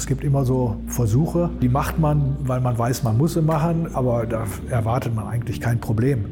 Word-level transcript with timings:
Es 0.00 0.06
gibt 0.06 0.24
immer 0.24 0.46
so 0.46 0.76
Versuche, 0.86 1.50
die 1.60 1.68
macht 1.68 1.98
man, 1.98 2.34
weil 2.44 2.62
man 2.62 2.78
weiß, 2.78 3.02
man 3.02 3.18
muss 3.18 3.34
sie 3.34 3.42
machen, 3.42 3.86
aber 3.92 4.24
da 4.24 4.44
erwartet 4.70 5.14
man 5.14 5.28
eigentlich 5.28 5.60
kein 5.60 5.78
Problem. 5.78 6.24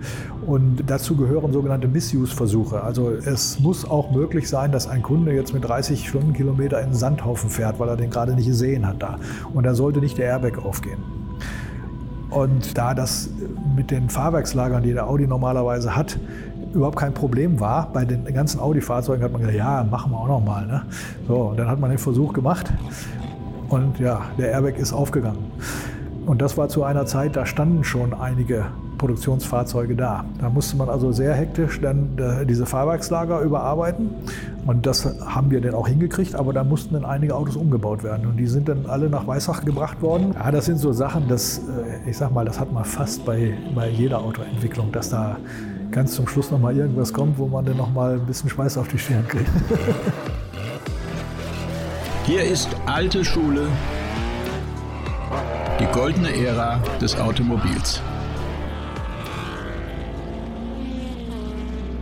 Und 0.46 0.84
dazu 0.86 1.16
gehören 1.16 1.52
sogenannte 1.52 1.86
Misuse-Versuche. 1.86 2.82
Also 2.82 3.10
es 3.10 3.60
muss 3.60 3.84
auch 3.84 4.10
möglich 4.10 4.48
sein, 4.48 4.72
dass 4.72 4.88
ein 4.88 5.02
Kunde 5.02 5.34
jetzt 5.34 5.52
mit 5.52 5.68
30 5.68 6.08
Stundenkilometer 6.08 6.80
in 6.80 6.92
den 6.92 6.94
Sandhaufen 6.94 7.50
fährt, 7.50 7.78
weil 7.78 7.90
er 7.90 7.98
den 7.98 8.08
gerade 8.08 8.32
nicht 8.32 8.46
gesehen 8.46 8.86
hat 8.86 9.02
da. 9.02 9.18
Und 9.52 9.64
da 9.64 9.74
sollte 9.74 10.00
nicht 10.00 10.16
der 10.16 10.28
Airbag 10.28 10.64
aufgehen. 10.64 11.00
Und 12.30 12.78
da 12.78 12.94
das 12.94 13.28
mit 13.76 13.90
den 13.90 14.08
Fahrwerkslagern, 14.08 14.82
die 14.82 14.94
der 14.94 15.06
Audi 15.08 15.26
normalerweise 15.26 15.94
hat, 15.94 16.18
überhaupt 16.72 16.96
kein 16.96 17.12
Problem 17.12 17.60
war, 17.60 17.92
bei 17.92 18.06
den 18.06 18.24
ganzen 18.32 18.60
Audi-Fahrzeugen 18.60 19.22
hat 19.22 19.32
man 19.32 19.42
gesagt, 19.42 19.58
ja, 19.58 19.84
machen 19.84 20.10
wir 20.10 20.18
auch 20.20 20.28
noch 20.28 20.42
mal. 20.42 20.66
Ne? 20.66 20.82
So, 21.26 21.34
und 21.34 21.58
dann 21.58 21.68
hat 21.68 21.78
man 21.78 21.90
den 21.90 21.98
Versuch 21.98 22.32
gemacht 22.32 22.72
und 23.68 23.98
ja, 23.98 24.22
der 24.38 24.50
Airbag 24.50 24.78
ist 24.78 24.92
aufgegangen. 24.92 25.52
Und 26.26 26.42
das 26.42 26.56
war 26.58 26.68
zu 26.68 26.84
einer 26.84 27.06
Zeit, 27.06 27.36
da 27.36 27.46
standen 27.46 27.84
schon 27.84 28.12
einige 28.12 28.66
Produktionsfahrzeuge 28.98 29.94
da. 29.94 30.24
Da 30.40 30.50
musste 30.50 30.76
man 30.76 30.88
also 30.90 31.12
sehr 31.12 31.32
hektisch 31.32 31.80
dann 31.80 32.18
äh, 32.18 32.44
diese 32.44 32.66
Fahrwerkslager 32.66 33.40
überarbeiten. 33.40 34.10
Und 34.66 34.84
das 34.84 35.06
haben 35.24 35.50
wir 35.50 35.60
dann 35.60 35.74
auch 35.74 35.88
hingekriegt, 35.88 36.34
aber 36.34 36.52
da 36.52 36.64
mussten 36.64 36.94
dann 36.94 37.04
einige 37.04 37.34
Autos 37.34 37.56
umgebaut 37.56 38.02
werden. 38.02 38.26
Und 38.26 38.36
die 38.36 38.46
sind 38.46 38.68
dann 38.68 38.86
alle 38.86 39.08
nach 39.08 39.26
Weissach 39.26 39.64
gebracht 39.64 40.02
worden. 40.02 40.34
Ja, 40.34 40.50
das 40.50 40.66
sind 40.66 40.78
so 40.78 40.92
Sachen, 40.92 41.28
das, 41.28 41.58
äh, 41.58 42.10
ich 42.10 42.18
sag 42.18 42.32
mal, 42.32 42.44
das 42.44 42.60
hat 42.60 42.72
man 42.72 42.84
fast 42.84 43.24
bei, 43.24 43.54
bei 43.74 43.88
jeder 43.88 44.18
Autoentwicklung, 44.18 44.92
dass 44.92 45.08
da 45.08 45.38
ganz 45.90 46.12
zum 46.12 46.26
Schluss 46.28 46.50
noch 46.50 46.58
mal 46.58 46.76
irgendwas 46.76 47.12
kommt, 47.12 47.38
wo 47.38 47.46
man 47.46 47.64
dann 47.64 47.76
noch 47.78 47.92
mal 47.92 48.14
ein 48.14 48.26
bisschen 48.26 48.50
Schweiß 48.50 48.76
auf 48.76 48.88
die 48.88 48.98
Stirn 48.98 49.26
kriegt. 49.26 49.48
Hier 52.28 52.42
ist 52.42 52.68
alte 52.84 53.24
Schule, 53.24 53.68
die 55.80 55.86
goldene 55.98 56.28
Ära 56.36 56.78
des 57.00 57.18
Automobils. 57.18 58.02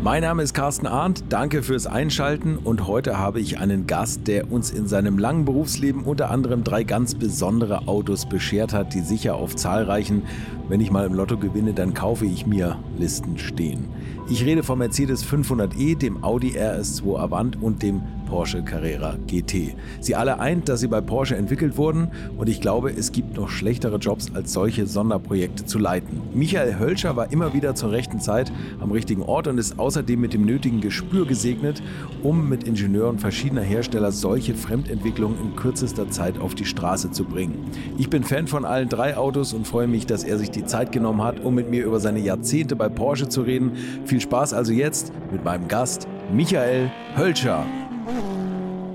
Mein 0.03 0.23
Name 0.23 0.43
ist 0.43 0.53
Carsten 0.53 0.89
Arndt, 0.89 1.23
danke 1.29 1.63
fürs 1.63 1.87
Einschalten 1.87 2.57
und 2.57 2.89
heute 2.89 3.19
habe 3.19 3.39
ich 3.39 3.61
einen 3.61 3.87
Gast, 3.87 4.27
der 4.27 4.51
uns 4.51 4.73
in 4.73 4.89
seinem 4.89 5.17
langen 5.17 5.45
Berufsleben 5.45 6.03
unter 6.03 6.33
anderem 6.33 6.65
drei 6.65 6.83
ganz 6.83 7.15
besondere 7.15 7.87
Autos 7.87 8.27
beschert 8.27 8.73
hat, 8.73 8.95
die 8.95 9.03
sicher 9.03 9.37
auf 9.37 9.55
zahlreichen, 9.55 10.25
wenn 10.69 10.81
ich 10.81 10.91
mal 10.91 11.07
im 11.07 11.15
Lotto 11.15 11.39
gewinne, 11.39 11.73
dann 11.73 11.95
kaufe 11.95 12.27
ich 12.27 12.49
mir 12.49 12.81
Listen 12.99 13.39
stehen. 13.39 13.85
Ich 14.29 14.45
rede 14.45 14.65
vom 14.65 14.81
Mercedes 14.81 15.25
500e, 15.25 15.97
dem 15.97 16.25
Audi 16.25 16.59
RS2 16.59 17.17
Avant 17.17 17.63
und 17.63 17.85
dem 17.85 18.03
Porsche 18.27 18.63
Carrera 18.63 19.17
GT. 19.27 19.75
Sie 20.01 20.15
alle 20.15 20.39
eint, 20.39 20.69
dass 20.69 20.81
sie 20.81 20.89
bei 20.89 21.01
Porsche 21.01 21.37
entwickelt 21.37 21.77
wurden 21.79 22.09
und 22.37 22.49
ich 22.49 22.61
glaube, 22.61 22.91
es 22.91 23.13
gibt 23.13 23.37
noch 23.37 23.49
schlechtere 23.49 23.97
Jobs 23.97 24.31
als 24.35 24.53
solche 24.53 24.87
Sonderprojekte 24.87 25.65
zu 25.65 25.79
leiten. 25.79 26.21
Michael 26.35 26.79
Hölscher 26.79 27.17
war 27.17 27.33
immer 27.33 27.55
wieder 27.55 27.75
zur 27.75 27.93
rechten 27.93 28.21
Zeit 28.21 28.53
am 28.81 28.93
richtigen 28.93 29.23
Ort 29.23 29.47
und 29.47 29.59
ist 29.59 29.79
außerdem 29.79 30.21
mit 30.21 30.35
dem 30.35 30.45
nötigen 30.45 30.81
Gespür 30.81 31.27
gesegnet, 31.27 31.83
um 32.23 32.49
mit 32.49 32.65
Ingenieuren 32.65 33.19
verschiedener 33.19 33.63
Hersteller 33.63 34.13
solche 34.13 34.55
Fremdentwicklungen 34.55 35.39
in 35.41 35.57
kürzester 35.57 36.11
Zeit 36.11 36.39
auf 36.39 36.55
die 36.55 36.65
Straße 36.65 37.13
zu 37.13 37.25
bringen. 37.25 37.71
Ich 37.97 38.11
bin 38.11 38.25
Fan 38.25 38.49
von 38.49 38.65
allen 38.65 38.89
drei 38.89 39.17
Autos 39.17 39.55
und 39.55 39.67
freue 39.67 39.87
mich, 39.87 40.07
dass 40.07 40.25
er 40.25 40.39
sich 40.39 40.51
die 40.51 40.65
Zeit 40.67 40.93
genommen 40.93 41.23
hat, 41.23 41.41
um 41.41 41.55
mit 41.55 41.71
mir 41.71 41.85
über 41.85 42.01
seine 42.01 42.21
Jahrzehnte 42.21 42.77
bei 42.77 42.89
Porsche 42.89 43.29
zu 43.29 43.43
reden. 43.43 43.73
Viel 44.05 44.21
Spaß 44.21 44.53
also 44.53 44.73
jetzt 44.73 45.13
mit 45.31 45.45
meinem 45.45 45.69
Gast 45.69 46.09
Michael 46.33 46.91
Hölscher. 47.17 47.65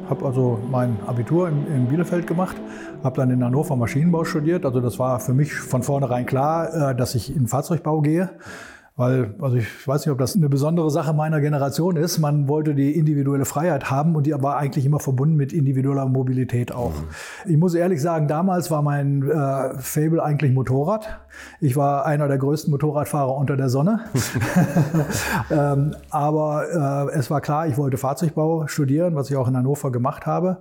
Habe 0.10 0.26
also 0.26 0.60
mein 0.70 0.98
Abitur 1.06 1.50
in, 1.50 1.68
in 1.68 1.88
Bielefeld 1.88 2.28
gemacht, 2.28 2.56
habe 3.04 3.18
dann 3.18 3.30
in 3.30 3.44
Hannover 3.44 3.76
Maschinenbau 3.76 4.24
studiert. 4.24 4.66
Also 4.66 4.80
das 4.80 5.00
war 5.00 5.20
für 5.20 5.34
mich 5.34 5.54
von 5.54 5.84
vornherein 5.84 6.26
klar, 6.26 6.92
äh, 6.92 6.96
dass 6.96 7.16
ich 7.16 7.36
in 7.36 7.48
Fahrzeugbau 7.48 8.02
gehe. 8.02 8.30
Weil, 8.98 9.36
also 9.42 9.56
ich 9.56 9.88
weiß 9.88 10.06
nicht, 10.06 10.12
ob 10.12 10.20
das 10.20 10.36
eine 10.36 10.50
besondere 10.50 10.92
Sache 10.92 11.14
meiner 11.14 11.40
Generation 11.40 11.96
ist. 11.96 12.20
Man 12.20 12.50
wollte 12.50 12.76
die 12.76 12.92
individuelle 12.92 13.46
Freiheit 13.46 13.90
haben 13.90 14.16
und 14.16 14.28
die 14.28 14.34
war 14.34 14.58
eigentlich 14.58 14.86
immer 14.86 15.00
verbunden 15.00 15.36
mit 15.36 15.54
individueller 15.54 16.06
Mobilität 16.08 16.74
auch. 16.74 16.94
Mhm. 16.94 17.52
Ich 17.52 17.58
muss 17.58 17.74
ehrlich 17.74 18.02
sagen, 18.02 18.28
damals 18.28 18.70
war 18.70 18.82
mein 18.82 19.28
äh, 19.30 19.80
Fable 19.80 20.22
eigentlich 20.22 20.52
Motorrad. 20.52 21.22
Ich 21.62 21.78
war 21.78 22.06
einer 22.06 22.28
der 22.28 22.38
größten 22.38 22.70
Motorradfahrer 22.70 23.34
unter 23.36 23.56
der 23.56 23.70
Sonne. 23.70 24.02
ähm, 25.50 25.96
aber 26.10 27.10
äh, 27.14 27.18
es 27.18 27.32
war 27.32 27.40
klar, 27.40 27.68
ich 27.68 27.78
wollte 27.78 27.98
Fahrzeugbau 27.98 28.68
studieren, 28.68 29.16
was 29.16 29.30
ich 29.30 29.38
auch 29.38 29.48
in 29.48 29.56
Hannover 29.56 29.92
gemacht 29.92 30.26
habe. 30.26 30.58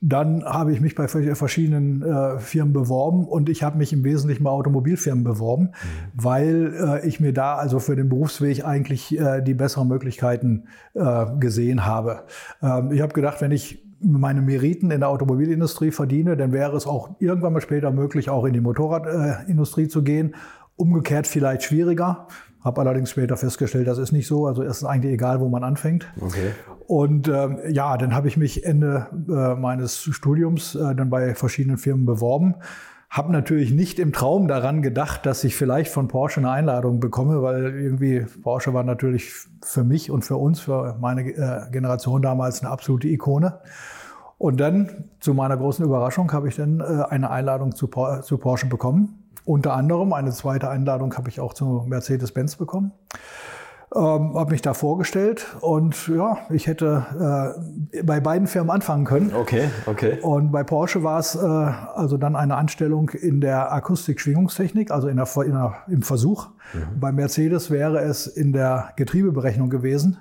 Dann 0.00 0.44
habe 0.44 0.72
ich 0.72 0.80
mich 0.80 0.94
bei 0.94 1.08
verschiedenen 1.08 2.02
äh, 2.02 2.38
Firmen 2.38 2.72
beworben 2.72 3.26
und 3.26 3.48
ich 3.48 3.64
habe 3.64 3.78
mich 3.78 3.92
im 3.92 4.04
Wesentlichen 4.04 4.44
bei 4.44 4.50
Automobilfirmen 4.50 5.24
beworben, 5.24 5.64
mhm. 5.64 5.70
weil 6.14 7.00
äh, 7.02 7.08
ich 7.08 7.18
mir 7.18 7.32
da 7.32 7.56
also 7.56 7.80
für 7.80 7.96
den 7.96 8.08
Berufsweg 8.08 8.64
eigentlich 8.64 9.18
äh, 9.18 9.42
die 9.42 9.54
besseren 9.54 9.88
Möglichkeiten 9.88 10.64
äh, 10.94 11.26
gesehen 11.40 11.84
habe. 11.84 12.24
Ähm, 12.62 12.92
ich 12.92 13.00
habe 13.00 13.12
gedacht, 13.12 13.40
wenn 13.40 13.50
ich 13.50 13.82
meine 14.00 14.40
Meriten 14.40 14.90
in 14.92 15.00
der 15.00 15.08
Automobilindustrie 15.08 15.90
verdiene, 15.90 16.36
dann 16.36 16.52
wäre 16.52 16.76
es 16.76 16.86
auch 16.86 17.16
irgendwann 17.18 17.52
mal 17.52 17.60
später 17.60 17.90
möglich, 17.90 18.30
auch 18.30 18.44
in 18.44 18.52
die 18.52 18.60
Motorradindustrie 18.60 19.88
zu 19.88 20.02
gehen. 20.02 20.34
Umgekehrt 20.76 21.26
vielleicht 21.26 21.64
schwieriger. 21.64 22.28
Habe 22.60 22.80
allerdings 22.80 23.10
später 23.10 23.36
festgestellt, 23.36 23.86
das 23.86 23.98
ist 23.98 24.12
nicht 24.12 24.26
so. 24.26 24.46
Also 24.46 24.62
es 24.62 24.78
ist 24.78 24.84
eigentlich 24.84 25.12
egal, 25.12 25.40
wo 25.40 25.48
man 25.48 25.62
anfängt. 25.62 26.06
Okay. 26.20 26.50
Und 26.86 27.28
ähm, 27.28 27.58
ja, 27.68 27.96
dann 27.96 28.14
habe 28.14 28.28
ich 28.28 28.36
mich 28.36 28.64
Ende 28.64 29.06
äh, 29.28 29.54
meines 29.54 30.02
Studiums 30.02 30.74
äh, 30.74 30.94
dann 30.94 31.08
bei 31.08 31.34
verschiedenen 31.34 31.78
Firmen 31.78 32.04
beworben. 32.04 32.56
Habe 33.10 33.32
natürlich 33.32 33.70
nicht 33.70 33.98
im 33.98 34.12
Traum 34.12 34.48
daran 34.48 34.82
gedacht, 34.82 35.24
dass 35.24 35.44
ich 35.44 35.54
vielleicht 35.56 35.92
von 35.92 36.08
Porsche 36.08 36.40
eine 36.40 36.50
Einladung 36.50 37.00
bekomme, 37.00 37.42
weil 37.42 37.74
irgendwie 37.74 38.26
Porsche 38.42 38.74
war 38.74 38.82
natürlich 38.82 39.32
für 39.62 39.84
mich 39.84 40.10
und 40.10 40.24
für 40.24 40.36
uns, 40.36 40.60
für 40.60 40.96
meine 41.00 41.22
äh, 41.22 41.70
Generation 41.70 42.22
damals 42.22 42.60
eine 42.60 42.70
absolute 42.70 43.08
Ikone. 43.08 43.60
Und 44.36 44.60
dann, 44.60 45.04
zu 45.20 45.32
meiner 45.32 45.56
großen 45.56 45.84
Überraschung, 45.84 46.32
habe 46.32 46.48
ich 46.48 46.56
dann 46.56 46.80
äh, 46.80 47.04
eine 47.08 47.30
Einladung 47.30 47.74
zu, 47.74 47.88
zu 48.22 48.38
Porsche 48.38 48.66
bekommen 48.66 49.27
unter 49.48 49.72
anderem 49.72 50.12
eine 50.12 50.30
zweite 50.30 50.68
Einladung 50.68 51.16
habe 51.16 51.30
ich 51.30 51.40
auch 51.40 51.54
zu 51.54 51.82
Mercedes-Benz 51.86 52.56
bekommen. 52.56 52.92
Ähm, 53.94 54.34
habe 54.34 54.50
mich 54.50 54.60
da 54.60 54.74
vorgestellt 54.74 55.46
und 55.62 56.08
ja, 56.08 56.38
ich 56.50 56.66
hätte 56.66 57.56
äh, 57.96 58.02
bei 58.02 58.20
beiden 58.20 58.46
Firmen 58.46 58.70
anfangen 58.70 59.06
können. 59.06 59.32
Okay, 59.34 59.70
okay. 59.86 60.18
Und 60.20 60.52
bei 60.52 60.62
Porsche 60.62 61.02
war 61.02 61.18
es 61.18 61.34
äh, 61.34 61.38
also 61.38 62.18
dann 62.18 62.36
eine 62.36 62.56
Anstellung 62.56 63.08
in 63.08 63.40
der 63.40 63.72
Akustik-Schwingungstechnik, 63.72 64.90
also 64.90 65.08
in 65.08 65.16
der, 65.16 65.26
in 65.42 65.52
der, 65.52 65.76
im 65.88 66.02
Versuch. 66.02 66.48
Mhm. 66.74 67.00
Bei 67.00 67.12
Mercedes 67.12 67.70
wäre 67.70 68.00
es 68.00 68.26
in 68.26 68.52
der 68.52 68.90
Getriebeberechnung 68.96 69.70
gewesen. 69.70 70.18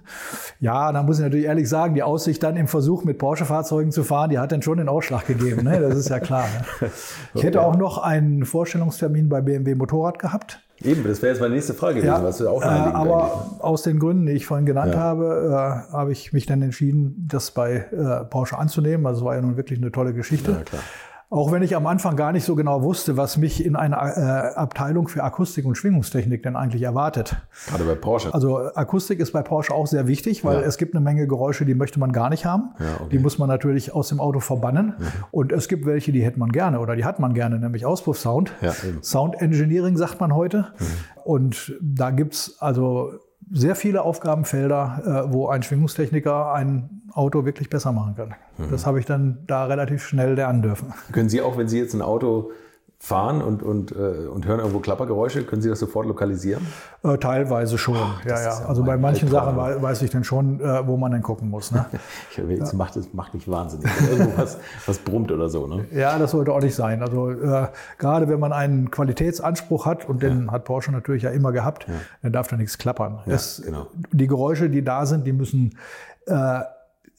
Ja, 0.62 0.94
da 0.94 1.04
muss 1.04 1.18
ich 1.18 1.24
natürlich 1.24 1.48
ehrlich 1.48 1.68
sagen, 1.68 1.94
die 1.94 2.04
Aussicht 2.04 2.42
dann 2.44 2.56
im 2.56 2.70
Versuch 2.70 3.04
mit 3.04 3.18
Porsche-Fahrzeugen 3.18 3.92
zu 3.92 4.06
fahren, 4.06 4.30
die 4.30 4.40
hat 4.40 4.54
dann 4.54 4.62
schon 4.62 4.78
den 4.78 4.88
Ausschlag 4.88 5.28
gegeben. 5.28 5.66
Ne? 5.66 5.82
Das 5.82 5.96
ist 5.96 6.08
ja 6.08 6.20
klar. 6.20 6.46
Ne? 6.80 6.90
Ich 7.34 7.44
hätte 7.44 7.62
auch 7.62 7.76
noch 7.76 7.98
einen 7.98 8.46
Vorstellungstermin 8.46 9.30
bei 9.30 9.42
BMW 9.42 9.76
Motorrad 9.76 10.20
gehabt. 10.20 10.62
Eben, 10.84 11.04
das 11.04 11.22
wäre 11.22 11.34
jetzt 11.34 11.42
meine 11.42 11.56
nächste 11.56 11.74
Frage 11.74 11.96
gewesen, 11.96 12.08
ja, 12.08 12.24
was 12.24 12.38
du 12.38 12.50
auch 12.50 12.62
äh, 12.62 12.66
Aber 12.66 13.58
aus 13.60 13.82
den 13.82 14.00
Gründen, 14.00 14.28
die 14.28 14.34
ich 14.34 14.46
vorhin 14.46 14.66
genannt 14.66 14.94
ja. 14.94 15.00
habe, 15.00 15.86
äh, 15.90 15.92
habe 15.94 16.12
ich 16.12 16.34
mich 16.34 16.46
dann 16.46 16.62
entschieden, 16.62 17.28
das 17.28 17.52
bei 17.52 17.86
äh, 17.92 18.26
Porsche 18.26 18.58
anzunehmen. 18.58 19.08
Also 19.08 19.22
es 19.22 19.26
war 19.26 19.36
ja 19.36 19.42
nun 19.42 19.58
wirklich 19.58 19.80
eine 19.80 19.92
tolle 19.92 20.14
Geschichte. 20.14 20.52
Ja, 20.52 20.58
klar. 20.64 20.84
Auch 21.30 21.52
wenn 21.52 21.62
ich 21.62 21.76
am 21.76 21.86
Anfang 21.88 22.16
gar 22.16 22.32
nicht 22.32 22.46
so 22.46 22.56
genau 22.56 22.84
wusste, 22.84 23.18
was 23.18 23.36
mich 23.36 23.66
in 23.66 23.76
einer 23.76 23.98
äh, 23.98 24.56
Abteilung 24.56 25.10
für 25.10 25.24
Akustik 25.24 25.66
und 25.66 25.76
Schwingungstechnik 25.76 26.42
denn 26.42 26.56
eigentlich 26.56 26.84
erwartet. 26.84 27.36
Gerade 27.68 27.84
bei 27.84 27.96
Porsche. 27.96 28.34
Also 28.34 28.60
Akustik 28.74 29.20
ist 29.20 29.34
bei 29.34 29.42
Porsche 29.42 29.74
auch 29.74 29.88
sehr 29.88 30.08
wichtig, 30.08 30.46
weil 30.46 30.62
ja. 30.62 30.66
es 30.66 30.78
gibt 30.78 30.96
eine 30.96 31.04
Menge 31.04 31.28
Geräusche, 31.28 31.66
die 31.66 31.76
möchte 31.76 32.00
man 32.00 32.14
gar 32.14 32.30
nicht 32.30 32.46
haben. 32.46 32.74
Ja, 32.80 32.86
okay. 33.02 33.10
Die 33.12 33.20
muss 33.20 33.40
man 33.40 33.50
natürlich 33.50 33.94
aus 33.94 34.08
dem 34.08 34.22
Auto 34.22 34.40
verbannen. 34.40 34.94
Mhm. 34.98 35.06
Und 35.32 35.52
es 35.52 35.68
gibt 35.68 35.86
welche, 35.86 36.14
die 36.14 36.24
hätte 36.24 36.40
man 36.40 36.50
gerne 36.54 36.80
oder 36.80 36.96
die 36.96 37.04
hat 37.04 37.20
man 37.20 37.34
gerne, 37.34 37.60
nämlich 37.60 37.86
Auspuffsound. 37.86 38.54
Ja, 38.62 38.74
Sound 39.02 39.42
Engineering 39.42 39.98
sagt 39.98 40.22
man 40.22 40.34
heute. 40.34 40.68
Mhm. 40.80 40.86
Und 41.26 41.76
da 41.82 42.12
gibt's 42.12 42.56
also 42.62 43.12
sehr 43.52 43.76
viele 43.76 44.04
Aufgabenfelder, 44.04 45.26
äh, 45.30 45.34
wo 45.34 45.48
ein 45.48 45.64
Schwingungstechniker 45.64 46.54
ein 46.54 47.02
Auto 47.14 47.46
wirklich 47.46 47.70
besser 47.70 47.92
machen 47.92 48.16
kann. 48.16 48.36
Mhm. 48.58 48.72
Das 48.72 48.86
habe 48.86 49.00
ich 49.00 49.06
dann 49.06 49.40
da 49.48 49.66
relativ 49.66 50.06
schnell 50.06 50.34
lernen 50.34 50.62
dürfen. 50.62 50.94
Können 51.12 51.30
Sie 51.30 51.42
auch, 51.42 51.58
wenn 51.58 51.68
Sie 51.68 51.80
jetzt 51.80 51.94
ein 51.94 52.02
Auto 52.02 52.52
fahren 53.00 53.44
und, 53.44 53.62
und, 53.62 53.92
äh, 53.92 54.28
und 54.28 54.48
hören 54.48 54.60
irgendwo 54.60 54.80
Klappergeräusche, 54.80 55.44
können 55.44 55.62
Sie 55.62 55.70
das 55.70 55.80
sofort 55.80 56.08
lokalisieren? 56.08 56.66
Äh, 57.04 57.18
teilweise 57.18 57.78
schon, 57.78 57.96
Ach, 57.96 58.26
ja, 58.26 58.42
ja. 58.42 58.66
Also 58.66 58.84
bei 58.84 58.98
manchen 58.98 59.30
Sachen 59.30 59.56
weiß 59.56 60.02
ich 60.02 60.10
dann 60.10 60.24
schon, 60.24 60.60
äh, 60.60 60.86
wo 60.88 60.98
man 60.98 61.12
dann 61.12 61.22
gucken 61.22 61.50
muss. 61.50 61.72
Ne? 61.72 61.86
das 62.60 62.72
ja. 62.72 62.78
macht, 62.78 62.96
das 62.96 63.14
macht 63.14 63.36
mich 63.36 63.50
wahnsinnig. 63.50 63.88
Irgendwas 64.10 64.58
was 64.88 64.98
brummt 64.98 65.32
oder 65.32 65.48
so. 65.48 65.68
Ne? 65.68 65.86
Ja, 65.92 66.18
das 66.18 66.32
sollte 66.32 66.52
auch 66.52 66.62
nicht 66.62 66.76
sein. 66.76 67.02
Also 67.04 67.30
äh, 67.30 67.68
gerade 68.00 68.30
wenn 68.30 68.40
man 68.40 68.52
einen 68.52 68.90
Qualitätsanspruch 68.90 69.86
hat, 69.86 70.10
und 70.10 70.24
den 70.24 70.48
ja. 70.48 70.52
hat 70.54 70.66
Porsche 70.66 70.92
natürlich 70.92 71.24
ja 71.24 71.30
immer 71.30 71.52
gehabt, 71.52 71.86
dann 72.24 72.32
darf 72.32 72.48
da 72.48 72.58
nichts 72.58 72.78
klappern. 72.78 73.20
Es, 73.26 73.62
genau. 73.64 73.88
Die 74.12 74.28
Geräusche, 74.28 74.70
die 74.70 74.84
da 74.84 75.06
sind, 75.06 75.28
die 75.28 75.34
müssen 75.34 75.78
äh, 76.26 76.62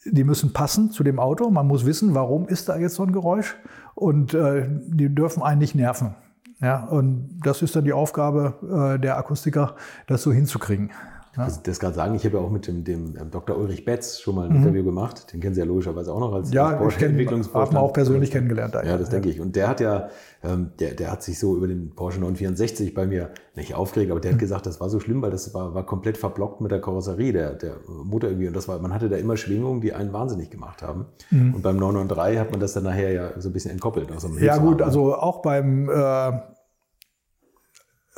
die 0.05 0.25
müssen 0.25 0.53
passen 0.53 0.91
zu 0.91 1.03
dem 1.03 1.19
Auto. 1.19 1.51
Man 1.51 1.67
muss 1.67 1.85
wissen, 1.85 2.15
warum 2.15 2.49
ist 2.49 2.69
da 2.69 2.77
jetzt 2.77 2.95
so 2.95 3.03
ein 3.03 3.13
Geräusch 3.13 3.57
und 3.95 4.35
äh, 4.35 4.69
die 4.69 5.15
dürfen 5.15 5.43
einen 5.43 5.59
nicht 5.59 5.75
nerven. 5.75 6.15
Ja, 6.61 6.85
und 6.85 7.41
das 7.45 7.63
ist 7.63 7.77
dann 7.77 7.85
die 7.85 7.93
Aufgabe 7.93 8.95
äh, 8.97 9.01
der 9.01 9.17
Akustiker, 9.17 9.77
das 10.07 10.23
so 10.23 10.33
hinzukriegen. 10.33 10.91
Ja. 11.39 11.45
Das, 11.45 11.63
das 11.63 11.79
gerade 11.79 11.95
sagen, 11.95 12.17
ich 12.17 12.25
habe 12.25 12.37
ja 12.37 12.43
auch 12.43 12.51
mit 12.51 12.67
dem, 12.67 12.83
dem 12.83 13.15
ähm, 13.17 13.31
Dr. 13.31 13.57
Ulrich 13.57 13.85
Betz 13.85 14.19
schon 14.19 14.35
mal 14.35 14.47
ein 14.47 14.51
mhm. 14.51 14.57
Interview 14.57 14.83
gemacht. 14.83 15.33
Den 15.33 15.41
kennen 15.41 15.55
Sie 15.55 15.61
ja 15.61 15.67
logischerweise 15.67 16.13
auch 16.13 16.19
noch 16.19 16.33
als, 16.33 16.53
ja, 16.53 16.67
als 16.67 16.79
Porsche 16.79 17.07
Entwicklungsvorstand. 17.07 17.75
Ja, 17.75 17.81
auch 17.81 17.93
persönlich 17.93 18.33
kennengelernt. 18.33 18.75
Da, 18.75 18.83
ja, 18.83 18.99
das 18.99 19.09
denke 19.09 19.29
ich. 19.29 19.41
Und 19.41 19.55
der 19.55 19.69
hat 19.69 19.81
ja, 19.81 20.09
ähm, 20.43 20.73
der, 20.81 20.95
der 20.95 21.13
hat 21.13 21.23
sich 21.23 21.39
so 21.39 21.57
über 21.57 21.69
den 21.69 21.95
Porsche 21.95 22.19
964 22.19 22.93
bei 22.93 23.07
mir 23.07 23.31
nicht 23.55 23.75
aufgeregt, 23.75 24.11
aber 24.11 24.21
der 24.21 24.33
hat 24.33 24.37
mhm. 24.37 24.41
gesagt, 24.41 24.67
das 24.67 24.81
war 24.81 24.91
so 24.91 24.99
schlimm, 24.99 25.23
weil 25.23 25.31
das 25.31 25.55
war, 25.55 25.75
war 25.75 25.87
komplett 25.87 26.17
verblockt 26.17 26.61
mit 26.61 26.73
der 26.73 26.81
Karosserie, 26.81 27.33
der, 27.33 27.53
der 27.55 27.77
Motor 27.87 28.31
irgendwie. 28.31 28.49
Und 28.49 28.57
das 28.57 28.67
war, 28.67 28.81
man 28.81 28.93
hatte 28.93 29.09
da 29.09 29.17
immer 29.17 29.37
Schwingungen, 29.37 29.81
die 29.81 29.93
einen 29.93 30.13
wahnsinnig 30.13 30.51
gemacht 30.51 30.83
haben. 30.83 31.07
Mhm. 31.31 31.55
Und 31.55 31.63
beim 31.63 31.77
993 31.77 32.41
hat 32.41 32.51
man 32.51 32.59
das 32.59 32.73
dann 32.73 32.83
nachher 32.83 33.13
ja 33.13 33.31
so 33.39 33.49
ein 33.49 33.53
bisschen 33.53 33.71
entkoppelt. 33.71 34.11
Also 34.11 34.29
ja 34.41 34.57
gut, 34.57 34.83
also 34.83 35.15
auch 35.15 35.41
beim 35.41 35.89
äh 35.89 36.33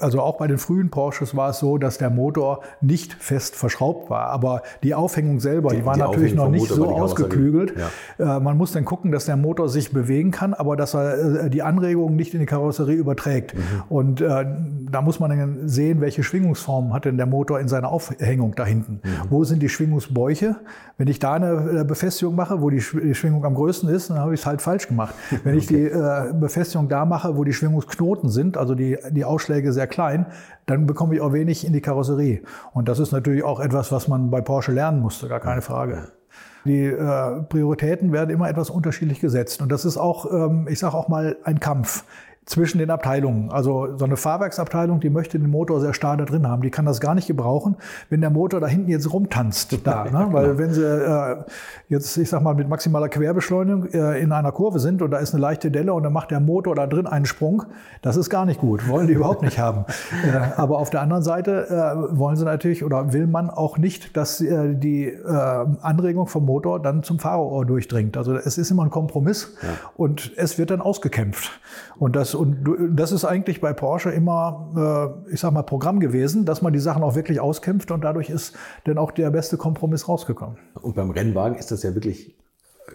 also 0.01 0.21
auch 0.21 0.39
bei 0.39 0.47
den 0.47 0.59
frühen 0.59 0.91
Porsches 0.91 1.37
war 1.37 1.51
es 1.51 1.59
so, 1.59 1.79
dass 1.79 1.99
der 1.99 2.11
Motor 2.11 2.61
nicht 2.81 3.15
fest 3.15 3.57
verschraubt 3.57 4.11
war. 4.11 4.29
Aber 4.29 4.63
die 4.83 4.95
Aufhängung 4.95 5.41
selber, 5.41 5.71
die, 5.71 5.77
die 5.77 5.85
war 5.85 5.95
die 5.95 6.01
natürlich 6.01 6.35
noch 6.35 6.49
nicht 6.49 6.69
so 6.69 6.87
ausgeklügelt. 6.87 7.75
Ja. 8.19 8.37
Äh, 8.37 8.41
man 8.41 8.57
muss 8.57 8.73
dann 8.73 8.85
gucken, 8.85 9.13
dass 9.13 9.27
der 9.27 9.37
Motor 9.37 9.69
sich 9.69 9.93
bewegen 9.93 10.31
kann, 10.31 10.55
aber 10.55 10.77
dass 10.77 10.95
er 10.95 11.45
äh, 11.45 11.51
die 11.51 11.63
Anregungen 11.63 12.17
nicht 12.17 12.35
in 12.35 12.41
die 12.41 12.47
Karosserie 12.47 12.97
überträgt. 12.97 13.55
Mhm. 13.55 13.61
Und 13.89 14.21
äh, 14.21 14.47
da 14.91 15.03
muss 15.03 15.21
man 15.21 15.31
dann 15.31 15.69
sehen, 15.69 16.01
welche 16.01 16.23
Schwingungsformen 16.23 16.93
hat 16.93 17.05
denn 17.05 17.17
der 17.17 17.27
Motor 17.27 17.61
in 17.61 17.69
seiner 17.69 17.89
Aufhängung 17.89 18.55
da 18.55 18.65
hinten. 18.65 19.01
Mhm. 19.03 19.31
Wo 19.31 19.45
sind 19.45 19.63
die 19.63 19.69
Schwingungsbäuche? 19.69 20.57
Wenn 20.99 21.09
ich 21.09 21.19
da 21.19 21.35
eine 21.35 21.85
Befestigung 21.87 22.35
mache, 22.35 22.61
wo 22.61 22.69
die 22.69 22.81
Schwingung 22.81 23.45
am 23.45 23.55
größten 23.55 23.89
ist, 23.89 24.11
dann 24.11 24.19
habe 24.19 24.35
ich 24.35 24.41
es 24.41 24.47
halt 24.47 24.61
falsch 24.61 24.87
gemacht. 24.89 25.15
Wenn 25.45 25.57
ich 25.57 25.67
die 25.67 25.91
Befestigung 26.39 26.91
da 26.91 27.07
mache, 27.07 27.39
wo 27.39 27.45
die 27.45 27.55
Schwingungsknoten 27.55 28.29
sind, 28.29 28.59
also 28.59 28.75
die, 28.75 28.99
die 29.11 29.25
Ausschläge 29.25 29.73
sehr 29.73 29.87
klein, 29.91 30.27
dann 30.67 30.87
bekomme 30.87 31.15
ich 31.15 31.21
auch 31.21 31.33
wenig 31.33 31.67
in 31.67 31.73
die 31.73 31.81
Karosserie. 31.81 32.43
Und 32.73 32.89
das 32.89 32.99
ist 32.99 33.13
natürlich 33.13 33.45
auch 33.45 33.61
etwas, 33.61 33.93
was 33.93 34.09
man 34.09 34.31
bei 34.31 34.41
Porsche 34.41 34.73
lernen 34.73 35.01
musste, 35.01 35.29
gar 35.29 35.41
keine 35.41 35.63
Frage. 35.63 36.09
Die 36.65 36.85
äh, 36.85 37.43
Prioritäten 37.49 38.13
werden 38.13 38.31
immer 38.31 38.49
etwas 38.49 38.71
unterschiedlich 38.71 39.21
gesetzt. 39.21 39.63
Und 39.63 39.73
das 39.73 39.85
ist 39.85 39.97
auch, 39.97 40.31
ähm, 40.31 40.67
ich 40.69 40.79
sage 40.79 40.95
auch 40.95 41.09
mal, 41.09 41.37
ein 41.45 41.59
Kampf 41.59 42.05
zwischen 42.51 42.79
den 42.79 42.91
Abteilungen. 42.91 43.49
Also 43.53 43.97
so 43.97 44.05
eine 44.05 44.17
Fahrwerksabteilung, 44.17 44.99
die 44.99 45.09
möchte 45.09 45.39
den 45.39 45.49
Motor 45.49 45.81
sehr 45.81 45.95
starr 45.95 46.17
da 46.17 46.25
drin 46.25 46.49
haben. 46.49 46.63
Die 46.63 46.71
kann 46.71 46.85
das 46.85 47.01
gar 47.01 47.15
nicht 47.15 47.29
gebrauchen, 47.29 47.77
wenn 48.09 48.21
der 48.21 48.31
Motor 48.31 48.59
da 48.59 48.67
hinten 48.67 48.91
jetzt 48.91 49.13
rumtanzt. 49.13 49.87
Da, 49.87 50.05
ne? 50.07 50.29
Weil 50.33 50.47
genau. 50.47 50.59
wenn 50.59 50.73
sie 50.73 50.85
äh, 50.85 51.37
jetzt, 51.89 52.17
ich 52.17 52.29
sag 52.29 52.43
mal, 52.43 52.57
mit 52.57 52.69
maximaler 52.69 53.09
Querbeschleunigung 53.09 53.87
äh, 53.93 54.19
in 54.21 54.33
einer 54.33 54.51
Kurve 54.51 54.81
sind 54.81 55.01
und 55.01 55.13
da 55.13 55.19
ist 55.19 55.33
eine 55.33 55.41
leichte 55.41 55.71
Delle 55.71 55.95
und 55.95 56.03
dann 56.03 56.13
macht 56.13 56.33
der 56.33 56.41
Motor 56.41 56.75
da 56.75 56.89
drin 56.89 57.07
einen 57.07 57.25
Sprung, 57.25 57.63
das 58.03 58.17
ist 58.17 58.31
gar 58.31 58.45
nicht 58.47 58.61
gut. 58.61 58.89
Wollen 58.89 59.07
die 59.07 59.13
überhaupt 59.13 59.43
nicht 59.43 59.59
haben. 59.59 59.85
Äh, 60.21 60.61
aber 60.61 60.79
auf 60.79 60.91
der 60.91 61.01
anderen 61.01 61.23
Seite 61.23 61.69
äh, 61.69 62.19
wollen 62.19 62.37
sie 62.37 62.45
natürlich 62.45 62.85
oder 62.85 63.13
will 63.13 63.27
man 63.27 63.49
auch 63.49 63.79
nicht, 63.79 64.17
dass 64.17 64.41
äh, 64.41 64.75
die 64.75 65.07
äh, 65.07 65.67
Anregung 65.81 66.27
vom 66.27 66.45
Motor 66.45 66.81
dann 66.81 67.03
zum 67.03 67.19
Fahrerohr 67.19 67.65
durchdringt. 67.65 68.17
Also 68.17 68.35
es 68.35 68.59
ist 68.59 68.71
immer 68.71 68.85
ein 68.85 68.91
Kompromiss 68.91 69.57
ja. 69.63 69.69
und 69.97 70.33
es 70.37 70.59
wird 70.59 70.71
dann 70.71 70.81
ausgekämpft. 70.81 71.61
Und 71.99 72.17
das 72.17 72.35
und 72.41 72.97
das 72.97 73.13
ist 73.13 73.25
eigentlich 73.25 73.61
bei 73.61 73.73
Porsche 73.73 74.11
immer, 74.11 75.15
äh, 75.29 75.33
ich 75.35 75.41
sag 75.41 75.53
mal, 75.53 75.63
Programm 75.63 76.01
gewesen, 76.01 76.47
dass 76.47 76.63
man 76.63 76.73
die 76.73 76.79
Sachen 76.79 77.03
auch 77.03 77.15
wirklich 77.15 77.39
auskämpft 77.39 77.91
und 77.91 78.03
dadurch 78.03 78.31
ist 78.31 78.57
dann 78.85 78.99
auch 78.99 79.11
der 79.11 79.31
beste 79.31 79.59
Kompromiss 79.59 80.09
rausgekommen. 80.09 80.57
Und 80.81 80.97
beim 80.97 81.11
Rennwagen 81.11 81.57
ist 81.57 81.71
das 81.71 81.83
ja 81.83 81.95
wirklich 81.95 82.35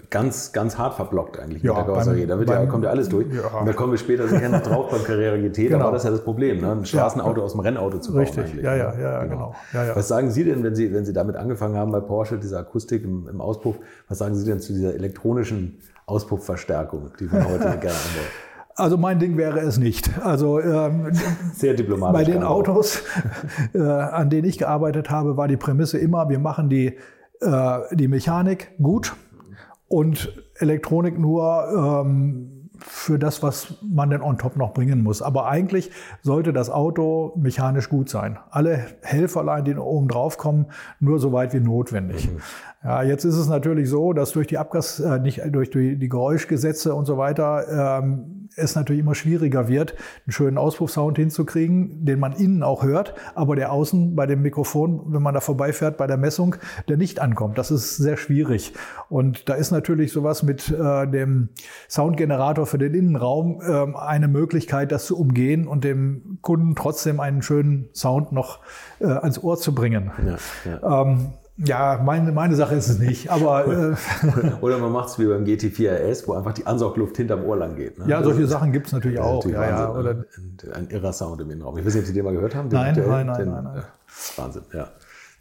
ganz, 0.10 0.52
ganz 0.52 0.78
hart 0.78 0.96
verblockt 0.96 1.40
eigentlich 1.40 1.64
ja, 1.64 1.72
mit 1.72 1.78
der 1.78 1.86
Karosserie. 1.86 2.28
Da 2.28 2.42
ja, 2.42 2.66
kommt 2.66 2.84
ja 2.84 2.90
alles 2.90 3.10
durch. 3.10 3.28
Ja. 3.34 3.60
Und 3.60 3.68
da 3.68 3.74
kommen 3.74 3.94
wir 3.94 3.98
später 3.98 4.28
sicher 4.28 4.50
noch 4.50 4.62
drauf 4.62 4.90
beim 4.90 5.04
Carrera 5.04 5.38
GT. 5.38 5.56
Genau. 5.56 5.78
Da 5.78 5.86
war 5.86 5.92
das 5.92 6.04
ja 6.04 6.12
das 6.12 6.24
Problem, 6.24 6.62
ne? 6.62 6.72
ein 6.72 6.86
Straßenauto 6.86 7.42
aus 7.42 7.52
dem 7.52 7.62
Rennauto 7.62 8.00
zu 8.00 8.12
bauen. 8.12 8.22
Richtig, 8.22 8.46
eigentlich. 8.46 8.64
ja, 8.64 8.76
ja, 8.76 9.00
ja, 9.00 9.24
genau. 9.26 9.56
genau. 9.72 9.96
Was 9.96 10.08
sagen 10.08 10.32
Sie 10.32 10.44
denn, 10.44 10.64
wenn 10.64 10.76
Sie, 10.76 10.94
wenn 10.94 11.06
Sie 11.06 11.14
damit 11.14 11.36
angefangen 11.36 11.78
haben 11.78 11.92
bei 11.92 12.02
Porsche, 12.02 12.38
diese 12.38 12.58
Akustik 12.58 13.04
im, 13.04 13.28
im 13.28 13.42
Auspuff, 13.42 13.76
was 14.08 14.18
sagen 14.18 14.36
Sie 14.36 14.46
denn 14.46 14.60
zu 14.60 14.74
dieser 14.74 14.94
elektronischen 14.96 15.80
Auspuffverstärkung, 16.06 17.12
die 17.20 17.26
man 17.26 17.48
heute 17.48 17.60
gerne 17.64 17.76
anbaut? 17.78 18.32
Also 18.76 18.98
mein 18.98 19.20
Ding 19.20 19.38
wäre 19.38 19.60
es 19.60 19.78
nicht. 19.78 20.20
Also 20.20 20.60
ähm, 20.60 21.12
sehr 21.54 21.74
diplomatisch. 21.74 22.14
Bei 22.14 22.30
den 22.30 22.44
Autos, 22.44 23.02
äh, 23.74 23.80
an 23.80 24.30
denen 24.30 24.48
ich 24.48 24.58
gearbeitet 24.58 25.10
habe, 25.10 25.38
war 25.38 25.48
die 25.48 25.58
Prämisse 25.58 25.98
immer: 25.98 26.28
Wir 26.30 26.40
machen 26.40 26.70
die 26.70 26.98
äh, 27.42 27.80
die 27.94 28.08
Mechanik 28.08 28.72
gut 28.82 29.16
und 29.88 30.44
Elektronik 30.56 31.18
nur 31.18 32.04
ähm, 32.06 32.55
für 32.88 33.18
das, 33.18 33.42
was 33.42 33.76
man 33.82 34.10
denn 34.10 34.22
on 34.22 34.38
top 34.38 34.58
noch 34.58 34.74
bringen 34.74 35.04
muss. 35.04 35.22
Aber 35.22 35.48
eigentlich 35.48 35.92
sollte 36.22 36.54
das 36.54 36.70
Auto 36.70 37.34
mechanisch 37.36 37.90
gut 37.90 38.10
sein. 38.10 38.38
Alle 38.52 38.86
Helferlein, 39.02 39.66
die 39.66 39.76
oben 39.76 40.08
drauf 40.08 40.38
kommen, 40.38 40.68
nur 41.00 41.20
so 41.20 41.34
weit 41.34 41.54
wie 41.54 41.60
notwendig. 41.60 42.32
Mhm. 42.32 42.40
Ja, 42.86 43.02
jetzt 43.02 43.26
ist 43.26 43.36
es 43.36 43.48
natürlich 43.48 43.90
so, 43.90 44.14
dass 44.14 44.34
durch 44.34 44.46
die 44.46 44.60
Abgas, 44.60 45.00
äh, 45.00 45.18
nicht 45.18 45.42
durch 45.50 45.72
die, 45.72 45.98
die 45.98 46.08
Geräuschgesetze 46.08 46.94
und 46.94 47.06
so 47.06 47.18
weiter 47.18 48.02
ähm, 48.04 48.48
es 48.56 48.76
natürlich 48.76 49.02
immer 49.02 49.16
schwieriger 49.16 49.68
wird, 49.68 49.96
einen 50.26 50.32
schönen 50.32 50.60
Auspuffsound 50.60 51.18
hinzukriegen, 51.18 52.06
den 52.06 52.20
man 52.20 52.34
innen 52.34 52.62
auch 52.62 52.84
hört, 52.84 53.16
aber 53.34 53.56
der 53.56 53.72
außen 53.72 54.16
bei 54.16 54.28
dem 54.28 54.44
Mikrofon, 54.44 55.02
wenn 55.08 55.24
man 55.24 55.34
da 55.34 55.40
vorbeifährt 55.40 55.98
bei 55.98 56.06
der 56.06 56.18
Messung, 56.18 56.58
der 56.88 56.98
nicht 56.98 57.20
ankommt. 57.20 57.58
Das 57.58 57.72
ist 57.72 57.98
sehr 57.98 58.18
schwierig. 58.18 58.74
Und 59.10 59.50
da 59.50 59.56
ist 59.56 59.72
natürlich 59.72 60.12
sowas 60.12 60.44
mit 60.44 60.70
äh, 60.70 61.08
dem 61.08 61.50
Soundgenerator 61.90 62.68
für 62.68 62.75
den 62.78 62.94
Innenraum 62.94 63.62
äh, 63.62 63.98
eine 63.98 64.28
Möglichkeit, 64.28 64.92
das 64.92 65.06
zu 65.06 65.18
umgehen 65.18 65.68
und 65.68 65.84
dem 65.84 66.40
Kunden 66.42 66.76
trotzdem 66.76 67.20
einen 67.20 67.42
schönen 67.42 67.90
Sound 67.94 68.32
noch 68.32 68.60
äh, 69.00 69.06
ans 69.06 69.42
Ohr 69.42 69.58
zu 69.58 69.74
bringen. 69.74 70.12
Ja, 70.26 70.72
ja. 70.72 71.02
Ähm, 71.02 71.34
ja, 71.58 72.02
meine, 72.04 72.34
meine 72.34 72.56
Sache 72.56 72.76
ist 72.76 72.90
es 72.90 73.00
nicht. 73.00 73.30
Aber, 73.30 73.66
äh, 73.94 73.96
Oder 74.62 74.78
man 74.78 74.92
macht 74.92 75.10
es 75.10 75.20
wie 75.20 75.26
beim 75.26 75.46
GT4 75.46 76.12
RS, 76.12 76.28
wo 76.28 76.34
einfach 76.34 76.54
die 76.54 76.68
Ansaugluft 76.68 77.16
hinterm 77.16 77.46
Ohr 77.46 77.56
lang 77.56 77.76
geht. 77.76 77.98
Ne? 77.98 78.06
Ja, 78.08 78.22
solche 78.24 78.46
Sachen 78.46 78.74
gibt 78.74 78.88
es 78.88 78.94
natürlich 78.94 79.20
auch. 79.20 79.36
Natürlich 79.36 79.58
ja, 79.58 79.70
ja, 79.70 79.92
oder 79.94 80.12
ein, 80.12 80.26
ein, 80.74 80.90
irrer 80.90 81.14
Sound 81.14 81.40
im 81.40 81.50
Innenraum. 81.50 81.78
Ich 81.78 81.86
weiß 81.86 81.94
nicht, 81.94 82.04
ob 82.04 82.08
Sie 82.08 82.14
den 82.14 82.26
mal 82.26 82.34
gehört 82.34 82.56
haben. 82.56 82.68
Nein, 82.70 82.96
nein, 82.98 83.28
nein, 83.28 83.50
nein, 83.50 83.64
nein. 83.64 83.84
Wahnsinn, 84.36 84.64
ja. 84.74 84.90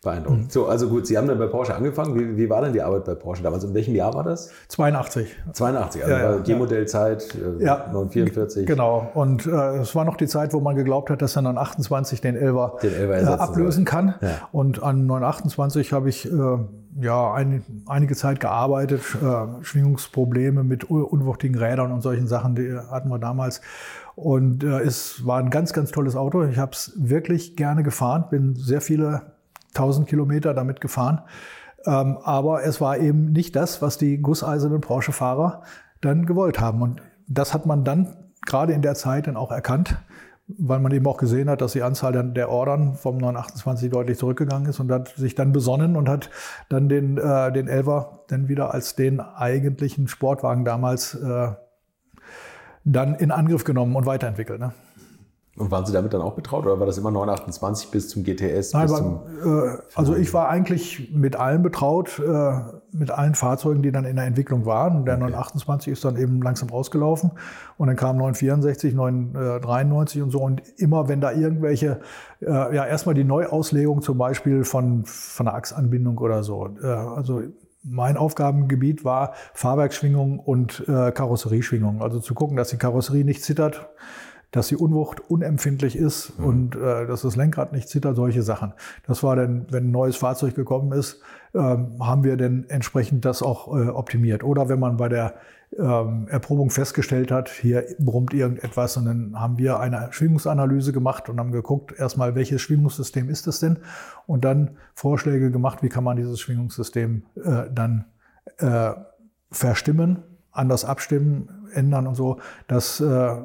Beeindruckend. 0.04 0.44
Mhm. 0.44 0.50
So, 0.50 0.66
also 0.66 0.88
gut, 0.88 1.06
Sie 1.06 1.18
haben 1.18 1.26
dann 1.26 1.38
bei 1.38 1.46
Porsche 1.48 1.74
angefangen. 1.74 2.14
Wie, 2.14 2.36
wie, 2.36 2.48
war 2.48 2.62
denn 2.62 2.72
die 2.72 2.82
Arbeit 2.82 3.04
bei 3.04 3.14
Porsche 3.14 3.42
damals? 3.42 3.64
In 3.64 3.74
welchem 3.74 3.94
Jahr 3.94 4.14
war 4.14 4.22
das? 4.22 4.50
82. 4.68 5.34
82, 5.52 6.04
also 6.04 6.14
ja, 6.14 6.36
G-Modellzeit, 6.38 7.34
äh, 7.34 7.64
ja, 7.64 7.86
944. 7.92 8.66
Genau. 8.66 9.10
Und 9.14 9.46
äh, 9.46 9.50
es 9.78 9.94
war 9.94 10.04
noch 10.04 10.16
die 10.16 10.28
Zeit, 10.28 10.52
wo 10.52 10.60
man 10.60 10.76
geglaubt 10.76 11.10
hat, 11.10 11.22
dass 11.22 11.34
er 11.34 11.42
dann 11.42 11.58
28 11.58 12.20
den 12.20 12.36
11er, 12.36 12.80
den 12.80 12.92
11er 12.92 13.22
äh, 13.22 13.26
ablösen 13.26 13.84
soll. 13.84 13.90
kann. 13.90 14.14
Ja. 14.20 14.48
Und 14.52 14.82
an 14.82 15.06
928 15.06 15.92
habe 15.92 16.08
ich 16.08 16.30
äh, 16.30 16.58
ja 17.00 17.32
ein, 17.32 17.64
einige 17.86 18.14
Zeit 18.14 18.40
gearbeitet. 18.40 19.02
Äh, 19.22 19.64
Schwingungsprobleme 19.64 20.62
mit 20.62 20.84
unwuchtigen 20.84 21.58
Rädern 21.58 21.90
und 21.90 22.02
solchen 22.02 22.28
Sachen, 22.28 22.54
die 22.54 22.76
hatten 22.90 23.08
wir 23.08 23.18
damals. 23.18 23.60
Und 24.14 24.62
äh, 24.62 24.80
es 24.80 25.26
war 25.26 25.38
ein 25.38 25.50
ganz, 25.50 25.72
ganz 25.72 25.90
tolles 25.90 26.14
Auto. 26.14 26.44
Ich 26.44 26.58
habe 26.58 26.72
es 26.72 26.92
wirklich 26.96 27.56
gerne 27.56 27.82
gefahren, 27.82 28.26
bin 28.30 28.54
sehr 28.54 28.80
viele 28.80 29.33
1000 29.74 30.08
Kilometer 30.08 30.54
damit 30.54 30.80
gefahren. 30.80 31.22
Ähm, 31.86 32.18
aber 32.22 32.64
es 32.64 32.80
war 32.80 32.98
eben 32.98 33.32
nicht 33.32 33.56
das, 33.56 33.82
was 33.82 33.98
die 33.98 34.18
gusseisernen 34.18 34.80
Porsche-Fahrer 34.80 35.62
dann 36.00 36.26
gewollt 36.26 36.60
haben. 36.60 36.82
Und 36.82 37.02
das 37.28 37.54
hat 37.54 37.66
man 37.66 37.84
dann 37.84 38.16
gerade 38.46 38.72
in 38.72 38.82
der 38.82 38.94
Zeit 38.94 39.26
dann 39.26 39.36
auch 39.36 39.50
erkannt, 39.50 39.96
weil 40.46 40.78
man 40.78 40.92
eben 40.92 41.06
auch 41.06 41.16
gesehen 41.16 41.48
hat, 41.48 41.60
dass 41.60 41.72
die 41.72 41.82
Anzahl 41.82 42.12
der 42.32 42.50
Ordern 42.50 42.94
vom 42.94 43.16
928 43.16 43.90
deutlich 43.90 44.18
zurückgegangen 44.18 44.68
ist 44.68 44.80
und 44.80 44.90
hat 44.92 45.08
sich 45.16 45.34
dann 45.34 45.52
besonnen 45.52 45.96
und 45.96 46.08
hat 46.08 46.30
dann 46.68 46.88
den, 46.88 47.16
äh, 47.16 47.52
den 47.52 47.68
Elver 47.68 48.24
dann 48.28 48.48
wieder 48.48 48.74
als 48.74 48.94
den 48.94 49.20
eigentlichen 49.20 50.08
Sportwagen 50.08 50.64
damals 50.64 51.14
äh, 51.14 51.52
dann 52.84 53.14
in 53.14 53.30
Angriff 53.30 53.64
genommen 53.64 53.96
und 53.96 54.04
weiterentwickelt. 54.04 54.60
Ne? 54.60 54.72
Und 55.56 55.70
waren 55.70 55.86
Sie 55.86 55.92
damit 55.92 56.12
dann 56.12 56.20
auch 56.20 56.34
betraut 56.34 56.66
oder 56.66 56.80
war 56.80 56.86
das 56.86 56.98
immer 56.98 57.12
928 57.12 57.90
bis 57.92 58.08
zum 58.08 58.24
GTS? 58.24 58.72
Nein, 58.72 58.90
war, 58.90 58.96
zum 58.96 59.20
äh, 59.44 59.78
also 59.94 60.16
ich 60.16 60.34
war 60.34 60.48
eigentlich 60.48 61.12
mit 61.14 61.36
allen 61.36 61.62
betraut, 61.62 62.18
äh, 62.18 62.58
mit 62.90 63.12
allen 63.12 63.36
Fahrzeugen, 63.36 63.80
die 63.80 63.92
dann 63.92 64.04
in 64.04 64.16
der 64.16 64.24
Entwicklung 64.24 64.66
waren. 64.66 65.04
Der 65.04 65.14
okay. 65.14 65.24
928 65.24 65.92
ist 65.92 66.04
dann 66.04 66.16
eben 66.16 66.42
langsam 66.42 66.70
ausgelaufen 66.70 67.30
und 67.76 67.86
dann 67.86 67.94
kam 67.94 68.16
964, 68.16 68.94
993 68.94 70.22
und 70.22 70.30
so. 70.30 70.40
Und 70.40 70.60
immer 70.76 71.08
wenn 71.08 71.20
da 71.20 71.30
irgendwelche, 71.30 72.00
äh, 72.40 72.74
ja 72.74 72.84
erstmal 72.84 73.14
die 73.14 73.24
Neuauslegung 73.24 74.02
zum 74.02 74.18
Beispiel 74.18 74.64
von, 74.64 75.04
von 75.04 75.46
der 75.46 75.54
Achsanbindung 75.54 76.18
oder 76.18 76.42
so. 76.42 76.68
Äh, 76.82 76.86
also 76.86 77.42
mein 77.84 78.16
Aufgabengebiet 78.16 79.04
war 79.04 79.34
Fahrwerksschwingung 79.52 80.40
und 80.40 80.82
äh, 80.88 81.12
Karosserieschwingung. 81.12 82.02
Also 82.02 82.18
zu 82.18 82.34
gucken, 82.34 82.56
dass 82.56 82.70
die 82.70 82.76
Karosserie 82.76 83.24
nicht 83.24 83.44
zittert 83.44 83.88
dass 84.54 84.68
die 84.68 84.76
Unwucht 84.76 85.20
unempfindlich 85.28 85.96
ist 85.96 86.38
mhm. 86.38 86.44
und 86.44 86.76
äh, 86.76 87.06
dass 87.06 87.22
das 87.22 87.34
Lenkrad 87.34 87.72
nicht 87.72 87.88
zittert, 87.88 88.14
solche 88.14 88.42
Sachen. 88.42 88.72
Das 89.04 89.24
war 89.24 89.34
dann, 89.34 89.66
wenn 89.70 89.88
ein 89.88 89.90
neues 89.90 90.16
Fahrzeug 90.16 90.54
gekommen 90.54 90.92
ist, 90.92 91.20
ähm, 91.54 91.96
haben 92.00 92.22
wir 92.22 92.36
dann 92.36 92.64
entsprechend 92.68 93.24
das 93.24 93.42
auch 93.42 93.66
äh, 93.76 93.88
optimiert. 93.88 94.44
Oder 94.44 94.68
wenn 94.68 94.78
man 94.78 94.96
bei 94.96 95.08
der 95.08 95.34
ähm, 95.76 96.28
Erprobung 96.28 96.70
festgestellt 96.70 97.32
hat, 97.32 97.48
hier 97.48 97.84
brummt 97.98 98.32
irgendetwas 98.32 98.96
und 98.96 99.06
dann 99.06 99.40
haben 99.40 99.58
wir 99.58 99.80
eine 99.80 100.08
Schwingungsanalyse 100.12 100.92
gemacht 100.92 101.28
und 101.28 101.40
haben 101.40 101.50
geguckt, 101.50 101.92
erstmal, 101.98 102.36
welches 102.36 102.62
Schwingungssystem 102.62 103.28
ist 103.28 103.48
es 103.48 103.58
denn 103.58 103.78
und 104.28 104.44
dann 104.44 104.76
Vorschläge 104.94 105.50
gemacht, 105.50 105.82
wie 105.82 105.88
kann 105.88 106.04
man 106.04 106.16
dieses 106.16 106.38
Schwingungssystem 106.38 107.24
äh, 107.44 107.64
dann 107.74 108.04
äh, 108.58 108.92
verstimmen, 109.50 110.22
anders 110.52 110.84
abstimmen, 110.84 111.48
ändern 111.72 112.06
und 112.06 112.14
so, 112.14 112.38
dass 112.68 113.00
äh, 113.00 113.36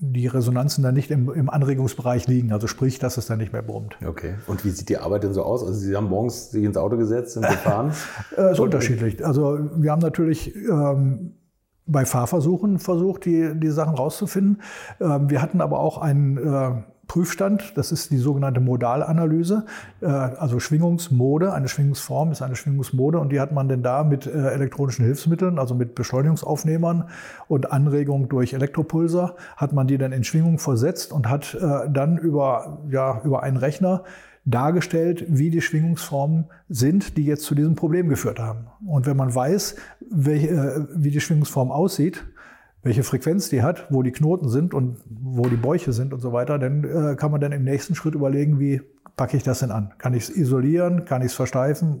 die 0.00 0.26
Resonanzen 0.26 0.82
dann 0.84 0.94
nicht 0.94 1.10
im, 1.10 1.32
im, 1.32 1.50
Anregungsbereich 1.50 2.26
liegen. 2.26 2.52
Also 2.52 2.66
sprich, 2.66 2.98
dass 2.98 3.16
es 3.16 3.26
dann 3.26 3.38
nicht 3.38 3.52
mehr 3.52 3.62
brummt. 3.62 3.96
Okay. 4.06 4.34
Und 4.46 4.64
wie 4.64 4.70
sieht 4.70 4.88
die 4.88 4.98
Arbeit 4.98 5.24
denn 5.24 5.32
so 5.32 5.42
aus? 5.42 5.62
Also 5.62 5.78
Sie 5.78 5.96
haben 5.96 6.08
morgens 6.08 6.50
sich 6.50 6.64
ins 6.64 6.76
Auto 6.76 6.96
gesetzt 6.96 7.36
und 7.36 7.42
gefahren? 7.42 7.92
äh, 8.36 8.52
ist 8.52 8.60
unterschiedlich. 8.60 9.24
Also 9.24 9.58
wir 9.76 9.90
haben 9.90 10.02
natürlich 10.02 10.54
ähm, 10.54 11.34
bei 11.86 12.04
Fahrversuchen 12.04 12.78
versucht, 12.78 13.24
die, 13.24 13.52
die 13.54 13.70
Sachen 13.70 13.94
rauszufinden. 13.94 14.62
Ähm, 15.00 15.30
wir 15.30 15.42
hatten 15.42 15.60
aber 15.60 15.80
auch 15.80 15.98
einen 15.98 16.36
äh, 16.36 16.82
Prüfstand, 17.08 17.72
das 17.76 17.90
ist 17.90 18.10
die 18.10 18.18
sogenannte 18.18 18.60
Modalanalyse, 18.60 19.64
äh, 20.02 20.06
also 20.06 20.60
Schwingungsmode, 20.60 21.54
eine 21.54 21.66
Schwingungsform 21.66 22.30
ist 22.30 22.42
eine 22.42 22.54
Schwingungsmode 22.54 23.18
und 23.18 23.32
die 23.32 23.40
hat 23.40 23.50
man 23.50 23.68
denn 23.68 23.82
da 23.82 24.04
mit 24.04 24.26
äh, 24.26 24.50
elektronischen 24.50 25.06
Hilfsmitteln, 25.06 25.58
also 25.58 25.74
mit 25.74 25.94
Beschleunigungsaufnehmern 25.94 27.08
und 27.48 27.72
Anregung 27.72 28.28
durch 28.28 28.52
Elektropulser, 28.52 29.36
hat 29.56 29.72
man 29.72 29.86
die 29.86 29.96
dann 29.96 30.12
in 30.12 30.22
Schwingung 30.22 30.58
versetzt 30.58 31.12
und 31.12 31.28
hat 31.28 31.54
äh, 31.54 31.90
dann 31.90 32.18
über, 32.18 32.82
ja, 32.90 33.22
über 33.24 33.42
einen 33.42 33.56
Rechner 33.56 34.04
dargestellt, 34.44 35.24
wie 35.28 35.50
die 35.50 35.62
Schwingungsformen 35.62 36.46
sind, 36.68 37.16
die 37.16 37.24
jetzt 37.24 37.44
zu 37.44 37.54
diesem 37.54 37.74
Problem 37.74 38.08
geführt 38.08 38.38
haben. 38.38 38.66
Und 38.86 39.06
wenn 39.06 39.16
man 39.16 39.34
weiß, 39.34 39.76
welche, 40.10 40.88
wie 40.94 41.10
die 41.10 41.20
Schwingungsform 41.20 41.70
aussieht, 41.70 42.24
welche 42.82 43.02
Frequenz 43.02 43.48
die 43.48 43.62
hat, 43.62 43.86
wo 43.90 44.02
die 44.02 44.12
Knoten 44.12 44.48
sind 44.48 44.72
und 44.72 44.98
wo 45.08 45.48
die 45.48 45.56
Bäuche 45.56 45.92
sind 45.92 46.12
und 46.12 46.20
so 46.20 46.32
weiter, 46.32 46.58
dann 46.58 46.84
äh, 46.84 47.16
kann 47.16 47.30
man 47.30 47.40
dann 47.40 47.52
im 47.52 47.64
nächsten 47.64 47.94
Schritt 47.94 48.14
überlegen, 48.14 48.60
wie 48.60 48.80
packe 49.16 49.36
ich 49.36 49.42
das 49.42 49.60
denn 49.60 49.70
an? 49.70 49.92
Kann 49.98 50.14
ich 50.14 50.24
es 50.24 50.30
isolieren? 50.30 51.04
Kann 51.04 51.22
ich 51.22 51.28
es 51.28 51.34
versteifen? 51.34 52.00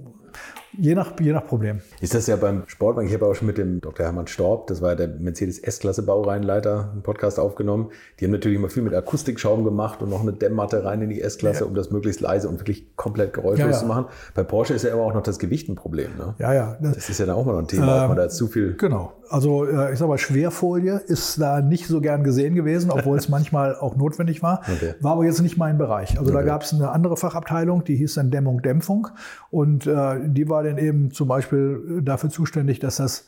Je 0.76 0.94
nach, 0.94 1.18
je 1.18 1.32
nach 1.32 1.46
Problem. 1.46 1.80
Ist 2.00 2.14
das 2.14 2.26
ja 2.26 2.36
beim 2.36 2.62
Sportwagen, 2.66 3.08
ich 3.08 3.14
habe 3.14 3.26
auch 3.26 3.34
schon 3.34 3.46
mit 3.46 3.58
dem 3.58 3.80
Dr. 3.80 4.04
Hermann 4.04 4.26
Storb, 4.26 4.66
das 4.66 4.82
war 4.82 4.94
der 4.94 5.08
Mercedes 5.08 5.58
S-Klasse 5.58 6.02
Baureihenleiter, 6.02 6.90
einen 6.92 7.02
Podcast 7.02 7.40
aufgenommen. 7.40 7.90
Die 8.20 8.26
haben 8.26 8.32
natürlich 8.32 8.58
immer 8.58 8.68
viel 8.68 8.82
mit 8.82 8.94
Akustikschaum 8.94 9.64
gemacht 9.64 10.02
und 10.02 10.10
noch 10.10 10.20
eine 10.20 10.32
Dämmmatte 10.32 10.84
rein 10.84 11.02
in 11.02 11.10
die 11.10 11.22
S-Klasse, 11.22 11.60
ja. 11.60 11.66
um 11.66 11.74
das 11.74 11.90
möglichst 11.90 12.20
leise 12.20 12.48
und 12.48 12.60
wirklich 12.60 12.94
komplett 12.96 13.32
geräuschlos 13.32 13.58
ja, 13.58 13.72
ja. 13.72 13.78
zu 13.78 13.86
machen. 13.86 14.06
Bei 14.34 14.44
Porsche 14.44 14.74
ist 14.74 14.84
ja 14.84 14.92
immer 14.92 15.02
auch 15.02 15.14
noch 15.14 15.22
das 15.22 15.38
Gewicht 15.38 15.68
ein 15.68 15.74
Problem. 15.74 16.10
Ne? 16.18 16.34
Ja, 16.38 16.52
ja. 16.52 16.76
Das, 16.80 16.94
das, 16.94 17.08
ist 17.08 17.18
ja 17.18 17.26
dann 17.26 17.36
auch 17.36 17.46
mal 17.46 17.52
noch 17.52 17.60
ein 17.60 17.68
Thema, 17.68 17.96
ähm, 17.96 18.02
ob 18.02 18.08
man 18.08 18.16
da 18.18 18.28
zu 18.28 18.46
viel. 18.46 18.76
Genau. 18.76 19.14
Also 19.30 19.66
äh, 19.66 19.92
ich 19.92 19.98
sag 19.98 20.08
mal, 20.08 20.18
Schwerfolie 20.18 20.98
ist 21.06 21.40
da 21.40 21.60
nicht 21.60 21.86
so 21.86 22.00
gern 22.00 22.24
gesehen 22.24 22.54
gewesen, 22.54 22.90
obwohl 22.90 23.18
es 23.18 23.28
manchmal 23.30 23.74
auch 23.74 23.96
notwendig 23.96 24.42
war. 24.42 24.60
Okay. 24.62 24.94
War 25.00 25.12
aber 25.12 25.24
jetzt 25.24 25.40
nicht 25.42 25.58
mein 25.58 25.78
Bereich. 25.78 26.18
Also 26.18 26.32
okay. 26.32 26.40
da 26.40 26.42
gab 26.42 26.62
es 26.62 26.72
eine 26.72 26.90
andere 26.90 27.16
Fachabteilung, 27.16 27.84
die 27.84 27.96
hieß 27.96 28.14
dann 28.14 28.30
Dämmung, 28.30 28.62
Dämpfung. 28.62 29.08
Und 29.50 29.86
äh, 29.86 30.17
die 30.18 30.48
war 30.48 30.62
dann 30.62 30.78
eben 30.78 31.10
zum 31.10 31.28
Beispiel 31.28 32.00
dafür 32.02 32.30
zuständig, 32.30 32.78
dass 32.80 32.96
das 32.96 33.26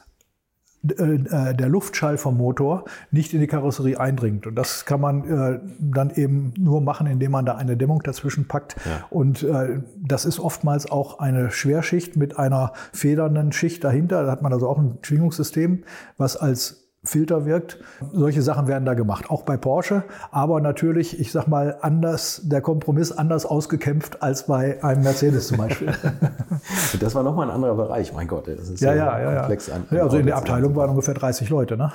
äh, 0.82 0.94
äh, 0.94 1.54
der 1.54 1.68
Luftschall 1.68 2.16
vom 2.16 2.38
Motor 2.38 2.84
nicht 3.10 3.34
in 3.34 3.40
die 3.40 3.46
Karosserie 3.46 4.00
eindringt. 4.00 4.46
Und 4.46 4.54
das 4.54 4.86
kann 4.86 5.00
man 5.00 5.24
äh, 5.24 5.60
dann 5.78 6.10
eben 6.10 6.54
nur 6.58 6.80
machen, 6.80 7.06
indem 7.06 7.32
man 7.32 7.44
da 7.44 7.56
eine 7.56 7.76
Dämmung 7.76 8.02
dazwischen 8.02 8.48
packt. 8.48 8.76
Ja. 8.86 9.04
Und 9.10 9.42
äh, 9.42 9.80
das 10.02 10.24
ist 10.24 10.40
oftmals 10.40 10.90
auch 10.90 11.18
eine 11.18 11.50
Schwerschicht 11.50 12.16
mit 12.16 12.38
einer 12.38 12.72
federnden 12.94 13.52
Schicht 13.52 13.84
dahinter. 13.84 14.24
Da 14.24 14.30
hat 14.30 14.40
man 14.40 14.54
also 14.54 14.70
auch 14.70 14.78
ein 14.78 14.98
Schwingungssystem, 15.02 15.84
was 16.16 16.38
als 16.38 16.79
Filter 17.02 17.46
wirkt. 17.46 17.78
Solche 18.12 18.42
Sachen 18.42 18.68
werden 18.68 18.84
da 18.84 18.94
gemacht, 18.94 19.30
auch 19.30 19.42
bei 19.42 19.56
Porsche, 19.56 20.04
aber 20.30 20.60
natürlich, 20.60 21.18
ich 21.18 21.32
sag 21.32 21.46
mal, 21.46 21.78
anders, 21.80 22.42
der 22.44 22.60
Kompromiss 22.60 23.10
anders 23.10 23.46
ausgekämpft 23.46 24.22
als 24.22 24.46
bei 24.46 24.82
einem 24.84 25.02
Mercedes 25.02 25.48
zum 25.48 25.56
Beispiel. 25.58 25.92
das 27.00 27.14
war 27.14 27.22
nochmal 27.22 27.48
ein 27.48 27.54
anderer 27.54 27.74
Bereich, 27.74 28.12
mein 28.12 28.28
Gott, 28.28 28.48
das 28.48 28.68
ist 28.68 28.80
ja, 28.80 28.94
ja, 28.94 29.18
ja, 29.18 29.38
komplex. 29.40 29.68
Ja. 29.68 29.74
An, 29.76 29.86
ja, 29.90 30.02
also 30.02 30.18
in 30.18 30.26
der 30.26 30.36
Abteilung 30.36 30.76
waren 30.76 30.90
ungefähr 30.90 31.14
30 31.14 31.48
Leute, 31.48 31.76
ne? 31.76 31.92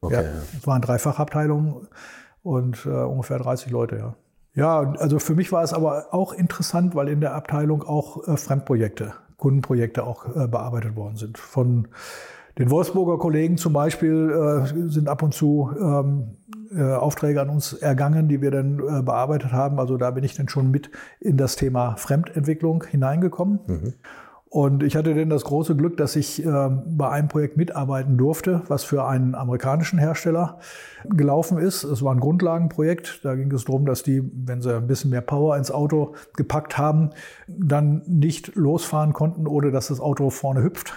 Okay. 0.00 0.14
Ja, 0.14 0.22
es 0.56 0.66
waren 0.66 0.82
Dreifachabteilungen 0.82 1.88
und 2.42 2.86
äh, 2.86 2.90
ungefähr 2.90 3.38
30 3.38 3.70
Leute, 3.70 3.96
ja. 3.96 4.14
Ja, 4.56 4.92
also 4.98 5.18
für 5.18 5.34
mich 5.34 5.50
war 5.50 5.64
es 5.64 5.72
aber 5.72 6.14
auch 6.14 6.32
interessant, 6.32 6.94
weil 6.94 7.08
in 7.08 7.20
der 7.20 7.34
Abteilung 7.34 7.82
auch 7.82 8.28
äh, 8.28 8.36
Fremdprojekte, 8.36 9.14
Kundenprojekte 9.36 10.04
auch 10.04 10.26
äh, 10.36 10.46
bearbeitet 10.46 10.94
worden 10.94 11.16
sind. 11.16 11.38
Von 11.38 11.88
den 12.58 12.70
Wolfsburger 12.70 13.18
Kollegen 13.18 13.56
zum 13.56 13.72
Beispiel 13.72 14.30
äh, 14.30 14.88
sind 14.88 15.08
ab 15.08 15.22
und 15.22 15.34
zu 15.34 15.70
ähm, 15.78 16.36
äh, 16.74 16.82
Aufträge 16.82 17.40
an 17.40 17.50
uns 17.50 17.72
ergangen, 17.72 18.28
die 18.28 18.40
wir 18.40 18.50
dann 18.50 18.78
äh, 18.78 19.02
bearbeitet 19.02 19.52
haben. 19.52 19.78
Also 19.78 19.96
da 19.96 20.10
bin 20.10 20.24
ich 20.24 20.34
dann 20.34 20.48
schon 20.48 20.70
mit 20.70 20.90
in 21.20 21.36
das 21.36 21.56
Thema 21.56 21.96
Fremdentwicklung 21.96 22.84
hineingekommen. 22.84 23.60
Mhm. 23.66 23.94
Und 24.54 24.84
ich 24.84 24.94
hatte 24.94 25.14
denn 25.14 25.30
das 25.30 25.42
große 25.42 25.74
Glück, 25.74 25.96
dass 25.96 26.14
ich 26.14 26.46
äh, 26.46 26.70
bei 26.86 27.08
einem 27.08 27.26
Projekt 27.26 27.56
mitarbeiten 27.56 28.16
durfte, 28.16 28.62
was 28.68 28.84
für 28.84 29.04
einen 29.04 29.34
amerikanischen 29.34 29.98
Hersteller 29.98 30.60
gelaufen 31.02 31.58
ist. 31.58 31.82
Es 31.82 32.04
war 32.04 32.14
ein 32.14 32.20
Grundlagenprojekt. 32.20 33.24
Da 33.24 33.34
ging 33.34 33.50
es 33.50 33.64
darum, 33.64 33.84
dass 33.84 34.04
die, 34.04 34.22
wenn 34.32 34.62
sie 34.62 34.76
ein 34.76 34.86
bisschen 34.86 35.10
mehr 35.10 35.22
Power 35.22 35.56
ins 35.56 35.72
Auto 35.72 36.14
gepackt 36.36 36.78
haben, 36.78 37.10
dann 37.48 38.02
nicht 38.06 38.54
losfahren 38.54 39.12
konnten, 39.12 39.48
ohne 39.48 39.72
dass 39.72 39.88
das 39.88 39.98
Auto 39.98 40.30
vorne 40.30 40.62
hüpft. 40.62 40.94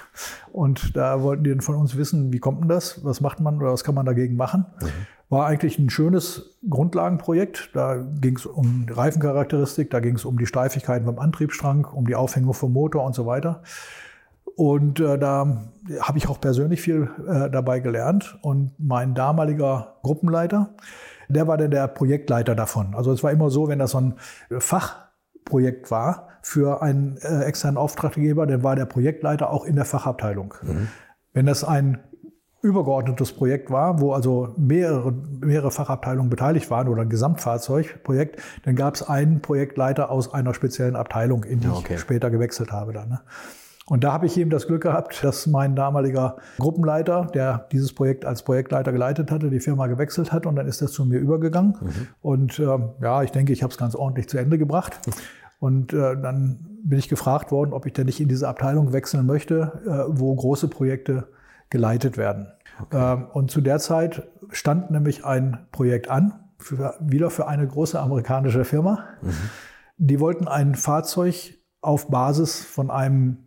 Und 0.51 0.95
da 0.95 1.23
wollten 1.23 1.43
die 1.43 1.55
von 1.59 1.77
uns 1.77 1.97
wissen, 1.97 2.31
wie 2.31 2.39
kommt 2.39 2.61
denn 2.61 2.69
das? 2.69 3.03
Was 3.05 3.21
macht 3.21 3.39
man 3.39 3.57
oder 3.57 3.71
was 3.71 3.83
kann 3.83 3.95
man 3.95 4.05
dagegen 4.05 4.35
machen? 4.35 4.67
Mhm. 4.79 4.87
War 5.29 5.45
eigentlich 5.45 5.77
ein 5.77 5.89
schönes 5.89 6.57
Grundlagenprojekt. 6.69 7.71
Da 7.73 7.95
ging 7.95 8.37
es 8.37 8.45
um 8.45 8.85
Reifencharakteristik, 8.89 9.89
da 9.89 9.99
ging 9.99 10.15
es 10.15 10.23
um 10.23 10.37
die 10.37 10.45
Steifigkeiten 10.45 11.05
beim 11.05 11.19
Antriebsstrang, 11.19 11.85
um 11.85 12.07
die 12.07 12.15
Aufhängung 12.15 12.53
vom 12.53 12.71
Motor 12.71 13.03
und 13.03 13.13
so 13.13 13.25
weiter. 13.25 13.61
Und 14.57 14.99
äh, 14.99 15.19
da 15.19 15.69
habe 15.99 16.17
ich 16.17 16.27
auch 16.27 16.41
persönlich 16.41 16.81
viel 16.81 17.11
äh, 17.27 17.49
dabei 17.49 17.79
gelernt. 17.79 18.39
Und 18.41 18.71
mein 18.79 19.13
damaliger 19.13 19.97
Gruppenleiter, 20.01 20.73
der 21.29 21.47
war 21.47 21.57
dann 21.57 21.69
der 21.69 21.87
Projektleiter 21.87 22.55
davon. 22.55 22.95
Also 22.95 23.11
es 23.11 23.21
war 23.21 23.31
immer 23.31 23.51
so, 23.51 23.67
wenn 23.67 23.77
das 23.77 23.91
so 23.91 23.99
ein 23.99 24.15
Fachprojekt 24.57 25.91
war 25.91 26.29
für 26.41 26.81
einen 26.81 27.17
äh, 27.17 27.43
externen 27.43 27.77
Auftraggeber, 27.77 28.47
dann 28.47 28.63
war 28.63 28.75
der 28.75 28.85
Projektleiter 28.85 29.51
auch 29.51 29.63
in 29.63 29.75
der 29.75 29.85
Fachabteilung. 29.85 30.55
Mhm. 30.63 30.87
Wenn 31.33 31.45
das 31.45 31.63
ein 31.63 31.99
übergeordnetes 32.67 33.31
Projekt 33.33 33.71
war, 33.71 33.99
wo 34.01 34.13
also 34.13 34.53
mehrere, 34.57 35.13
mehrere 35.41 35.71
Fachabteilungen 35.71 36.29
beteiligt 36.29 36.69
waren 36.69 36.87
oder 36.87 37.03
ein 37.03 37.09
Gesamtfahrzeugprojekt, 37.09 38.41
dann 38.63 38.75
gab 38.75 38.95
es 38.95 39.03
einen 39.03 39.41
Projektleiter 39.41 40.11
aus 40.11 40.33
einer 40.33 40.53
speziellen 40.53 40.95
Abteilung, 40.95 41.43
in 41.43 41.61
die 41.61 41.69
okay. 41.69 41.95
ich 41.95 41.99
später 41.99 42.29
gewechselt 42.29 42.71
habe. 42.71 42.93
Dann, 42.93 43.09
ne? 43.09 43.21
Und 43.89 44.03
da 44.03 44.11
habe 44.11 44.25
ich 44.25 44.37
eben 44.37 44.49
das 44.49 44.67
Glück 44.67 44.83
gehabt, 44.83 45.23
dass 45.23 45.47
mein 45.47 45.75
damaliger 45.75 46.35
Gruppenleiter, 46.57 47.27
der 47.33 47.67
dieses 47.71 47.93
Projekt 47.93 48.25
als 48.25 48.43
Projektleiter 48.43 48.91
geleitet 48.91 49.31
hatte, 49.31 49.49
die 49.49 49.61
Firma 49.61 49.87
gewechselt 49.87 50.33
hat 50.33 50.45
und 50.45 50.57
dann 50.57 50.67
ist 50.67 50.81
das 50.81 50.91
zu 50.91 51.05
mir 51.05 51.19
übergegangen. 51.19 51.77
Mhm. 51.79 52.07
Und 52.21 52.59
äh, 52.59 52.77
ja, 53.01 53.23
ich 53.23 53.31
denke, 53.31 53.53
ich 53.53 53.63
habe 53.63 53.71
es 53.71 53.77
ganz 53.77 53.95
ordentlich 53.95 54.27
zu 54.27 54.37
Ende 54.37 54.57
gebracht. 54.57 54.99
Und 55.59 55.91
äh, 55.91 56.15
dann 56.21 56.59
bin 56.83 56.99
ich 56.99 57.09
gefragt 57.09 57.51
worden, 57.51 57.73
ob 57.73 57.87
ich 57.87 57.93
denn 57.93 58.05
nicht 58.05 58.19
in 58.19 58.27
diese 58.27 58.47
Abteilung 58.47 58.93
wechseln 58.93 59.25
möchte, 59.25 59.81
äh, 59.87 60.03
wo 60.07 60.35
große 60.35 60.67
Projekte 60.67 61.29
geleitet 61.71 62.15
werden. 62.15 62.47
Okay. 62.81 63.13
Ähm, 63.13 63.27
und 63.33 63.51
zu 63.51 63.61
der 63.61 63.79
Zeit 63.79 64.27
stand 64.51 64.91
nämlich 64.91 65.25
ein 65.25 65.67
Projekt 65.71 66.09
an, 66.09 66.33
für, 66.59 66.95
wieder 66.99 67.29
für 67.29 67.47
eine 67.47 67.67
große 67.67 67.99
amerikanische 67.99 68.65
Firma. 68.65 69.05
Mhm. 69.21 69.33
Die 69.97 70.19
wollten 70.19 70.47
ein 70.47 70.75
Fahrzeug 70.75 71.57
auf 71.81 72.07
Basis 72.09 72.63
von 72.63 72.91
einem 72.91 73.37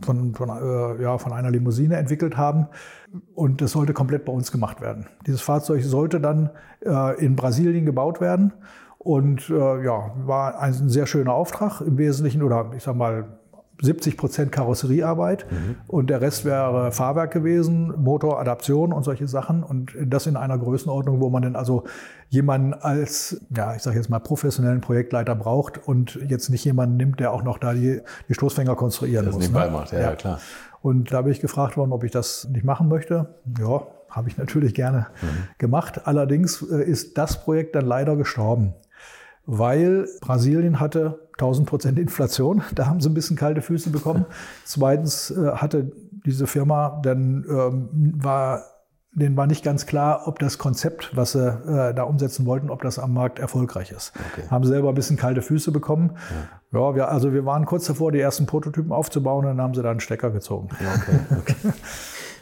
von, 0.00 0.34
von, 0.34 0.48
äh, 0.48 1.02
ja, 1.02 1.18
von 1.18 1.32
einer 1.32 1.50
Limousine 1.50 1.96
entwickelt 1.96 2.36
haben. 2.36 2.66
Und 3.34 3.60
das 3.60 3.72
sollte 3.72 3.92
komplett 3.92 4.24
bei 4.24 4.32
uns 4.32 4.50
gemacht 4.50 4.80
werden. 4.80 5.06
Dieses 5.26 5.40
Fahrzeug 5.40 5.82
sollte 5.84 6.20
dann 6.20 6.50
äh, 6.84 7.24
in 7.24 7.36
Brasilien 7.36 7.86
gebaut 7.86 8.20
werden. 8.20 8.52
Und 8.98 9.50
äh, 9.50 9.84
ja, 9.84 10.12
war 10.24 10.58
ein 10.58 10.88
sehr 10.88 11.06
schöner 11.06 11.34
Auftrag 11.34 11.80
im 11.80 11.98
Wesentlichen, 11.98 12.42
oder 12.42 12.72
ich 12.74 12.82
sag 12.82 12.96
mal, 12.96 13.38
70 13.84 14.16
Prozent 14.16 14.52
Karosseriearbeit 14.52 15.46
mhm. 15.50 15.76
und 15.86 16.10
der 16.10 16.20
Rest 16.20 16.44
wäre 16.44 16.92
Fahrwerk 16.92 17.32
gewesen, 17.32 17.92
Motoradaption 17.96 18.92
und 18.92 19.04
solche 19.04 19.28
Sachen 19.28 19.62
und 19.62 19.92
das 20.04 20.26
in 20.26 20.36
einer 20.36 20.58
Größenordnung, 20.58 21.20
wo 21.20 21.30
man 21.30 21.42
dann 21.42 21.56
also 21.56 21.84
jemanden 22.28 22.74
als, 22.74 23.40
ja, 23.54 23.74
ich 23.74 23.82
sage 23.82 23.96
jetzt 23.96 24.08
mal 24.08 24.18
professionellen 24.18 24.80
Projektleiter 24.80 25.34
braucht 25.34 25.86
und 25.86 26.18
jetzt 26.28 26.48
nicht 26.48 26.64
jemanden 26.64 26.96
nimmt, 26.96 27.20
der 27.20 27.32
auch 27.32 27.42
noch 27.42 27.58
da 27.58 27.74
die, 27.74 28.00
die 28.28 28.34
Stoßfänger 28.34 28.74
konstruieren 28.74 29.26
das 29.26 29.34
muss. 29.34 29.52
Das 29.52 29.64
ne? 29.66 29.70
macht, 29.70 29.92
ja, 29.92 30.00
ja, 30.00 30.16
klar. 30.16 30.40
Und 30.82 31.12
da 31.12 31.22
bin 31.22 31.32
ich 31.32 31.40
gefragt 31.40 31.76
worden, 31.76 31.92
ob 31.92 32.04
ich 32.04 32.10
das 32.10 32.48
nicht 32.50 32.64
machen 32.64 32.88
möchte. 32.88 33.36
Ja, 33.58 33.86
habe 34.10 34.28
ich 34.28 34.36
natürlich 34.36 34.74
gerne 34.74 35.06
mhm. 35.22 35.48
gemacht. 35.58 36.06
Allerdings 36.06 36.62
äh, 36.62 36.82
ist 36.82 37.18
das 37.18 37.42
Projekt 37.42 37.74
dann 37.74 37.86
leider 37.86 38.16
gestorben, 38.16 38.74
weil 39.46 40.08
Brasilien 40.20 40.80
hatte 40.80 41.28
1000 41.32 41.68
Prozent 41.68 41.98
Inflation. 41.98 42.62
Da 42.74 42.86
haben 42.86 43.00
sie 43.00 43.08
ein 43.08 43.14
bisschen 43.14 43.36
kalte 43.36 43.62
Füße 43.62 43.90
bekommen. 43.90 44.26
Zweitens 44.64 45.30
äh, 45.30 45.52
hatte 45.52 45.92
diese 46.26 46.46
Firma 46.46 47.00
dann 47.02 47.44
ähm, 47.48 48.14
war 48.16 48.64
denen 49.14 49.36
war 49.36 49.46
nicht 49.46 49.64
ganz 49.64 49.86
klar, 49.86 50.22
ob 50.26 50.38
das 50.38 50.58
Konzept, 50.58 51.16
was 51.16 51.32
sie 51.32 51.46
äh, 51.46 51.94
da 51.94 52.02
umsetzen 52.02 52.46
wollten, 52.46 52.68
ob 52.68 52.82
das 52.82 52.98
am 52.98 53.14
Markt 53.14 53.38
erfolgreich 53.38 53.92
ist. 53.92 54.12
Okay. 54.32 54.48
Haben 54.50 54.64
selber 54.64 54.88
ein 54.88 54.94
bisschen 54.94 55.16
kalte 55.16 55.40
Füße 55.40 55.70
bekommen. 55.70 56.16
Ja, 56.72 56.80
ja 56.80 56.94
wir, 56.96 57.08
also 57.08 57.32
wir 57.32 57.44
waren 57.46 57.64
kurz 57.64 57.86
davor, 57.86 58.10
die 58.10 58.20
ersten 58.20 58.46
Prototypen 58.46 58.92
aufzubauen 58.92 59.44
und 59.44 59.56
dann 59.56 59.60
haben 59.60 59.74
sie 59.74 59.82
da 59.82 59.90
einen 59.90 60.00
Stecker 60.00 60.30
gezogen. 60.30 60.68
Ja, 60.80 60.94
okay, 60.94 61.18
okay. 61.38 61.72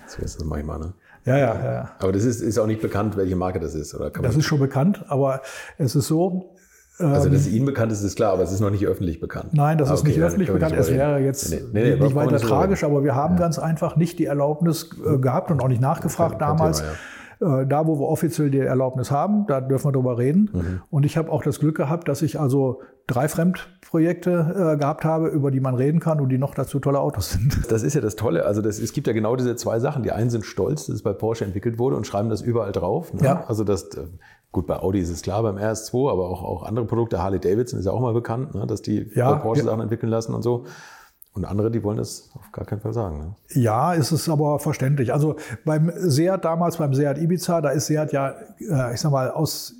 so 0.07 0.23
ist 0.23 0.41
das 0.41 0.45
manchmal, 0.45 0.79
ne? 0.79 0.95
Ja, 1.25 1.37
ja, 1.37 1.65
ja. 1.65 1.91
Aber 2.01 2.11
das 2.11 2.25
ist, 2.25 2.41
ist 2.41 2.59
auch 2.59 2.67
nicht 2.67 2.81
bekannt, 2.81 3.17
welche 3.17 3.37
Marke 3.37 3.61
das 3.61 3.75
ist, 3.75 3.95
oder? 3.95 4.11
das 4.11 4.35
ist 4.35 4.45
schon 4.45 4.59
bekannt, 4.59 5.05
aber 5.09 5.43
es 5.79 5.95
ist 5.95 6.09
so, 6.09 6.52
also, 6.99 7.29
dass 7.29 7.41
es 7.41 7.49
Ihnen 7.49 7.67
bekannt 7.67 7.91
ist, 7.91 8.03
ist 8.03 8.17
klar, 8.17 8.33
aber 8.33 8.43
es 8.43 8.53
ist 8.53 8.61
noch 8.61 8.71
nicht 8.71 8.87
öffentlich 8.87 9.21
bekannt. 9.21 9.55
Nein, 9.55 9.79
das 9.79 9.91
ah, 9.91 9.95
ist 9.95 10.05
nicht 10.05 10.21
öffentlich 10.21 10.53
bekannt. 10.53 10.75
Es 10.77 10.91
wäre 10.91 11.19
jetzt 11.21 11.51
nee, 11.51 11.61
nee, 11.73 11.95
nee, 11.95 12.03
nicht 12.03 12.15
weiter 12.15 12.39
tragisch, 12.39 12.85
aber 12.85 13.03
wir 13.03 13.15
haben 13.15 13.35
ja. 13.35 13.41
ganz 13.41 13.59
einfach 13.59 13.97
nicht 13.97 14.19
die 14.19 14.27
Erlaubnis 14.27 14.91
äh, 15.05 15.19
gehabt 15.19 15.51
und 15.51 15.61
auch 15.63 15.69
nicht 15.69 15.81
nachgefragt 15.81 16.35
okay, 16.35 16.45
damals. 16.45 16.79
Thema, 16.79 16.91
ja. 16.91 16.97
Äh, 17.43 17.67
da, 17.67 17.87
wo 17.87 17.99
wir 17.99 18.07
offiziell 18.07 18.51
die 18.51 18.61
Erlaubnis 18.61 19.11
haben, 19.11 19.47
da 19.49 19.61
dürfen 19.61 19.89
wir 19.89 19.93
drüber 19.93 20.17
reden. 20.17 20.51
Mhm. 20.53 20.83
Und 20.91 21.05
ich 21.05 21.17
habe 21.17 21.31
auch 21.33 21.43
das 21.43 21.59
Glück 21.59 21.77
gehabt, 21.77 22.09
dass 22.09 22.23
ich 22.23 22.39
also 22.39 22.83
drei 23.09 23.27
Fremdprojekte 23.27 24.75
äh, 24.75 24.79
gehabt 24.79 25.05
habe, 25.05 25.29
über 25.29 25.51
die 25.51 25.59
man 25.59 25.75
reden 25.75 25.99
kann 25.99 26.21
und 26.21 26.29
die 26.29 26.39
noch 26.39 26.55
dazu 26.55 26.79
tolle 26.79 27.01
Autos 27.01 27.33
sind. 27.33 27.59
Das 27.73 27.83
ist 27.83 27.95
ja 27.95 28.01
das 28.01 28.17
Tolle. 28.17 28.45
Also 28.45 28.61
das, 28.63 28.79
es 28.79 28.93
gibt 28.93 29.07
ja 29.07 29.13
genau 29.13 29.35
diese 29.35 29.57
zwei 29.57 29.81
Sachen. 29.81 30.03
Die 30.03 30.13
einen 30.13 30.31
sind 30.31 30.45
stolz, 30.45 30.87
dass 30.87 30.97
es 30.97 31.03
bei 31.03 31.13
Porsche 31.13 31.45
entwickelt 31.45 31.79
wurde 31.79 31.97
und 31.97 32.07
schreiben 32.07 32.29
das 32.29 32.43
überall 32.43 32.71
drauf. 32.71 33.13
Ne? 33.15 33.25
Ja. 33.25 33.45
Also 33.49 33.65
das 33.65 33.89
Gut, 34.53 34.67
bei 34.67 34.79
Audi 34.79 35.01
ist 35.01 35.09
es 35.09 35.23
klar, 35.23 35.43
beim 35.43 35.57
RS2, 35.57 36.11
aber 36.11 36.29
auch, 36.29 36.43
auch 36.43 36.63
andere 36.63 36.85
Produkte, 36.85 37.23
Harley 37.23 37.41
Davidson 37.41 37.79
ist 37.79 37.87
ja 37.87 37.93
auch 37.93 38.01
mal 38.01 38.13
bekannt, 38.13 38.55
ne, 38.55 38.67
dass 38.67 38.83
die 38.83 39.11
ja, 39.15 39.35
Porsche 39.37 39.65
Sachen 39.65 39.81
entwickeln 39.81 40.11
lassen 40.11 40.35
und 40.35 40.43
so. 40.43 40.67
Und 41.35 41.47
andere, 41.47 41.71
die 41.71 41.83
wollen 41.83 41.97
das 41.97 42.31
auf 42.35 42.53
gar 42.53 42.67
keinen 42.67 42.81
Fall 42.81 42.93
sagen. 42.93 43.19
Ne? 43.19 43.35
Ja, 43.55 43.95
ist 43.95 44.13
es 44.13 44.29
aber 44.29 44.59
verständlich. 44.59 45.15
Also 45.15 45.37
beim 45.65 45.91
Seat 45.97 46.45
damals, 46.45 46.77
beim 46.77 46.93
Seat 46.93 47.17
Ibiza, 47.17 47.63
da 47.63 47.71
ist 47.71 47.87
Seat 47.87 48.13
ja, 48.13 48.35
äh, 48.59 48.93
ich 48.93 49.01
sag 49.01 49.11
mal, 49.11 49.31
aus 49.31 49.75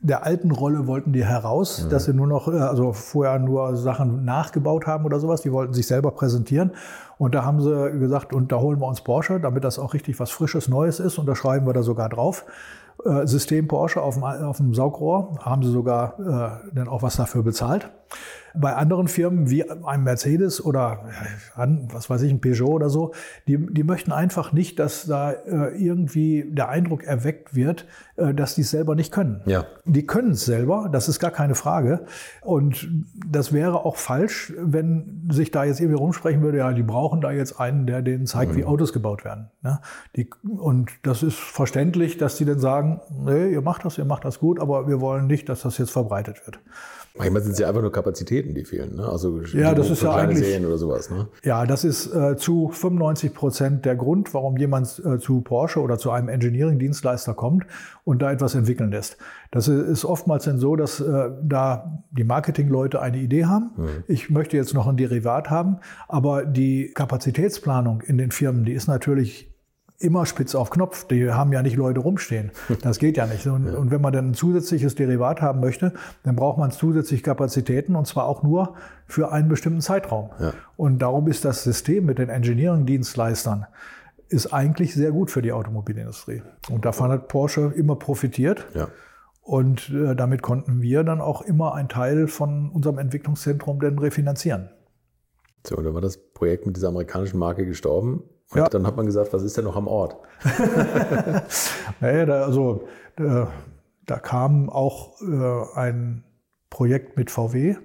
der 0.00 0.24
alten 0.24 0.52
Rolle 0.52 0.86
wollten 0.86 1.12
die 1.12 1.24
heraus, 1.24 1.82
mhm. 1.82 1.88
dass 1.88 2.04
sie 2.04 2.12
nur 2.12 2.28
noch, 2.28 2.46
äh, 2.46 2.58
also 2.58 2.92
vorher 2.92 3.40
nur 3.40 3.74
Sachen 3.74 4.24
nachgebaut 4.24 4.86
haben 4.86 5.04
oder 5.04 5.18
sowas. 5.18 5.40
Die 5.40 5.50
wollten 5.50 5.72
sich 5.72 5.88
selber 5.88 6.12
präsentieren. 6.12 6.70
Und 7.18 7.34
da 7.34 7.44
haben 7.44 7.60
sie 7.60 7.98
gesagt, 7.98 8.32
und 8.32 8.52
da 8.52 8.60
holen 8.60 8.78
wir 8.78 8.86
uns 8.86 9.00
Porsche, 9.00 9.40
damit 9.40 9.64
das 9.64 9.80
auch 9.80 9.94
richtig 9.94 10.20
was 10.20 10.30
Frisches, 10.30 10.68
Neues 10.68 11.00
ist. 11.00 11.18
Und 11.18 11.26
da 11.26 11.34
schreiben 11.34 11.66
wir 11.66 11.72
da 11.72 11.82
sogar 11.82 12.08
drauf. 12.08 12.44
Äh, 13.04 13.26
System 13.26 13.68
Porsche 13.68 14.02
auf 14.02 14.14
dem, 14.14 14.24
auf 14.24 14.58
dem 14.58 14.74
Saugrohr, 14.74 15.36
haben 15.40 15.62
sie 15.62 15.70
sogar 15.70 16.18
äh, 16.18 16.74
dann 16.74 16.88
auch 16.88 17.02
was 17.02 17.16
dafür 17.16 17.42
bezahlt. 17.42 17.90
Bei 18.56 18.74
anderen 18.74 19.08
Firmen 19.08 19.50
wie 19.50 19.68
einem 19.68 20.04
Mercedes 20.04 20.64
oder 20.64 21.04
was 21.56 22.08
weiß 22.08 22.22
ich, 22.22 22.30
ein 22.30 22.40
Peugeot 22.40 22.72
oder 22.72 22.90
so, 22.90 23.12
die, 23.48 23.58
die 23.58 23.84
möchten 23.84 24.12
einfach 24.12 24.52
nicht, 24.52 24.78
dass 24.78 25.06
da 25.06 25.32
äh, 25.32 25.76
irgendwie 25.76 26.46
der 26.48 26.68
Eindruck 26.68 27.04
erweckt 27.04 27.54
wird, 27.54 27.86
äh, 28.16 28.32
dass 28.32 28.54
die 28.54 28.60
es 28.60 28.70
selber 28.70 28.94
nicht 28.94 29.12
können. 29.12 29.42
Ja. 29.46 29.66
Die 29.84 30.06
können 30.06 30.32
es 30.32 30.44
selber, 30.44 30.88
das 30.92 31.08
ist 31.08 31.18
gar 31.18 31.30
keine 31.30 31.54
Frage. 31.54 32.06
Und 32.42 32.88
das 33.26 33.52
wäre 33.52 33.84
auch 33.84 33.96
falsch, 33.96 34.52
wenn 34.56 35.28
sich 35.30 35.50
da 35.50 35.64
jetzt 35.64 35.80
irgendwie 35.80 35.98
rumsprechen 35.98 36.42
würde, 36.42 36.58
ja, 36.58 36.72
die 36.72 36.82
brauchen 36.82 37.20
da 37.20 37.32
jetzt 37.32 37.58
einen, 37.58 37.86
der 37.86 38.02
denen 38.02 38.26
zeigt, 38.26 38.52
mhm. 38.52 38.56
wie 38.56 38.64
Autos 38.64 38.92
gebaut 38.92 39.24
werden. 39.24 39.50
Ja, 39.64 39.80
die, 40.16 40.30
und 40.42 40.90
das 41.02 41.22
ist 41.22 41.38
verständlich, 41.38 42.18
dass 42.18 42.36
die 42.36 42.44
dann 42.44 42.60
sagen, 42.60 43.00
nee, 43.10 43.52
ihr 43.52 43.62
macht 43.62 43.84
das, 43.84 43.98
ihr 43.98 44.04
macht 44.04 44.24
das 44.24 44.38
gut, 44.38 44.60
aber 44.60 44.86
wir 44.88 45.00
wollen 45.00 45.26
nicht, 45.26 45.48
dass 45.48 45.62
das 45.62 45.78
jetzt 45.78 45.90
verbreitet 45.90 46.46
wird. 46.46 46.60
Manchmal 47.16 47.42
sind 47.42 47.52
es 47.52 47.60
ja 47.60 47.68
einfach 47.68 47.80
nur 47.80 47.92
Kapazitäten, 47.92 48.54
die 48.54 48.64
fehlen. 48.64 48.96
Ne? 48.96 49.08
Also 49.08 49.40
ja, 49.52 49.72
das 49.72 49.88
ist 49.88 50.02
ja 50.02 50.16
eigentlich 50.16 50.40
Serien 50.40 50.66
oder 50.66 50.78
sowas. 50.78 51.10
Ne? 51.10 51.28
Ja, 51.44 51.64
das 51.64 51.84
ist 51.84 52.12
äh, 52.12 52.36
zu 52.36 52.70
95 52.70 53.32
Prozent 53.32 53.84
der 53.84 53.94
Grund, 53.94 54.34
warum 54.34 54.56
jemand 54.56 55.00
äh, 55.04 55.20
zu 55.20 55.40
Porsche 55.40 55.80
oder 55.80 55.96
zu 55.96 56.10
einem 56.10 56.28
Engineering-Dienstleister 56.28 57.34
kommt 57.34 57.66
und 58.02 58.20
da 58.20 58.32
etwas 58.32 58.56
entwickeln 58.56 58.90
lässt. 58.90 59.16
Das 59.52 59.68
ist 59.68 60.04
oftmals 60.04 60.46
dann 60.46 60.58
so, 60.58 60.74
dass 60.74 60.98
äh, 60.98 61.30
da 61.40 62.02
die 62.10 62.24
Marketingleute 62.24 63.00
eine 63.00 63.18
Idee 63.18 63.44
haben. 63.44 63.70
Mhm. 63.76 63.88
Ich 64.08 64.28
möchte 64.30 64.56
jetzt 64.56 64.74
noch 64.74 64.88
ein 64.88 64.96
Derivat 64.96 65.50
haben, 65.50 65.78
aber 66.08 66.44
die 66.44 66.90
Kapazitätsplanung 66.94 68.00
in 68.00 68.18
den 68.18 68.32
Firmen, 68.32 68.64
die 68.64 68.72
ist 68.72 68.88
natürlich 68.88 69.53
immer 69.98 70.26
spitz 70.26 70.54
auf 70.54 70.70
Knopf. 70.70 71.06
Die 71.06 71.30
haben 71.30 71.52
ja 71.52 71.62
nicht 71.62 71.76
Leute 71.76 72.00
rumstehen. 72.00 72.50
Das 72.82 72.98
geht 72.98 73.16
ja 73.16 73.26
nicht. 73.26 73.46
Und, 73.46 73.66
ja. 73.72 73.74
und, 73.74 73.90
wenn 73.90 74.00
man 74.00 74.12
dann 74.12 74.30
ein 74.30 74.34
zusätzliches 74.34 74.94
Derivat 74.94 75.40
haben 75.40 75.60
möchte, 75.60 75.92
dann 76.22 76.36
braucht 76.36 76.58
man 76.58 76.70
zusätzlich 76.70 77.22
Kapazitäten 77.22 77.96
und 77.96 78.06
zwar 78.06 78.26
auch 78.26 78.42
nur 78.42 78.74
für 79.06 79.32
einen 79.32 79.48
bestimmten 79.48 79.80
Zeitraum. 79.80 80.30
Ja. 80.38 80.52
Und 80.76 81.00
darum 81.00 81.28
ist 81.28 81.44
das 81.44 81.62
System 81.62 82.06
mit 82.06 82.18
den 82.18 82.28
Engineering-Dienstleistern 82.28 83.66
ist 84.28 84.52
eigentlich 84.52 84.94
sehr 84.94 85.12
gut 85.12 85.30
für 85.30 85.42
die 85.42 85.52
Automobilindustrie. 85.52 86.42
Und 86.70 86.84
davon 86.84 87.10
hat 87.10 87.28
Porsche 87.28 87.72
immer 87.76 87.96
profitiert. 87.96 88.66
Ja. 88.74 88.88
Und 89.42 89.90
äh, 89.90 90.16
damit 90.16 90.42
konnten 90.42 90.80
wir 90.80 91.04
dann 91.04 91.20
auch 91.20 91.42
immer 91.42 91.74
einen 91.74 91.88
Teil 91.88 92.26
von 92.26 92.70
unserem 92.70 92.98
Entwicklungszentrum 92.98 93.78
dann 93.78 93.98
refinanzieren. 93.98 94.70
So, 95.66 95.76
und 95.76 95.84
dann 95.84 95.94
war 95.94 96.00
das 96.00 96.18
Projekt 96.18 96.66
mit 96.66 96.76
dieser 96.76 96.88
amerikanischen 96.88 97.38
Marke 97.38 97.64
gestorben. 97.64 98.22
Und 98.50 98.58
ja. 98.58 98.68
dann 98.68 98.86
hat 98.86 98.96
man 98.96 99.06
gesagt, 99.06 99.32
was 99.32 99.42
ist 99.42 99.56
denn 99.56 99.64
noch 99.64 99.76
am 99.76 99.88
Ort? 99.88 100.16
naja, 102.00 102.26
da, 102.26 102.44
also, 102.44 102.86
da, 103.16 103.50
da 104.04 104.18
kam 104.18 104.68
auch 104.68 105.20
äh, 105.22 105.78
ein 105.78 106.24
Projekt 106.70 107.16
mit 107.16 107.30
VW. 107.30 107.76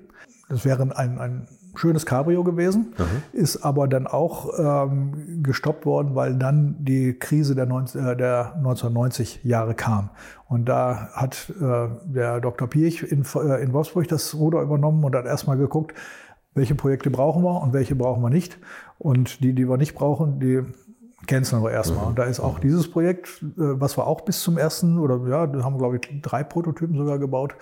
Das 0.49 0.65
wäre 0.65 0.83
ein, 0.95 1.19
ein 1.19 1.47
schönes 1.75 2.05
Cabrio 2.05 2.43
gewesen, 2.43 2.93
mhm. 2.97 3.39
ist 3.39 3.63
aber 3.63 3.87
dann 3.87 4.07
auch 4.07 4.49
ähm, 4.57 5.41
gestoppt 5.43 5.85
worden, 5.85 6.15
weil 6.15 6.35
dann 6.35 6.75
die 6.79 7.17
Krise 7.17 7.55
der, 7.55 7.65
19, 7.65 8.05
äh, 8.05 8.17
der 8.17 8.55
1990 8.55 9.43
Jahre 9.43 9.75
kam. 9.75 10.09
Und 10.47 10.65
da 10.65 11.09
hat 11.13 11.53
äh, 11.61 11.87
der 12.05 12.41
Dr. 12.41 12.67
Piech 12.67 13.03
in, 13.03 13.23
äh, 13.35 13.63
in 13.63 13.71
Wolfsburg 13.71 14.07
das 14.07 14.35
Ruder 14.35 14.61
übernommen 14.61 15.03
und 15.03 15.15
hat 15.15 15.25
erstmal 15.25 15.57
geguckt, 15.57 15.95
welche 16.53 16.75
Projekte 16.75 17.09
brauchen 17.09 17.43
wir 17.43 17.61
und 17.61 17.73
welche 17.73 17.95
brauchen 17.95 18.21
wir 18.21 18.29
nicht. 18.29 18.57
Und 18.97 19.43
die, 19.43 19.53
die 19.53 19.67
wir 19.67 19.77
nicht 19.77 19.95
brauchen, 19.95 20.39
die 20.39 20.63
canceln 21.27 21.63
wir 21.63 21.71
erstmal. 21.71 22.05
Und 22.05 22.19
da 22.19 22.23
ist 22.23 22.39
auch 22.39 22.59
dieses 22.59 22.89
Projekt, 22.89 23.41
äh, 23.41 23.79
was 23.79 23.97
wir 23.97 24.07
auch 24.07 24.21
bis 24.21 24.41
zum 24.41 24.57
ersten, 24.57 24.99
oder 24.99 25.19
ja, 25.27 25.47
da 25.47 25.63
haben 25.63 25.75
wir, 25.75 25.79
glaube 25.79 25.99
ich, 26.01 26.21
drei 26.21 26.43
Prototypen 26.43 26.97
sogar 26.97 27.19
gebaut, 27.19 27.55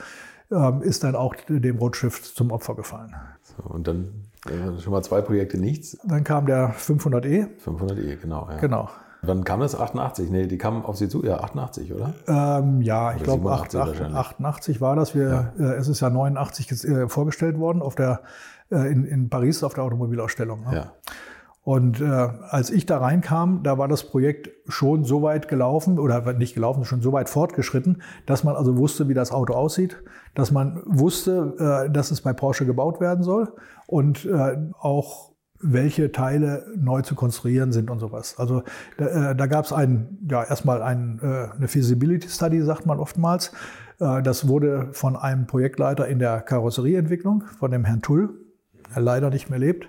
ähm, 0.51 0.81
ist 0.81 1.03
dann 1.03 1.15
auch 1.15 1.35
dem 1.49 1.77
Rotschiff 1.77 2.33
zum 2.33 2.51
Opfer 2.51 2.75
gefallen. 2.75 3.13
So, 3.43 3.63
und 3.63 3.87
dann 3.87 4.23
schon 4.81 4.93
mal 4.93 5.03
zwei 5.03 5.21
Projekte 5.21 5.57
nichts. 5.57 5.97
Dann 6.05 6.23
kam 6.23 6.45
der 6.45 6.73
500e. 6.73 7.47
500e, 7.63 8.15
genau. 8.17 8.47
Ja. 8.49 8.57
Genau. 8.57 8.89
Wann 9.23 9.43
kam 9.43 9.59
das? 9.59 9.77
88? 9.77 10.29
Nee, 10.29 10.47
die 10.47 10.57
kamen 10.57 10.85
auf 10.85 10.95
Sie 10.95 11.09
zu, 11.09 11.23
ja, 11.23 11.39
88, 11.39 11.91
oder? 11.91 12.13
Ähm, 12.27 12.81
ja, 12.81 13.13
ich 13.15 13.23
glaube 13.23 13.51
88, 13.51 14.01
88 14.13 14.79
war 14.79 14.95
das. 14.95 15.15
Wir, 15.15 15.51
ja. 15.57 15.71
äh, 15.71 15.75
es 15.75 15.87
ist 15.87 16.01
ja 16.01 16.09
89 16.09 16.83
äh, 16.85 17.09
vorgestellt 17.09 17.57
worden 17.59 17.81
auf 17.81 17.95
der 17.95 18.21
in, 18.69 19.05
in 19.05 19.29
Paris 19.29 19.63
auf 19.63 19.73
der 19.73 19.83
Automobilausstellung. 19.83 20.61
Ne? 20.65 20.75
Ja. 20.75 20.91
Und 21.67 21.99
äh, 21.99 22.05
als 22.05 22.69
ich 22.69 22.85
da 22.85 22.97
reinkam, 22.97 23.61
da 23.61 23.77
war 23.77 23.89
das 23.89 24.05
Projekt 24.05 24.49
schon 24.69 25.03
so 25.03 25.21
weit 25.21 25.49
gelaufen 25.49 25.99
oder 25.99 26.31
nicht 26.31 26.55
gelaufen, 26.55 26.85
schon 26.85 27.01
so 27.01 27.11
weit 27.11 27.27
fortgeschritten, 27.27 28.01
dass 28.25 28.45
man 28.45 28.55
also 28.55 28.77
wusste, 28.77 29.09
wie 29.09 29.13
das 29.13 29.33
Auto 29.33 29.53
aussieht, 29.53 30.01
dass 30.33 30.51
man 30.51 30.81
wusste, 30.85 31.87
äh, 31.87 31.91
dass 31.91 32.09
es 32.11 32.21
bei 32.21 32.31
Porsche 32.31 32.65
gebaut 32.65 33.01
werden 33.01 33.21
soll 33.21 33.51
und 33.85 34.23
äh, 34.23 34.55
auch 34.79 35.33
welche 35.59 36.13
Teile 36.13 36.67
neu 36.77 37.01
zu 37.01 37.15
konstruieren 37.15 37.73
sind 37.73 37.91
und 37.91 37.99
sowas. 37.99 38.35
Also 38.37 38.63
da, 38.97 39.31
äh, 39.31 39.35
da 39.35 39.47
gab 39.47 39.65
es 39.65 39.73
ein, 39.73 40.19
ja 40.31 40.45
erstmal 40.45 40.81
ein, 40.81 41.19
äh, 41.21 41.53
eine 41.53 41.67
Feasibility 41.67 42.29
Study, 42.29 42.61
sagt 42.61 42.85
man 42.85 42.97
oftmals. 42.97 43.51
Äh, 43.99 44.21
das 44.21 44.47
wurde 44.47 44.87
von 44.93 45.17
einem 45.17 45.47
Projektleiter 45.47 46.07
in 46.07 46.19
der 46.19 46.39
Karosserieentwicklung, 46.39 47.43
von 47.59 47.71
dem 47.71 47.83
Herrn 47.83 48.01
Tull, 48.01 48.46
leider 48.95 49.29
nicht 49.29 49.49
mehr 49.49 49.59
lebt, 49.59 49.87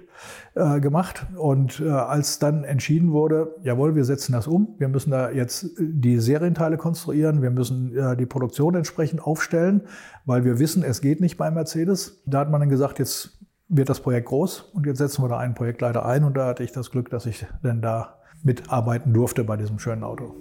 äh, 0.55 0.81
gemacht. 0.81 1.27
Und 1.37 1.81
äh, 1.81 1.89
als 1.91 2.39
dann 2.39 2.65
entschieden 2.65 3.13
wurde, 3.13 3.55
jawohl, 3.63 3.95
wir 3.95 4.05
setzen 4.05 4.33
das 4.33 4.47
um, 4.47 4.75
wir 4.79 4.89
müssen 4.89 5.11
da 5.11 5.31
jetzt 5.31 5.71
die 5.79 6.19
Serienteile 6.19 6.77
konstruieren, 6.77 7.43
wir 7.43 7.51
müssen 7.51 7.97
äh, 7.97 8.17
die 8.17 8.27
Produktion 8.27 8.75
entsprechend 8.75 9.23
aufstellen, 9.23 9.83
weil 10.25 10.45
wir 10.45 10.59
wissen, 10.59 10.83
es 10.83 11.01
geht 11.01 11.21
nicht 11.21 11.37
bei 11.37 11.51
Mercedes. 11.51 12.23
Da 12.27 12.41
hat 12.41 12.51
man 12.51 12.61
dann 12.61 12.71
gesagt, 12.71 12.99
jetzt 12.99 13.39
wird 13.69 13.89
das 13.89 14.01
Projekt 14.01 14.29
groß 14.29 14.71
und 14.73 14.87
jetzt 14.87 14.99
setzen 14.99 15.23
wir 15.23 15.29
da 15.29 15.39
einen 15.39 15.55
Projektleiter 15.55 16.05
ein 16.05 16.25
und 16.25 16.37
da 16.37 16.47
hatte 16.47 16.65
ich 16.65 16.73
das 16.73 16.91
Glück, 16.91 17.11
dass 17.11 17.27
ich 17.27 17.47
dann 17.63 17.83
da 17.83 18.19
mitarbeiten 18.43 19.13
durfte 19.13 19.45
bei 19.45 19.57
diesem 19.57 19.79
schönen 19.79 20.05
Auto. 20.05 20.35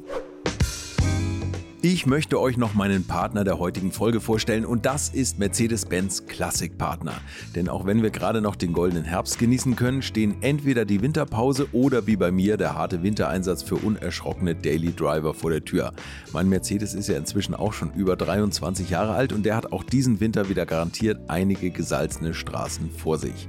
Ich 1.83 2.07
möchte 2.07 2.41
euch 2.41 2.57
noch 2.57 2.73
meinen 2.73 3.03
Partner 3.03 3.43
der 3.43 3.59
heutigen 3.59 3.91
Folge 3.91 4.19
vorstellen 4.19 4.65
und 4.65 4.87
das 4.87 5.09
ist 5.09 5.37
Mercedes-Benz 5.37 6.25
Classic 6.25 6.75
Partner. 6.75 7.13
Denn 7.55 7.69
auch 7.69 7.85
wenn 7.85 8.01
wir 8.01 8.09
gerade 8.09 8.41
noch 8.41 8.55
den 8.55 8.73
goldenen 8.73 9.03
Herbst 9.03 9.37
genießen 9.37 9.75
können, 9.75 10.01
stehen 10.01 10.37
entweder 10.41 10.85
die 10.85 11.03
Winterpause 11.03 11.67
oder 11.73 12.07
wie 12.07 12.15
bei 12.15 12.31
mir 12.31 12.57
der 12.57 12.73
harte 12.73 13.03
Wintereinsatz 13.03 13.61
für 13.61 13.75
unerschrockene 13.75 14.55
Daily 14.55 14.91
Driver 14.91 15.35
vor 15.35 15.51
der 15.51 15.63
Tür. 15.63 15.93
Mein 16.33 16.49
Mercedes 16.49 16.95
ist 16.95 17.09
ja 17.09 17.17
inzwischen 17.17 17.53
auch 17.53 17.73
schon 17.73 17.93
über 17.93 18.15
23 18.15 18.89
Jahre 18.89 19.13
alt 19.13 19.31
und 19.31 19.45
der 19.45 19.55
hat 19.55 19.71
auch 19.71 19.83
diesen 19.83 20.19
Winter 20.19 20.49
wieder 20.49 20.65
garantiert 20.65 21.29
einige 21.29 21.69
gesalzene 21.69 22.33
Straßen 22.33 22.89
vor 22.89 23.19
sich. 23.19 23.47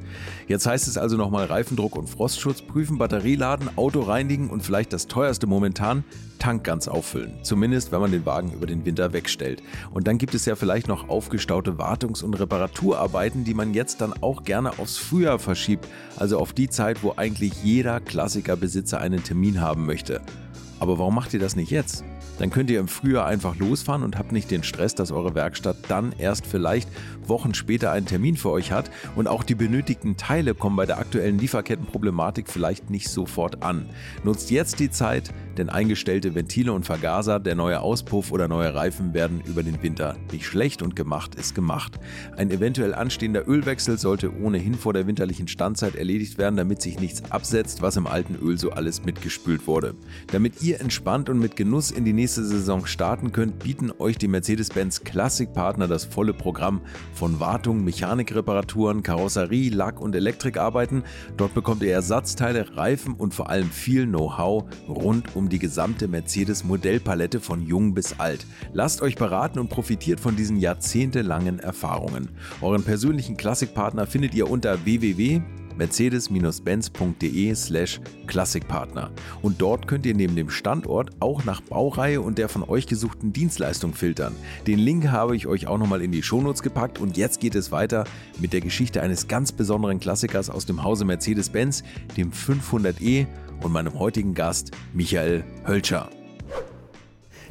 Jetzt 0.49 0.67
heißt 0.67 0.87
es 0.87 0.99
also 0.99 1.17
nochmal 1.17 1.47
Reifendruck 1.47 1.97
und 1.97 2.11
Frostschutz 2.11 2.61
prüfen, 2.61 2.99
Batterie 2.99 3.37
laden, 3.37 3.71
Auto 3.77 4.01
reinigen 4.03 4.51
und 4.51 4.63
vielleicht 4.63 4.93
das 4.93 5.07
teuerste 5.07 5.47
momentan, 5.47 6.05
Tank 6.39 6.65
ganz 6.65 6.89
auffüllen. 6.89 7.35
Zumindest 7.43 7.93
wenn 7.93 8.01
man 8.01 8.11
den 8.11 8.27
Wagen 8.27 8.53
über 8.53 8.67
den 8.67 8.85
Winter 8.85 9.13
wegstellt. 9.13 9.63
Und 9.93 10.07
dann 10.07 10.19
gibt 10.19 10.35
es 10.35 10.45
ja 10.47 10.57
vielleicht 10.57 10.89
noch 10.89 11.09
aufgestaute 11.09 11.79
Wartungs- 11.79 12.23
und 12.23 12.35
Reparaturarbeiten, 12.35 13.45
die 13.45 13.55
man 13.55 13.75
jetzt 13.75 14.01
dann 14.01 14.15
auch 14.21 14.45
gerne 14.45 14.79
aufs 14.79 14.97
Frühjahr 14.97 15.39
verschiebt, 15.39 15.87
also 16.17 16.39
auf 16.39 16.53
die 16.53 16.69
Zeit, 16.69 17.03
wo 17.03 17.15
eigentlich 17.17 17.63
jeder 17.63 18.01
Klassikerbesitzer 18.01 19.01
einen 19.01 19.23
Termin 19.23 19.61
haben 19.61 19.87
möchte. 19.87 20.21
Aber 20.81 20.99
warum 20.99 21.15
macht 21.15 21.35
ihr 21.35 21.41
das 21.41 21.57
nicht 21.57 21.71
jetzt? 21.71 22.05
Dann 22.39 22.51
könnt 22.51 22.71
ihr 22.71 22.81
im 22.81 22.89
Frühjahr 22.89 23.27
einfach 23.27 23.57
losfahren 23.57 24.03
und 24.03 24.17
habt 24.17 24.33
nicht 24.33 24.51
den 24.51 24.63
Stress, 24.63 24.95
dass 24.95 25.13
eure 25.13 25.35
Werkstatt 25.35 25.77
dann 25.89 26.13
erst 26.19 26.47
vielleicht 26.47 26.89
Wochen 27.27 27.55
später 27.55 27.93
einen 27.93 28.07
Termin 28.07 28.37
für 28.37 28.51
euch 28.51 28.73
hat 28.73 28.91
und 29.17 29.29
auch 29.29 29.43
die 29.43 29.55
benötigten 29.55 30.17
Teile 30.17 30.55
kommen 30.55 30.77
bei 30.77 30.87
der 30.87 30.99
aktuellen 30.99 31.39
Lieferkettenproblematik 31.39 32.49
vielleicht 32.49 32.91
nicht 32.91 33.09
sofort 33.09 33.63
an. 33.63 33.87
Nutzt 34.25 34.51
jetzt 34.51 34.81
die 34.81 34.91
Zeit, 34.91 35.33
denn 35.59 35.69
eingestellte 35.69 36.35
Ventile 36.35 36.73
und 36.73 36.87
Vergaser, 36.87 37.41
der 37.41 37.55
neue 37.55 37.81
Auspuff 37.81 38.33
oder 38.33 38.49
neue 38.49 38.75
Reifen 38.75 39.13
werden 39.13 39.43
über 39.45 39.63
den 39.63 39.83
Winter 39.83 40.17
nicht 40.33 40.47
schlecht 40.47 40.83
und 40.83 40.97
gemacht 40.97 41.35
ist 41.35 41.55
gemacht. 41.55 41.99
Ein 42.37 42.51
eventuell 42.51 42.95
anstehender 42.95 43.47
Ölwechsel 43.49 43.99
sollte 43.99 44.33
ohnehin 44.41 44.75
vor 44.75 44.93
der 44.93 45.07
winterlichen 45.07 45.49
Standzeit 45.49 45.97
erledigt 45.97 46.39
werden, 46.39 46.57
damit 46.57 46.81
sich 46.81 46.99
nichts 46.99 47.31
absetzt, 47.31 47.83
was 47.83 47.97
im 47.97 48.07
alten 48.07 48.37
Öl 48.37 48.59
so 48.59 48.71
alles 48.71 49.05
mitgespült 49.05 49.67
wurde. 49.67 49.95
Damit 50.29 50.63
ihr 50.63 50.81
entspannt 50.81 51.29
und 51.29 51.39
mit 51.39 51.57
Genuss 51.57 51.91
in 51.91 52.05
die 52.05 52.13
nächste 52.13 52.28
Saison 52.35 52.87
starten 52.87 53.33
könnt, 53.33 53.59
bieten 53.59 53.91
euch 53.99 54.19
die 54.19 54.29
Mercedes-Benz 54.29 55.05
Classic 55.05 55.53
Partner 55.53 55.89
das 55.89 56.05
volle 56.05 56.33
Programm 56.33 56.81
von 57.15 57.41
Wartung, 57.41 57.85
Mechanikreparaturen, 57.85 59.03
Karosserie, 59.03 59.71
Lack- 59.71 60.01
und 60.01 60.15
Elektrikarbeiten. 60.15 61.05
Dort 61.37 61.55
bekommt 61.55 61.83
ihr 61.83 61.93
Ersatzteile, 61.93 62.77
Reifen 62.77 63.15
und 63.15 63.35
vor 63.35 63.51
allem 63.51 63.71
viel 63.71 64.07
Know-how 64.07 64.65
rund 64.89 65.35
um 65.37 65.49
die 65.49 65.59
gesamte 65.59 66.09
Mercedes-Modellpalette 66.09 67.41
von 67.41 67.63
jung 67.63 67.95
bis 67.95 68.19
alt. 68.19 68.47
Lasst 68.73 69.03
euch 69.03 69.17
beraten 69.17 69.59
und 69.59 69.69
profitiert 69.71 70.21
von 70.21 70.37
diesen 70.37 70.59
jahrzehntelangen 70.59 71.59
Erfahrungen. 71.59 72.29
Euren 72.61 72.83
persönlichen 72.83 73.37
Klassikpartner 73.37 74.07
findet 74.07 74.35
ihr 74.35 74.51
unter 74.51 74.85
www 74.85 75.43
mercedes-benz.de 75.79 77.55
slash 77.55 78.01
Klassikpartner. 78.27 79.11
Und 79.41 79.61
dort 79.63 79.87
könnt 79.87 80.05
ihr 80.05 80.15
neben 80.15 80.37
dem 80.37 80.51
Standort 80.51 81.11
auch 81.21 81.45
nach 81.45 81.61
Baureihe 81.61 82.21
und 82.21 82.39
der 82.39 82.49
von 82.49 82.63
euch 82.63 82.87
gesuchten 82.87 83.33
Dienstleistung 83.33 83.95
filtern. 83.95 84.35
Den 84.67 84.79
Link 84.79 85.09
habe 85.09 85.37
ich 85.37 85.47
euch 85.47 85.67
auch 85.67 85.79
nochmal 85.79 86.03
in 86.03 86.13
die 86.13 86.23
Shownotes 86.23 86.63
gepackt 86.63 86.99
und 87.01 87.17
jetzt 87.17 87.41
geht 87.41 87.55
es 87.55 87.73
weiter 87.73 88.05
mit 88.39 88.53
der 88.53 88.61
Geschichte 88.61 89.01
eines 89.01 89.29
ganz 89.29 89.53
besonderen 89.53 90.01
Klassikers 90.01 90.51
aus 90.51 90.67
dem 90.67 90.83
Hause 90.83 91.05
Mercedes-Benz, 91.05 91.83
dem 92.17 92.33
500e 92.33 93.27
und 93.63 93.73
meinem 93.73 93.99
heutigen 93.99 94.35
Gast 94.35 94.73
Michael 94.93 95.45
Hölscher. 95.67 96.11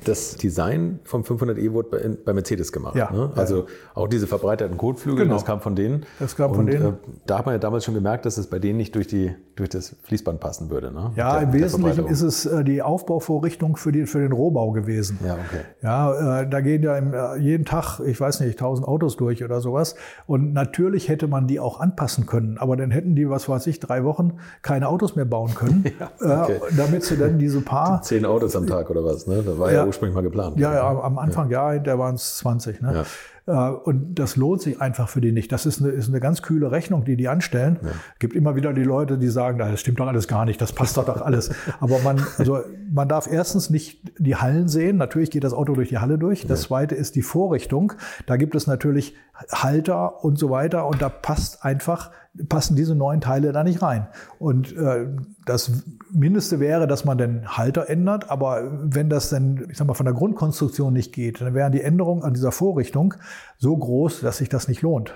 Das 0.08 0.36
Design 0.38 1.00
vom 1.04 1.22
500e 1.24 1.72
wurde 1.74 1.89
bei, 1.89 2.10
bei 2.26 2.34
Mercedes 2.34 2.72
gemacht. 2.72 2.96
Ja, 2.96 3.12
ne? 3.12 3.32
Also 3.36 3.65
auch 3.93 4.08
diese 4.08 4.28
verbreiterten 4.28 4.78
Kotflügel, 4.78 5.24
Genau. 5.26 5.36
das 5.36 5.46
kam 5.46 5.62
von 5.62 5.76
denen. 5.76 6.06
Das 6.20 6.36
kam 6.36 6.52
von 6.52 6.62
Und, 6.65 6.67
denen. 6.67 6.86
Äh, 6.86 6.93
da 7.26 7.39
hat 7.39 7.46
man 7.46 7.54
ja 7.56 7.60
damals 7.60 7.86
schon 7.86 7.93
gemerkt, 7.93 8.26
dass 8.26 8.38
es 8.38 8.48
bei 8.48 8.60
denen 8.60 8.78
nicht 8.78 8.96
durch, 8.96 9.08
die, 9.08 9.36
durch 9.56 9.70
das 9.70 9.96
Fließband 10.04 10.39
passen 10.39 10.70
würde. 10.70 10.91
Ne? 10.91 11.12
Ja, 11.15 11.34
Der- 11.34 11.43
im 11.43 11.54
Wesentlichen 11.54 12.08
ist 12.08 12.22
es 12.22 12.46
äh, 12.46 12.63
die 12.63 12.82
Aufbauvorrichtung 12.82 13.78
für, 13.78 13.91
die, 13.91 14.06
für 14.06 14.20
den 14.20 14.32
Rohbau 14.32 14.72
gewesen. 14.72 15.20
Ja, 15.26 15.34
okay. 15.34 15.62
Ja, 15.82 16.41
äh, 16.41 16.50
da 16.50 16.62
gehen 16.62 16.84
ja 16.84 16.98
im, 16.98 17.13
äh, 17.13 17.38
jeden 17.38 17.65
Tag, 17.65 18.00
ich 18.06 18.20
weiß 18.20 18.39
nicht, 18.41 18.52
1000 18.60 18.88
Autos 18.88 19.17
durch 19.17 19.43
oder 19.43 19.62
sowas. 19.62 19.96
Und 20.26 20.54
natürlich 20.54 21.10
hätte 21.10 21.28
man 21.28 21.48
die 21.48 21.60
auch 21.60 21.80
anpassen 21.80 22.26
können. 22.26 22.58
Aber 22.58 22.76
dann 22.78 22.91
hätten 22.91 23.15
die, 23.15 23.30
was 23.30 23.48
weiß 23.50 23.67
ich, 23.67 23.80
drei 23.80 24.04
Wochen 24.04 24.34
keine 24.62 24.88
Autos 24.88 25.15
mehr 25.15 25.26
bauen 25.26 25.54
können, 25.56 25.86
okay. 26.20 26.54
äh, 26.54 26.60
damit 26.78 27.04
sie 27.04 27.17
dann 27.17 27.38
diese 27.39 27.62
paar 27.62 28.02
Zehn 28.02 28.26
Autos 28.26 28.56
am 28.56 28.67
Tag 28.67 28.89
oder 28.89 29.04
was, 29.04 29.28
ne? 29.28 29.41
Das 29.43 29.58
war 29.58 29.72
ja, 29.72 29.78
Ja. 29.80 29.86
Ursprünglich 29.98 30.16
mal 30.16 30.22
geplant. 30.22 30.60
Ja, 30.60 30.74
ja, 30.74 30.88
am 30.88 31.18
Anfang 31.18 31.50
ja, 31.50 31.72
hinterher 31.72 32.00
waren 32.00 32.16
es 32.16 32.38
20. 32.38 32.82
Ne? 32.82 33.06
Äh, 33.48 33.52
Und 33.52 34.16
das 34.16 34.36
lohnt 34.36 34.62
sich 34.62 34.82
einfach 34.82 35.10
für 35.10 35.22
die 35.22 35.32
nicht. 35.32 35.52
Das 35.52 35.66
ist 35.66 35.82
eine, 35.82 35.92
ist 35.92 36.10
eine 36.10 36.20
ganz 36.20 36.42
kühle 36.42 36.72
Rechnung, 36.72 37.06
die 37.06 37.16
die 37.16 37.28
anstellen. 37.28 37.80
gibt 38.20 38.36
immer 38.36 38.56
wieder 38.56 38.74
die 38.74 38.84
Leute, 38.84 39.18
die 39.18 39.30
sagen, 39.30 39.58
das 39.58 39.80
stimmt 39.80 40.00
doch 40.00 40.08
alles 40.08 40.28
gar 40.28 40.46
nicht, 40.46 40.62
das 40.62 40.74
passt 40.74 40.98
doch 40.98 41.06
doch 41.06 41.22
alles. 41.22 41.52
Aber 41.80 42.00
man, 42.00 42.22
also 42.38 42.60
man 42.92 43.08
darf 43.08 43.28
erstens 43.32 43.70
nicht 43.70 44.02
die 44.20 44.36
Hallen 44.36 44.68
sehen. 44.68 44.98
Natürlich 44.98 45.32
geht 45.32 45.44
das 45.44 45.54
Auto 45.54 45.74
durch 45.74 45.90
die 45.90 45.98
Halle 45.98 46.18
durch. 46.18 46.46
Das 46.46 46.64
zweite 46.64 46.96
ist 46.96 47.16
die 47.16 47.22
Vorrichtung. 47.22 47.94
Da 48.26 48.38
gibt 48.38 48.56
es 48.56 48.68
natürlich 48.68 49.16
Halter 49.52 50.24
und 50.24 50.38
so 50.38 50.50
weiter. 50.50 50.88
Und 50.88 51.02
da 51.02 51.10
passt 51.10 51.64
einfach, 51.64 52.12
passen 52.50 52.76
diese 52.76 52.95
neuen 52.95 53.21
Teile 53.21 53.52
da 53.52 53.63
nicht 53.63 53.82
rein. 53.82 54.08
Und 54.39 54.76
äh, 54.76 55.08
das 55.45 55.84
Mindeste 56.12 56.60
wäre, 56.60 56.88
dass 56.88 57.06
man 57.06 57.17
den 57.17 57.58
Halter 57.58 57.89
ändert. 57.89 58.30
Aber 58.30 58.63
wenn 58.84 59.10
das 59.10 59.30
dann, 59.30 59.67
ich 59.69 59.78
sag 59.78 59.88
mal, 59.88 59.93
von 59.93 60.06
der 60.06 60.13
Grundkonstruktion 60.13 60.93
nicht 60.93 61.13
geht, 61.13 61.41
dann 61.41 61.54
wären 61.54 61.71
die 61.71 61.82
Änderungen 61.82 62.23
an 62.23 62.34
dieser 62.34 62.52
Vorrichtung 62.52 63.13
so 63.58 63.76
groß, 63.76 64.21
dass 64.21 64.38
sich 64.38 64.50
das 64.50 64.67
nicht 64.67 64.82
lohnt. 64.82 65.13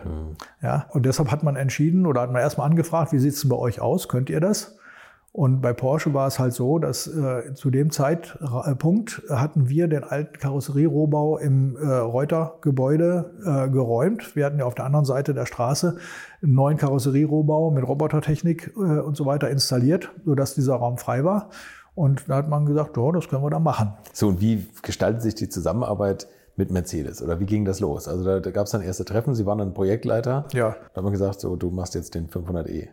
Ja, 0.61 0.87
und 0.89 1.05
deshalb 1.05 1.31
hat 1.31 1.43
man 1.43 1.55
entschieden 1.55 2.05
oder 2.05 2.21
hat 2.21 2.31
man 2.31 2.41
erstmal 2.41 2.69
angefragt, 2.69 3.11
wie 3.11 3.19
sieht 3.19 3.33
es 3.33 3.41
denn 3.41 3.49
bei 3.49 3.57
euch 3.57 3.81
aus? 3.81 4.07
Könnt 4.07 4.29
ihr 4.29 4.39
das? 4.39 4.77
Und 5.33 5.61
bei 5.61 5.71
Porsche 5.71 6.13
war 6.13 6.27
es 6.27 6.39
halt 6.39 6.53
so, 6.53 6.77
dass 6.77 7.07
äh, 7.07 7.53
zu 7.53 7.69
dem 7.69 7.89
Zeitpunkt 7.89 9.21
hatten 9.29 9.69
wir 9.69 9.87
den 9.87 10.03
alten 10.03 10.37
Karosserierohbau 10.37 11.37
im 11.37 11.77
äh, 11.77 11.85
Reuter-Gebäude 11.87 13.31
äh, 13.45 13.69
geräumt. 13.69 14.35
Wir 14.35 14.45
hatten 14.45 14.59
ja 14.59 14.65
auf 14.65 14.75
der 14.75 14.83
anderen 14.83 15.05
Seite 15.05 15.33
der 15.33 15.45
Straße 15.45 15.95
einen 16.41 16.53
neuen 16.53 16.77
Karosserierohbau 16.77 17.71
mit 17.71 17.87
Robotertechnik 17.87 18.73
äh, 18.75 18.79
und 18.99 19.15
so 19.15 19.25
weiter 19.25 19.49
installiert, 19.49 20.11
sodass 20.25 20.53
dieser 20.53 20.75
Raum 20.75 20.97
frei 20.97 21.23
war. 21.23 21.49
Und 21.95 22.27
da 22.27 22.35
hat 22.35 22.49
man 22.49 22.65
gesagt, 22.65 22.97
ja, 22.97 23.11
das 23.13 23.29
können 23.29 23.43
wir 23.43 23.49
da 23.49 23.59
machen. 23.59 23.93
So, 24.11 24.27
und 24.27 24.41
wie 24.41 24.67
gestaltet 24.81 25.21
sich 25.21 25.35
die 25.35 25.47
Zusammenarbeit 25.47 26.27
mit 26.57 26.71
Mercedes? 26.71 27.21
Oder 27.21 27.39
wie 27.39 27.45
ging 27.45 27.63
das 27.63 27.79
los? 27.79 28.09
Also 28.09 28.25
da, 28.25 28.41
da 28.41 28.51
gab 28.51 28.65
es 28.65 28.71
dann 28.71 28.81
erste 28.81 29.05
Treffen, 29.05 29.33
Sie 29.33 29.45
waren 29.45 29.59
dann 29.59 29.73
Projektleiter. 29.73 30.47
Ja. 30.51 30.75
Da 30.93 30.95
hat 30.97 31.03
man 31.03 31.13
gesagt, 31.13 31.39
so, 31.39 31.55
du 31.55 31.69
machst 31.71 31.95
jetzt 31.95 32.15
den 32.15 32.27
500e. 32.27 32.89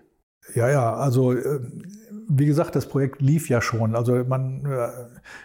Ja, 0.55 0.70
ja, 0.70 0.94
also 0.94 1.33
äh, 1.33 1.61
wie 2.28 2.46
gesagt, 2.46 2.76
das 2.76 2.86
Projekt 2.86 3.22
lief 3.22 3.48
ja 3.48 3.62
schon. 3.62 3.96
Also 3.96 4.22
man, 4.28 4.64
äh, 4.66 4.88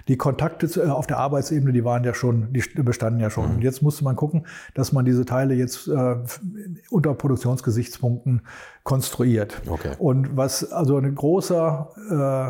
die 0.10 0.18
Kontakte 0.18 0.68
äh, 0.80 0.90
auf 0.90 1.08
der 1.08 1.18
Arbeitsebene, 1.18 1.72
die 1.72 1.86
waren 1.86 2.04
ja 2.04 2.14
schon, 2.14 2.52
die 2.52 2.62
bestanden 2.84 3.22
ja 3.22 3.30
schon. 3.30 3.56
Und 3.56 3.62
jetzt 3.62 3.82
musste 3.82 4.04
man 4.04 4.18
gucken, 4.18 4.46
dass 4.74 4.92
man 4.92 5.06
diese 5.06 5.24
Teile 5.24 5.54
jetzt 5.54 5.88
äh, 5.88 6.16
unter 6.90 7.14
Produktionsgesichtspunkten 7.14 8.42
konstruiert. 8.84 9.62
Okay. 9.66 9.94
Und 9.98 10.36
was 10.36 10.74
also 10.74 10.98
ein 10.98 11.16
großer 11.16 11.90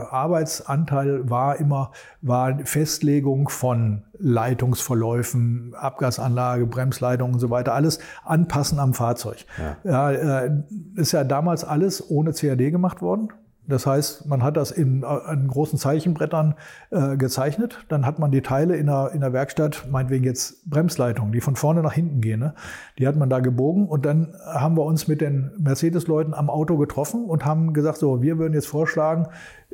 Arbeitsanteil 0.10 1.30
war 1.30 1.58
immer, 1.58 1.92
war 2.24 2.58
Festlegung 2.66 3.50
von 3.50 4.02
Leitungsverläufen, 4.18 5.76
Abgasanlage, 5.76 6.66
Bremsleitung 6.66 7.34
und 7.34 7.40
so 7.40 7.52
weiter, 7.52 7.76
alles 7.76 8.00
anpassen 8.24 8.80
am 8.80 8.96
Fahrzeug. 8.96 9.46
Ja. 9.84 10.10
äh, 10.12 10.64
ist 10.96 11.12
ja 11.12 11.24
damals 11.24 11.64
alles 11.64 12.10
ohne 12.10 12.34
CAD 12.34 12.72
gemacht 12.72 13.04
worden. 13.04 13.30
Das 13.68 13.86
heißt, 13.86 14.26
man 14.26 14.44
hat 14.44 14.58
das 14.58 14.72
in, 14.72 15.04
äh, 15.04 15.34
in 15.34 15.48
großen 15.48 15.80
Zeichenbrettern 15.80 16.56
äh, 16.90 17.16
gezeichnet. 17.16 17.86
Dann 17.88 18.06
hat 18.06 18.20
man 18.20 18.32
die 18.32 18.42
Teile 18.42 18.76
in 18.76 18.88
der, 18.88 19.12
in 19.14 19.22
der 19.22 19.32
Werkstatt, 19.32 19.88
meinetwegen 19.90 20.26
jetzt 20.26 20.70
Bremsleitungen, 20.70 21.32
die 21.32 21.42
von 21.42 21.56
vorne 21.56 21.82
nach 21.82 21.94
hinten 21.94 22.22
gehen, 22.22 22.40
ne? 22.40 22.54
die 23.00 23.08
hat 23.08 23.16
man 23.16 23.30
da 23.30 23.40
gebogen. 23.40 23.88
Und 23.88 24.06
dann 24.06 24.34
haben 24.46 24.76
wir 24.76 24.84
uns 24.84 25.08
mit 25.08 25.22
den 25.22 25.52
Mercedes-Leuten 25.58 26.34
am 26.34 26.50
Auto 26.50 26.78
getroffen 26.78 27.26
und 27.26 27.46
haben 27.46 27.74
gesagt, 27.74 28.00
so, 28.00 28.22
wir 28.22 28.38
würden 28.38 28.54
jetzt 28.54 28.68
vorschlagen, 28.68 29.28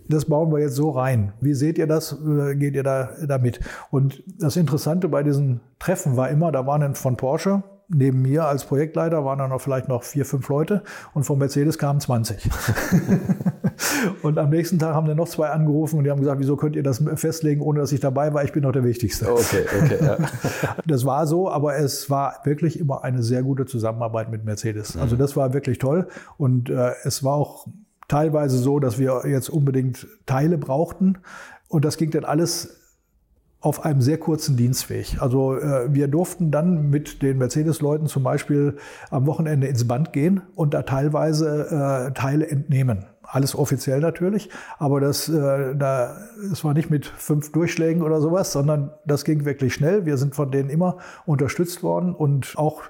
das 0.08 0.26
bauen 0.26 0.52
wir 0.52 0.60
jetzt 0.60 0.76
so 0.76 0.92
rein. 0.92 1.34
Wie 1.42 1.54
seht 1.54 1.78
ihr 1.78 1.88
das? 1.88 2.14
Äh, 2.14 2.56
Geht 2.56 2.76
ihr 2.76 2.84
da 2.84 3.10
damit? 3.28 3.60
Und 3.90 4.24
das 4.40 4.56
Interessante 4.56 5.10
bei 5.10 5.24
diesen 5.24 5.62
Treffen 5.80 6.16
war 6.16 6.30
immer, 6.30 6.52
da 6.52 6.66
waren 6.68 6.96
von 6.96 7.18
Porsche 7.18 7.64
neben 7.90 8.22
mir 8.22 8.46
als 8.46 8.66
Projektleiter 8.66 9.26
waren 9.26 9.40
dann 9.40 9.50
noch 9.50 9.62
vielleicht 9.62 9.88
noch 9.88 10.04
vier, 10.04 10.24
fünf 10.24 10.48
Leute 10.48 10.84
und 11.14 11.24
von 11.24 11.40
Mercedes 11.40 11.78
kamen 11.78 12.00
20. 12.00 12.50
und 14.22 14.38
am 14.38 14.50
nächsten 14.52 14.78
Tag 14.78 14.94
haben 14.94 15.08
dann 15.08 15.18
noch 15.18 15.28
zwei 15.28 15.50
angerufen 15.50 15.98
und 15.98 16.04
die 16.04 16.12
haben 16.12 16.20
gesagt, 16.20 16.40
wieso 16.40 16.56
könnt 16.56 16.76
ihr 16.76 16.84
das 16.84 17.04
festlegen, 17.16 17.62
ohne 17.62 17.80
dass 17.80 17.92
ich 17.92 18.00
dabei 18.00 18.34
war? 18.34 18.44
Ich 18.44 18.54
bin 18.54 18.64
doch 18.64 18.72
der 18.72 18.84
Wichtigste. 18.84 19.32
Okay, 19.32 19.66
okay. 19.84 19.98
Ja. 20.02 20.18
Das 20.86 21.06
war 21.06 21.28
so, 21.28 21.50
aber 21.50 21.78
es 21.78 22.10
war 22.10 22.40
wirklich 22.44 22.80
immer 22.80 23.04
eine 23.04 23.24
sehr 23.24 23.44
gute 23.44 23.66
Zusammenarbeit 23.66 24.32
mit 24.32 24.46
Mercedes. 24.46 24.98
Also 24.98 25.16
das 25.16 25.36
war 25.36 25.54
wirklich 25.54 25.78
toll 25.78 26.08
und 26.38 26.70
äh, 26.70 26.92
es 27.04 27.24
war 27.24 27.34
auch 27.34 27.68
teilweise 28.08 28.58
so, 28.58 28.80
dass 28.80 28.98
wir 28.98 29.24
jetzt 29.28 29.50
unbedingt 29.50 30.08
Teile 30.26 30.58
brauchten 30.58 31.18
und 31.68 31.86
das 31.86 31.98
ging 31.98 32.12
dann 32.12 32.26
alles 32.26 32.79
auf 33.62 33.84
einem 33.84 34.02
sehr 34.02 34.18
kurzen 34.18 34.56
Dienstweg. 34.56 35.22
Also 35.22 35.58
äh, 35.58 35.94
wir 35.94 36.08
durften 36.08 36.50
dann 36.50 36.90
mit 36.90 37.22
den 37.22 37.38
Mercedes-Leuten 37.38 38.08
zum 38.08 38.24
Beispiel 38.24 38.78
am 39.10 39.26
Wochenende 39.28 39.68
ins 39.68 39.88
Band 39.88 40.14
gehen 40.14 40.42
und 40.56 40.74
da 40.74 40.84
teilweise 40.84 42.10
äh, 42.10 42.14
Teile 42.14 42.48
entnehmen. 42.48 43.06
Alles 43.22 43.56
offiziell 43.56 44.00
natürlich, 44.00 44.50
aber 44.80 45.02
das, 45.02 45.30
äh, 45.30 45.76
da, 45.76 46.18
das 46.50 46.64
war 46.64 46.74
nicht 46.74 46.90
mit 46.90 47.06
fünf 47.06 47.52
Durchschlägen 47.52 48.02
oder 48.02 48.22
sowas, 48.22 48.52
sondern 48.52 48.92
das 49.06 49.24
ging 49.24 49.46
wirklich 49.46 49.74
schnell. 49.74 50.06
Wir 50.06 50.18
sind 50.18 50.36
von 50.36 50.52
denen 50.52 50.70
immer 50.70 50.98
unterstützt 51.26 51.84
worden 51.84 52.16
und 52.16 52.58
auch 52.58 52.84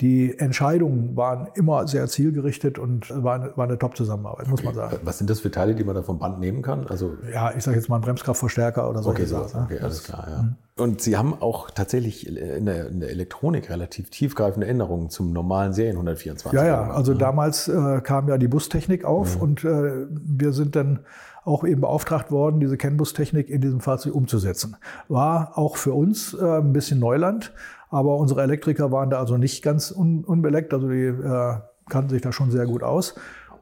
die 0.00 0.38
Entscheidungen 0.38 1.16
waren 1.16 1.48
immer 1.54 1.88
sehr 1.88 2.06
zielgerichtet 2.06 2.78
und 2.78 3.10
war 3.24 3.36
eine, 3.36 3.56
war 3.56 3.66
eine 3.66 3.78
Top-Zusammenarbeit, 3.78 4.46
muss 4.48 4.62
man 4.62 4.74
sagen. 4.74 4.98
Was 5.04 5.16
sind 5.16 5.30
das 5.30 5.40
für 5.40 5.50
Teile, 5.50 5.74
die 5.74 5.84
man 5.84 5.94
da 5.94 6.02
vom 6.02 6.18
Band 6.18 6.38
nehmen 6.38 6.60
kann? 6.60 6.86
Also 6.86 7.14
ja, 7.32 7.54
ich 7.56 7.64
sage 7.64 7.78
jetzt 7.78 7.88
mal 7.88 7.96
ein 7.96 8.02
Bremskraftverstärker 8.02 8.90
oder 8.90 9.02
so. 9.02 9.08
Okay, 9.08 9.24
so, 9.24 9.38
okay, 9.38 9.78
alles 9.80 10.04
klar, 10.04 10.26
ja. 10.28 10.42
Mhm. 10.42 10.56
Und 10.78 11.00
Sie 11.00 11.16
haben 11.16 11.32
auch 11.40 11.70
tatsächlich 11.70 12.26
in 12.26 12.66
der, 12.66 12.88
in 12.88 13.00
der, 13.00 13.08
Elektronik 13.08 13.70
relativ 13.70 14.10
tiefgreifende 14.10 14.66
Änderungen 14.66 15.08
zum 15.08 15.32
normalen 15.32 15.72
Serien 15.72 15.96
124. 15.96 16.52
Ja, 16.52 16.66
ja, 16.66 16.90
also 16.90 17.12
ne? 17.12 17.18
damals 17.18 17.66
äh, 17.66 18.02
kam 18.02 18.28
ja 18.28 18.36
die 18.36 18.48
Bustechnik 18.48 19.06
auf 19.06 19.36
mhm. 19.36 19.42
und 19.42 19.64
äh, 19.64 20.06
wir 20.10 20.52
sind 20.52 20.76
dann 20.76 21.00
auch 21.46 21.64
eben 21.64 21.80
beauftragt 21.80 22.30
worden, 22.30 22.60
diese 22.60 22.76
CAN-Bus-Technik 22.76 23.48
in 23.48 23.62
diesem 23.62 23.80
Fahrzeug 23.80 24.14
umzusetzen. 24.14 24.76
War 25.08 25.56
auch 25.56 25.76
für 25.76 25.94
uns 25.94 26.34
äh, 26.34 26.58
ein 26.58 26.74
bisschen 26.74 26.98
Neuland. 26.98 27.52
Aber 27.90 28.16
unsere 28.16 28.42
Elektriker 28.42 28.90
waren 28.92 29.10
da 29.10 29.18
also 29.18 29.36
nicht 29.36 29.62
ganz 29.62 29.90
un 29.90 30.24
unbeleckt, 30.24 30.74
also 30.74 30.88
die 30.88 31.04
äh, 31.04 31.56
kannten 31.88 32.10
sich 32.10 32.22
da 32.22 32.32
schon 32.32 32.50
sehr 32.50 32.66
gut 32.66 32.82
aus. 32.82 33.14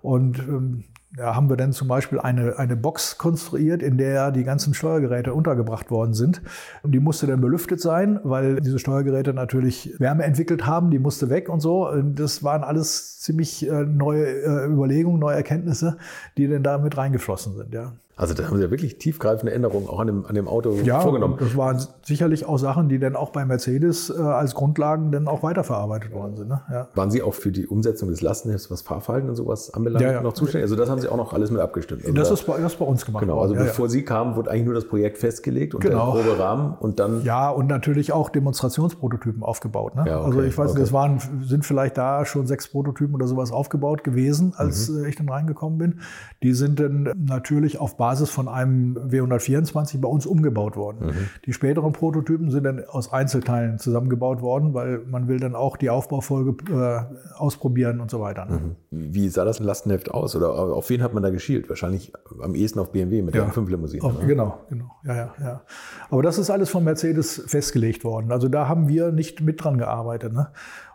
Und 0.02 0.38
ähm, 0.38 0.84
da 1.16 1.36
haben 1.36 1.48
wir 1.48 1.56
dann 1.56 1.72
zum 1.72 1.86
Beispiel 1.86 2.18
eine, 2.18 2.58
eine 2.58 2.76
Box 2.76 3.18
konstruiert, 3.18 3.82
in 3.82 3.98
der 3.98 4.32
die 4.32 4.42
ganzen 4.42 4.74
Steuergeräte 4.74 5.32
untergebracht 5.32 5.90
worden 5.90 6.12
sind. 6.12 6.42
Und 6.82 6.90
die 6.92 6.98
musste 6.98 7.28
dann 7.28 7.40
belüftet 7.40 7.80
sein, 7.80 8.18
weil 8.24 8.60
diese 8.60 8.80
Steuergeräte 8.80 9.32
natürlich 9.32 9.94
Wärme 10.00 10.24
entwickelt 10.24 10.66
haben, 10.66 10.90
die 10.90 10.98
musste 10.98 11.30
weg 11.30 11.48
und 11.48 11.60
so. 11.60 11.88
Und 11.88 12.18
das 12.18 12.42
waren 12.42 12.64
alles 12.64 13.20
ziemlich 13.20 13.68
äh, 13.68 13.84
neue 13.84 14.26
äh, 14.26 14.66
Überlegungen, 14.66 15.20
neue 15.20 15.36
Erkenntnisse, 15.36 15.98
die 16.36 16.48
dann 16.48 16.64
da 16.64 16.78
mit 16.78 16.96
reingeflossen 16.96 17.54
sind. 17.54 17.72
Ja. 17.72 17.92
Also 18.16 18.32
da 18.32 18.44
haben 18.44 18.56
Sie 18.56 18.62
ja 18.62 18.70
wirklich 18.70 18.98
tiefgreifende 18.98 19.52
Änderungen 19.52 19.88
auch 19.88 19.98
an 19.98 20.06
dem, 20.06 20.26
an 20.26 20.36
dem 20.36 20.46
Auto 20.46 20.72
ja, 20.84 21.00
vorgenommen. 21.00 21.36
Das 21.40 21.56
waren 21.56 21.84
sicherlich 22.02 22.46
auch 22.46 22.58
Sachen, 22.58 22.88
die 22.88 23.00
dann 23.00 23.16
auch 23.16 23.30
bei 23.30 23.44
Mercedes 23.44 24.08
äh, 24.08 24.22
als 24.22 24.54
Grundlagen 24.54 25.10
dann 25.10 25.26
auch 25.26 25.42
weiterverarbeitet 25.42 26.12
worden 26.12 26.36
sind. 26.36 26.48
Ne? 26.48 26.60
Ja. 26.70 26.88
Waren 26.94 27.10
Sie 27.10 27.22
auch 27.22 27.34
für 27.34 27.50
die 27.50 27.66
Umsetzung 27.66 28.10
des 28.10 28.20
Lastenhefts, 28.20 28.70
was 28.70 28.82
Fahrverhalten 28.82 29.28
und 29.28 29.34
sowas 29.34 29.74
anbelangt, 29.74 30.04
ja, 30.04 30.12
ja. 30.12 30.22
noch 30.22 30.32
zuständig? 30.32 30.62
Also 30.62 30.76
das 30.76 30.88
haben 30.88 31.00
Sie 31.00 31.08
auch 31.08 31.16
noch 31.16 31.32
alles 31.32 31.50
mit 31.50 31.60
abgestimmt. 31.60 32.04
Also 32.04 32.14
das, 32.14 32.30
ist 32.30 32.46
bei, 32.46 32.56
das 32.58 32.74
ist 32.74 32.78
bei 32.78 32.84
uns 32.84 33.04
gemacht 33.04 33.22
Genau, 33.22 33.40
also 33.40 33.54
bevor 33.54 33.88
Sie 33.88 34.04
kamen, 34.04 34.36
wurde 34.36 34.50
eigentlich 34.50 34.66
nur 34.66 34.74
das 34.74 34.86
Projekt 34.86 35.18
festgelegt 35.18 35.74
und 35.74 35.80
genau. 35.80 36.14
der 36.14 36.22
grobe 36.22 36.38
Rahmen 36.38 36.76
und 36.78 37.00
dann... 37.00 37.24
Ja, 37.24 37.50
und 37.50 37.66
natürlich 37.66 38.12
auch 38.12 38.30
Demonstrationsprototypen 38.30 39.42
aufgebaut. 39.42 39.96
Ne? 39.96 40.02
okay, 40.02 40.10
also 40.10 40.42
ich 40.42 40.56
weiß 40.56 40.66
nicht, 40.66 40.76
okay. 40.76 40.82
es 40.82 40.92
waren, 40.92 41.18
sind 41.42 41.64
vielleicht 41.64 41.98
da 41.98 42.24
schon 42.24 42.46
sechs 42.46 42.68
Prototypen 42.68 43.16
oder 43.16 43.26
sowas 43.26 43.50
aufgebaut 43.50 44.04
gewesen, 44.04 44.54
als 44.56 44.88
mhm. 44.88 45.04
ich 45.06 45.16
dann 45.16 45.28
reingekommen 45.28 45.78
bin. 45.78 46.00
Die 46.44 46.52
sind 46.52 46.78
dann 46.78 47.12
natürlich 47.16 47.80
auf 47.80 47.96
Basis 47.96 48.03
von 48.30 48.48
einem 48.48 48.96
W124 48.96 50.00
bei 50.00 50.08
uns 50.08 50.26
umgebaut 50.26 50.76
worden. 50.76 51.06
Mhm. 51.06 51.28
Die 51.46 51.52
späteren 51.52 51.92
Prototypen 51.92 52.50
sind 52.50 52.64
dann 52.64 52.84
aus 52.84 53.12
Einzelteilen 53.12 53.78
zusammengebaut 53.78 54.40
worden, 54.42 54.74
weil 54.74 55.00
man 55.06 55.28
will 55.28 55.40
dann 55.40 55.54
auch 55.54 55.76
die 55.76 55.90
Aufbaufolge 55.90 56.56
äh, 56.70 57.36
ausprobieren 57.36 58.00
und 58.00 58.10
so 58.10 58.20
weiter. 58.20 58.46
Mhm. 58.46 58.76
Wie 58.90 59.28
sah 59.28 59.44
das 59.44 59.58
Lastenheft 59.58 60.10
aus? 60.10 60.36
Oder 60.36 60.52
auf 60.52 60.88
wen 60.90 61.02
hat 61.02 61.14
man 61.14 61.22
da 61.22 61.30
geschielt? 61.30 61.68
Wahrscheinlich 61.68 62.12
am 62.42 62.54
ehesten 62.54 62.78
auf 62.78 62.92
BMW 62.92 63.22
mit 63.22 63.34
ja, 63.34 63.44
der 63.44 63.52
5 63.52 63.70
Limousine. 63.70 64.02
Auf, 64.02 64.20
ne? 64.20 64.26
Genau, 64.26 64.58
genau. 64.68 64.90
Ja, 65.04 65.14
ja, 65.14 65.34
ja. 65.40 65.62
Aber 66.10 66.22
das 66.22 66.38
ist 66.38 66.50
alles 66.50 66.70
von 66.70 66.84
Mercedes 66.84 67.42
festgelegt 67.46 68.04
worden. 68.04 68.32
Also 68.32 68.48
da 68.48 68.68
haben 68.68 68.88
wir 68.88 69.12
nicht 69.12 69.40
mit 69.40 69.62
dran 69.62 69.78
gearbeitet. 69.78 70.32
Ne? 70.32 70.48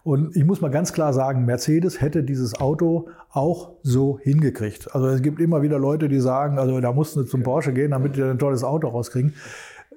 Und 0.09 0.35
ich 0.35 0.43
muss 0.43 0.59
mal 0.59 0.71
ganz 0.71 0.91
klar 0.91 1.13
sagen, 1.13 1.45
Mercedes 1.45 2.01
hätte 2.01 2.23
dieses 2.23 2.59
Auto 2.59 3.09
auch 3.29 3.73
so 3.83 4.17
hingekriegt. 4.19 4.95
Also 4.95 5.07
es 5.07 5.21
gibt 5.21 5.39
immer 5.39 5.61
wieder 5.61 5.77
Leute, 5.77 6.09
die 6.09 6.19
sagen, 6.19 6.57
also 6.57 6.81
da 6.81 6.91
mussten 6.93 7.21
sie 7.21 7.29
zum 7.29 7.43
Porsche 7.43 7.73
gehen, 7.73 7.91
damit 7.91 8.15
die 8.15 8.23
ein 8.23 8.39
tolles 8.39 8.63
Auto 8.63 8.87
rauskriegen. 8.87 9.35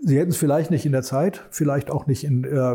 Sie 0.02 0.18
hätten 0.18 0.28
es 0.28 0.36
vielleicht 0.36 0.70
nicht 0.70 0.84
in 0.84 0.92
der 0.92 1.00
Zeit, 1.00 1.46
vielleicht 1.50 1.90
auch 1.90 2.06
nicht 2.06 2.24
in, 2.24 2.44
äh, 2.44 2.74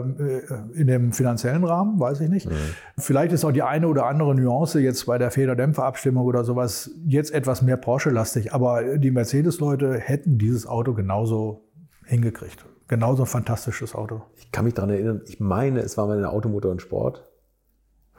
in 0.73 0.88
dem 0.88 1.12
finanziellen 1.12 1.63
Rahmen, 1.63 2.00
weiß 2.00 2.21
ich 2.21 2.30
nicht. 2.30 2.50
Mhm. 2.50 2.56
Vielleicht 2.97 3.34
ist 3.34 3.45
auch 3.45 3.52
die 3.52 3.62
eine 3.62 3.88
oder 3.88 4.08
andere 4.08 4.34
Nuance 4.34 4.80
jetzt 4.80 5.06
bei 5.06 5.19
der 5.19 5.30
Federdämpferabstimmung 5.30 6.26
oder 6.26 6.43
sowas 6.43 6.89
jetzt 7.06 7.32
etwas 7.32 7.62
mehr 7.62 7.78
Porsche-lastig. 7.78 8.52
Aber 8.52 8.97
die 8.97 9.12
Mercedes-Leute 9.12 10.00
hätten 10.00 10.39
dieses 10.39 10.65
Auto 10.65 10.95
genauso 10.95 11.69
hingekriegt 12.04 12.65
genauso 12.88 13.23
ein 13.23 13.28
fantastisches 13.28 13.95
Auto. 13.95 14.21
Ich 14.36 14.52
kann 14.52 14.65
mich 14.65 14.73
daran 14.73 14.89
erinnern, 14.89 15.21
ich 15.26 15.39
meine, 15.39 15.82
es 15.82 15.97
war 15.97 16.08
mal 16.08 16.17
eine 16.17 16.30
Automotor 16.30 16.71
und 16.71 16.82
Sport 16.82 17.23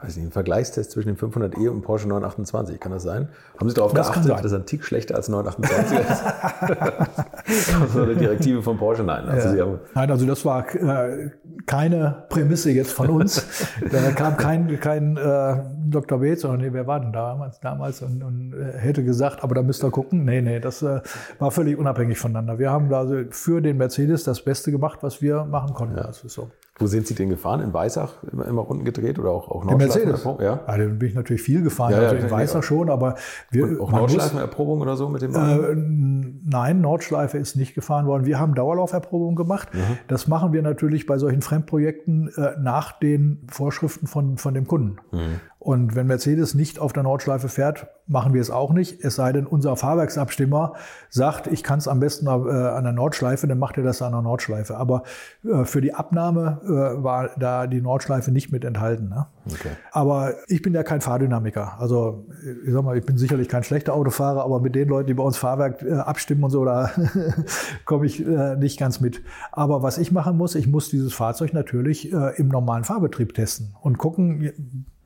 weiß 0.01 0.15
nicht, 0.15 0.27
ein 0.27 0.31
Vergleichstest 0.31 0.91
zwischen 0.91 1.09
dem 1.09 1.17
500e 1.17 1.67
und 1.69 1.81
Porsche 1.81 2.07
928, 2.07 2.79
kann 2.79 2.91
das 2.91 3.03
sein? 3.03 3.27
Haben 3.57 3.69
Sie 3.69 3.75
darauf 3.75 3.93
das 3.93 4.11
geachtet, 4.11 4.45
dass 4.45 4.51
er 4.51 4.59
ein 4.59 4.65
Tick 4.65 4.85
schlechter 4.85 5.15
als 5.15 5.27
928 5.27 5.99
ist? 5.99 6.23
das 7.81 7.95
war 7.95 8.03
eine 8.03 8.15
Direktive 8.15 8.61
von 8.61 8.77
Porsche, 8.77 9.03
nein. 9.03 9.27
Also 9.27 9.55
ja. 9.55 9.67
nein, 9.93 10.11
also 10.11 10.25
das 10.25 10.45
war 10.45 10.73
äh, 10.73 11.31
keine 11.65 12.23
Prämisse 12.29 12.71
jetzt 12.71 12.93
von 12.93 13.09
uns. 13.09 13.45
da 13.91 14.11
kam 14.11 14.37
kein, 14.37 14.79
kein 14.79 15.17
äh, 15.17 15.63
Dr. 15.89 16.19
Beetz, 16.19 16.41
sondern 16.41 16.61
nee, 16.61 16.69
wer 16.71 16.87
war 16.87 17.01
denn 17.01 17.11
damals, 17.11 17.59
damals 17.59 18.01
und, 18.01 18.23
und 18.23 18.53
äh, 18.53 18.77
hätte 18.77 19.03
gesagt, 19.03 19.43
aber 19.43 19.55
da 19.55 19.63
müsst 19.63 19.83
ihr 19.83 19.91
gucken. 19.91 20.23
Nee, 20.23 20.41
nee, 20.41 20.61
das 20.61 20.81
äh, 20.81 21.01
war 21.39 21.51
völlig 21.51 21.77
unabhängig 21.77 22.17
voneinander. 22.17 22.57
Wir 22.57 22.71
haben 22.71 22.89
da 22.89 22.99
also 22.99 23.23
für 23.31 23.61
den 23.61 23.75
Mercedes 23.77 24.23
das 24.23 24.41
Beste 24.41 24.71
gemacht, 24.71 24.99
was 25.01 25.21
wir 25.21 25.43
machen 25.43 25.73
konnten. 25.73 25.97
Ja. 25.97 26.03
Das 26.03 26.23
ist 26.23 26.33
so. 26.33 26.51
Wo 26.79 26.87
sind 26.87 27.05
Sie 27.07 27.13
denn 27.13 27.29
gefahren? 27.29 27.61
In 27.61 27.73
Weissach 27.73 28.23
immer, 28.31 28.45
immer 28.47 28.61
Runden 28.61 28.85
gedreht 28.85 29.19
oder 29.19 29.31
auch, 29.31 29.49
auch 29.49 29.65
Nordschleifen? 29.65 30.35
Ja. 30.39 30.61
ja, 30.65 30.77
da 30.77 30.77
bin 30.77 31.09
ich 31.09 31.13
natürlich 31.13 31.41
viel 31.41 31.61
gefahren, 31.61 31.91
ja, 31.91 32.01
ja, 32.01 32.09
also 32.09 32.25
in 32.25 32.31
Weissach 32.31 32.63
schon, 32.63 32.89
aber 32.89 33.15
wir. 33.51 33.65
Und 33.65 33.81
auch 33.81 33.91
Nordschleifenerprobung 33.91 34.81
oder 34.81 34.95
so 34.95 35.09
mit 35.09 35.21
dem 35.21 35.35
äh, 35.35 35.75
Nein, 36.49 36.81
Nordschleife 36.81 37.37
ist 37.37 37.57
nicht 37.57 37.75
gefahren 37.75 38.07
worden. 38.07 38.25
Wir 38.25 38.39
haben 38.39 38.55
Dauerlauferprobung 38.55 39.35
gemacht. 39.35 39.73
Mhm. 39.73 39.97
Das 40.07 40.27
machen 40.27 40.53
wir 40.53 40.61
natürlich 40.61 41.05
bei 41.05 41.17
solchen 41.17 41.41
Fremdprojekten 41.41 42.31
äh, 42.35 42.55
nach 42.59 42.97
den 42.99 43.45
Vorschriften 43.51 44.07
von, 44.07 44.37
von 44.37 44.53
dem 44.53 44.65
Kunden. 44.65 44.97
Mhm. 45.11 45.39
Und 45.59 45.93
wenn 45.93 46.07
Mercedes 46.07 46.55
nicht 46.55 46.79
auf 46.79 46.93
der 46.93 47.03
Nordschleife 47.03 47.49
fährt, 47.49 47.87
machen 48.07 48.33
wir 48.33 48.39
es 48.39 48.49
auch 48.49 48.71
nicht. 48.71 49.03
Es 49.03 49.15
sei 49.15 49.33
denn, 49.33 49.45
unser 49.45 49.75
Fahrwerksabstimmer 49.75 50.73
sagt, 51.09 51.47
ich 51.47 51.63
kann 51.63 51.79
es 51.79 51.87
am 51.89 51.99
besten 51.99 52.27
äh, 52.27 52.29
an 52.29 52.85
der 52.85 52.93
Nordschleife, 52.93 53.45
dann 53.45 53.59
macht 53.59 53.75
er 53.75 53.83
das 53.83 54.01
an 54.01 54.13
der 54.13 54.21
Nordschleife. 54.21 54.77
Aber 54.77 55.03
äh, 55.43 55.65
für 55.65 55.81
die 55.81 55.93
Abnahme 55.93 56.61
äh, 56.63 57.03
war 57.03 57.31
da 57.37 57.67
die 57.67 57.81
Nordschleife 57.81 58.31
nicht 58.31 58.53
mit 58.53 58.63
enthalten. 58.63 59.09
Ne? 59.09 59.27
Okay. 59.47 59.71
Aber 59.91 60.33
ich 60.47 60.61
bin 60.61 60.73
ja 60.73 60.83
kein 60.83 61.01
Fahrdynamiker. 61.01 61.77
Also 61.77 62.25
ich 62.65 62.71
sag 62.71 62.85
mal, 62.85 62.97
ich 62.97 63.05
bin 63.05 63.17
sicherlich 63.17 63.49
kein 63.49 63.63
schlechter 63.63 63.93
Autofahrer, 63.95 64.45
aber 64.45 64.61
mit 64.61 64.75
den 64.75 64.87
Leuten, 64.87 65.07
die 65.07 65.13
bei 65.13 65.23
uns 65.23 65.35
Fahrwerk 65.35 65.83
abstimmen 65.83 66.45
und 66.45 66.51
so, 66.51 66.63
da 66.63 66.89
komme 67.85 68.05
ich 68.05 68.25
nicht 68.57 68.79
ganz 68.79 69.01
mit. 69.01 69.21
Aber 69.51 69.83
was 69.83 69.97
ich 69.97 70.13
machen 70.13 70.37
muss, 70.37 70.55
ich 70.55 70.67
muss 70.67 70.89
dieses 70.89 71.13
Fahrzeug 71.13 71.53
natürlich 71.53 72.11
im 72.11 72.47
normalen 72.47 72.85
Fahrbetrieb 72.85 73.33
testen 73.33 73.75
und 73.81 73.97
gucken, 73.97 74.51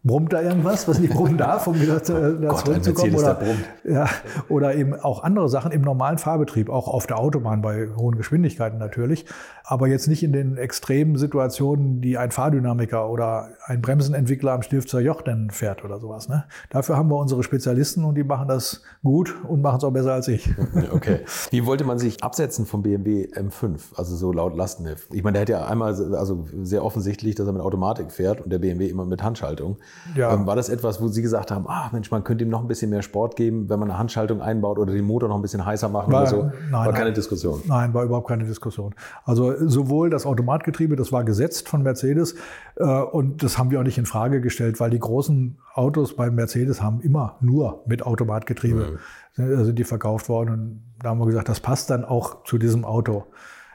Brummt 0.03 0.33
da 0.33 0.41
irgendwas, 0.41 0.87
was 0.87 0.99
nicht 0.99 1.13
brummen 1.13 1.37
darf, 1.37 1.65
um 1.65 1.79
wieder 1.79 2.03
zu, 2.03 2.13
oh 2.13 2.47
Gott, 2.47 2.65
zurückzukommen? 2.65 3.15
Oder, 3.15 3.39
ja, 3.85 4.09
oder 4.49 4.75
eben 4.75 4.93
auch 4.95 5.23
andere 5.23 5.47
Sachen 5.47 5.71
im 5.71 5.81
normalen 5.81 6.17
Fahrbetrieb, 6.17 6.69
auch 6.69 6.87
auf 6.87 7.07
der 7.07 7.17
Autobahn 7.19 7.61
bei 7.61 7.87
hohen 7.95 8.17
Geschwindigkeiten 8.17 8.79
natürlich 8.79 9.25
aber 9.65 9.87
jetzt 9.87 10.07
nicht 10.07 10.23
in 10.23 10.33
den 10.33 10.57
extremen 10.57 11.17
Situationen, 11.17 12.01
die 12.01 12.17
ein 12.17 12.31
Fahrdynamiker 12.31 13.09
oder 13.09 13.49
ein 13.65 13.81
Bremsenentwickler 13.81 14.51
am 14.51 14.61
Stilfzer 14.61 14.99
Joch 14.99 15.21
dann 15.21 15.49
fährt 15.51 15.85
oder 15.85 15.99
sowas. 15.99 16.27
Ne? 16.27 16.43
Dafür 16.69 16.97
haben 16.97 17.09
wir 17.09 17.17
unsere 17.17 17.43
Spezialisten 17.43 18.03
und 18.03 18.15
die 18.15 18.23
machen 18.23 18.47
das 18.49 18.81
gut 19.03 19.33
und 19.47 19.61
machen 19.61 19.77
es 19.77 19.83
auch 19.83 19.91
besser 19.91 20.13
als 20.13 20.27
ich. 20.27 20.49
Okay. 20.93 21.19
Wie 21.49 21.65
wollte 21.65 21.85
man 21.85 21.97
sich 21.97 22.23
absetzen 22.23 22.65
vom 22.65 22.83
BMW 22.83 23.27
M5, 23.33 23.95
also 23.95 24.15
so 24.15 24.31
laut 24.31 24.55
Lastenheft? 24.55 25.13
Ich 25.13 25.23
meine, 25.23 25.33
der 25.33 25.41
hat 25.41 25.49
ja 25.49 25.65
einmal, 25.65 25.93
also 26.15 26.45
sehr 26.61 26.83
offensichtlich, 26.83 27.35
dass 27.35 27.47
er 27.47 27.53
mit 27.53 27.61
Automatik 27.61 28.11
fährt 28.11 28.41
und 28.41 28.51
der 28.51 28.59
BMW 28.59 28.87
immer 28.87 29.05
mit 29.05 29.23
Handschaltung. 29.23 29.77
Ja. 30.15 30.33
Ähm, 30.33 30.45
war 30.45 30.55
das 30.55 30.69
etwas, 30.69 31.01
wo 31.01 31.07
Sie 31.07 31.21
gesagt 31.21 31.51
haben, 31.51 31.65
ah 31.67 31.89
Mensch, 31.91 32.11
man 32.11 32.23
könnte 32.23 32.43
ihm 32.43 32.49
noch 32.49 32.61
ein 32.61 32.67
bisschen 32.67 32.89
mehr 32.89 33.01
Sport 33.01 33.35
geben, 33.35 33.69
wenn 33.69 33.79
man 33.79 33.89
eine 33.89 33.97
Handschaltung 33.97 34.41
einbaut 34.41 34.77
oder 34.77 34.93
den 34.93 35.05
Motor 35.05 35.29
noch 35.29 35.35
ein 35.35 35.41
bisschen 35.41 35.65
heißer 35.65 35.89
machen 35.89 36.11
war, 36.11 36.21
oder 36.21 36.29
so? 36.29 36.43
Nein, 36.43 36.71
war 36.71 36.85
nein, 36.85 36.93
keine 36.93 37.13
Diskussion. 37.13 37.61
Nein, 37.65 37.93
war 37.93 38.03
überhaupt 38.03 38.27
keine 38.27 38.43
Diskussion. 38.43 38.93
Also 39.23 39.53
sowohl 39.67 40.09
das 40.09 40.25
Automatgetriebe, 40.25 40.95
das 40.95 41.11
war 41.11 41.23
gesetzt 41.23 41.69
von 41.69 41.83
Mercedes 41.83 42.35
äh, 42.75 42.83
und 42.83 43.43
das 43.43 43.57
haben 43.57 43.71
wir 43.71 43.79
auch 43.79 43.83
nicht 43.83 43.97
in 43.97 44.05
Frage 44.05 44.41
gestellt, 44.41 44.79
weil 44.79 44.89
die 44.89 44.99
großen 44.99 45.57
Autos 45.73 46.15
bei 46.15 46.29
Mercedes 46.29 46.81
haben 46.81 47.01
immer 47.01 47.37
nur 47.39 47.83
mit 47.85 48.05
Automatgetriebe 48.05 48.99
mhm. 49.37 49.65
sind 49.65 49.79
die 49.79 49.83
verkauft 49.83 50.29
worden 50.29 50.49
und 50.49 50.83
da 51.01 51.09
haben 51.09 51.19
wir 51.19 51.25
gesagt, 51.25 51.49
das 51.49 51.59
passt 51.59 51.89
dann 51.89 52.05
auch 52.05 52.43
zu 52.43 52.57
diesem 52.57 52.85
Auto. 52.85 53.25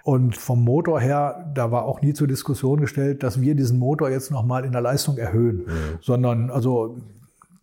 Und 0.09 0.39
vom 0.39 0.65
Motor 0.65 1.03
her, 1.03 1.51
da 1.53 1.71
war 1.71 1.85
auch 1.85 2.01
nie 2.01 2.15
zur 2.15 2.27
Diskussion 2.27 2.81
gestellt, 2.81 3.23
dass 3.23 3.43
wir 3.43 3.55
diesen 3.55 3.79
Motor 3.79 4.09
jetzt 4.09 4.31
nochmal 4.31 4.65
in 4.65 4.73
der 4.73 4.81
Leistung 4.81 5.19
erhöhen, 5.19 5.67
mhm. 5.67 5.99
sondern 6.01 6.51
also 6.51 6.97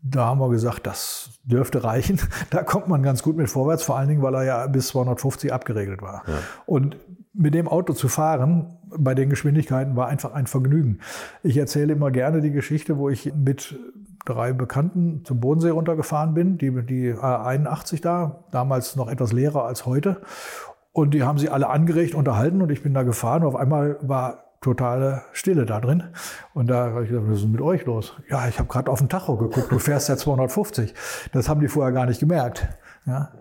da 0.03 0.25
haben 0.25 0.39
wir 0.39 0.49
gesagt, 0.49 0.85
das 0.85 1.39
dürfte 1.43 1.83
reichen. 1.83 2.19
Da 2.51 2.61
kommt 2.61 2.87
man 2.87 3.01
ganz 3.01 3.23
gut 3.23 3.35
mit 3.35 3.49
vorwärts, 3.49 3.81
vor 3.81 3.97
allen 3.97 4.09
Dingen, 4.09 4.21
weil 4.21 4.35
er 4.35 4.43
ja 4.43 4.67
bis 4.67 4.89
250 4.89 5.51
abgeregelt 5.51 6.03
war. 6.03 6.21
Ja. 6.27 6.33
Und 6.67 6.97
mit 7.33 7.55
dem 7.55 7.67
Auto 7.67 7.93
zu 7.93 8.09
fahren, 8.09 8.77
bei 8.95 9.15
den 9.15 9.31
Geschwindigkeiten, 9.31 9.95
war 9.95 10.07
einfach 10.07 10.33
ein 10.33 10.45
Vergnügen. 10.45 10.99
Ich 11.41 11.57
erzähle 11.57 11.93
immer 11.93 12.11
gerne 12.11 12.41
die 12.41 12.51
Geschichte, 12.51 12.99
wo 12.99 13.09
ich 13.09 13.33
mit 13.33 13.75
drei 14.23 14.53
Bekannten 14.53 15.25
zum 15.25 15.39
Bodensee 15.39 15.69
runtergefahren 15.69 16.35
bin, 16.35 16.59
die, 16.59 16.69
die 16.85 17.11
A81 17.11 18.03
da, 18.03 18.43
damals 18.51 18.95
noch 18.95 19.09
etwas 19.09 19.33
leerer 19.33 19.65
als 19.65 19.87
heute. 19.87 20.21
Und 20.95 21.13
die 21.13 21.23
haben 21.23 21.37
sie 21.37 21.49
alle 21.49 21.69
angeregt, 21.69 22.15
unterhalten 22.15 22.61
und 22.61 22.71
ich 22.71 22.81
bin 22.81 22.93
da 22.93 23.03
gefahren. 23.03 23.41
Und 23.41 23.49
auf 23.49 23.57
einmal 23.57 23.97
war 23.99 24.45
totale 24.61 25.23
Stille 25.33 25.65
da 25.65 25.81
drin. 25.81 26.03
Und 26.53 26.67
da 26.67 26.91
habe 26.91 27.03
ich 27.03 27.09
gesagt, 27.09 27.27
was 27.27 27.35
ist 27.35 27.43
denn 27.43 27.51
mit 27.51 27.59
euch 27.59 27.85
los? 27.85 28.13
Ja, 28.29 28.47
ich 28.47 28.59
habe 28.59 28.69
gerade 28.69 28.89
auf 28.89 28.99
den 28.99 29.09
Tacho 29.09 29.35
geguckt, 29.35 29.69
du 29.73 29.77
fährst 29.77 30.07
ja 30.07 30.15
250. 30.15 30.93
Das 31.33 31.49
haben 31.49 31.59
die 31.59 31.67
vorher 31.67 31.91
gar 31.91 32.05
nicht 32.05 32.21
gemerkt. 32.21 32.69
Ja 33.05 33.33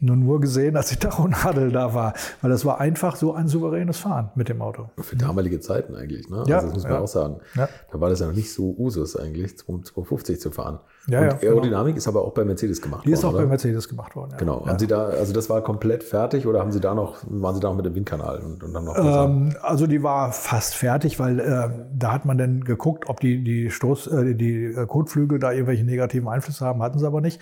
nur, 0.00 0.16
nur 0.16 0.40
gesehen, 0.40 0.76
als 0.76 0.88
die 0.88 0.96
Tachonadel 0.96 1.70
da 1.70 1.94
war. 1.94 2.14
Weil 2.40 2.50
das 2.50 2.64
war 2.64 2.80
einfach 2.80 3.16
so 3.16 3.34
ein 3.34 3.48
souveränes 3.48 3.98
Fahren 3.98 4.30
mit 4.34 4.48
dem 4.48 4.62
Auto. 4.62 4.90
Für 4.98 5.16
damalige 5.16 5.60
Zeiten 5.60 5.94
eigentlich, 5.94 6.28
ne? 6.28 6.44
Ja, 6.46 6.56
also 6.56 6.68
das 6.68 6.74
muss 6.74 6.82
man 6.84 6.92
ja. 6.92 7.00
auch 7.00 7.08
sagen. 7.08 7.40
Ja. 7.54 7.68
Da 7.90 8.00
war 8.00 8.10
das 8.10 8.20
ja 8.20 8.26
noch 8.26 8.34
nicht 8.34 8.52
so 8.52 8.74
Usus 8.76 9.16
eigentlich, 9.16 9.56
250 9.58 10.40
zu 10.40 10.50
fahren. 10.50 10.80
Ja, 11.08 11.20
Und 11.20 11.26
ja, 11.26 11.36
genau. 11.38 11.52
Aerodynamik 11.52 11.96
ist 11.96 12.08
aber 12.08 12.22
auch 12.22 12.32
bei 12.32 12.44
Mercedes 12.44 12.82
gemacht 12.82 13.04
Die 13.04 13.08
worden. 13.08 13.14
ist 13.14 13.24
auch 13.24 13.32
oder? 13.32 13.42
bei 13.42 13.46
Mercedes 13.46 13.88
gemacht 13.88 14.16
worden. 14.16 14.30
Ja. 14.32 14.36
Genau. 14.38 14.66
Haben 14.66 14.78
Sie 14.78 14.86
da, 14.86 15.04
also 15.06 15.32
das 15.32 15.48
war 15.48 15.62
komplett 15.62 16.02
fertig 16.02 16.46
oder 16.46 16.60
haben 16.60 16.72
Sie 16.72 16.80
da 16.80 16.94
noch, 16.94 17.18
waren 17.28 17.54
Sie 17.54 17.60
da 17.60 17.68
noch 17.68 17.76
mit 17.76 17.86
dem 17.86 17.94
Windkanal 17.94 18.40
und, 18.40 18.62
und 18.64 18.72
dann 18.74 18.84
noch 18.84 18.96
Ähm, 18.96 19.54
also 19.62 19.86
die 19.86 20.02
war 20.02 20.32
fast 20.32 20.74
fertig, 20.74 21.18
weil 21.20 21.38
äh, 21.38 21.68
da 21.96 22.12
hat 22.12 22.24
man 22.24 22.38
dann 22.38 22.64
geguckt, 22.64 23.08
ob 23.08 23.20
die, 23.20 23.44
die 23.44 23.70
Stoß, 23.70 24.08
äh, 24.08 24.34
die 24.34 24.64
äh, 24.64 24.86
Kotflügel 24.86 25.38
da 25.38 25.52
irgendwelche 25.52 25.84
negativen 25.84 26.28
Einflüsse 26.28 26.64
haben, 26.64 26.82
hatten 26.82 26.98
sie 26.98 27.06
aber 27.06 27.20
nicht. 27.20 27.40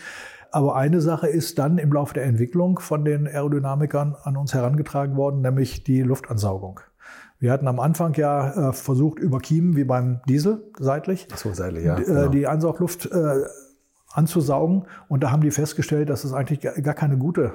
Aber 0.51 0.77
eine 0.77 1.01
Sache 1.01 1.27
ist 1.27 1.59
dann 1.59 1.79
im 1.79 1.93
Laufe 1.93 2.15
der 2.15 2.25
Entwicklung 2.25 2.79
von 2.79 3.05
den 3.05 3.27
Aerodynamikern 3.27 4.15
an 4.23 4.37
uns 4.37 4.55
herangetragen 4.55 5.17
worden, 5.17 5.41
nämlich 5.41 5.83
die 5.83 6.03
Luftansaugung. 6.03 6.79
Wir 7.45 7.53
hatten 7.53 7.69
am 7.69 7.79
Anfang 7.79 8.15
ja 8.15 8.71
äh, 8.71 8.73
versucht, 8.73 9.19
über 9.19 9.39
Kiemen 9.39 9.77
wie 9.77 9.85
beim 9.85 10.23
Diesel 10.27 10.63
seitlich 10.79 11.29
so, 11.37 11.53
seitlich, 11.53 11.85
ja. 11.85 11.99
äh, 11.99 12.03
genau. 12.03 12.29
die 12.29 12.47
Ansaugluft 12.47 13.05
äh, 13.13 13.45
anzusaugen. 14.11 14.87
Und 15.09 15.23
da 15.23 15.31
haben 15.31 15.43
die 15.43 15.51
festgestellt, 15.51 16.09
dass 16.09 16.25
es 16.25 16.33
eigentlich 16.33 16.61
gar 16.61 16.95
keine 16.95 17.19
gute 17.19 17.53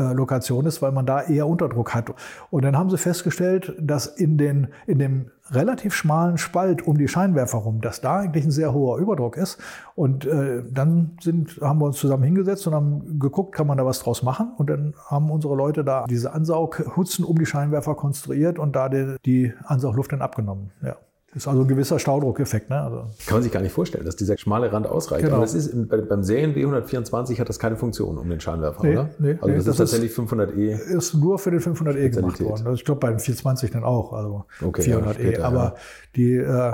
Lokation 0.00 0.66
ist, 0.66 0.80
weil 0.80 0.92
man 0.92 1.06
da 1.06 1.22
eher 1.22 1.46
Unterdruck 1.46 1.94
hat. 1.94 2.14
Und 2.50 2.64
dann 2.64 2.76
haben 2.76 2.90
sie 2.90 2.98
festgestellt, 2.98 3.74
dass 3.78 4.06
in, 4.06 4.38
den, 4.38 4.68
in 4.86 4.98
dem 4.98 5.30
relativ 5.50 5.94
schmalen 5.94 6.38
Spalt 6.38 6.86
um 6.86 6.96
die 6.96 7.08
Scheinwerfer 7.08 7.58
rum, 7.58 7.80
dass 7.80 8.00
da 8.00 8.20
eigentlich 8.20 8.44
ein 8.44 8.50
sehr 8.50 8.72
hoher 8.72 8.98
Überdruck 8.98 9.36
ist. 9.36 9.58
Und 9.94 10.24
äh, 10.24 10.62
dann 10.70 11.18
sind, 11.20 11.60
haben 11.60 11.78
wir 11.80 11.86
uns 11.86 11.98
zusammen 11.98 12.22
hingesetzt 12.22 12.66
und 12.66 12.74
haben 12.74 13.18
geguckt, 13.18 13.54
kann 13.54 13.66
man 13.66 13.76
da 13.76 13.84
was 13.84 13.98
draus 13.98 14.22
machen. 14.22 14.52
Und 14.56 14.70
dann 14.70 14.94
haben 15.06 15.30
unsere 15.30 15.54
Leute 15.54 15.84
da 15.84 16.06
diese 16.06 16.32
Ansaughutzen 16.32 17.24
um 17.24 17.38
die 17.38 17.46
Scheinwerfer 17.46 17.94
konstruiert 17.94 18.58
und 18.58 18.74
da 18.74 18.88
die, 18.88 19.16
die 19.26 19.52
Ansaugluft 19.64 20.12
dann 20.12 20.22
abgenommen. 20.22 20.70
Ja. 20.82 20.96
Das 21.34 21.44
ist 21.44 21.48
also 21.48 21.62
ein 21.62 21.68
gewisser 21.68 21.98
Staudruckeffekt. 21.98 22.68
Ne? 22.68 22.78
Also, 22.78 22.96
Kann 23.26 23.36
man 23.36 23.42
sich 23.42 23.50
gar 23.50 23.62
nicht 23.62 23.72
vorstellen, 23.72 24.04
dass 24.04 24.16
dieser 24.16 24.36
schmale 24.36 24.70
Rand 24.70 24.86
ausreicht. 24.86 25.22
Genau. 25.24 25.36
Aber 25.36 25.44
das 25.44 25.54
ist 25.54 25.68
im, 25.68 25.88
bei, 25.88 25.96
beim 25.96 26.22
Serien 26.22 26.54
W124 26.54 27.38
hat 27.40 27.48
das 27.48 27.58
keine 27.58 27.76
Funktion 27.76 28.18
um 28.18 28.28
den 28.28 28.38
Scheinwerfer, 28.38 28.82
Nee, 28.84 28.92
oder? 28.92 29.08
nee, 29.18 29.30
also 29.40 29.46
nee, 29.46 29.54
das, 29.56 29.64
das 29.64 29.74
ist 29.74 29.78
tatsächlich 29.78 30.12
500e. 30.12 30.72
ist 30.76 31.14
nur 31.14 31.38
für 31.38 31.50
den 31.50 31.60
500e 31.60 32.10
gemacht 32.10 32.38
worden. 32.42 32.66
Also 32.66 32.72
ich 32.74 32.84
glaube 32.84 33.00
beim 33.00 33.18
420 33.18 33.70
dann 33.70 33.82
auch, 33.84 34.12
also 34.12 34.44
Okay, 34.62 34.90
ja, 34.90 34.98
400e. 34.98 35.14
später, 35.14 35.44
Aber 35.46 35.56
ja. 35.62 35.74
die 36.16 36.34
äh, 36.36 36.72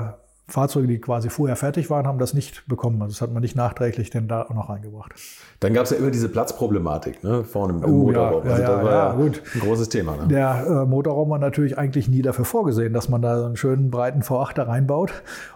Fahrzeuge, 0.49 0.87
die 0.87 0.99
quasi 0.99 1.29
vorher 1.29 1.55
fertig 1.55 1.89
waren, 1.89 2.05
haben 2.07 2.19
das 2.19 2.33
nicht 2.33 2.67
bekommen. 2.67 3.01
Also 3.01 3.13
das 3.13 3.21
hat 3.21 3.31
man 3.31 3.41
nicht 3.41 3.55
nachträglich 3.55 4.09
denn 4.09 4.27
da 4.27 4.43
auch 4.43 4.53
noch 4.53 4.69
reingebracht. 4.69 5.13
Dann 5.59 5.73
gab 5.73 5.85
es 5.85 5.91
ja 5.91 5.97
immer 5.97 6.11
diese 6.11 6.29
Platzproblematik 6.29 7.23
ne, 7.23 7.43
vorne 7.43 7.73
im, 7.73 7.83
im 7.83 7.89
Oh, 7.93 8.05
Motorraum. 8.07 8.45
ja, 8.45 8.51
Also 8.51 8.61
ja, 8.63 8.75
das 8.75 8.83
war 8.85 8.91
ja, 8.91 9.13
gut. 9.13 9.41
ein 9.55 9.59
großes 9.61 9.89
Thema. 9.89 10.15
Ne? 10.17 10.27
Der 10.27 10.65
äh, 10.67 10.85
Motorraum 10.85 11.29
war 11.29 11.39
natürlich 11.39 11.77
eigentlich 11.77 12.07
nie 12.09 12.21
dafür 12.21 12.45
vorgesehen, 12.45 12.93
dass 12.93 13.09
man 13.09 13.21
da 13.21 13.39
so 13.39 13.45
einen 13.45 13.55
schönen 13.55 13.91
breiten 13.91 14.21
V8 14.21 14.53
da 14.55 14.63
reinbaut. 14.63 15.11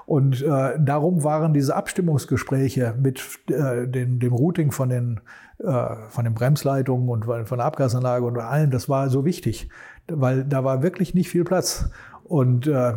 Und 0.05 0.41
äh, 0.41 0.73
darum 0.79 1.23
waren 1.23 1.53
diese 1.53 1.75
Abstimmungsgespräche 1.75 2.95
mit 3.01 3.21
äh, 3.49 3.87
den, 3.87 4.19
dem 4.19 4.33
Routing 4.33 4.71
von 4.71 4.89
den, 4.89 5.19
äh, 5.59 5.95
von 6.09 6.23
den 6.25 6.33
Bremsleitungen 6.33 7.09
und 7.09 7.25
von 7.25 7.57
der 7.57 7.65
Abgasanlage 7.65 8.25
und 8.25 8.37
allem, 8.37 8.71
das 8.71 8.89
war 8.89 9.09
so 9.09 9.25
wichtig, 9.25 9.69
weil 10.07 10.43
da 10.43 10.63
war 10.63 10.83
wirklich 10.83 11.13
nicht 11.13 11.29
viel 11.29 11.43
Platz. 11.43 11.89
Und 12.25 12.67
äh, 12.67 12.93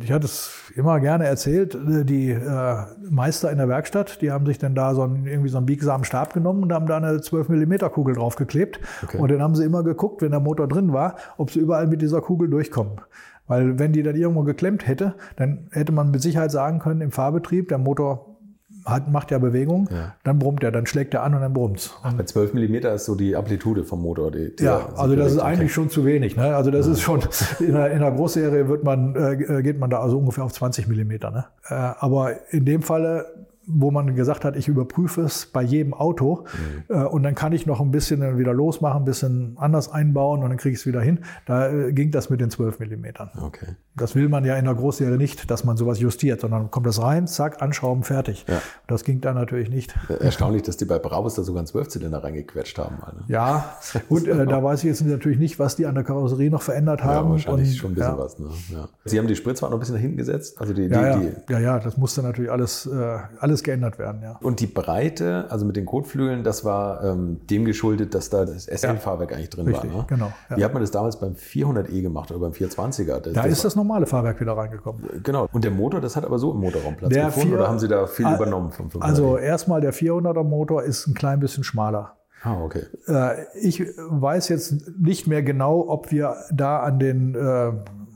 ich 0.00 0.12
hatte 0.12 0.26
es 0.26 0.72
immer 0.74 1.00
gerne 1.00 1.26
erzählt, 1.26 1.74
äh, 1.74 2.04
die 2.04 2.30
äh, 2.30 2.74
Meister 3.08 3.50
in 3.50 3.58
der 3.58 3.68
Werkstatt, 3.68 4.20
die 4.22 4.30
haben 4.30 4.46
sich 4.46 4.58
dann 4.58 4.74
da 4.74 4.94
so 4.94 5.02
einen, 5.02 5.26
irgendwie 5.26 5.48
so 5.48 5.56
einen 5.56 5.66
biegsamen 5.66 6.04
Stab 6.04 6.34
genommen 6.34 6.62
und 6.62 6.72
haben 6.72 6.86
da 6.86 6.96
eine 6.96 7.20
12 7.20 7.48
mm 7.48 7.74
Kugel 7.92 8.14
draufgeklebt. 8.14 8.80
Okay. 9.02 9.18
Und 9.18 9.30
dann 9.30 9.42
haben 9.42 9.54
sie 9.54 9.64
immer 9.64 9.82
geguckt, 9.82 10.22
wenn 10.22 10.30
der 10.30 10.40
Motor 10.40 10.68
drin 10.68 10.92
war, 10.92 11.16
ob 11.36 11.50
sie 11.50 11.60
überall 11.60 11.86
mit 11.86 12.02
dieser 12.02 12.20
Kugel 12.20 12.48
durchkommen. 12.48 13.00
Weil 13.46 13.78
wenn 13.78 13.92
die 13.92 14.02
dann 14.02 14.16
irgendwo 14.16 14.42
geklemmt 14.42 14.86
hätte, 14.86 15.14
dann 15.36 15.68
hätte 15.72 15.92
man 15.92 16.10
mit 16.10 16.22
Sicherheit 16.22 16.50
sagen 16.50 16.78
können, 16.78 17.00
im 17.00 17.10
Fahrbetrieb, 17.10 17.68
der 17.68 17.78
Motor 17.78 18.31
hat, 18.84 19.10
macht 19.10 19.30
ja 19.30 19.38
Bewegung, 19.38 19.88
Ja. 19.92 20.14
dann 20.24 20.38
brummt 20.38 20.62
er, 20.64 20.72
dann 20.72 20.86
schlägt 20.86 21.14
er 21.14 21.22
an 21.22 21.34
und 21.34 21.40
dann 21.40 21.52
brummt's. 21.52 21.94
Bei 22.16 22.24
12 22.24 22.54
mm 22.54 22.74
ist 22.94 23.04
so 23.04 23.14
die 23.14 23.36
Amplitude 23.36 23.84
vom 23.84 24.02
Motor. 24.02 24.30
Die, 24.30 24.54
die 24.56 24.64
Ja, 24.64 24.88
also 24.96 25.14
das 25.16 25.32
ist 25.32 25.38
eigentlich 25.38 25.72
schon 25.72 25.88
zu 25.90 26.04
wenig. 26.04 26.36
Ne? 26.36 26.54
Also 26.56 26.70
das 26.70 26.86
ist 26.86 27.00
schon, 27.00 27.20
in 27.60 27.72
der, 27.74 27.90
in 27.92 28.00
der 28.00 28.10
Großserie 28.10 28.68
wird 28.68 28.84
man, 28.84 29.14
äh, 29.16 29.62
geht 29.62 29.78
man 29.78 29.90
da 29.90 30.00
also 30.00 30.18
ungefähr 30.18 30.44
auf 30.44 30.52
20 30.52 30.88
Millimeter. 30.88 31.30
Ne? 31.30 31.44
Äh, 31.68 31.74
aber 31.74 32.52
in 32.52 32.64
dem 32.64 32.82
Falle, 32.82 33.26
wo 33.64 33.92
man 33.92 34.16
gesagt 34.16 34.44
hat, 34.44 34.56
ich 34.56 34.66
überprüfe 34.66 35.20
es 35.22 35.46
bei 35.46 35.62
jedem 35.62 35.94
Auto 35.94 36.44
Mhm. 36.88 36.94
äh, 36.96 37.04
und 37.04 37.22
dann 37.22 37.36
kann 37.36 37.52
ich 37.52 37.64
noch 37.64 37.80
ein 37.80 37.92
bisschen 37.92 38.18
dann 38.20 38.36
wieder 38.36 38.52
losmachen, 38.52 39.02
ein 39.02 39.04
bisschen 39.04 39.56
anders 39.56 39.88
einbauen 39.92 40.42
und 40.42 40.48
dann 40.48 40.58
kriege 40.58 40.72
ich 40.74 40.80
es 40.80 40.86
wieder 40.86 41.00
hin. 41.00 41.20
Da 41.46 41.70
äh, 41.70 41.92
ging 41.92 42.10
das 42.10 42.28
mit 42.28 42.40
den 42.40 42.50
12 42.50 42.80
Millimetern. 42.80 43.30
Okay. 43.40 43.76
Das 43.94 44.14
will 44.14 44.28
man 44.28 44.44
ja 44.44 44.56
in 44.56 44.64
der 44.64 44.74
Großserie 44.74 45.16
nicht, 45.18 45.50
dass 45.50 45.64
man 45.64 45.76
sowas 45.76 46.00
justiert, 46.00 46.40
sondern 46.40 46.70
kommt 46.70 46.86
das 46.86 47.00
rein, 47.02 47.26
zack, 47.26 47.60
anschrauben, 47.60 48.04
fertig. 48.04 48.46
Ja. 48.48 48.62
Das 48.86 49.04
ging 49.04 49.20
da 49.20 49.34
natürlich 49.34 49.68
nicht. 49.68 49.94
Erstaunlich, 50.20 50.62
dass 50.62 50.78
die 50.78 50.86
bei 50.86 50.98
Brabus 50.98 51.34
da 51.34 51.42
sogar 51.42 51.60
einen 51.60 51.66
Zwölfzylinder 51.66 52.24
reingequetscht 52.24 52.78
haben. 52.78 52.96
Ne? 52.96 53.24
Ja, 53.28 53.74
gut, 54.08 54.26
äh, 54.26 54.46
da 54.46 54.62
weiß 54.64 54.80
ich 54.80 54.88
jetzt 54.88 55.04
natürlich 55.04 55.38
nicht, 55.38 55.58
was 55.58 55.76
die 55.76 55.84
an 55.86 55.94
der 55.94 56.04
Karosserie 56.04 56.50
noch 56.50 56.62
verändert 56.62 57.00
Ja, 57.00 57.06
haben. 57.06 57.30
wahrscheinlich 57.32 57.70
Und, 57.70 57.76
schon 57.76 57.90
ein 57.90 57.94
bisschen 57.96 58.10
ja, 58.12 58.18
was. 58.18 58.38
Ne? 58.38 58.48
Ja. 58.70 58.88
Sie 59.04 59.18
haben 59.18 59.26
die 59.28 59.36
Spritzwart 59.36 59.70
noch 59.70 59.76
ein 59.76 59.80
bisschen 59.80 59.96
nach 59.96 60.00
hinten 60.02 60.16
gesetzt. 60.16 60.58
Also 60.58 60.72
die, 60.72 60.84
Ja, 60.86 61.18
die, 61.18 61.24
ja, 61.26 61.30
die, 61.48 61.52
ja, 61.52 61.58
ja, 61.58 61.78
das 61.78 61.98
musste 61.98 62.22
natürlich 62.22 62.50
alles, 62.50 62.86
äh, 62.86 63.18
alles 63.40 63.62
geändert 63.62 63.98
werden, 63.98 64.22
ja. 64.22 64.38
Und 64.40 64.60
die 64.60 64.66
Breite, 64.66 65.46
also 65.50 65.66
mit 65.66 65.76
den 65.76 65.84
Kotflügeln, 65.84 66.44
das 66.44 66.64
war 66.64 67.04
ähm, 67.04 67.40
dem 67.50 67.66
geschuldet, 67.66 68.14
dass 68.14 68.30
da 68.30 68.46
das 68.46 68.64
SL-Fahrwerk 68.66 69.32
eigentlich 69.34 69.50
drin 69.50 69.66
Richtig, 69.66 69.92
war. 69.92 70.00
Ne? 70.00 70.06
genau, 70.08 70.32
ja. 70.48 70.56
Wie 70.56 70.64
hat 70.64 70.72
man 70.72 70.82
das 70.82 70.90
damals 70.90 71.20
beim 71.20 71.34
400e 71.34 72.00
gemacht 72.00 72.30
oder 72.30 72.40
beim 72.40 72.52
420er? 72.52 73.18
Das, 73.20 73.32
Da 73.34 73.42
das 73.42 73.52
ist 73.52 73.64
das 73.64 73.76
normale 73.82 74.06
Fahrwerk 74.06 74.40
wieder 74.40 74.56
reingekommen. 74.56 75.22
Genau. 75.22 75.48
Und 75.52 75.64
der 75.64 75.70
Motor, 75.70 76.00
das 76.00 76.16
hat 76.16 76.24
aber 76.24 76.38
so 76.38 76.52
im 76.52 76.58
Motorraum 76.60 76.96
Platz 76.96 77.12
Der 77.12 77.26
gefunden 77.26 77.48
vier- 77.48 77.58
oder 77.58 77.68
haben 77.68 77.78
Sie 77.78 77.88
da 77.88 78.06
viel 78.06 78.26
übernommen 78.26 78.70
vom 78.70 78.88
500e? 78.88 79.00
Also 79.02 79.36
erstmal 79.36 79.80
der 79.80 79.92
400er 79.92 80.44
Motor 80.44 80.82
ist 80.82 81.06
ein 81.06 81.14
klein 81.14 81.40
bisschen 81.40 81.64
schmaler. 81.64 82.16
ah, 82.42 82.60
okay. 82.62 82.82
Äh, 83.06 83.44
ich 83.60 83.80
weiß 83.80 84.48
jetzt 84.48 84.90
nicht 84.98 85.26
mehr 85.26 85.42
genau, 85.42 85.88
ob 85.88 86.10
wir 86.10 86.36
da 86.52 86.80
an 86.80 86.98
den, 86.98 87.34
äh, 87.34 87.72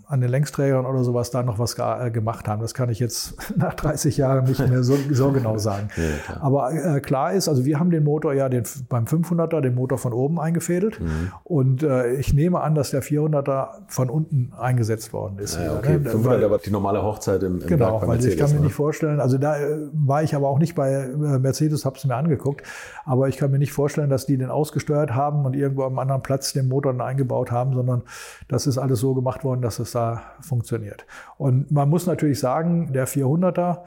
an 0.08 0.20
den 0.20 0.30
Längsträgern 0.30 0.86
oder 0.86 1.02
sowas 1.04 1.30
da 1.30 1.42
noch 1.42 1.58
was 1.58 1.74
ge- 1.76 2.06
äh, 2.06 2.10
gemacht 2.10 2.46
haben. 2.48 2.62
Das 2.62 2.74
kann 2.74 2.88
ich 2.90 2.98
jetzt 3.00 3.36
nach 3.56 3.74
30 3.74 4.16
Jahren 4.16 4.44
nicht 4.44 4.60
mehr 4.68 4.82
so, 4.82 4.96
so 5.10 5.32
genau 5.32 5.58
sagen. 5.58 5.88
Ja. 5.96 6.40
Aber 6.40 6.72
äh, 6.72 7.00
klar 7.00 7.32
ist, 7.32 7.48
also 7.48 7.64
wir 7.64 7.78
haben 7.80 7.90
den 7.90 8.04
Motor 8.04 8.32
ja 8.34 8.48
den, 8.48 8.62
beim 8.88 9.04
500er 9.04 9.60
den 9.60 9.74
Motor 9.74 9.98
von 9.98 10.12
oben 10.12 10.38
eingefädelt 10.40 11.00
Mhm. 11.00 11.32
und 11.44 11.82
äh, 11.82 12.14
ich 12.14 12.32
nehme 12.34 12.60
an, 12.60 12.74
dass 12.74 12.90
der 12.90 13.02
400er 13.02 13.68
von 13.88 14.08
unten 14.10 14.52
eingesetzt 14.58 15.12
worden 15.12 15.38
ist. 15.38 15.56
Ja, 15.58 15.74
okay. 15.76 15.98
ne? 15.98 16.10
500 16.10 16.24
Weil- 16.40 16.44
aber 16.44 16.58
die 16.58 16.70
normale 16.70 17.02
Hochzeit 17.02 17.42
im, 17.42 17.60
im 17.60 17.66
Genau, 17.66 17.94
weil 18.02 18.18
ich 18.18 18.24
Mercedes, 18.24 18.38
kann 18.38 18.50
mir 18.50 18.56
ne? 18.60 18.66
nicht 18.66 18.74
vorstellen, 18.74 19.20
also 19.20 19.38
da 19.38 19.56
äh, 19.58 19.76
war 19.92 20.22
ich 20.22 20.34
aber 20.34 20.48
auch 20.48 20.58
nicht 20.58 20.74
bei 20.74 20.92
äh, 20.92 21.38
Mercedes, 21.38 21.84
habe 21.84 21.96
es 21.96 22.04
mir 22.04 22.14
angeguckt, 22.14 22.62
aber 23.04 23.28
ich 23.28 23.36
kann 23.36 23.50
mir 23.50 23.58
nicht 23.58 23.72
vorstellen, 23.72 24.10
dass 24.10 24.26
die 24.26 24.36
den 24.38 24.50
ausgesteuert 24.50 25.14
haben 25.14 25.44
und 25.44 25.54
irgendwo 25.54 25.82
am 25.84 25.98
anderen 25.98 26.22
Platz 26.22 26.52
den 26.52 26.68
Motor 26.68 26.92
dann 26.92 27.00
eingebaut 27.06 27.50
haben, 27.50 27.74
sondern 27.74 28.02
das 28.48 28.66
ist 28.66 28.78
alles 28.78 29.00
so 29.00 29.14
gemacht 29.14 29.42
worden, 29.44 29.62
dass 29.62 29.78
es 29.78 29.90
da 29.96 30.22
funktioniert. 30.40 31.06
Und 31.38 31.70
man 31.70 31.88
muss 31.88 32.06
natürlich 32.06 32.38
sagen, 32.38 32.92
der 32.92 33.09
400er, 33.09 33.78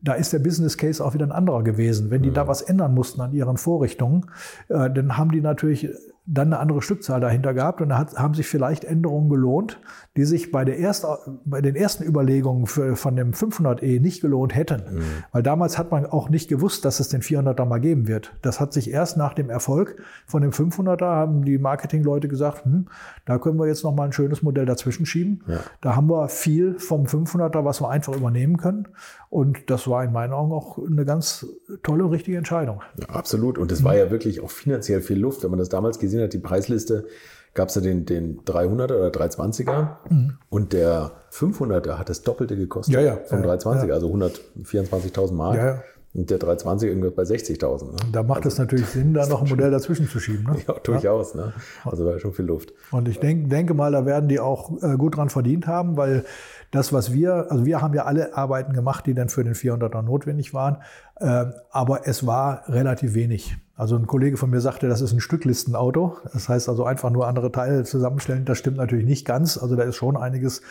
da 0.00 0.12
ist 0.14 0.32
der 0.32 0.38
Business 0.38 0.76
Case 0.76 1.04
auch 1.04 1.14
wieder 1.14 1.26
ein 1.26 1.32
anderer 1.32 1.62
gewesen. 1.62 2.10
Wenn 2.10 2.22
die 2.22 2.32
da 2.32 2.48
was 2.48 2.62
ändern 2.62 2.94
mussten 2.94 3.20
an 3.20 3.32
ihren 3.32 3.56
Vorrichtungen, 3.56 4.26
äh, 4.68 4.90
dann 4.90 5.16
haben 5.16 5.30
die 5.30 5.40
natürlich 5.40 5.88
dann 6.30 6.48
eine 6.48 6.58
andere 6.58 6.82
Stückzahl 6.82 7.20
dahinter 7.20 7.54
gehabt 7.54 7.80
und 7.80 7.88
da 7.88 7.98
hat, 7.98 8.14
haben 8.18 8.34
sich 8.34 8.46
vielleicht 8.46 8.84
Änderungen 8.84 9.30
gelohnt, 9.30 9.80
die 10.14 10.26
sich 10.26 10.52
bei, 10.52 10.62
der 10.64 10.76
erst, 10.76 11.06
bei 11.46 11.62
den 11.62 11.74
ersten 11.74 12.04
Überlegungen 12.04 12.66
für, 12.66 12.96
von 12.96 13.16
dem 13.16 13.32
500e 13.32 13.98
nicht 13.98 14.20
gelohnt 14.20 14.54
hätten. 14.54 14.82
Mhm. 14.96 15.02
Weil 15.32 15.42
damals 15.42 15.78
hat 15.78 15.90
man 15.90 16.04
auch 16.04 16.28
nicht 16.28 16.48
gewusst, 16.48 16.84
dass 16.84 17.00
es 17.00 17.08
den 17.08 17.22
400er 17.22 17.64
mal 17.64 17.80
geben 17.80 18.08
wird. 18.08 18.34
Das 18.42 18.60
hat 18.60 18.74
sich 18.74 18.90
erst 18.90 19.16
nach 19.16 19.32
dem 19.32 19.48
Erfolg 19.48 19.96
von 20.26 20.42
dem 20.42 20.50
500er 20.50 21.06
haben 21.06 21.44
die 21.46 21.56
Marketingleute 21.56 22.28
gesagt, 22.28 22.66
hm, 22.66 22.88
da 23.24 23.38
können 23.38 23.58
wir 23.58 23.66
jetzt 23.66 23.82
noch 23.82 23.94
mal 23.94 24.04
ein 24.04 24.12
schönes 24.12 24.42
Modell 24.42 24.66
dazwischen 24.66 25.06
schieben. 25.06 25.42
Ja. 25.46 25.60
Da 25.80 25.96
haben 25.96 26.10
wir 26.10 26.28
viel 26.28 26.78
vom 26.78 27.06
500er, 27.06 27.64
was 27.64 27.80
wir 27.80 27.88
einfach 27.88 28.14
übernehmen 28.14 28.58
können. 28.58 28.88
Und 29.30 29.70
das 29.70 29.86
war 29.88 30.04
in 30.04 30.12
meinen 30.12 30.32
Augen 30.32 30.52
auch 30.52 30.78
eine 30.78 31.04
ganz 31.04 31.46
tolle 31.82 32.04
und 32.04 32.10
richtige 32.10 32.38
Entscheidung. 32.38 32.80
Ja, 32.98 33.08
absolut. 33.10 33.58
Und 33.58 33.70
es 33.70 33.84
war 33.84 33.96
ja 33.96 34.10
wirklich 34.10 34.40
auch 34.40 34.50
finanziell 34.50 35.02
viel 35.02 35.18
Luft, 35.18 35.44
wenn 35.44 35.50
man 35.50 35.58
das 35.58 35.68
damals 35.68 35.98
gesehen 35.98 36.22
hat, 36.22 36.32
die 36.32 36.38
Preisliste 36.38 37.06
gab 37.54 37.68
es 37.68 37.74
ja 37.74 37.80
den, 37.80 38.06
den 38.06 38.40
300er 38.44 38.84
oder 38.84 39.08
320er 39.08 39.88
mhm. 40.08 40.38
und 40.48 40.72
der 40.72 41.12
500er 41.32 41.98
hat 41.98 42.08
das 42.08 42.22
Doppelte 42.22 42.56
gekostet 42.56 42.94
ja, 42.94 43.00
ja, 43.00 43.16
vom 43.16 43.40
320er, 43.40 43.88
ja. 43.88 43.94
also 43.94 44.08
124.000 44.08 45.32
Mark. 45.32 45.84
Und 46.14 46.30
der 46.30 46.38
320 46.38 46.88
irgendwas 46.88 47.12
bei 47.14 47.22
60.000. 47.22 47.84
Ne? 47.84 47.96
Da 48.12 48.22
macht 48.22 48.38
also, 48.38 48.48
es 48.48 48.58
natürlich 48.58 48.86
Sinn, 48.86 49.12
da 49.12 49.26
noch 49.26 49.42
ein 49.42 49.48
Modell 49.48 49.70
dazwischen 49.70 50.08
zu 50.08 50.18
schieben. 50.18 50.44
Ne? 50.44 50.56
Ja, 50.66 50.74
durchaus. 50.82 51.34
Ne? 51.34 51.52
Also 51.84 52.04
da 52.04 52.14
ist 52.14 52.22
schon 52.22 52.32
viel 52.32 52.46
Luft. 52.46 52.72
Und 52.90 53.08
ich 53.08 53.20
denk, 53.20 53.50
denke 53.50 53.74
mal, 53.74 53.92
da 53.92 54.06
werden 54.06 54.26
die 54.28 54.40
auch 54.40 54.82
äh, 54.82 54.96
gut 54.96 55.16
dran 55.16 55.28
verdient 55.28 55.66
haben, 55.66 55.98
weil 55.98 56.24
das, 56.70 56.92
was 56.92 57.12
wir, 57.12 57.50
also 57.50 57.64
wir 57.64 57.80
haben 57.80 57.94
ja 57.94 58.04
alle 58.04 58.36
Arbeiten 58.36 58.72
gemacht, 58.72 59.06
die 59.06 59.14
dann 59.14 59.28
für 59.28 59.44
den 59.44 59.54
400er 59.54 60.02
notwendig 60.02 60.52
waren, 60.52 60.78
äh, 61.16 61.46
aber 61.70 62.06
es 62.06 62.26
war 62.26 62.68
relativ 62.68 63.14
wenig. 63.14 63.56
Also 63.74 63.96
ein 63.96 64.06
Kollege 64.06 64.36
von 64.36 64.50
mir 64.50 64.60
sagte, 64.60 64.88
das 64.88 65.00
ist 65.00 65.12
ein 65.12 65.20
Stücklistenauto. 65.20 66.16
Das 66.32 66.48
heißt 66.48 66.68
also 66.68 66.84
einfach 66.84 67.10
nur 67.10 67.28
andere 67.28 67.52
Teile 67.52 67.84
zusammenstellen. 67.84 68.44
Das 68.44 68.58
stimmt 68.58 68.76
natürlich 68.76 69.06
nicht 69.06 69.24
ganz. 69.24 69.56
Also 69.56 69.76
da 69.76 69.84
ist 69.84 69.94
schon 69.94 70.16
einiges 70.16 70.62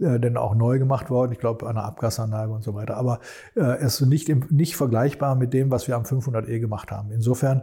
äh, 0.00 0.18
denn 0.18 0.36
auch 0.36 0.56
neu 0.56 0.80
gemacht 0.80 1.08
worden. 1.08 1.30
Ich 1.30 1.38
glaube, 1.38 1.68
eine 1.68 1.84
Abgasanlage 1.84 2.52
und 2.52 2.64
so 2.64 2.74
weiter. 2.74 2.96
Aber 2.96 3.20
äh, 3.54 3.60
es 3.60 4.00
ist 4.00 4.08
nicht, 4.08 4.50
nicht 4.50 4.76
vergleichbar 4.76 5.36
mit 5.36 5.52
dem, 5.52 5.70
was 5.70 5.86
wir 5.86 5.94
am 5.94 6.02
500e 6.02 6.58
gemacht 6.58 6.90
haben. 6.90 7.12
Insofern 7.12 7.62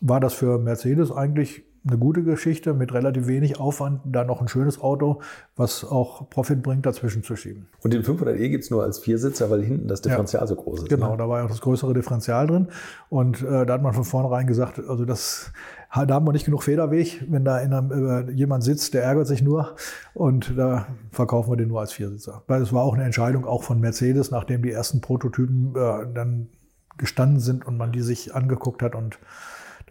war 0.00 0.20
das 0.20 0.34
für 0.34 0.58
Mercedes 0.58 1.10
eigentlich 1.10 1.64
eine 1.86 1.98
gute 1.98 2.22
Geschichte 2.22 2.72
mit 2.72 2.94
relativ 2.94 3.26
wenig 3.26 3.60
Aufwand, 3.60 4.00
da 4.04 4.24
noch 4.24 4.40
ein 4.40 4.48
schönes 4.48 4.80
Auto, 4.80 5.20
was 5.54 5.84
auch 5.84 6.30
Profit 6.30 6.62
bringt, 6.62 6.86
dazwischen 6.86 7.22
zu 7.22 7.36
schieben. 7.36 7.68
Und 7.82 7.92
den 7.92 8.02
500e 8.02 8.48
gibt 8.48 8.64
es 8.64 8.70
nur 8.70 8.82
als 8.82 8.98
Viersitzer, 8.98 9.50
weil 9.50 9.62
hinten 9.62 9.86
das 9.86 10.00
Differential 10.00 10.42
ja, 10.42 10.46
so 10.46 10.56
groß 10.56 10.84
ist. 10.84 10.88
Genau, 10.88 11.12
ne? 11.12 11.18
da 11.18 11.28
war 11.28 11.40
ja 11.40 11.44
auch 11.44 11.50
das 11.50 11.60
größere 11.60 11.92
Differential 11.92 12.46
drin. 12.46 12.68
Und 13.10 13.42
äh, 13.42 13.66
da 13.66 13.74
hat 13.74 13.82
man 13.82 13.92
von 13.92 14.04
vornherein 14.04 14.46
gesagt, 14.46 14.80
also 14.88 15.04
das, 15.04 15.52
da 15.94 16.14
haben 16.14 16.26
wir 16.26 16.32
nicht 16.32 16.46
genug 16.46 16.62
Federweg. 16.62 17.22
Wenn 17.28 17.44
da 17.44 17.60
in 17.60 17.74
einem, 17.74 18.28
äh, 18.28 18.32
jemand 18.32 18.64
sitzt, 18.64 18.94
der 18.94 19.04
ärgert 19.04 19.26
sich 19.26 19.42
nur. 19.42 19.76
Und 20.14 20.56
da 20.56 20.86
verkaufen 21.10 21.52
wir 21.52 21.56
den 21.56 21.68
nur 21.68 21.80
als 21.80 21.92
Viersitzer. 21.92 22.44
Weil 22.46 22.62
es 22.62 22.72
war 22.72 22.82
auch 22.82 22.94
eine 22.94 23.04
Entscheidung 23.04 23.44
auch 23.44 23.62
von 23.62 23.78
Mercedes, 23.78 24.30
nachdem 24.30 24.62
die 24.62 24.70
ersten 24.70 25.02
Prototypen 25.02 25.74
äh, 25.76 26.06
dann 26.14 26.48
gestanden 26.96 27.40
sind 27.40 27.66
und 27.66 27.76
man 27.76 27.92
die 27.92 28.00
sich 28.00 28.34
angeguckt 28.34 28.82
hat 28.82 28.94
und 28.94 29.18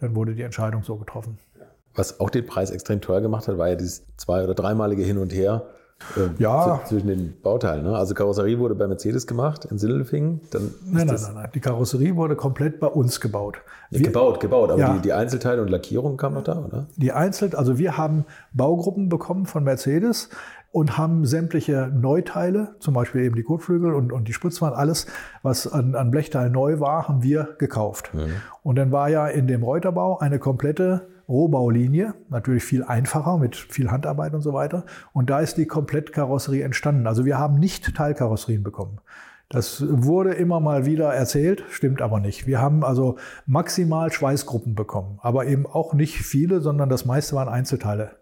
dann 0.00 0.16
wurde 0.16 0.34
die 0.34 0.42
Entscheidung 0.42 0.82
so 0.82 0.96
getroffen. 0.96 1.38
Was 1.94 2.20
auch 2.20 2.30
den 2.30 2.46
Preis 2.46 2.70
extrem 2.70 3.00
teuer 3.00 3.20
gemacht 3.20 3.48
hat, 3.48 3.58
war 3.58 3.68
ja 3.68 3.74
dieses 3.76 4.04
zwei- 4.16 4.42
oder 4.42 4.54
dreimalige 4.54 5.02
Hin 5.02 5.18
und 5.18 5.32
Her 5.32 5.66
äh, 6.16 6.42
ja. 6.42 6.80
zwischen 6.86 7.08
den 7.08 7.40
Bauteilen. 7.40 7.84
Ne? 7.84 7.96
Also 7.96 8.14
Karosserie 8.14 8.58
wurde 8.58 8.74
bei 8.74 8.86
Mercedes 8.86 9.26
gemacht 9.26 9.64
in 9.64 9.78
Sindelfingen. 9.78 10.40
Dann 10.50 10.74
nein, 10.84 11.06
nein, 11.06 11.18
nein, 11.20 11.34
nein. 11.34 11.50
Die 11.54 11.60
Karosserie 11.60 12.16
wurde 12.16 12.36
komplett 12.36 12.80
bei 12.80 12.86
uns 12.86 13.20
gebaut. 13.20 13.58
Wir, 13.90 14.02
gebaut, 14.02 14.40
gebaut. 14.40 14.70
Aber 14.70 14.80
ja. 14.80 14.94
die, 14.94 15.00
die, 15.00 15.12
Einzelteile 15.12 15.62
und 15.62 15.68
Lackierung 15.68 16.16
kamen 16.16 16.34
noch 16.34 16.44
da, 16.44 16.58
oder? 16.58 16.86
Die 16.96 17.12
Einzel, 17.12 17.54
also 17.54 17.78
wir 17.78 17.96
haben 17.96 18.24
Baugruppen 18.52 19.08
bekommen 19.08 19.46
von 19.46 19.64
Mercedes 19.64 20.28
und 20.72 20.98
haben 20.98 21.24
sämtliche 21.24 21.90
Neuteile, 21.94 22.74
zum 22.80 22.94
Beispiel 22.94 23.22
eben 23.22 23.36
die 23.36 23.44
Kotflügel 23.44 23.94
und, 23.94 24.12
und 24.12 24.26
die 24.26 24.32
Spritzwand, 24.32 24.74
alles, 24.74 25.06
was 25.42 25.72
an, 25.72 25.94
an 25.94 26.10
Blechteil 26.10 26.50
neu 26.50 26.80
war, 26.80 27.06
haben 27.06 27.22
wir 27.22 27.54
gekauft. 27.58 28.12
Mhm. 28.12 28.32
Und 28.64 28.76
dann 28.76 28.90
war 28.90 29.08
ja 29.08 29.28
in 29.28 29.46
dem 29.46 29.62
Reuterbau 29.62 30.18
eine 30.18 30.40
komplette 30.40 31.06
Rohbaulinie, 31.28 32.14
natürlich 32.28 32.64
viel 32.64 32.84
einfacher 32.84 33.38
mit 33.38 33.56
viel 33.56 33.90
Handarbeit 33.90 34.34
und 34.34 34.42
so 34.42 34.52
weiter. 34.52 34.84
Und 35.12 35.30
da 35.30 35.40
ist 35.40 35.56
die 35.56 35.66
Komplettkarosserie 35.66 36.62
entstanden. 36.62 37.06
Also 37.06 37.24
wir 37.24 37.38
haben 37.38 37.58
nicht 37.58 37.94
Teilkarosserien 37.94 38.62
bekommen. 38.62 39.00
Das 39.48 39.84
wurde 39.86 40.32
immer 40.34 40.58
mal 40.58 40.86
wieder 40.86 41.12
erzählt, 41.12 41.64
stimmt 41.70 42.02
aber 42.02 42.18
nicht. 42.18 42.46
Wir 42.46 42.60
haben 42.60 42.82
also 42.82 43.18
maximal 43.46 44.10
Schweißgruppen 44.10 44.74
bekommen, 44.74 45.18
aber 45.22 45.46
eben 45.46 45.66
auch 45.66 45.92
nicht 45.94 46.18
viele, 46.18 46.60
sondern 46.60 46.88
das 46.88 47.04
meiste 47.04 47.36
waren 47.36 47.48
Einzelteile. 47.48 48.16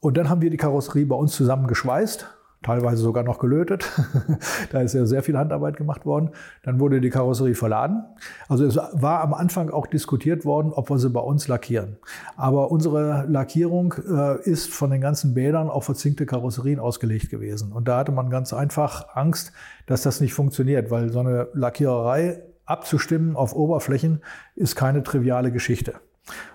Und 0.00 0.16
dann 0.16 0.28
haben 0.28 0.40
wir 0.40 0.50
die 0.50 0.56
Karosserie 0.56 1.06
bei 1.06 1.16
uns 1.16 1.32
zusammen 1.32 1.66
geschweißt 1.66 2.26
teilweise 2.62 3.02
sogar 3.02 3.24
noch 3.24 3.38
gelötet. 3.38 3.90
da 4.72 4.80
ist 4.80 4.94
ja 4.94 5.04
sehr 5.06 5.22
viel 5.22 5.36
Handarbeit 5.36 5.76
gemacht 5.76 6.06
worden. 6.06 6.30
Dann 6.62 6.80
wurde 6.80 7.00
die 7.00 7.10
Karosserie 7.10 7.54
verladen. 7.54 8.04
Also 8.48 8.64
es 8.64 8.76
war 8.76 9.20
am 9.20 9.34
Anfang 9.34 9.70
auch 9.70 9.86
diskutiert 9.86 10.44
worden, 10.44 10.72
ob 10.72 10.90
wir 10.90 10.98
sie 10.98 11.10
bei 11.10 11.20
uns 11.20 11.48
lackieren. 11.48 11.96
Aber 12.36 12.70
unsere 12.70 13.26
Lackierung 13.28 13.94
äh, 14.08 14.40
ist 14.42 14.70
von 14.70 14.90
den 14.90 15.00
ganzen 15.00 15.34
Bädern 15.34 15.68
auf 15.68 15.84
verzinkte 15.84 16.26
Karosserien 16.26 16.78
ausgelegt 16.78 17.30
gewesen. 17.30 17.72
Und 17.72 17.88
da 17.88 17.98
hatte 17.98 18.12
man 18.12 18.30
ganz 18.30 18.52
einfach 18.52 19.14
Angst, 19.14 19.52
dass 19.86 20.02
das 20.02 20.20
nicht 20.20 20.34
funktioniert, 20.34 20.90
weil 20.90 21.10
so 21.10 21.20
eine 21.20 21.48
Lackiererei 21.54 22.42
abzustimmen 22.64 23.36
auf 23.36 23.54
Oberflächen 23.54 24.22
ist 24.54 24.76
keine 24.76 25.02
triviale 25.02 25.52
Geschichte. 25.52 25.94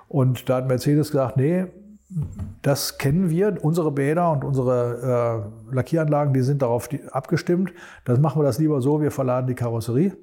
Und 0.08 0.49
da 0.49 0.58
hat 0.58 0.68
Mercedes 0.68 1.12
gesagt, 1.12 1.38
nee, 1.38 1.68
das 2.62 2.97
kennen 2.97 3.30
wir, 3.30 3.58
unsere 3.64 3.91
Bäder 3.91 4.32
und 4.32 4.43
unsere 4.43 5.51
äh, 5.72 5.76
Lackieranlagen, 5.76 6.34
die 6.34 6.41
sind 6.41 6.62
darauf 6.62 6.89
abgestimmt. 7.12 7.74
Das 8.05 8.20
machen 8.20 8.39
wir 8.39 8.45
das 8.45 8.60
lieber 8.60 8.82
so, 8.82 9.01
wir 9.01 9.12
verladen 9.12 9.47
die 9.47 9.55
Karosserie 9.55 10.16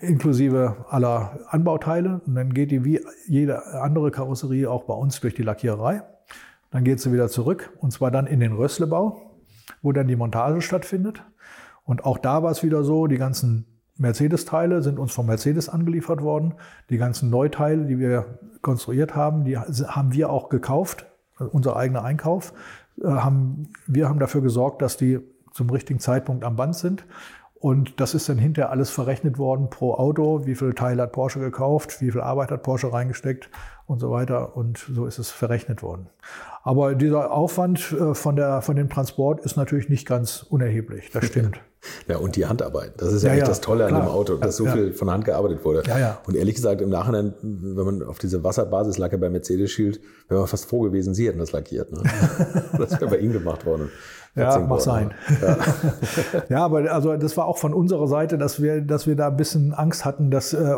inklusive 0.00 0.76
aller 0.88 1.40
Anbauteile 1.48 2.20
und 2.26 2.34
dann 2.34 2.54
geht 2.54 2.70
die 2.70 2.84
wie 2.84 3.00
jede 3.26 3.66
andere 3.80 4.10
Karosserie 4.10 4.70
auch 4.70 4.84
bei 4.84 4.94
uns 4.94 5.20
durch 5.20 5.34
die 5.34 5.42
Lackiererei. 5.42 6.02
Dann 6.70 6.84
geht 6.84 7.00
sie 7.00 7.12
wieder 7.12 7.28
zurück 7.28 7.72
und 7.80 7.92
zwar 7.92 8.10
dann 8.10 8.26
in 8.26 8.40
den 8.40 8.52
Rösslebau, 8.52 9.20
wo 9.82 9.92
dann 9.92 10.08
die 10.08 10.16
Montage 10.16 10.62
stattfindet. 10.62 11.22
Und 11.84 12.04
auch 12.04 12.18
da 12.18 12.42
war 12.42 12.50
es 12.50 12.62
wieder 12.62 12.84
so, 12.84 13.06
die 13.06 13.18
ganzen 13.18 13.66
Mercedes-Teile 13.98 14.82
sind 14.82 14.98
uns 14.98 15.12
von 15.12 15.26
Mercedes 15.26 15.68
angeliefert 15.68 16.22
worden. 16.22 16.54
Die 16.90 16.96
ganzen 16.96 17.30
Neuteile, 17.30 17.84
die 17.84 17.98
wir 17.98 18.38
konstruiert 18.62 19.14
haben, 19.14 19.44
die 19.44 19.58
haben 19.58 20.12
wir 20.12 20.30
auch 20.30 20.48
gekauft, 20.48 21.06
also 21.36 21.52
unser 21.52 21.76
eigener 21.76 22.04
Einkauf. 22.04 22.52
Äh, 23.00 23.08
wir 23.86 24.08
haben 24.08 24.18
dafür 24.18 24.40
gesorgt, 24.40 24.82
dass 24.82 24.96
die 24.96 25.20
zum 25.52 25.70
richtigen 25.70 26.00
Zeitpunkt 26.00 26.44
am 26.44 26.56
Band 26.56 26.76
sind. 26.76 27.04
Und 27.62 28.00
das 28.00 28.12
ist 28.12 28.28
dann 28.28 28.38
hinterher 28.38 28.72
alles 28.72 28.90
verrechnet 28.90 29.38
worden 29.38 29.70
pro 29.70 29.94
Auto. 29.94 30.46
Wie 30.46 30.56
viel 30.56 30.74
Teile 30.74 31.02
hat 31.02 31.12
Porsche 31.12 31.38
gekauft? 31.38 32.00
Wie 32.00 32.10
viel 32.10 32.20
Arbeit 32.20 32.50
hat 32.50 32.64
Porsche 32.64 32.92
reingesteckt? 32.92 33.50
Und 33.86 34.00
so 34.00 34.10
weiter. 34.10 34.56
Und 34.56 34.84
so 34.92 35.06
ist 35.06 35.20
es 35.20 35.30
verrechnet 35.30 35.80
worden. 35.80 36.08
Aber 36.64 36.96
dieser 36.96 37.30
Aufwand 37.30 37.92
äh, 37.92 38.14
von, 38.14 38.34
der, 38.34 38.62
von 38.62 38.74
dem 38.74 38.90
Transport 38.90 39.44
ist 39.44 39.56
natürlich 39.56 39.88
nicht 39.88 40.08
ganz 40.08 40.42
unerheblich. 40.42 41.10
Das 41.12 41.24
stimmt. 41.24 41.60
Ja, 42.06 42.18
und 42.18 42.36
die 42.36 42.46
Handarbeit. 42.46 42.92
Das 42.98 43.12
ist 43.12 43.24
ja, 43.24 43.32
ja 43.32 43.40
echt 43.40 43.48
das 43.48 43.60
Tolle 43.60 43.88
klar. 43.88 44.02
an 44.02 44.06
dem 44.06 44.12
Auto, 44.12 44.36
dass 44.36 44.56
so 44.56 44.66
ja. 44.66 44.72
viel 44.72 44.92
von 44.92 45.10
Hand 45.10 45.24
gearbeitet 45.24 45.64
wurde. 45.64 45.82
Ja, 45.84 45.98
ja. 45.98 46.18
Und 46.28 46.36
ehrlich 46.36 46.54
gesagt, 46.54 46.80
im 46.80 46.90
Nachhinein, 46.90 47.34
wenn 47.42 47.84
man 47.84 48.02
auf 48.04 48.20
diese 48.20 48.44
Wasserbasislacke 48.44 49.18
bei 49.18 49.28
Mercedes 49.28 49.72
schielt, 49.72 50.00
wäre 50.28 50.38
man 50.38 50.48
fast 50.48 50.66
froh 50.66 50.82
gewesen, 50.82 51.12
sie 51.12 51.26
hätten 51.26 51.40
das 51.40 51.50
lackiert. 51.50 51.90
Ne? 51.90 52.04
das 52.78 52.92
wäre 53.00 53.08
bei 53.08 53.18
ihnen 53.18 53.32
gemacht 53.32 53.66
worden. 53.66 53.90
Ja, 54.34 54.58
mag 54.60 54.80
sein. 54.80 55.12
Ja. 55.42 55.58
ja, 56.48 56.64
aber 56.64 56.90
also 56.90 57.16
das 57.16 57.36
war 57.36 57.46
auch 57.46 57.58
von 57.58 57.74
unserer 57.74 58.08
Seite, 58.08 58.38
dass 58.38 58.62
wir, 58.62 58.80
dass 58.80 59.06
wir 59.06 59.14
da 59.14 59.28
ein 59.28 59.36
bisschen 59.36 59.74
Angst 59.74 60.06
hatten, 60.06 60.30
dass 60.30 60.54
äh, 60.54 60.74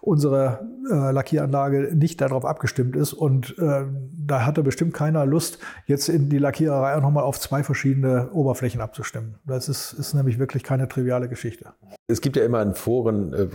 unsere 0.00 0.60
äh, 0.90 1.10
Lackieranlage 1.10 1.94
nicht 1.94 2.20
darauf 2.22 2.46
abgestimmt 2.46 2.96
ist. 2.96 3.12
Und 3.12 3.58
äh, 3.58 3.84
da 4.16 4.46
hatte 4.46 4.62
bestimmt 4.62 4.94
keiner 4.94 5.26
Lust, 5.26 5.58
jetzt 5.86 6.08
in 6.08 6.30
die 6.30 6.38
Lackiererei 6.38 6.96
auch 6.96 7.02
nochmal 7.02 7.24
auf 7.24 7.38
zwei 7.38 7.62
verschiedene 7.62 8.30
Oberflächen 8.32 8.80
abzustimmen. 8.80 9.34
Das 9.44 9.68
ist, 9.68 9.92
ist 9.92 10.14
nämlich 10.14 10.38
wirklich 10.38 10.62
keine 10.62 10.88
triviale 10.88 11.28
Geschichte. 11.28 11.74
Es 12.06 12.22
gibt 12.22 12.36
ja 12.36 12.44
immer 12.44 12.62
in 12.62 12.74
Foren, 12.74 13.34
äh, 13.34 13.48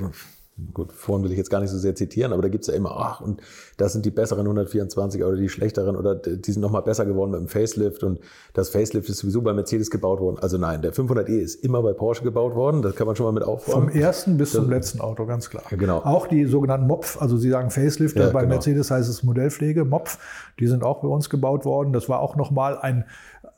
gut, 0.73 0.91
vorhin 0.91 1.23
will 1.23 1.31
ich 1.31 1.37
jetzt 1.37 1.49
gar 1.49 1.59
nicht 1.59 1.71
so 1.71 1.77
sehr 1.77 1.95
zitieren, 1.95 2.31
aber 2.31 2.43
da 2.43 2.47
gibt's 2.47 2.67
ja 2.67 2.75
immer, 2.75 2.91
ach, 2.91 3.21
und 3.21 3.41
das 3.77 3.93
sind 3.93 4.05
die 4.05 4.11
besseren 4.11 4.45
124 4.45 5.23
oder 5.23 5.35
die 5.35 5.49
schlechteren 5.49 5.95
oder 5.95 6.15
die 6.15 6.51
sind 6.51 6.61
nochmal 6.61 6.83
besser 6.83 7.05
geworden 7.05 7.31
mit 7.31 7.39
dem 7.39 7.47
Facelift 7.47 8.03
und 8.03 8.19
das 8.53 8.69
Facelift 8.69 9.09
ist 9.09 9.17
sowieso 9.17 9.41
bei 9.41 9.53
Mercedes 9.53 9.89
gebaut 9.89 10.19
worden. 10.19 10.37
Also 10.39 10.57
nein, 10.57 10.81
der 10.81 10.93
500e 10.93 11.29
ist 11.29 11.63
immer 11.63 11.81
bei 11.81 11.93
Porsche 11.93 12.23
gebaut 12.23 12.53
worden, 12.53 12.83
das 12.83 12.95
kann 12.95 13.07
man 13.07 13.15
schon 13.15 13.25
mal 13.25 13.31
mit 13.31 13.43
aufräumen. 13.43 13.89
Vom 13.89 13.99
ersten 13.99 14.37
bis 14.37 14.51
das, 14.51 14.61
zum 14.61 14.69
letzten 14.69 15.01
Auto, 15.01 15.25
ganz 15.25 15.49
klar. 15.49 15.63
Genau. 15.71 15.99
Auch 15.99 16.27
die 16.27 16.45
sogenannten 16.45 16.85
MOPF, 16.85 17.19
also 17.19 17.37
Sie 17.37 17.49
sagen 17.49 17.71
Facelift, 17.71 18.15
ja, 18.17 18.29
bei 18.29 18.41
genau. 18.41 18.53
Mercedes 18.53 18.91
heißt 18.91 19.09
es 19.09 19.23
Modellpflege, 19.23 19.85
MOPF, 19.85 20.19
die 20.59 20.67
sind 20.67 20.83
auch 20.83 21.01
bei 21.01 21.07
uns 21.07 21.29
gebaut 21.31 21.65
worden. 21.65 21.93
Das 21.93 22.09
war 22.09 22.19
auch 22.19 22.35
nochmal 22.35 22.77
ein 22.77 23.05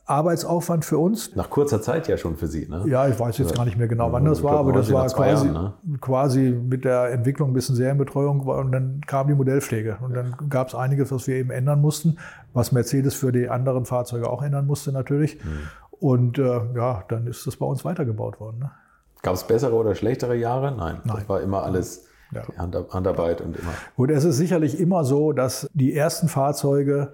Arbeitsaufwand 0.07 0.85
für 0.85 0.99
uns. 0.99 1.35
Nach 1.35 1.49
kurzer 1.49 1.81
Zeit 1.81 2.07
ja 2.07 2.17
schon 2.17 2.35
für 2.35 2.47
Sie, 2.47 2.67
ne? 2.67 2.83
Ja, 2.87 3.07
ich 3.07 3.19
weiß 3.19 3.39
jetzt 3.39 3.55
gar 3.55 3.65
nicht 3.65 3.77
mehr 3.77 3.87
genau, 3.87 4.11
wann 4.11 4.23
das 4.25 4.43
war, 4.43 4.51
glaub, 4.51 4.67
aber 4.67 4.73
das 4.73 4.91
war 4.93 5.07
quasi, 5.07 5.47
Jahren, 5.47 5.73
ne? 5.83 5.97
quasi 5.99 6.51
mit 6.51 6.85
der 6.85 7.11
Entwicklung 7.11 7.49
ein 7.49 7.53
bisschen 7.53 7.75
Serienbetreuung 7.75 8.41
und 8.41 8.71
dann 8.71 9.01
kam 9.07 9.27
die 9.27 9.33
Modellpflege. 9.33 9.97
Und 10.01 10.13
dann 10.13 10.35
gab 10.49 10.67
es 10.67 10.75
einiges, 10.75 11.11
was 11.11 11.25
wir 11.25 11.35
eben 11.35 11.49
ändern 11.49 11.81
mussten, 11.81 12.17
was 12.53 12.71
Mercedes 12.71 13.15
für 13.15 13.31
die 13.31 13.49
anderen 13.49 13.85
Fahrzeuge 13.85 14.29
auch 14.29 14.43
ändern 14.43 14.67
musste 14.67 14.91
natürlich. 14.91 15.41
Hm. 15.41 15.67
Und 15.99 16.37
äh, 16.37 16.61
ja, 16.75 17.03
dann 17.07 17.25
ist 17.25 17.47
das 17.47 17.55
bei 17.55 17.65
uns 17.65 17.83
weitergebaut 17.83 18.39
worden. 18.39 18.59
Ne? 18.59 18.71
Gab 19.23 19.33
es 19.33 19.43
bessere 19.43 19.73
oder 19.73 19.95
schlechtere 19.95 20.35
Jahre? 20.35 20.75
Nein, 20.75 21.01
Nein. 21.03 21.15
das 21.17 21.29
war 21.29 21.41
immer 21.41 21.63
alles 21.63 22.05
Ja. 22.31 22.43
Hand, 22.57 22.75
Handarbeit 22.91 23.41
und 23.41 23.57
immer. 23.57 23.71
Gut, 23.95 24.11
es 24.11 24.23
ist 24.23 24.37
sicherlich 24.37 24.79
immer 24.79 25.03
so, 25.03 25.31
dass 25.31 25.67
die 25.73 25.95
ersten 25.95 26.27
Fahrzeuge 26.27 27.13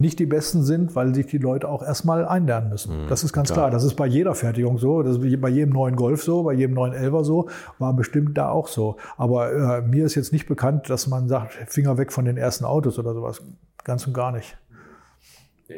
nicht 0.00 0.18
die 0.18 0.26
besten 0.26 0.62
sind, 0.62 0.96
weil 0.96 1.14
sich 1.14 1.26
die 1.26 1.36
Leute 1.36 1.68
auch 1.68 1.82
erstmal 1.82 2.26
einlernen 2.26 2.70
müssen. 2.70 3.06
das 3.08 3.22
ist 3.22 3.34
ganz 3.34 3.48
klar. 3.48 3.66
klar. 3.66 3.70
Das 3.70 3.84
ist 3.84 3.96
bei 3.96 4.06
jeder 4.06 4.34
Fertigung 4.34 4.78
so. 4.78 5.02
Das 5.02 5.18
ist 5.18 5.40
bei 5.40 5.48
jedem 5.50 5.74
neuen 5.74 5.94
Golf 5.94 6.22
so, 6.22 6.42
bei 6.42 6.54
jedem 6.54 6.74
neuen 6.74 6.94
Elver 6.94 7.22
so, 7.22 7.50
war 7.78 7.92
bestimmt 7.92 8.38
da 8.38 8.48
auch 8.48 8.66
so. 8.66 8.96
Aber 9.18 9.52
äh, 9.52 9.82
mir 9.82 10.06
ist 10.06 10.14
jetzt 10.14 10.32
nicht 10.32 10.48
bekannt, 10.48 10.88
dass 10.88 11.06
man 11.06 11.28
sagt, 11.28 11.52
Finger 11.66 11.98
weg 11.98 12.12
von 12.12 12.24
den 12.24 12.38
ersten 12.38 12.64
Autos 12.64 12.98
oder 12.98 13.12
sowas. 13.12 13.42
Ganz 13.84 14.06
und 14.06 14.14
gar 14.14 14.32
nicht. 14.32 14.56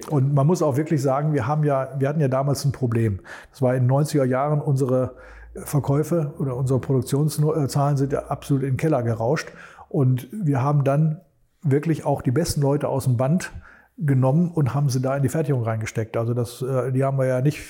Und 0.09 0.33
man 0.33 0.47
muss 0.47 0.63
auch 0.63 0.77
wirklich 0.77 1.03
sagen, 1.03 1.35
wir 1.35 1.49
haben 1.49 1.65
ja, 1.65 1.89
wir 1.99 2.09
hatten 2.09 2.21
ja 2.21 2.29
damals 2.29 2.65
ein 2.65 2.71
Problem. 2.71 3.21
Das 3.51 3.61
war 3.61 3.75
in 3.75 3.89
den 3.89 3.91
90er 3.91 4.25
Jahren 4.25 4.61
unsere 4.61 5.17
Verkäufe 5.57 6.33
oder 6.39 6.57
unsere 6.57 6.79
Produktionszahlen 6.79 7.97
sind 7.97 8.13
ja 8.13 8.27
absolut 8.27 8.63
in 8.63 8.71
den 8.71 8.77
Keller 8.77 9.03
gerauscht. 9.03 9.53
Und 9.89 10.29
wir 10.33 10.63
haben 10.63 10.85
dann 10.85 11.21
wirklich 11.63 12.07
auch 12.07 12.23
die 12.23 12.31
besten 12.31 12.61
Leute 12.61 12.89
aus 12.89 13.05
dem 13.05 13.17
Band 13.17 13.53
genommen 14.05 14.51
und 14.53 14.75
haben 14.75 14.89
sie 14.89 15.01
da 15.01 15.17
in 15.17 15.23
die 15.23 15.29
Fertigung 15.29 15.63
reingesteckt. 15.63 16.17
Also 16.17 16.35
das, 16.35 16.63
äh, 16.63 16.93
die 16.93 17.05
haben 17.05 17.19
wir 17.19 17.27
ja 17.27 17.41
nicht 17.41 17.61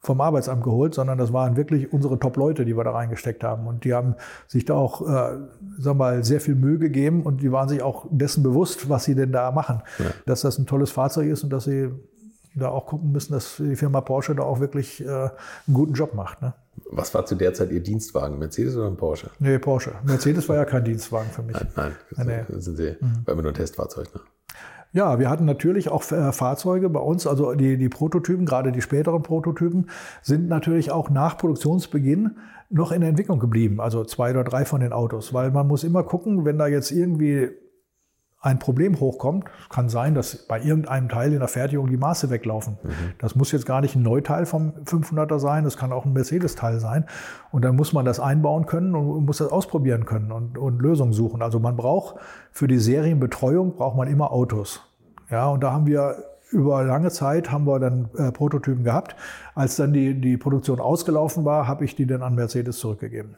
vom 0.00 0.20
Arbeitsamt 0.20 0.64
geholt, 0.64 0.94
sondern 0.94 1.16
das 1.16 1.32
waren 1.32 1.56
wirklich 1.56 1.92
unsere 1.92 2.18
Top-Leute, 2.18 2.64
die 2.64 2.76
wir 2.76 2.82
da 2.82 2.90
reingesteckt 2.90 3.44
haben. 3.44 3.68
Und 3.68 3.84
die 3.84 3.94
haben 3.94 4.16
sich 4.48 4.64
da 4.64 4.74
auch, 4.74 5.08
äh, 5.08 5.38
sag 5.78 5.96
mal, 5.96 6.24
sehr 6.24 6.40
viel 6.40 6.56
Mühe 6.56 6.78
gegeben 6.78 7.22
und 7.22 7.40
die 7.40 7.52
waren 7.52 7.68
sich 7.68 7.82
auch 7.82 8.06
dessen 8.10 8.42
bewusst, 8.42 8.88
was 8.88 9.04
sie 9.04 9.14
denn 9.14 9.30
da 9.30 9.52
machen. 9.52 9.82
Dass 10.26 10.40
das 10.40 10.58
ein 10.58 10.66
tolles 10.66 10.90
Fahrzeug 10.90 11.28
ist 11.28 11.44
und 11.44 11.50
dass 11.50 11.64
sie 11.64 11.90
da 12.54 12.68
auch 12.68 12.86
gucken 12.86 13.12
müssen, 13.12 13.32
dass 13.32 13.56
die 13.58 13.76
Firma 13.76 14.00
Porsche 14.00 14.34
da 14.34 14.42
auch 14.42 14.60
wirklich 14.60 15.02
äh, 15.02 15.08
einen 15.08 15.30
guten 15.72 15.94
Job 15.94 16.14
macht. 16.14 16.42
Ne? 16.42 16.52
Was 16.90 17.14
war 17.14 17.24
zu 17.24 17.34
der 17.34 17.54
Zeit 17.54 17.70
Ihr 17.70 17.82
Dienstwagen? 17.82 18.38
Mercedes 18.38 18.76
oder 18.76 18.88
ein 18.88 18.96
Porsche? 18.96 19.30
Nee, 19.38 19.58
Porsche. 19.58 19.92
Mercedes 20.04 20.48
war 20.48 20.56
ja 20.56 20.64
kein 20.64 20.84
Dienstwagen 20.84 21.30
für 21.30 21.42
mich. 21.42 21.54
Nein, 21.54 21.68
nein, 21.76 21.92
das, 22.10 22.26
Nee. 22.26 22.40
das 22.48 22.64
sind 22.64 22.76
Sie, 22.76 22.96
war 23.24 23.32
immer 23.34 23.42
nur 23.42 23.52
ein 23.52 23.54
Testfahrzeug. 23.54 24.12
Ne? 24.14 24.20
Ja, 24.94 25.18
wir 25.18 25.30
hatten 25.30 25.46
natürlich 25.46 25.88
auch 25.88 26.10
äh, 26.12 26.32
Fahrzeuge 26.32 26.90
bei 26.90 27.00
uns, 27.00 27.26
also 27.26 27.54
die, 27.54 27.78
die 27.78 27.88
Prototypen, 27.88 28.44
gerade 28.44 28.72
die 28.72 28.82
späteren 28.82 29.22
Prototypen, 29.22 29.86
sind 30.20 30.48
natürlich 30.48 30.90
auch 30.90 31.08
nach 31.08 31.38
Produktionsbeginn 31.38 32.36
noch 32.68 32.92
in 32.92 33.00
der 33.00 33.08
Entwicklung 33.08 33.38
geblieben. 33.38 33.80
Also 33.80 34.04
zwei 34.04 34.30
oder 34.30 34.44
drei 34.44 34.66
von 34.66 34.80
den 34.80 34.92
Autos, 34.92 35.32
weil 35.32 35.50
man 35.50 35.66
muss 35.66 35.82
immer 35.82 36.02
gucken, 36.02 36.44
wenn 36.44 36.58
da 36.58 36.66
jetzt 36.66 36.90
irgendwie 36.90 37.50
ein 38.42 38.58
Problem 38.58 38.98
hochkommt, 38.98 39.44
kann 39.70 39.88
sein, 39.88 40.14
dass 40.14 40.36
bei 40.36 40.60
irgendeinem 40.60 41.08
Teil 41.08 41.32
in 41.32 41.38
der 41.38 41.48
Fertigung 41.48 41.86
die 41.86 41.96
Maße 41.96 42.28
weglaufen. 42.28 42.76
Das 43.18 43.36
muss 43.36 43.52
jetzt 43.52 43.66
gar 43.66 43.80
nicht 43.80 43.94
ein 43.94 44.02
Neuteil 44.02 44.46
vom 44.46 44.72
500er 44.84 45.38
sein, 45.38 45.62
das 45.62 45.76
kann 45.76 45.92
auch 45.92 46.04
ein 46.04 46.12
Mercedes-Teil 46.12 46.80
sein. 46.80 47.06
Und 47.52 47.64
dann 47.64 47.76
muss 47.76 47.92
man 47.92 48.04
das 48.04 48.18
einbauen 48.18 48.66
können 48.66 48.96
und 48.96 49.24
muss 49.24 49.38
das 49.38 49.52
ausprobieren 49.52 50.06
können 50.06 50.32
und, 50.32 50.58
und 50.58 50.82
Lösungen 50.82 51.12
suchen. 51.12 51.40
Also 51.40 51.60
man 51.60 51.76
braucht 51.76 52.16
für 52.50 52.66
die 52.66 52.78
Serienbetreuung 52.78 53.76
braucht 53.76 53.96
man 53.96 54.08
immer 54.08 54.32
Autos. 54.32 54.82
Ja, 55.30 55.46
und 55.48 55.62
da 55.62 55.72
haben 55.72 55.86
wir 55.86 56.16
über 56.50 56.82
lange 56.82 57.10
Zeit 57.10 57.50
haben 57.50 57.64
wir 57.64 57.78
dann 57.78 58.10
äh, 58.18 58.30
Prototypen 58.32 58.84
gehabt. 58.84 59.16
Als 59.54 59.76
dann 59.76 59.92
die, 59.92 60.20
die 60.20 60.36
Produktion 60.36 60.80
ausgelaufen 60.80 61.44
war, 61.44 61.66
habe 61.66 61.84
ich 61.84 61.94
die 61.94 62.06
dann 62.06 62.22
an 62.22 62.34
Mercedes 62.34 62.78
zurückgegeben. 62.78 63.36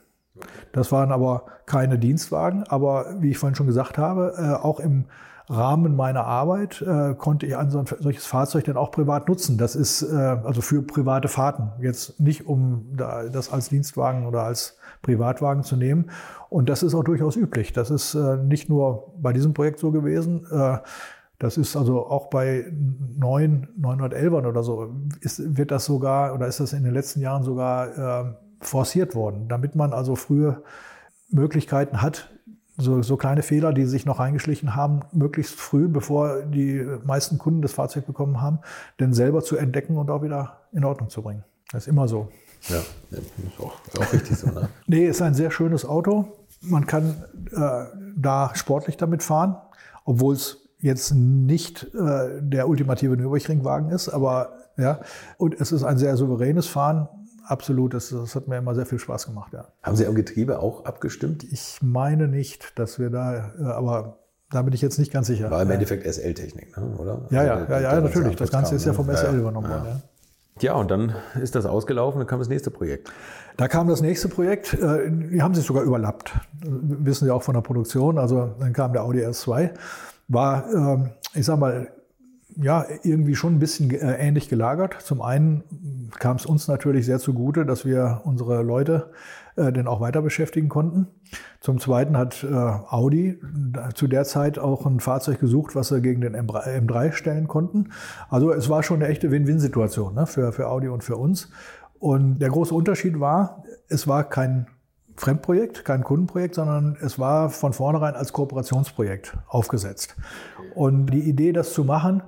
Das 0.73 0.93
waren 0.93 1.13
aber 1.13 1.45
keine 1.67 1.99
Dienstwagen, 1.99 2.65
aber 2.65 3.07
wie 3.21 3.31
ich 3.31 3.39
vorhin 3.39 3.55
schon 3.55 3.67
gesagt 3.67 3.99
habe, 3.99 4.35
äh, 4.37 4.65
auch 4.65 4.81
im 4.81 5.07
Rahmen 5.49 5.95
meiner 5.95 6.25
Arbeit 6.25 6.81
äh, 6.81 7.15
konnte 7.15 7.45
ich 7.45 7.57
ein 7.57 7.71
so 7.71 7.79
ein 7.79 7.87
solches 8.01 8.25
Fahrzeug 8.25 8.65
dann 8.65 8.79
auch 8.79 8.91
privat 8.91 9.29
nutzen. 9.29 9.59
Das 9.59 9.77
ist 9.77 10.03
äh, 10.03 10.15
also 10.15 10.63
für 10.63 10.83
private 10.83 11.29
Fahrten, 11.29 11.71
jetzt 11.83 12.19
nicht 12.19 12.47
um 12.47 12.87
da, 12.97 13.25
das 13.25 13.53
als 13.53 13.69
Dienstwagen 13.69 14.27
oder 14.27 14.45
als 14.45 14.79
Privatwagen 15.03 15.63
zu 15.63 15.77
nehmen. 15.77 16.11
Und 16.49 16.71
das 16.71 16.83
ist 16.83 16.95
auch 16.95 17.05
durchaus 17.05 17.37
üblich. 17.37 17.75
Das 17.75 17.91
ist 17.91 18.15
äh, 18.15 18.39
nicht 18.39 18.71
nur 18.71 19.13
bei 19.21 19.35
diesem 19.35 19.53
Projekt 19.53 19.81
so 19.81 19.91
gewesen. 19.91 20.47
Äh, 20.51 20.79
das 21.39 21.59
ist 21.59 21.77
also 21.77 22.07
auch 22.07 22.29
bei 22.29 22.73
neuen 23.19 23.69
911ern 23.79 24.47
oder 24.47 24.63
so, 24.63 24.95
ist, 25.21 25.57
wird 25.59 25.73
das 25.73 25.85
sogar, 25.85 26.33
oder 26.33 26.47
ist 26.47 26.61
das 26.61 26.73
in 26.73 26.85
den 26.85 26.95
letzten 26.95 27.21
Jahren 27.21 27.43
sogar 27.43 28.23
äh, 28.23 28.35
forciert 28.67 29.15
worden, 29.15 29.49
damit 29.49 29.75
man 29.75 29.93
also 29.93 30.17
frühe 30.17 30.63
Möglichkeiten 31.31 32.03
hat, 32.03 32.31
so, 32.77 33.03
so 33.03 33.17
kleine 33.17 33.43
Fehler, 33.43 33.73
die 33.73 33.85
sich 33.85 34.05
noch 34.05 34.19
eingeschlichen 34.19 34.75
haben, 34.75 35.03
möglichst 35.13 35.55
früh, 35.55 35.87
bevor 35.87 36.43
die 36.43 36.85
meisten 37.05 37.39
Kunden 37.39 37.63
das 37.63 37.73
Fahrzeug 37.73 38.07
bekommen 38.07 38.41
haben, 38.41 38.59
denn 38.99 39.15
selber 39.15 39.43
zu 39.43 39.57
entdecken 39.57 39.97
und 39.97 40.11
auch 40.11 40.23
wieder 40.23 40.63
in 40.73 40.85
Ordnung 40.85 41.09
zu 41.09 41.23
bringen. 41.23 41.45
Das 41.71 41.85
ist 41.85 41.89
immer 41.89 42.09
so. 42.09 42.29
Ja, 42.69 42.79
ist 43.11 43.61
auch, 43.61 43.75
ist 43.87 44.01
auch 44.01 44.13
richtig 44.13 44.39
so. 44.39 44.49
Ne? 44.49 44.69
Nee, 44.87 45.07
ist 45.07 45.23
ein 45.23 45.35
sehr 45.35 45.51
schönes 45.51 45.85
Auto. 45.85 46.33
Man 46.63 46.87
kann 46.87 47.23
äh, 47.53 47.85
da 48.17 48.51
sportlich 48.55 48.97
damit 48.97 49.23
fahren, 49.23 49.57
obwohl 50.05 50.35
es 50.35 50.69
jetzt 50.81 51.15
nicht 51.15 51.95
äh, 51.95 52.41
der 52.41 52.69
ultimative 52.69 53.17
Nürburgringwagen 53.17 53.91
ist, 53.91 54.09
aber 54.09 54.53
ja, 54.77 55.01
und 55.37 55.55
es 55.61 55.73
ist 55.73 55.85
ein 55.85 55.99
sehr 55.99 56.17
souveränes 56.17 56.67
Fahren. 56.67 57.09
Absolut, 57.47 57.95
das, 57.95 58.11
das 58.11 58.35
hat 58.35 58.49
mir 58.49 58.57
immer 58.57 58.75
sehr 58.75 58.87
viel 58.87 58.99
Spaß 58.99 59.27
gemacht, 59.27 59.53
ja. 59.53 59.69
Haben 59.83 59.97
Sie 59.97 60.07
am 60.07 60.15
Getriebe 60.15 60.61
auch 60.61 60.85
abgestimmt? 60.85 61.45
Ich 61.45 61.79
meine 61.83 62.27
nicht, 62.29 62.79
dass 62.79 62.99
wir 62.99 63.11
da, 63.11 63.53
äh, 63.59 63.65
aber 63.65 64.19
da 64.51 64.63
bin 64.63 64.73
ich 64.73 64.81
jetzt 64.81 64.99
nicht 64.99 65.13
ganz 65.13 65.27
sicher. 65.27 65.51
War 65.51 65.63
im 65.63 65.69
ja. 65.69 65.75
Endeffekt 65.75 66.07
SL-Technik, 66.07 66.77
ne? 66.77 66.97
oder? 66.97 67.23
Ja, 67.31 67.45
ja, 67.45 67.55
Also 67.55 67.73
ja, 67.73 67.81
ja, 67.81 67.93
der 67.93 68.01
natürlich. 68.03 68.37
Das 68.37 68.51
Ganze 68.51 68.75
ist 68.75 68.87
ja 68.87 68.93
vom 68.93 69.15
SL 69.15 69.33
ne? 69.33 69.39
übernommen 69.39 69.69
worden. 69.69 69.87
Ja. 69.87 70.01
Ja, 70.61 70.75
und 70.75 70.89
dann 70.89 71.13
ist 71.43 71.57
das 71.57 71.67
ausgelaufen, 71.67 72.21
dann 72.21 72.29
kam 72.29 72.39
das 72.39 72.49
nächste 72.49 72.71
Projekt. 72.71 73.11
Da 73.57 73.67
kam 73.67 73.89
das 73.89 74.01
nächste 74.01 74.29
Projekt, 74.29 74.73
äh, 74.75 75.11
die 75.11 75.43
haben 75.43 75.55
sich 75.55 75.67
sogar 75.67 75.83
überlappt, 75.83 76.33
wissen 76.63 77.25
Sie 77.25 77.31
auch 77.33 77.43
von 77.43 77.55
der 77.55 77.61
Produktion. 77.63 78.19
Also 78.19 78.55
dann 78.61 78.73
kam 78.73 78.93
der 78.93 79.03
Audi 79.03 79.21
S2, 79.21 79.71
war, 80.29 80.73
ähm, 80.73 81.11
ich 81.35 81.45
sag 81.45 81.59
mal, 81.59 81.89
ja, 82.57 82.87
irgendwie 83.03 83.35
schon 83.35 83.55
ein 83.55 83.59
bisschen 83.59 83.91
äh, 83.91 84.15
ähnlich 84.17 84.49
gelagert. 84.49 84.97
Zum 85.01 85.23
einen 85.23 86.11
kam 86.19 86.37
es 86.37 86.47
uns 86.47 86.69
natürlich 86.69 87.07
sehr 87.07 87.19
zugute, 87.19 87.67
dass 87.67 87.85
wir 87.85 88.23
unsere 88.25 88.63
Leute 88.63 89.11
äh, 89.57 89.73
denn 89.73 89.87
auch 89.87 90.01
weiter 90.01 90.23
beschäftigen 90.23 90.69
konnten. 90.69 91.09
Zum 91.61 91.79
Zweiten 91.79 92.17
hat 92.17 92.45
äh, 92.45 92.55
Audi 92.55 93.39
da- 93.73 93.91
zu 93.95 94.07
der 94.07 94.25
Zeit 94.25 94.59
auch 94.59 94.87
ein 94.87 95.01
Fahrzeug 95.01 95.41
gesucht, 95.41 95.75
was 95.75 95.89
sie 95.89 96.01
gegen 96.01 96.21
den 96.21 96.37
M3, 96.37 96.87
M3 96.87 97.13
stellen 97.13 97.49
konnten. 97.49 97.91
Also 98.29 98.53
es 98.53 98.69
war 98.69 98.83
schon 98.83 99.03
eine 99.03 99.09
echte 99.09 99.31
Win-Win-Situation 99.31 100.15
ne, 100.15 100.27
für, 100.27 100.53
für 100.53 100.69
Audi 100.69 100.89
und 100.89 101.05
für 101.05 101.17
uns. 101.17 101.51
Und 101.99 102.39
der 102.41 102.51
große 102.51 102.75
Unterschied 102.75 103.19
war, 103.21 103.65
es 103.89 104.07
war 104.07 104.25
kein 104.29 104.67
Fremdprojekt, 105.17 105.85
kein 105.85 106.03
Kundenprojekt, 106.03 106.57
sondern 106.57 106.97
es 107.01 107.19
war 107.19 107.51
von 107.51 107.73
vornherein 107.73 108.15
als 108.15 108.33
Kooperationsprojekt 108.33 109.37
aufgesetzt. 109.49 110.17
Und 110.75 111.07
die 111.07 111.21
Idee, 111.21 111.53
das 111.53 111.73
zu 111.73 111.85
machen, 111.85 112.23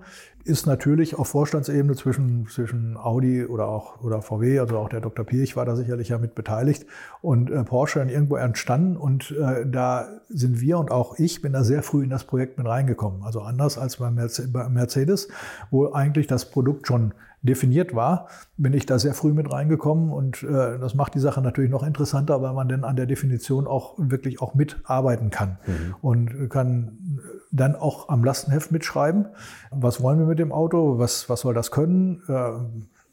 ist 0.47 0.67
natürlich 0.67 1.19
auf 1.19 1.29
Vorstandsebene 1.29 1.97
zwischen, 1.97 2.47
zwischen 2.47 2.97
Audi 2.97 3.45
oder 3.45 3.67
auch 3.67 4.01
oder 4.03 4.23
VW, 4.23 4.61
also 4.61 4.79
auch 4.79 4.89
der 4.89 5.01
Dr. 5.01 5.25
Pirch 5.25 5.57
war 5.57 5.65
da 5.65 5.75
sicherlich 5.75 6.11
ja 6.11 6.19
mit 6.19 6.37
beteiligt 6.37 6.87
und 7.21 7.51
äh, 7.51 7.65
Porsche 7.65 7.99
dann 7.99 8.09
irgendwo 8.09 8.37
entstanden 8.37 8.97
und 8.97 9.33
äh, 9.33 9.67
da 9.67 10.07
sind 10.29 10.61
wir 10.61 10.79
und 10.79 10.93
auch 10.93 11.19
ich 11.19 11.43
bin 11.43 11.53
da 11.53 11.65
sehr 11.65 11.83
früh 11.83 12.05
in 12.05 12.11
das 12.11 12.25
Projekt 12.25 12.59
mit 12.59 12.67
reingekommen. 12.69 13.25
Also 13.25 13.41
anders 13.41 13.77
als 13.77 13.97
bei 13.97 14.11
Mercedes, 14.11 15.29
wo 15.73 15.93
eigentlich 15.93 16.29
das 16.29 16.49
Produkt 16.49 16.87
schon 16.87 17.13
definiert 17.43 17.95
war, 17.95 18.29
bin 18.57 18.73
ich 18.73 18.87
da 18.87 18.99
sehr 18.99 19.15
früh 19.15 19.33
mit 19.33 19.53
reingekommen 19.53 20.11
und 20.11 20.43
äh, 20.43 20.79
das 20.79 20.95
macht 20.95 21.15
die 21.15 21.21
Sache 21.21 21.41
natürlich 21.41 21.71
noch 21.71 21.83
interessanter, 21.83 22.43
weil 22.43 22.53
man 22.53 22.69
dann 22.69 22.85
an 22.85 22.97
der 22.97 23.07
Definition 23.07 23.67
auch 23.67 23.95
wirklich 23.99 24.41
auch 24.41 24.55
mitarbeiten 24.55 25.31
kann 25.31 25.59
und 26.03 26.51
kann 26.51 27.21
dann 27.53 27.77
auch 27.77 28.09
am 28.09 28.25
Lastenheft 28.25 28.73
mitschreiben, 28.73 29.29
was 29.71 30.03
wollen 30.03 30.19
wir 30.19 30.27
mit 30.27 30.39
dem 30.39 30.53
Auto, 30.53 30.99
was, 30.99 31.29
was 31.29 31.41
soll 31.41 31.55
das 31.55 31.71
können, 31.71 32.23
äh, 32.29 32.51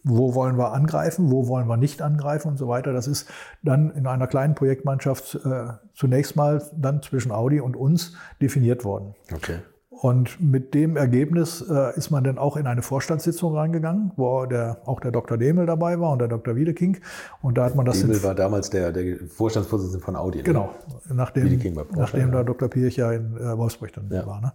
wo 0.04 0.36
wollen 0.36 0.58
wir 0.58 0.74
angreifen, 0.74 1.32
wo 1.32 1.48
wollen 1.48 1.68
wir 1.68 1.78
nicht 1.78 2.02
angreifen 2.02 2.50
und 2.50 2.58
so 2.58 2.68
weiter. 2.68 2.92
Das 2.92 3.08
ist 3.08 3.30
dann 3.62 3.92
in 3.92 4.06
einer 4.06 4.28
kleinen 4.28 4.54
Projektmannschaft 4.56 5.36
äh, 5.46 5.68
zunächst 5.94 6.36
mal 6.36 6.62
dann 6.76 7.02
zwischen 7.02 7.32
Audi 7.32 7.62
und 7.62 7.76
uns 7.76 8.14
definiert 8.42 8.84
worden. 8.84 9.16
Okay. 9.34 9.60
Und 10.04 10.41
mit 10.41 10.74
dem 10.74 10.97
Ergebnis 10.97 11.62
äh, 11.62 11.97
ist 11.97 12.12
man 12.12 12.26
dann 12.26 12.38
auch 12.38 12.58
in 12.58 12.68
eine 12.68 12.82
Vorstandssitzung 12.82 13.56
reingegangen, 13.56 14.12
wo 14.18 14.45
der, 14.45 14.82
auch 14.84 14.99
der 14.99 15.12
Dr. 15.12 15.38
Demel 15.38 15.66
dabei 15.66 15.97
war 15.97 16.12
und 16.12 16.20
der 16.20 16.28
Dr. 16.28 16.58
Wiedeking. 16.58 16.97
Und 17.41 17.58
da 17.58 17.64
hat 17.64 17.76
man 17.76 17.86
das 17.86 18.01
Demel 18.01 18.22
war 18.22 18.36
damals 18.36 18.70
der, 18.70 18.91
der 18.91 19.16
Vorstandsvorsitzende 19.30 20.04
von 20.04 20.18
Audi. 20.18 20.39
ne? 20.39 20.43
Genau, 20.43 20.76
nachdem, 21.08 21.45
Wiedeking 21.45 21.80
nachdem 21.95 22.20
ja. 22.20 22.32
der 22.32 22.43
Dr. 22.43 22.68
Pirch 22.68 22.97
ja 22.97 23.14
in 23.14 23.38
äh, 23.38 23.58
Wolfsburg 23.58 23.93
dann 23.93 24.10
Ja. 24.12 24.28
war. 24.28 24.41
Ne? 24.41 24.51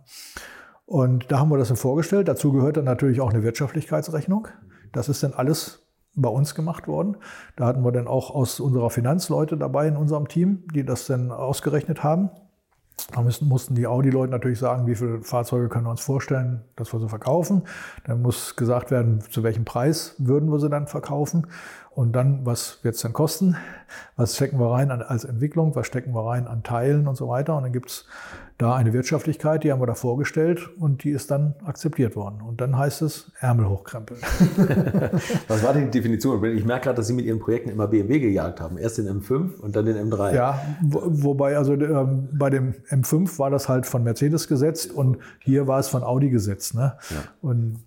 Und 0.85 1.33
da 1.33 1.39
haben 1.39 1.49
wir 1.49 1.57
das 1.57 1.69
dann 1.69 1.79
vorgestellt. 1.79 2.29
Dazu 2.29 2.53
gehört 2.53 2.77
dann 2.77 2.85
natürlich 2.85 3.23
auch 3.23 3.31
eine 3.31 3.43
Wirtschaftlichkeitsrechnung. 3.43 4.49
Das 4.93 5.09
ist 5.09 5.23
dann 5.23 5.33
alles 5.33 5.81
bei 6.15 6.29
uns 6.29 6.55
gemacht 6.55 6.87
worden. 6.89 7.17
Da 7.57 7.65
hatten 7.65 7.83
wir 7.83 7.93
dann 7.93 8.07
auch 8.07 8.35
aus 8.35 8.61
unserer 8.61 8.91
Finanzleute 8.91 9.57
dabei 9.57 9.89
in 9.89 9.97
unserem 9.97 10.29
Team, 10.29 10.65
die 10.75 10.85
das 10.85 11.07
dann 11.07 11.33
ausgerechnet 11.33 12.05
haben. 12.05 12.29
Da 13.13 13.23
müssen, 13.23 13.49
mussten 13.49 13.75
die 13.75 13.87
Audi-Leute 13.87 14.31
natürlich 14.31 14.59
sagen, 14.59 14.87
wie 14.87 14.95
viele 14.95 15.23
Fahrzeuge 15.23 15.69
können 15.69 15.87
wir 15.87 15.91
uns 15.91 16.01
vorstellen, 16.01 16.63
dass 16.77 16.93
wir 16.93 17.01
sie 17.01 17.09
verkaufen. 17.09 17.63
Dann 18.05 18.23
muss 18.23 18.57
gesagt 18.57 18.91
werden, 18.91 19.21
zu 19.31 19.43
welchem 19.43 19.65
Preis 19.65 20.15
würden 20.19 20.51
wir 20.51 20.59
sie 20.59 20.69
dann 20.69 20.87
verkaufen. 20.87 21.47
Und 21.91 22.13
dann, 22.13 22.45
was 22.45 22.85
wird 22.85 22.97
es 22.97 23.01
dann 23.01 23.13
kosten? 23.13 23.57
Was 24.17 24.37
stecken 24.37 24.59
wir 24.61 24.71
rein 24.71 24.91
als 24.91 25.25
Entwicklung? 25.25 25.75
Was 25.75 25.87
stecken 25.87 26.13
wir 26.13 26.27
rein 26.27 26.47
an 26.47 26.63
Teilen 26.63 27.09
und 27.09 27.17
so 27.17 27.29
weiter? 27.29 27.57
Und 27.57 27.65
dann 27.65 27.73
gibt 27.73 27.91
es 27.91 28.07
da 28.59 28.75
eine 28.75 28.93
Wirtschaftlichkeit, 28.93 29.63
die 29.63 29.71
haben 29.71 29.81
wir 29.81 29.87
da 29.87 29.95
vorgestellt 29.95 30.69
und 30.81 31.05
die 31.05 31.11
ist 31.11 31.31
dann 31.31 31.55
akzeptiert 31.65 32.17
worden. 32.17 32.43
Und 32.43 32.61
dann 32.61 32.77
heißt 32.77 33.03
es 33.03 33.31
Ärmel 33.39 33.69
hochkrempeln. 33.69 34.21
Was 35.49 35.63
war 35.63 35.73
die 35.75 35.89
Definition? 35.89 36.45
Ich 36.45 36.65
merke 36.65 36.87
gerade, 36.87 36.97
dass 36.97 37.07
Sie 37.07 37.13
mit 37.13 37.25
Ihren 37.25 37.39
Projekten 37.39 37.71
immer 37.71 37.87
BMW 37.87 38.19
gejagt 38.19 38.61
haben. 38.61 38.77
Erst 38.77 38.99
den 38.99 39.07
M5 39.07 39.61
und 39.61 39.77
dann 39.77 39.87
den 39.87 39.97
M3. 39.97 40.35
Ja, 40.35 40.61
wo, 40.83 41.03
wobei 41.05 41.57
also 41.57 41.75
ähm, 41.75 42.29
bei 42.33 42.51
dem 42.51 42.75
M5 42.91 43.39
war 43.39 43.51
das 43.51 43.69
halt 43.69 43.87
von 43.87 44.03
Mercedes 44.03 44.49
gesetzt 44.49 44.91
und 44.93 45.19
hier 45.39 45.69
war 45.69 45.79
es 45.79 45.87
von 45.87 46.03
Audi 46.03 46.29
gesetzt. 46.29 46.75
Ne? 46.75 46.99
Ja. 47.11 47.17
Und, 47.41 47.85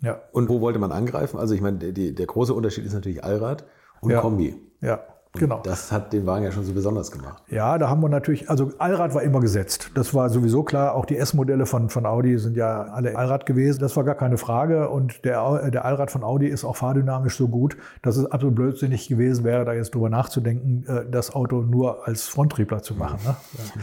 ja. 0.00 0.22
und 0.32 0.48
wo 0.48 0.62
wollte 0.62 0.78
man 0.78 0.90
angreifen? 0.90 1.38
Also 1.38 1.54
ich 1.54 1.60
meine, 1.60 1.92
die, 1.92 2.14
der 2.14 2.26
große 2.26 2.54
Unterschied 2.54 2.86
ist 2.86 2.94
natürlich 2.94 3.22
Allrad 3.22 3.66
und 4.00 4.10
ja. 4.10 4.22
Kombi. 4.22 4.56
Ja. 4.80 5.00
Genau. 5.38 5.60
Das 5.62 5.92
hat 5.92 6.12
den 6.12 6.26
Wagen 6.26 6.44
ja 6.44 6.52
schon 6.52 6.64
so 6.64 6.72
besonders 6.72 7.10
gemacht. 7.10 7.42
Ja, 7.48 7.78
da 7.78 7.88
haben 7.88 8.00
wir 8.00 8.08
natürlich, 8.08 8.50
also 8.50 8.72
Allrad 8.78 9.14
war 9.14 9.22
immer 9.22 9.40
gesetzt. 9.40 9.90
Das 9.94 10.14
war 10.14 10.30
sowieso 10.30 10.62
klar. 10.62 10.94
Auch 10.94 11.04
die 11.04 11.16
S-Modelle 11.16 11.66
von, 11.66 11.88
von 11.88 12.06
Audi 12.06 12.38
sind 12.38 12.56
ja 12.56 12.82
alle 12.82 13.16
Allrad 13.16 13.46
gewesen. 13.46 13.80
Das 13.80 13.96
war 13.96 14.04
gar 14.04 14.14
keine 14.14 14.38
Frage. 14.38 14.88
Und 14.88 15.24
der, 15.24 15.70
der 15.70 15.84
Allrad 15.84 16.10
von 16.10 16.24
Audi 16.24 16.46
ist 16.46 16.64
auch 16.64 16.76
fahrdynamisch 16.76 17.36
so 17.36 17.48
gut, 17.48 17.76
dass 18.02 18.16
es 18.16 18.26
absolut 18.26 18.54
blödsinnig 18.54 19.08
gewesen 19.08 19.44
wäre, 19.44 19.64
da 19.64 19.72
jetzt 19.72 19.94
drüber 19.94 20.10
nachzudenken, 20.10 20.84
äh, 20.86 21.04
das 21.10 21.34
Auto 21.34 21.62
nur 21.62 22.06
als 22.06 22.24
Fronttriebler 22.24 22.82
zu 22.82 22.94
machen. 22.94 23.18
Ne? 23.24 23.36
Ja. 23.58 23.82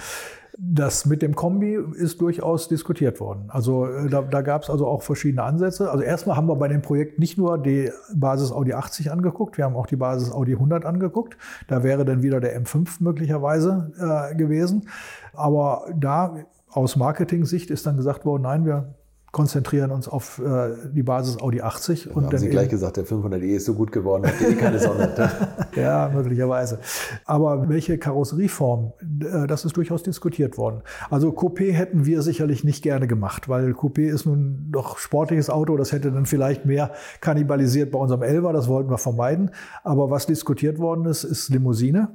Das 0.58 1.06
mit 1.06 1.22
dem 1.22 1.36
Kombi 1.36 1.78
ist 1.95 2.22
durchaus 2.22 2.70
diskutiert 2.70 3.20
worden. 3.20 3.45
Also 3.49 3.88
äh, 3.88 4.10
da, 4.10 4.22
da 4.22 4.41
gab 4.41 4.64
es 4.64 4.70
also 4.70 4.88
auch 4.88 5.01
verschiedene 5.01 5.43
Ansätze. 5.43 5.91
Also 5.91 6.03
erstmal 6.03 6.38
haben 6.38 6.47
wir 6.47 6.56
bei 6.56 6.68
dem 6.68 6.82
Projekt 6.82 7.20
nicht 7.20 7.38
nur 7.38 7.58
die 7.58 7.91
Basis 8.14 8.51
Audi 8.51 8.74
80 8.74 9.12
angeguckt, 9.12 9.58
wir 9.58 9.66
haben 9.66 9.76
auch 9.76 9.88
die 9.88 9.97
Basis 9.97 10.32
Audi 10.32 10.53
100 10.53 10.86
angeguckt. 10.86 11.38
Da 11.68 11.84
wäre 11.84 12.06
dann 12.06 12.24
wieder 12.24 12.39
der 12.39 12.60
M5 12.62 12.97
möglicherweise 12.99 13.91
äh, 13.99 14.36
gewesen. 14.36 14.88
Aber 15.34 15.88
da 15.95 16.38
aus 16.70 16.95
Marketing-Sicht 16.95 17.70
ist 17.70 17.86
dann 17.86 17.97
gesagt 17.97 18.26
worden, 18.26 18.43
nein, 18.43 18.66
wir 18.66 18.95
konzentrieren 19.36 19.92
uns 19.92 20.08
auf 20.08 20.40
äh, 20.40 20.70
die 20.94 21.04
Basis 21.04 21.42
Audi 21.42 21.60
80. 21.60 22.06
Ja, 22.06 22.12
und 22.12 22.24
haben 22.24 22.32
dann 22.32 22.40
Sie 22.40 22.48
gleich 22.48 22.70
gesagt, 22.70 22.96
der 22.96 23.06
500e 23.06 23.44
ist 23.44 23.66
so 23.66 23.74
gut 23.74 23.92
geworden, 23.92 24.26
hat 24.26 24.42
eh 24.42 24.56
keine 24.56 24.80
Sonne. 24.80 25.14
ja, 25.76 26.10
möglicherweise. 26.14 26.80
Aber 27.26 27.68
welche 27.68 27.98
Karosserieform, 27.98 28.94
äh, 29.20 29.46
das 29.46 29.66
ist 29.66 29.76
durchaus 29.76 30.04
diskutiert 30.04 30.58
worden. 30.58 30.84
Also 31.10 31.32
Coupé 31.32 31.74
hätten 31.74 32.06
wir 32.06 32.22
sicherlich 32.22 32.64
nicht 32.64 32.82
gerne 32.82 33.08
gemacht, 33.08 33.50
weil 33.50 33.72
Coupé 33.72 34.08
ist 34.08 34.26
nun 34.26 34.70
doch 34.72 35.00
sportliches 35.00 35.50
Auto, 35.50 35.76
das 35.76 35.92
hätte 35.92 36.14
dann 36.14 36.26
vielleicht 36.26 36.64
mehr 36.66 36.94
kannibalisiert 37.20 37.92
bei 37.92 38.00
unserem 38.00 38.24
Elva, 38.24 38.54
das 38.54 38.70
wollten 38.70 38.90
wir 38.90 38.98
vermeiden. 38.98 39.52
Aber 39.84 40.10
was 40.10 40.28
diskutiert 40.28 40.80
worden 40.80 41.08
ist, 41.08 41.26
ist 41.26 41.50
Limousine. 41.50 42.08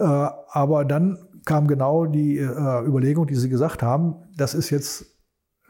Äh, 0.00 0.04
aber 0.04 0.84
dann 0.84 1.16
kam 1.44 1.68
genau 1.68 2.06
die 2.06 2.38
äh, 2.38 2.84
Überlegung, 2.84 3.28
die 3.28 3.36
Sie 3.36 3.48
gesagt 3.48 3.84
haben, 3.84 4.16
das 4.36 4.54
ist 4.54 4.70
jetzt 4.70 5.09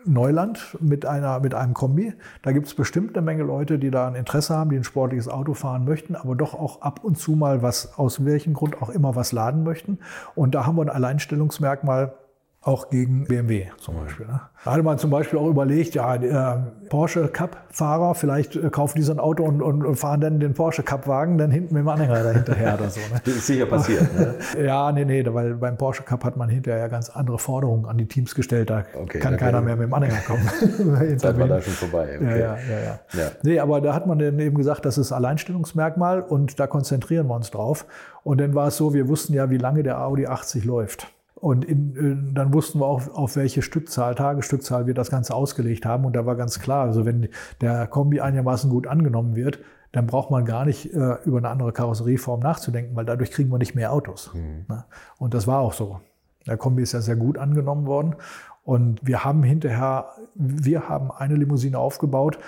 Neuland 0.04 0.76
mit, 0.80 1.06
einer, 1.06 1.40
mit 1.40 1.54
einem 1.54 1.74
Kombi. 1.74 2.14
Da 2.42 2.52
gibt 2.52 2.66
es 2.66 2.74
bestimmt 2.74 3.16
eine 3.16 3.24
Menge 3.24 3.42
Leute, 3.42 3.78
die 3.78 3.90
da 3.90 4.06
ein 4.06 4.14
Interesse 4.14 4.56
haben, 4.56 4.70
die 4.70 4.76
ein 4.76 4.84
sportliches 4.84 5.28
Auto 5.28 5.54
fahren 5.54 5.84
möchten, 5.84 6.16
aber 6.16 6.34
doch 6.34 6.54
auch 6.54 6.82
ab 6.82 7.00
und 7.02 7.18
zu 7.18 7.32
mal 7.32 7.62
was, 7.62 7.98
aus 7.98 8.24
welchem 8.24 8.54
Grund 8.54 8.80
auch 8.80 8.90
immer 8.90 9.16
was 9.16 9.32
laden 9.32 9.62
möchten. 9.62 9.98
Und 10.34 10.54
da 10.54 10.66
haben 10.66 10.76
wir 10.76 10.82
ein 10.82 10.90
Alleinstellungsmerkmal 10.90 12.14
auch 12.62 12.90
gegen 12.90 13.24
BMW 13.24 13.68
zum 13.78 13.96
Beispiel. 13.96 14.26
Ne? 14.26 14.38
Da 14.64 14.72
hatte 14.72 14.82
man 14.82 14.98
zum 14.98 15.10
Beispiel 15.10 15.38
auch 15.38 15.48
überlegt, 15.48 15.94
ja, 15.94 16.14
äh, 16.16 16.58
Porsche 16.90 17.28
Cup-Fahrer, 17.28 18.14
vielleicht 18.14 18.54
äh, 18.54 18.68
kaufen 18.68 18.98
die 18.98 19.02
so 19.02 19.12
ein 19.12 19.18
Auto 19.18 19.44
und, 19.44 19.62
und, 19.62 19.96
fahren 19.96 20.20
dann 20.20 20.40
den 20.40 20.52
Porsche 20.52 20.82
Cup-Wagen 20.82 21.38
dann 21.38 21.50
hinten 21.50 21.72
mit 21.72 21.84
dem 21.84 21.88
Anhänger 21.88 22.22
dahinterher 22.22 22.74
oder 22.74 22.90
so. 22.90 23.00
Ne? 23.00 23.22
Das 23.24 23.34
ist 23.36 23.46
sicher 23.46 23.64
passiert. 23.64 24.14
Ne? 24.14 24.34
ja, 24.62 24.92
nee, 24.92 25.06
nee, 25.06 25.24
weil 25.26 25.54
beim 25.54 25.78
Porsche 25.78 26.02
Cup 26.02 26.22
hat 26.22 26.36
man 26.36 26.50
hinterher 26.50 26.80
ja 26.80 26.88
ganz 26.88 27.08
andere 27.08 27.38
Forderungen 27.38 27.86
an 27.86 27.96
die 27.96 28.06
Teams 28.06 28.34
gestellt. 28.34 28.68
Da 28.68 28.84
okay, 28.94 29.20
kann 29.20 29.38
keiner 29.38 29.62
mehr 29.62 29.76
mit 29.76 29.86
dem 29.86 29.94
Anhänger 29.94 30.20
kommen. 30.26 30.46
Zeit 31.18 31.38
war 31.38 31.48
da 31.48 31.62
schon 31.62 31.72
vorbei. 31.72 32.18
Okay. 32.20 32.40
Ja, 32.40 32.56
ja, 32.56 32.56
ja, 32.56 32.78
ja, 32.78 33.20
ja. 33.20 33.30
Nee, 33.42 33.58
aber 33.58 33.80
da 33.80 33.94
hat 33.94 34.06
man 34.06 34.18
dann 34.18 34.38
eben 34.38 34.56
gesagt, 34.58 34.84
das 34.84 34.98
ist 34.98 35.12
Alleinstellungsmerkmal 35.12 36.20
und 36.20 36.60
da 36.60 36.66
konzentrieren 36.66 37.26
wir 37.26 37.36
uns 37.36 37.50
drauf. 37.50 37.86
Und 38.22 38.38
dann 38.38 38.54
war 38.54 38.68
es 38.68 38.76
so, 38.76 38.92
wir 38.92 39.08
wussten 39.08 39.32
ja, 39.32 39.48
wie 39.48 39.56
lange 39.56 39.82
der 39.82 40.02
Audi 40.02 40.26
80 40.26 40.66
läuft. 40.66 41.10
Und 41.40 41.64
in, 41.64 42.34
dann 42.34 42.52
wussten 42.52 42.80
wir 42.80 42.86
auch, 42.86 43.08
auf 43.14 43.36
welche 43.36 43.62
Stückzahl, 43.62 44.14
Tagesstückzahl 44.14 44.86
wir 44.86 44.92
das 44.92 45.10
Ganze 45.10 45.34
ausgelegt 45.34 45.86
haben. 45.86 46.04
Und 46.04 46.14
da 46.14 46.26
war 46.26 46.36
ganz 46.36 46.60
klar, 46.60 46.84
also 46.84 47.06
wenn 47.06 47.28
der 47.62 47.86
Kombi 47.86 48.20
einigermaßen 48.20 48.70
gut 48.70 48.86
angenommen 48.86 49.34
wird, 49.34 49.58
dann 49.92 50.06
braucht 50.06 50.30
man 50.30 50.44
gar 50.44 50.64
nicht 50.66 50.92
äh, 50.94 51.16
über 51.24 51.38
eine 51.38 51.48
andere 51.48 51.72
Karosserieform 51.72 52.40
nachzudenken, 52.40 52.94
weil 52.94 53.06
dadurch 53.06 53.30
kriegen 53.30 53.50
wir 53.50 53.58
nicht 53.58 53.74
mehr 53.74 53.92
Autos. 53.92 54.32
Mhm. 54.34 54.66
Ne? 54.68 54.84
Und 55.18 55.34
das 55.34 55.46
war 55.46 55.60
auch 55.60 55.72
so. 55.72 56.00
Der 56.46 56.56
Kombi 56.56 56.82
ist 56.82 56.92
ja 56.92 57.00
sehr 57.00 57.16
gut 57.16 57.38
angenommen 57.38 57.86
worden. 57.86 58.16
Und 58.62 59.04
wir 59.04 59.24
haben 59.24 59.42
hinterher, 59.42 60.10
wir 60.34 60.88
haben 60.88 61.10
eine 61.10 61.34
Limousine 61.36 61.78
aufgebaut. 61.78 62.38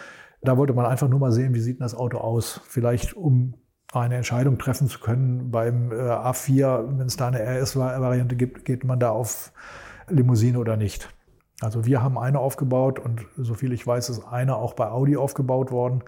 Da 0.42 0.56
wollte 0.56 0.74
man 0.74 0.86
einfach 0.86 1.08
nur 1.08 1.18
mal 1.18 1.32
sehen, 1.32 1.54
wie 1.54 1.60
sieht 1.60 1.80
das 1.80 1.94
Auto 1.94 2.18
aus. 2.18 2.60
Vielleicht 2.64 3.14
um 3.14 3.54
eine 3.92 4.16
Entscheidung 4.16 4.58
treffen 4.58 4.88
zu 4.88 4.98
können. 5.00 5.50
Beim 5.50 5.92
äh, 5.92 5.94
A4, 5.94 6.98
wenn 6.98 7.06
es 7.06 7.16
da 7.16 7.28
eine 7.28 7.40
RS-Variante 7.40 8.36
gibt, 8.36 8.64
geht 8.64 8.84
man 8.84 8.98
da 8.98 9.10
auf 9.10 9.52
Limousine 10.08 10.58
oder 10.58 10.76
nicht. 10.76 11.08
Also 11.60 11.84
wir 11.84 12.02
haben 12.02 12.18
eine 12.18 12.40
aufgebaut 12.40 12.98
und 12.98 13.26
soviel 13.36 13.72
ich 13.72 13.86
weiß, 13.86 14.08
ist 14.08 14.26
eine 14.26 14.56
auch 14.56 14.74
bei 14.74 14.90
Audi 14.90 15.16
aufgebaut 15.16 15.70
worden. 15.70 16.02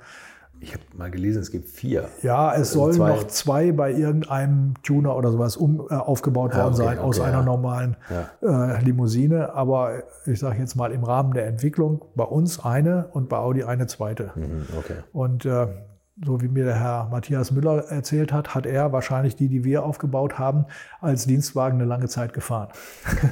Ich 0.60 0.72
habe 0.72 0.82
mal 0.96 1.10
gelesen, 1.10 1.42
es 1.42 1.50
gibt 1.50 1.68
vier. 1.68 2.08
Ja, 2.22 2.52
es 2.52 2.58
also 2.58 2.80
sollen 2.80 2.94
zwei. 2.94 3.08
noch 3.10 3.26
zwei 3.26 3.72
bei 3.72 3.92
irgendeinem 3.92 4.74
Tuner 4.82 5.14
oder 5.14 5.30
sowas 5.30 5.56
um, 5.56 5.86
äh, 5.90 5.94
aufgebaut 5.94 6.52
ah, 6.54 6.64
worden 6.64 6.74
okay, 6.74 6.84
sein 6.84 6.98
aus 6.98 7.18
okay, 7.18 7.28
einer 7.28 7.38
ja. 7.38 7.44
normalen 7.44 7.96
ja. 8.40 8.76
Äh, 8.76 8.82
Limousine. 8.82 9.54
Aber 9.54 10.04
ich 10.24 10.38
sage 10.38 10.58
jetzt 10.58 10.74
mal 10.74 10.90
im 10.92 11.04
Rahmen 11.04 11.34
der 11.34 11.46
Entwicklung 11.46 12.04
bei 12.14 12.24
uns 12.24 12.64
eine 12.64 13.08
und 13.12 13.28
bei 13.28 13.36
Audi 13.36 13.64
eine 13.64 13.86
zweite. 13.86 14.32
Mhm, 14.36 14.66
okay. 14.78 14.96
Und 15.12 15.44
äh, 15.44 15.66
so 16.22 16.40
wie 16.40 16.48
mir 16.48 16.64
der 16.64 16.78
Herr 16.78 17.08
Matthias 17.10 17.50
Müller 17.50 17.86
erzählt 17.88 18.32
hat, 18.32 18.54
hat 18.54 18.66
er 18.66 18.92
wahrscheinlich 18.92 19.34
die, 19.36 19.48
die 19.48 19.64
wir 19.64 19.84
aufgebaut 19.84 20.38
haben, 20.38 20.66
als 21.00 21.26
Dienstwagen 21.26 21.80
eine 21.80 21.88
lange 21.88 22.08
Zeit 22.08 22.32
gefahren. 22.32 22.68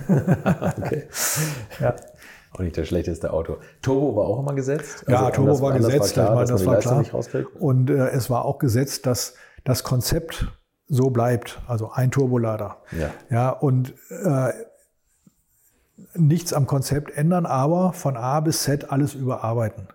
okay. 0.78 1.08
Ja. 1.80 1.94
Auch 2.54 2.60
nicht 2.60 2.76
das 2.76 2.88
schlechteste 2.88 3.32
Auto. 3.32 3.56
Turbo 3.80 4.14
war 4.14 4.26
auch 4.26 4.40
immer 4.40 4.54
gesetzt? 4.54 5.04
Also 5.06 5.24
ja, 5.24 5.30
Turbo 5.30 5.60
war 5.62 5.72
gesetzt, 5.72 6.16
war 6.18 6.24
klar, 6.24 6.34
meine, 6.34 6.48
das 6.48 6.66
war 6.66 6.76
klar. 6.76 7.04
Und 7.58 7.88
äh, 7.88 8.08
es 8.08 8.28
war 8.28 8.44
auch 8.44 8.58
gesetzt, 8.58 9.06
dass 9.06 9.34
das 9.64 9.84
Konzept 9.84 10.48
so 10.86 11.08
bleibt, 11.08 11.62
also 11.66 11.92
ein 11.92 12.10
Turbolader. 12.10 12.82
Ja. 12.90 13.10
ja 13.30 13.48
und 13.48 13.94
äh, 14.10 14.52
nichts 16.14 16.52
am 16.52 16.66
Konzept 16.66 17.16
ändern, 17.16 17.46
aber 17.46 17.94
von 17.94 18.18
A 18.18 18.40
bis 18.40 18.64
Z 18.64 18.90
alles 18.90 19.14
überarbeiten. 19.14 19.88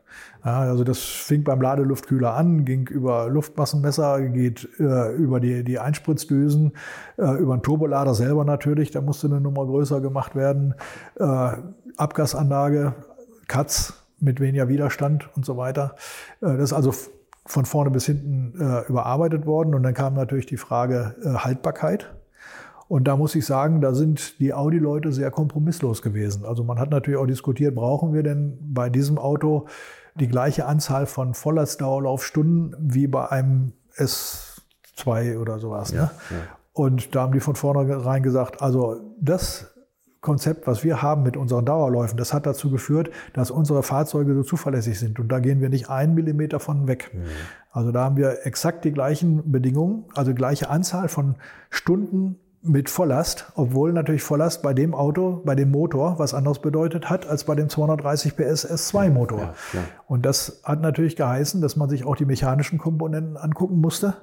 Ja, 0.47 0.61
also 0.61 0.85
das 0.85 0.99
fing 0.99 1.43
beim 1.43 1.59
Ladeluftkühler 1.59 2.33
an, 2.33 2.63
ging 2.63 2.87
über 2.87 3.27
Luftmassenmesser, 3.27 4.21
geht 4.29 4.69
äh, 4.79 5.13
über 5.13 5.41
die, 5.41 5.65
die 5.65 5.77
Einspritzdüsen, 5.77 6.71
äh, 7.17 7.37
über 7.37 7.57
den 7.57 7.63
Turbolader 7.63 8.13
selber 8.13 8.45
natürlich, 8.45 8.91
da 8.91 9.01
musste 9.01 9.27
eine 9.27 9.41
Nummer 9.41 9.65
größer 9.65 9.99
gemacht 9.99 10.37
werden, 10.37 10.73
äh, 11.19 11.49
Abgasanlage, 11.97 12.95
Katz 13.49 14.05
mit 14.21 14.39
weniger 14.39 14.69
Widerstand 14.69 15.29
und 15.35 15.45
so 15.45 15.57
weiter. 15.57 15.95
Äh, 16.39 16.55
das 16.55 16.71
ist 16.71 16.73
also 16.73 16.93
von 17.45 17.65
vorne 17.65 17.91
bis 17.91 18.05
hinten 18.05 18.53
äh, 18.57 18.87
überarbeitet 18.87 19.45
worden 19.45 19.75
und 19.75 19.83
dann 19.83 19.93
kam 19.93 20.13
natürlich 20.13 20.45
die 20.45 20.55
Frage 20.55 21.15
äh, 21.25 21.27
Haltbarkeit. 21.39 22.15
Und 22.87 23.05
da 23.09 23.17
muss 23.17 23.35
ich 23.35 23.45
sagen, 23.45 23.81
da 23.81 23.93
sind 23.93 24.39
die 24.39 24.53
Audi-Leute 24.53 25.11
sehr 25.11 25.29
kompromisslos 25.29 26.01
gewesen. 26.01 26.45
Also 26.45 26.63
man 26.63 26.79
hat 26.79 26.89
natürlich 26.89 27.19
auch 27.19 27.27
diskutiert, 27.27 27.75
brauchen 27.75 28.13
wir 28.13 28.23
denn 28.23 28.57
bei 28.61 28.89
diesem 28.89 29.17
Auto 29.17 29.67
die 30.19 30.27
gleiche 30.27 30.65
Anzahl 30.65 31.05
von 31.05 31.33
Volllatsdauerlaufstunden 31.33 32.75
wie 32.79 33.07
bei 33.07 33.29
einem 33.29 33.73
S2 33.95 35.39
oder 35.39 35.59
sowas. 35.59 35.91
Ne? 35.91 35.97
Ja, 35.97 36.11
ja. 36.29 36.37
Und 36.73 37.15
da 37.15 37.21
haben 37.23 37.33
die 37.33 37.39
von 37.39 37.55
vornherein 37.55 38.21
gesagt, 38.21 38.61
also 38.61 39.15
das 39.19 39.73
Konzept, 40.21 40.67
was 40.67 40.83
wir 40.83 41.01
haben 41.01 41.23
mit 41.23 41.37
unseren 41.37 41.65
Dauerläufen, 41.65 42.17
das 42.17 42.33
hat 42.33 42.45
dazu 42.45 42.69
geführt, 42.69 43.11
dass 43.33 43.49
unsere 43.49 43.81
Fahrzeuge 43.81 44.33
so 44.35 44.43
zuverlässig 44.43 44.99
sind. 44.99 45.19
Und 45.19 45.29
da 45.31 45.39
gehen 45.39 45.61
wir 45.61 45.69
nicht 45.69 45.89
einen 45.89 46.15
Millimeter 46.15 46.59
von 46.59 46.87
weg. 46.87 47.11
Mhm. 47.13 47.23
Also 47.71 47.91
da 47.91 48.03
haben 48.03 48.17
wir 48.17 48.45
exakt 48.45 48.85
die 48.85 48.91
gleichen 48.91 49.51
Bedingungen, 49.51 50.05
also 50.15 50.33
gleiche 50.33 50.69
Anzahl 50.69 51.07
von 51.07 51.35
Stunden 51.69 52.39
mit 52.67 52.89
Volllast, 52.89 53.51
obwohl 53.55 53.93
natürlich 53.93 54.23
Volllast 54.23 54.61
bei 54.61 54.73
dem 54.73 54.93
Auto, 54.93 55.41
bei 55.45 55.55
dem 55.55 55.71
Motor 55.71 56.19
was 56.19 56.33
anderes 56.33 56.59
bedeutet 56.59 57.09
hat 57.09 57.27
als 57.27 57.43
bei 57.43 57.55
dem 57.55 57.69
230 57.69 58.35
PS 58.35 58.69
S2 58.69 59.09
Motor. 59.09 59.53
Ja, 59.73 59.79
und 60.07 60.25
das 60.25 60.61
hat 60.63 60.81
natürlich 60.81 61.15
geheißen, 61.15 61.61
dass 61.61 61.75
man 61.75 61.89
sich 61.89 62.05
auch 62.05 62.15
die 62.15 62.25
mechanischen 62.25 62.77
Komponenten 62.77 63.37
angucken 63.37 63.81
musste, 63.81 64.15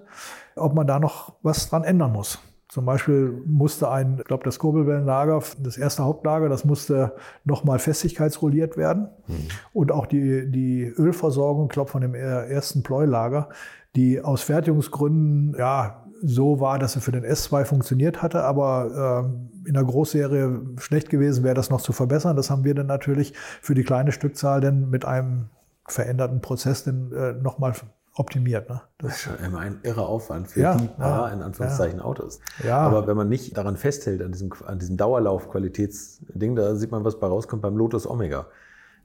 ob 0.56 0.74
man 0.74 0.86
da 0.86 0.98
noch 1.00 1.34
was 1.42 1.68
dran 1.68 1.84
ändern 1.84 2.12
muss. 2.12 2.38
Zum 2.68 2.86
Beispiel 2.86 3.42
musste 3.46 3.88
ein, 3.88 4.16
ich 4.18 4.24
glaube, 4.24 4.42
das 4.42 4.58
Kurbelwellenlager, 4.58 5.40
das 5.60 5.76
erste 5.76 6.02
Hauptlager, 6.02 6.48
das 6.48 6.64
musste 6.64 7.14
nochmal 7.44 7.78
festigkeitsrolliert 7.78 8.76
werden. 8.76 9.10
Mhm. 9.28 9.48
Und 9.72 9.92
auch 9.92 10.06
die, 10.06 10.50
die 10.50 10.82
Ölversorgung, 10.82 11.66
ich 11.66 11.72
glaube, 11.72 11.90
von 11.90 12.00
dem 12.00 12.14
ersten 12.16 12.82
Pleulager, 12.82 13.48
die 13.94 14.20
aus 14.20 14.42
Fertigungsgründen, 14.42 15.54
ja, 15.56 16.03
so 16.26 16.60
war, 16.60 16.78
dass 16.78 16.94
er 16.96 17.02
für 17.02 17.12
den 17.12 17.24
S2 17.24 17.64
funktioniert 17.64 18.22
hatte, 18.22 18.44
aber 18.44 19.26
äh, 19.64 19.68
in 19.68 19.74
der 19.74 19.84
Großserie 19.84 20.60
schlecht 20.78 21.10
gewesen 21.10 21.44
wäre, 21.44 21.54
das 21.54 21.70
noch 21.70 21.82
zu 21.82 21.92
verbessern. 21.92 22.36
Das 22.36 22.50
haben 22.50 22.64
wir 22.64 22.74
dann 22.74 22.86
natürlich 22.86 23.34
für 23.60 23.74
die 23.74 23.84
kleine 23.84 24.12
Stückzahl 24.12 24.60
dann 24.60 24.90
mit 24.90 25.04
einem 25.04 25.46
veränderten 25.86 26.40
Prozess 26.40 26.84
dann 26.84 27.12
äh, 27.12 27.32
nochmal 27.34 27.74
optimiert. 28.14 28.68
Ne? 28.70 28.80
Das, 28.98 29.08
das 29.08 29.16
ist 29.16 29.22
schon 29.22 29.38
immer 29.44 29.58
ein 29.58 29.80
irrer 29.82 30.08
Aufwand 30.08 30.48
für 30.48 30.60
ja, 30.60 30.76
die 30.76 30.86
paar, 30.86 31.28
ja, 31.28 31.34
in 31.34 31.42
Anführungszeichen, 31.42 31.98
ja. 31.98 32.04
Autos. 32.04 32.40
Ja. 32.64 32.78
Aber 32.78 33.06
wenn 33.06 33.16
man 33.16 33.28
nicht 33.28 33.56
daran 33.56 33.76
festhält, 33.76 34.22
an 34.22 34.32
diesem, 34.32 34.50
an 34.64 34.78
diesem 34.78 34.96
Dauerlauf-Qualitätsding, 34.96 36.56
da 36.56 36.74
sieht 36.76 36.90
man, 36.90 37.04
was 37.04 37.18
bei 37.18 37.26
rauskommt 37.26 37.62
beim 37.62 37.76
Lotus 37.76 38.06
Omega. 38.06 38.46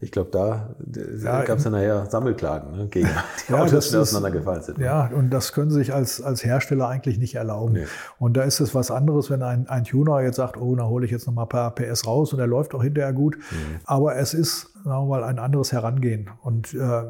Ich 0.02 0.12
glaube, 0.12 0.30
da 0.32 0.76
ja, 1.22 1.44
gab 1.44 1.58
es 1.58 1.66
ja 1.66 1.72
nachher 1.72 2.06
Sammelklagen 2.06 2.78
ne, 2.78 2.88
gegen 2.88 3.10
die 3.48 3.52
ja, 3.52 3.62
Autos, 3.62 3.90
die 3.90 3.98
auseinandergefallen 3.98 4.62
sind. 4.62 4.78
Ja, 4.80 5.08
und 5.08 5.30
das 5.30 5.52
können 5.52 5.72
Sie 5.72 5.78
sich 5.80 5.94
als, 5.94 6.22
als 6.22 6.46
Hersteller 6.46 6.88
eigentlich 6.88 7.20
nicht 7.20 7.36
erlauben. 7.36 7.74
Nee. 7.74 7.86
Und 8.18 8.38
da 8.38 8.44
ist 8.44 8.62
es 8.62 8.74
was 8.74 8.92
anderes, 8.92 9.30
wenn 9.30 9.44
ein, 9.44 9.68
ein 9.68 9.84
Tuner 9.84 10.22
jetzt 10.22 10.38
sagt, 10.38 10.56
oh, 10.56 10.74
da 10.76 10.86
hole 10.86 11.06
ich 11.06 11.12
jetzt 11.12 11.28
noch 11.28 11.34
mal 11.34 11.44
ein 11.44 11.50
paar 11.50 11.76
PS 11.76 12.08
raus 12.08 12.32
und 12.32 12.40
er 12.40 12.48
läuft 12.48 12.74
auch 12.76 12.84
hinterher 12.84 13.12
gut. 13.12 13.38
Mhm. 13.38 13.80
Aber 13.84 14.16
es 14.16 14.34
ist, 14.34 14.74
sagen 14.86 15.10
wir 15.10 15.20
mal, 15.20 15.24
ein 15.26 15.38
anderes 15.38 15.74
Herangehen. 15.74 16.30
Und 16.44 16.74
äh, 16.74 17.04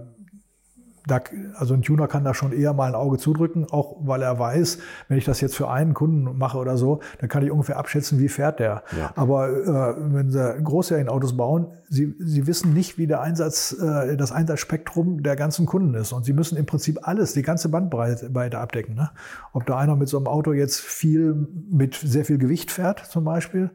da, 1.09 1.21
also 1.55 1.73
ein 1.73 1.81
Tuner 1.81 2.07
kann 2.07 2.23
da 2.23 2.33
schon 2.33 2.51
eher 2.51 2.73
mal 2.73 2.87
ein 2.87 2.95
Auge 2.95 3.17
zudrücken, 3.17 3.65
auch 3.69 3.97
weil 4.01 4.21
er 4.21 4.39
weiß, 4.39 4.79
wenn 5.07 5.17
ich 5.17 5.25
das 5.25 5.41
jetzt 5.41 5.55
für 5.55 5.69
einen 5.69 5.93
Kunden 5.93 6.37
mache 6.37 6.57
oder 6.57 6.77
so, 6.77 6.99
dann 7.19 7.29
kann 7.29 7.43
ich 7.43 7.51
ungefähr 7.51 7.77
abschätzen, 7.77 8.19
wie 8.19 8.29
fährt 8.29 8.59
der. 8.59 8.83
Ja. 8.97 9.11
Aber 9.15 9.49
äh, 9.49 9.95
wenn 10.13 10.31
sie 10.31 10.61
Großserienautos 10.63 11.35
bauen, 11.35 11.67
sie, 11.89 12.15
sie 12.19 12.47
wissen 12.47 12.73
nicht, 12.73 12.97
wie 12.97 13.07
der 13.07 13.21
Einsatz, 13.21 13.73
äh, 13.73 14.15
das 14.15 14.31
Einsatzspektrum 14.31 15.23
der 15.23 15.35
ganzen 15.35 15.65
Kunden 15.65 15.93
ist. 15.95 16.13
Und 16.13 16.25
sie 16.25 16.33
müssen 16.33 16.57
im 16.57 16.65
Prinzip 16.65 16.99
alles, 17.07 17.33
die 17.33 17.41
ganze 17.41 17.69
Bandbreite 17.69 18.59
abdecken. 18.59 18.95
Ne? 18.95 19.09
Ob 19.53 19.65
da 19.65 19.77
einer 19.77 19.95
mit 19.95 20.09
so 20.09 20.17
einem 20.17 20.27
Auto 20.27 20.53
jetzt 20.53 20.79
viel, 20.79 21.47
mit 21.69 21.95
sehr 21.95 22.25
viel 22.25 22.37
Gewicht 22.37 22.71
fährt, 22.71 23.05
zum 23.05 23.23
Beispiel, 23.23 23.71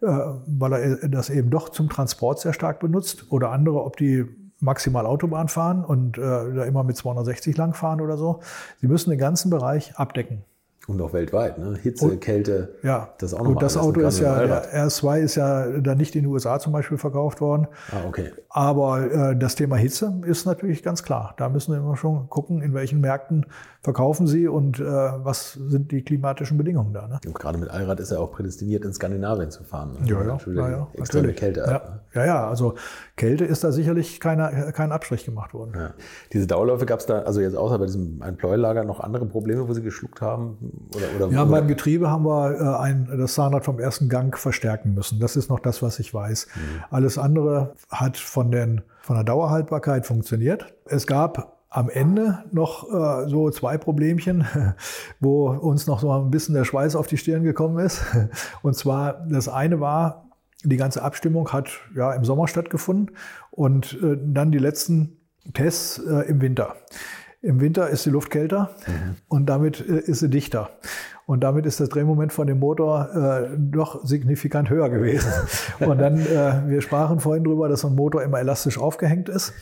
äh, 0.00 0.06
weil 0.06 0.72
er 0.72 1.08
das 1.08 1.30
eben 1.30 1.50
doch 1.50 1.68
zum 1.68 1.88
Transport 1.88 2.40
sehr 2.40 2.52
stark 2.52 2.80
benutzt, 2.80 3.26
oder 3.30 3.50
andere, 3.50 3.84
ob 3.84 3.96
die 3.96 4.26
maximal 4.62 5.06
Autobahn 5.06 5.48
fahren 5.48 5.84
und 5.84 6.16
äh, 6.16 6.66
immer 6.66 6.84
mit 6.84 6.96
260 6.96 7.56
lang 7.56 7.74
fahren 7.74 8.00
oder 8.00 8.16
so. 8.16 8.40
Sie 8.80 8.86
müssen 8.86 9.10
den 9.10 9.18
ganzen 9.18 9.50
Bereich 9.50 9.96
abdecken. 9.96 10.44
Und 10.88 11.00
auch 11.00 11.12
weltweit, 11.12 11.58
ne? 11.58 11.78
Hitze, 11.80 12.06
und, 12.06 12.20
Kälte. 12.20 12.74
Ja. 12.82 13.10
Das 13.18 13.34
auch 13.34 13.42
noch 13.42 13.50
Und 13.50 13.62
das 13.62 13.76
Auto 13.76 14.00
ist 14.00 14.18
ja, 14.18 14.44
der 14.44 14.88
R2 14.88 15.20
ist 15.20 15.36
ja 15.36 15.78
da 15.80 15.94
nicht 15.94 16.16
in 16.16 16.24
den 16.24 16.32
USA 16.32 16.58
zum 16.58 16.72
Beispiel 16.72 16.98
verkauft 16.98 17.40
worden. 17.40 17.68
Ah, 17.92 18.06
okay. 18.08 18.32
Aber 18.48 19.00
äh, 19.10 19.36
das 19.36 19.54
Thema 19.54 19.76
Hitze 19.76 20.20
ist 20.26 20.44
natürlich 20.44 20.82
ganz 20.82 21.04
klar. 21.04 21.34
Da 21.36 21.48
müssen 21.48 21.72
wir 21.72 21.78
immer 21.78 21.96
schon 21.96 22.28
gucken, 22.28 22.62
in 22.62 22.74
welchen 22.74 23.00
Märkten 23.00 23.46
verkaufen 23.82 24.26
sie 24.26 24.46
und 24.46 24.78
äh, 24.78 24.84
was 24.84 25.54
sind 25.54 25.90
die 25.90 26.02
klimatischen 26.02 26.56
Bedingungen 26.56 26.92
da. 26.92 27.08
Ne? 27.08 27.18
Und 27.26 27.34
gerade 27.34 27.58
mit 27.58 27.68
Allrad 27.68 27.98
ist 27.98 28.12
er 28.12 28.20
auch 28.20 28.30
prädestiniert, 28.30 28.84
in 28.84 28.92
Skandinavien 28.92 29.50
zu 29.50 29.64
fahren. 29.64 29.94
Ne? 29.94 30.08
Ja, 30.08 30.22
ja, 30.22 30.38
ja, 30.46 30.70
ja, 30.70 30.88
extreme 30.94 31.28
natürlich. 31.28 31.36
Kälte. 31.36 31.60
Ja, 31.60 31.72
ne? 31.72 32.00
ja, 32.14 32.26
ja, 32.26 32.48
also 32.48 32.74
Kälte 33.16 33.44
ist 33.44 33.64
da 33.64 33.72
sicherlich 33.72 34.20
keine, 34.20 34.72
kein 34.72 34.92
Abstrich 34.92 35.24
gemacht 35.24 35.52
worden. 35.52 35.72
Ja. 35.74 35.94
Diese 36.32 36.46
Dauerläufe 36.46 36.86
gab 36.86 37.00
es 37.00 37.06
da, 37.06 37.22
also 37.22 37.40
jetzt 37.40 37.56
außer 37.56 37.78
bei 37.78 37.86
diesem 37.86 38.22
Einpläulager 38.22 38.84
noch 38.84 39.00
andere 39.00 39.26
Probleme, 39.26 39.68
wo 39.68 39.72
Sie 39.72 39.82
geschluckt 39.82 40.20
haben? 40.20 40.58
Oder, 40.94 41.26
oder, 41.26 41.34
ja, 41.34 41.44
beim 41.44 41.68
Getriebe 41.68 42.10
haben 42.10 42.24
wir 42.24 42.52
äh, 42.52 42.82
ein, 42.82 43.08
das 43.18 43.34
Zahnrad 43.34 43.64
vom 43.64 43.78
ersten 43.78 44.08
Gang 44.08 44.36
verstärken 44.36 44.94
müssen. 44.94 45.20
Das 45.20 45.36
ist 45.36 45.48
noch 45.48 45.60
das, 45.60 45.82
was 45.82 45.98
ich 45.98 46.12
weiß. 46.12 46.46
Mhm. 46.54 46.60
Alles 46.90 47.18
andere 47.18 47.74
hat 47.90 48.16
von, 48.16 48.50
den, 48.50 48.82
von 49.00 49.16
der 49.16 49.24
Dauerhaltbarkeit 49.24 50.06
funktioniert. 50.06 50.74
Es 50.86 51.06
gab 51.06 51.58
am 51.68 51.88
Ende 51.88 52.44
noch 52.52 52.88
äh, 52.92 53.28
so 53.28 53.50
zwei 53.50 53.78
Problemchen, 53.78 54.46
wo 55.20 55.48
uns 55.48 55.86
noch 55.86 56.00
so 56.00 56.12
ein 56.12 56.30
bisschen 56.30 56.54
der 56.54 56.64
Schweiß 56.64 56.96
auf 56.96 57.06
die 57.06 57.16
Stirn 57.16 57.44
gekommen 57.44 57.78
ist. 57.78 58.02
Und 58.62 58.76
zwar 58.76 59.24
das 59.28 59.48
eine 59.48 59.80
war, 59.80 60.28
die 60.64 60.76
ganze 60.76 61.02
Abstimmung 61.02 61.52
hat 61.52 61.70
ja 61.94 62.12
im 62.12 62.24
Sommer 62.24 62.46
stattgefunden 62.46 63.16
und 63.50 63.98
äh, 64.00 64.16
dann 64.16 64.52
die 64.52 64.58
letzten 64.58 65.16
Tests 65.54 65.98
äh, 65.98 66.28
im 66.28 66.40
Winter. 66.40 66.76
Im 67.42 67.60
Winter 67.60 67.88
ist 67.90 68.06
die 68.06 68.10
Luft 68.10 68.30
kälter 68.30 68.70
mhm. 68.86 69.16
und 69.28 69.46
damit 69.46 69.80
äh, 69.80 69.98
ist 69.98 70.20
sie 70.20 70.30
dichter. 70.30 70.70
Und 71.26 71.40
damit 71.44 71.66
ist 71.66 71.80
das 71.80 71.88
Drehmoment 71.88 72.32
von 72.32 72.46
dem 72.46 72.58
Motor 72.58 73.08
äh, 73.14 73.56
doch 73.56 74.04
signifikant 74.04 74.70
höher 74.70 74.90
gewesen. 74.90 75.30
Und 75.80 75.98
dann, 75.98 76.18
äh, 76.18 76.68
wir 76.68 76.82
sprachen 76.82 77.20
vorhin 77.20 77.44
drüber, 77.44 77.68
dass 77.68 77.82
so 77.82 77.88
ein 77.88 77.94
Motor 77.94 78.22
immer 78.24 78.40
elastisch 78.40 78.76
aufgehängt 78.76 79.28
ist. 79.28 79.52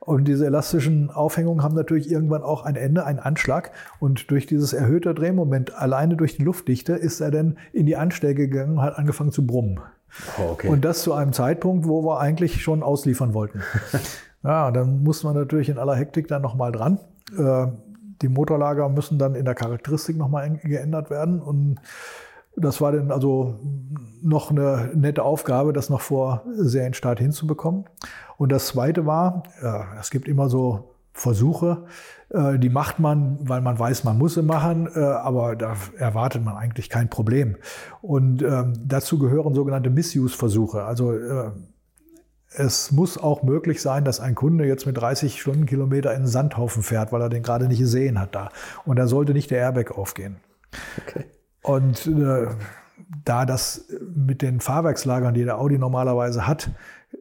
Und 0.00 0.24
diese 0.26 0.46
elastischen 0.46 1.10
Aufhängungen 1.10 1.62
haben 1.62 1.74
natürlich 1.74 2.10
irgendwann 2.10 2.42
auch 2.42 2.64
ein 2.64 2.74
Ende, 2.74 3.04
einen 3.04 3.18
Anschlag. 3.18 3.70
Und 4.00 4.30
durch 4.30 4.46
dieses 4.46 4.72
erhöhte 4.72 5.14
Drehmoment, 5.14 5.74
alleine 5.74 6.16
durch 6.16 6.36
die 6.36 6.42
Luftdichte, 6.42 6.94
ist 6.94 7.20
er 7.20 7.30
dann 7.30 7.58
in 7.72 7.84
die 7.84 7.96
Anschläge 7.96 8.48
gegangen 8.48 8.78
und 8.78 8.82
hat 8.82 8.96
angefangen 8.96 9.30
zu 9.30 9.46
brummen. 9.46 9.78
Oh, 10.38 10.52
okay. 10.52 10.68
Und 10.68 10.84
das 10.86 11.02
zu 11.02 11.12
einem 11.12 11.34
Zeitpunkt, 11.34 11.86
wo 11.86 12.02
wir 12.02 12.18
eigentlich 12.18 12.62
schon 12.62 12.82
ausliefern 12.82 13.34
wollten. 13.34 13.60
ja, 14.42 14.70
dann 14.70 15.02
muss 15.02 15.22
man 15.22 15.34
natürlich 15.34 15.68
in 15.68 15.78
aller 15.78 15.94
Hektik 15.94 16.28
dann 16.28 16.40
nochmal 16.40 16.72
dran. 16.72 16.98
Äh, 17.36 17.66
die 18.22 18.28
Motorlager 18.28 18.88
müssen 18.88 19.18
dann 19.18 19.34
in 19.34 19.44
der 19.44 19.54
Charakteristik 19.54 20.16
nochmal 20.16 20.58
geändert 20.62 21.10
werden. 21.10 21.40
Und 21.40 21.80
das 22.56 22.80
war 22.80 22.92
dann 22.92 23.10
also 23.10 23.58
noch 24.22 24.50
eine 24.50 24.90
nette 24.94 25.22
Aufgabe, 25.22 25.72
das 25.72 25.88
noch 25.88 26.00
vor 26.00 26.44
Serienstart 26.54 27.18
hinzubekommen. 27.18 27.84
Und 28.36 28.52
das 28.52 28.66
Zweite 28.66 29.06
war, 29.06 29.44
ja, 29.62 29.86
es 29.98 30.10
gibt 30.10 30.28
immer 30.28 30.48
so 30.48 30.94
Versuche, 31.12 31.84
äh, 32.30 32.58
die 32.58 32.68
macht 32.68 32.98
man, 32.98 33.38
weil 33.40 33.60
man 33.60 33.78
weiß, 33.78 34.04
man 34.04 34.16
muss 34.16 34.34
sie 34.34 34.42
machen, 34.42 34.88
äh, 34.94 35.00
aber 35.00 35.56
da 35.56 35.74
erwartet 35.98 36.44
man 36.44 36.56
eigentlich 36.56 36.88
kein 36.88 37.10
Problem. 37.10 37.56
Und 38.00 38.42
ähm, 38.42 38.74
dazu 38.86 39.18
gehören 39.18 39.54
sogenannte 39.54 39.90
Misuse-Versuche. 39.90 40.84
Also 40.84 41.12
äh, 41.12 41.50
es 42.52 42.90
muss 42.90 43.16
auch 43.16 43.42
möglich 43.42 43.80
sein, 43.80 44.04
dass 44.04 44.20
ein 44.20 44.34
Kunde 44.34 44.66
jetzt 44.66 44.86
mit 44.86 44.96
30 44.96 45.40
Stundenkilometer 45.40 46.12
in 46.12 46.22
den 46.22 46.26
Sandhaufen 46.26 46.82
fährt, 46.82 47.12
weil 47.12 47.22
er 47.22 47.28
den 47.28 47.42
gerade 47.42 47.68
nicht 47.68 47.78
gesehen 47.78 48.18
hat 48.18 48.34
da. 48.34 48.50
Und 48.84 48.98
da 48.98 49.06
sollte 49.06 49.32
nicht 49.32 49.50
der 49.50 49.60
Airbag 49.60 49.92
aufgehen. 49.96 50.36
Okay. 50.98 51.24
Und 51.62 52.06
äh, 52.06 52.48
da 53.24 53.46
das 53.46 53.86
mit 54.14 54.42
den 54.42 54.60
Fahrwerkslagern, 54.60 55.34
die 55.34 55.44
der 55.44 55.58
Audi 55.58 55.78
normalerweise 55.78 56.46
hat, 56.46 56.70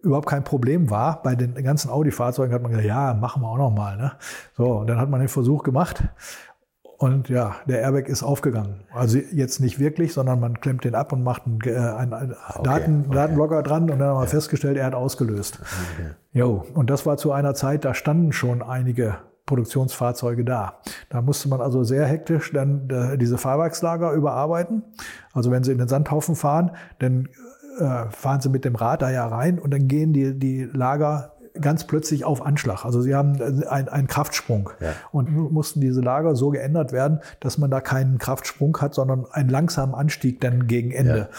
überhaupt 0.02 0.28
kein 0.28 0.44
Problem 0.44 0.90
war, 0.90 1.22
bei 1.22 1.36
den 1.36 1.56
ganzen 1.64 1.90
Audi-Fahrzeugen 1.90 2.54
hat 2.54 2.62
man 2.62 2.72
gesagt, 2.72 2.88
ja, 2.88 3.14
machen 3.14 3.42
wir 3.42 3.50
auch 3.50 3.58
noch 3.58 3.72
mal. 3.72 3.98
Ne? 3.98 4.12
So, 4.56 4.80
und 4.80 4.88
dann 4.88 5.00
hat 5.00 5.10
man 5.10 5.20
den 5.20 5.30
Versuch 5.30 5.64
gemacht 5.64 6.04
und 7.00 7.30
ja, 7.30 7.56
der 7.66 7.80
Airbag 7.80 8.10
ist 8.10 8.24
aufgegangen. 8.24 8.82
Also 8.92 9.20
jetzt 9.32 9.62
nicht 9.62 9.80
wirklich, 9.80 10.14
sondern 10.14 10.42
man 10.42 10.60
klemmt 10.60 10.84
den 10.84 10.96
ab 10.96 11.14
und 11.14 11.24
macht 11.24 11.44
einen, 11.46 11.62
äh, 11.64 11.78
einen 11.78 12.14
okay, 12.14 12.62
Daten, 12.62 13.06
okay. 13.06 13.16
Datenblocker 13.16 13.64
dran 13.64 13.84
und 13.84 14.00
dann 14.00 14.10
haben 14.10 14.18
wir 14.18 14.24
ja. 14.24 14.30
festgestellt, 14.30 14.76
er 14.76 14.86
hat 14.86 14.96
ausgelöst. 14.96 15.60
Okay. 15.62 16.10
Jo, 16.34 16.66
und 16.74 16.90
das 16.90 17.06
war 17.06 17.16
zu 17.16 17.32
einer 17.32 17.56
Zeit, 17.56 17.86
da 17.86 17.94
standen 17.94 18.34
schon 18.34 18.62
einige 18.62 19.16
Produktionsfahrzeuge 19.46 20.44
da. 20.44 20.82
Da 21.10 21.22
musste 21.22 21.48
man 21.48 21.62
also 21.62 21.86
sehr 21.86 22.06
hektisch 22.06 22.52
dann 22.52 22.90
äh, 22.90 23.18
diese 23.18 23.38
Fahrwerkslager 23.38 24.12
überarbeiten. 24.12 24.84
Also 25.32 25.52
wenn 25.52 25.64
Sie 25.64 25.72
in 25.72 25.78
den 25.78 25.88
Sandhaufen 25.88 26.36
fahren, 26.36 26.72
dann 27.00 27.30
äh, 27.80 28.10
fahren 28.10 28.42
Sie 28.42 28.50
mit 28.50 28.66
dem 28.66 28.76
Rad 28.76 29.04
da 29.04 29.10
ja 29.10 29.26
rein 29.26 29.58
und 29.58 29.74
dann 29.74 29.88
gehen 29.88 30.12
die, 30.12 30.38
die 30.38 30.66
Lager 30.66 31.32
ganz 31.62 31.86
plötzlich 31.86 32.26
auf 32.26 32.46
Anschlag. 32.46 32.86
Also 32.86 33.02
sie 33.02 33.16
haben 33.16 33.42
einen, 33.68 33.90
einen 33.90 34.08
Kraftsprung 34.08 34.70
ja. 34.80 34.94
und 35.12 35.32
mussten 35.52 35.82
diese 35.82 36.02
Lager 36.02 36.36
so 36.36 36.50
geändert 36.50 36.92
werden, 36.92 37.20
dass 37.40 37.58
man 37.58 37.72
da 37.72 37.82
keinen 37.82 38.18
Kraftsprung 38.18 38.78
hat, 38.82 38.94
sondern 38.94 39.26
einen 39.32 39.50
langsamen 39.50 39.96
Anstieg 39.96 40.42
dann 40.42 40.68
gegen 40.68 40.92
Ende. 40.92 41.18
Ja. 41.18 41.30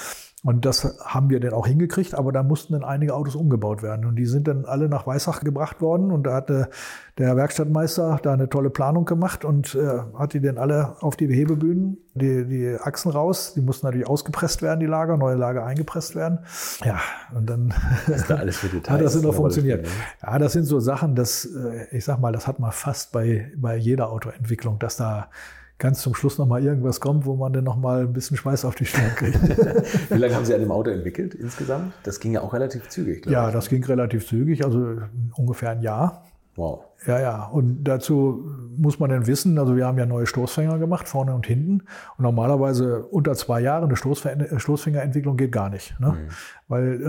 Und 0.42 0.64
das 0.64 0.98
haben 1.04 1.28
wir 1.28 1.38
dann 1.38 1.52
auch 1.52 1.66
hingekriegt, 1.66 2.14
aber 2.14 2.32
da 2.32 2.42
mussten 2.42 2.72
dann 2.72 2.82
einige 2.82 3.14
Autos 3.14 3.34
umgebaut 3.34 3.82
werden. 3.82 4.06
Und 4.06 4.16
die 4.16 4.24
sind 4.24 4.48
dann 4.48 4.64
alle 4.64 4.88
nach 4.88 5.06
Weissach 5.06 5.40
gebracht 5.40 5.82
worden. 5.82 6.10
Und 6.10 6.22
da 6.22 6.32
hatte 6.32 6.70
der 7.18 7.36
Werkstattmeister 7.36 8.18
da 8.22 8.32
eine 8.32 8.48
tolle 8.48 8.70
Planung 8.70 9.04
gemacht 9.04 9.44
und 9.44 9.74
äh, 9.74 9.98
hat 10.18 10.32
die 10.32 10.40
dann 10.40 10.56
alle 10.56 10.96
auf 11.00 11.16
die 11.16 11.26
Hebebühnen, 11.26 11.98
die, 12.14 12.46
die 12.46 12.76
Achsen 12.80 13.12
raus. 13.12 13.52
Die 13.54 13.60
mussten 13.60 13.86
natürlich 13.86 14.08
ausgepresst 14.08 14.62
werden, 14.62 14.80
die 14.80 14.86
Lager, 14.86 15.18
neue 15.18 15.36
Lager 15.36 15.66
eingepresst 15.66 16.14
werden. 16.14 16.38
Ja, 16.84 17.00
und 17.34 17.50
dann 17.50 17.74
da 18.26 18.36
alles 18.36 18.56
für 18.56 18.68
Details, 18.74 18.94
hat 18.94 19.04
das 19.04 19.16
immer 19.16 19.34
funktioniert. 19.34 19.86
Ja, 20.22 20.38
das 20.38 20.54
sind 20.54 20.64
so 20.64 20.80
Sachen, 20.80 21.14
das, 21.16 21.44
äh, 21.44 21.94
ich 21.94 22.06
sag 22.06 22.18
mal, 22.18 22.32
das 22.32 22.46
hat 22.46 22.58
man 22.58 22.72
fast 22.72 23.12
bei, 23.12 23.52
bei 23.56 23.76
jeder 23.76 24.10
Autoentwicklung, 24.10 24.78
dass 24.78 24.96
da 24.96 25.28
ganz 25.80 26.02
zum 26.02 26.14
Schluss 26.14 26.38
nochmal 26.38 26.62
irgendwas 26.62 27.00
kommt, 27.00 27.26
wo 27.26 27.34
man 27.34 27.52
dann 27.52 27.64
nochmal 27.64 28.02
ein 28.02 28.12
bisschen 28.12 28.36
Schweiß 28.36 28.64
auf 28.64 28.76
die 28.76 28.84
Stirn 28.84 29.10
kriegt. 29.16 29.40
Wie 30.10 30.18
lange 30.18 30.36
haben 30.36 30.44
Sie 30.44 30.54
an 30.54 30.60
dem 30.60 30.70
Auto 30.70 30.90
entwickelt 30.90 31.34
insgesamt? 31.34 31.92
Das 32.04 32.20
ging 32.20 32.32
ja 32.32 32.42
auch 32.42 32.52
relativ 32.52 32.88
zügig, 32.88 33.22
glaube 33.22 33.32
ja, 33.32 33.42
ich. 33.42 33.46
Ja, 33.48 33.52
das 33.52 33.68
ging 33.68 33.82
relativ 33.84 34.28
zügig, 34.28 34.64
also 34.64 34.98
ungefähr 35.34 35.70
ein 35.70 35.80
Jahr. 35.80 36.26
Wow. 36.54 36.84
Ja, 37.06 37.18
ja. 37.18 37.44
Und 37.46 37.84
dazu 37.84 38.44
muss 38.76 38.98
man 38.98 39.08
dann 39.08 39.26
wissen, 39.26 39.58
also 39.58 39.76
wir 39.76 39.86
haben 39.86 39.96
ja 39.96 40.04
neue 40.04 40.26
Stoßfänger 40.26 40.78
gemacht, 40.78 41.08
vorne 41.08 41.34
und 41.34 41.46
hinten. 41.46 41.84
Und 42.18 42.22
normalerweise 42.22 43.04
unter 43.04 43.34
zwei 43.34 43.60
Jahren 43.62 43.84
eine 43.84 43.96
Stoßfängerentwicklung 43.96 45.38
geht 45.38 45.52
gar 45.52 45.70
nicht. 45.70 45.98
Ne? 45.98 46.08
Mhm. 46.08 46.28
Weil 46.68 47.02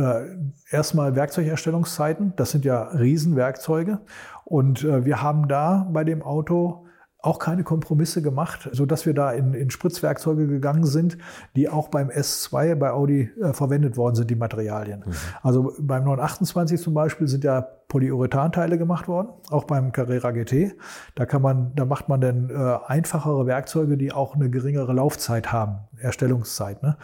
äh, 0.72 0.74
erstmal 0.76 1.16
Werkzeugerstellungszeiten, 1.18 2.34
das 2.38 2.52
sind 2.52 2.64
ja 2.64 2.84
Riesenwerkzeuge. 2.84 4.00
Und 4.46 4.86
äh, 4.86 5.04
wir 5.04 5.22
haben 5.22 5.50
da 5.50 5.90
bei 5.92 6.06
dem 6.06 6.22
Auto 6.22 6.86
auch 7.22 7.38
keine 7.38 7.64
Kompromisse 7.64 8.22
gemacht, 8.22 8.70
so 8.72 8.86
dass 8.86 9.06
wir 9.06 9.14
da 9.14 9.32
in, 9.32 9.54
in 9.54 9.70
Spritzwerkzeuge 9.70 10.48
gegangen 10.48 10.86
sind, 10.86 11.18
die 11.56 11.70
auch 11.70 11.88
beim 11.90 12.10
S2 12.10 12.76
bei 12.76 12.92
Audi 12.92 13.30
äh, 13.40 13.54
verwendet 13.54 13.96
worden 13.96 14.16
sind, 14.16 14.30
die 14.30 14.36
Materialien. 14.36 15.04
Mhm. 15.06 15.14
Also 15.44 15.74
beim 15.80 16.04
928 16.04 16.82
zum 16.82 16.94
Beispiel 16.96 17.28
sind 17.28 17.44
ja 17.44 17.62
Polyurethanteile 17.62 18.78
gemacht 18.78 19.08
worden, 19.08 19.28
auch 19.50 19.66
beim 19.66 19.92
Carrera 19.92 20.32
GT. 20.32 20.74
Da 21.16 21.26
kann 21.26 21.42
man, 21.42 21.74
da 21.76 21.86
macht 21.86 22.10
man 22.10 22.22
dann 22.22 22.50
äh, 22.50 22.78
einfachere 22.88 23.46
Werkzeuge, 23.46 23.98
die 23.98 24.12
auch 24.12 24.36
eine 24.36 24.50
geringere 24.50 24.94
Laufzeit 24.94 25.52
haben, 25.52 25.80
Erstellungszeit. 26.00 26.82
Ne? 26.82 26.98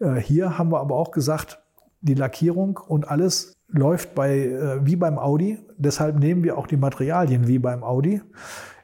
Äh, 0.00 0.16
hier 0.16 0.58
haben 0.58 0.70
wir 0.70 0.80
aber 0.80 0.96
auch 0.96 1.12
gesagt, 1.12 1.62
die 2.02 2.14
Lackierung 2.14 2.76
und 2.76 3.08
alles 3.08 3.54
läuft 3.68 4.14
bei, 4.14 4.36
äh, 4.38 4.84
wie 4.84 4.96
beim 4.96 5.18
Audi. 5.18 5.58
Deshalb 5.78 6.18
nehmen 6.18 6.42
wir 6.42 6.58
auch 6.58 6.66
die 6.66 6.76
Materialien 6.76 7.48
wie 7.48 7.58
beim 7.58 7.82
Audi. 7.82 8.20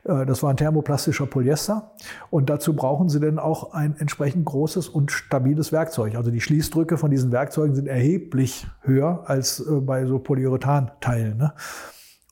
Äh, 0.09 0.27
das 0.27 0.43
war 0.43 0.51
ein 0.51 0.57
thermoplastischer 0.57 1.27
Polyester. 1.27 1.93
Und 2.31 2.51
dazu 2.51 2.75
brauchen 2.75 3.09
Sie 3.09 3.21
dann 3.21 3.39
auch 3.39 3.73
ein 3.73 3.95
entsprechend 3.99 4.45
großes 4.47 4.89
und 4.89 5.13
stabiles 5.13 5.71
Werkzeug. 5.71 6.17
Also 6.17 6.31
die 6.31 6.41
Schließdrücke 6.41 6.97
von 6.97 7.11
diesen 7.11 7.31
Werkzeugen 7.31 7.75
sind 7.75 7.87
erheblich 7.87 8.67
höher 8.83 9.25
als 9.27 9.61
äh, 9.61 9.81
bei 9.81 10.07
so 10.07 10.19
Polyurethan-Teilen. 10.19 11.37
Ne? 11.37 11.53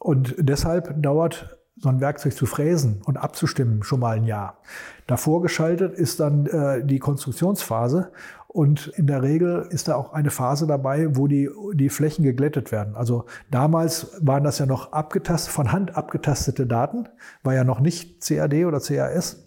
Und 0.00 0.34
deshalb 0.38 1.02
dauert 1.02 1.55
so 1.78 1.88
ein 1.88 2.00
Werkzeug 2.00 2.32
zu 2.34 2.46
fräsen 2.46 3.02
und 3.04 3.16
abzustimmen 3.16 3.82
schon 3.82 4.00
mal 4.00 4.16
ein 4.16 4.24
Jahr. 4.24 4.58
Davor 5.06 5.42
geschaltet 5.42 5.94
ist 5.94 6.20
dann 6.20 6.46
äh, 6.46 6.84
die 6.84 6.98
Konstruktionsphase 6.98 8.10
und 8.56 8.86
in 8.96 9.06
der 9.06 9.22
Regel 9.22 9.66
ist 9.68 9.88
da 9.88 9.96
auch 9.96 10.14
eine 10.14 10.30
Phase 10.30 10.66
dabei, 10.66 11.14
wo 11.14 11.26
die, 11.26 11.50
die 11.74 11.90
Flächen 11.90 12.24
geglättet 12.24 12.72
werden. 12.72 12.96
Also 12.96 13.26
damals 13.50 14.16
waren 14.22 14.44
das 14.44 14.58
ja 14.58 14.64
noch 14.64 14.92
abgetastet, 14.92 15.52
von 15.52 15.72
Hand 15.72 15.94
abgetastete 15.94 16.66
Daten, 16.66 17.06
war 17.42 17.52
ja 17.52 17.64
noch 17.64 17.80
nicht 17.80 18.26
CAD 18.26 18.64
oder 18.64 18.80
CAS. 18.80 19.46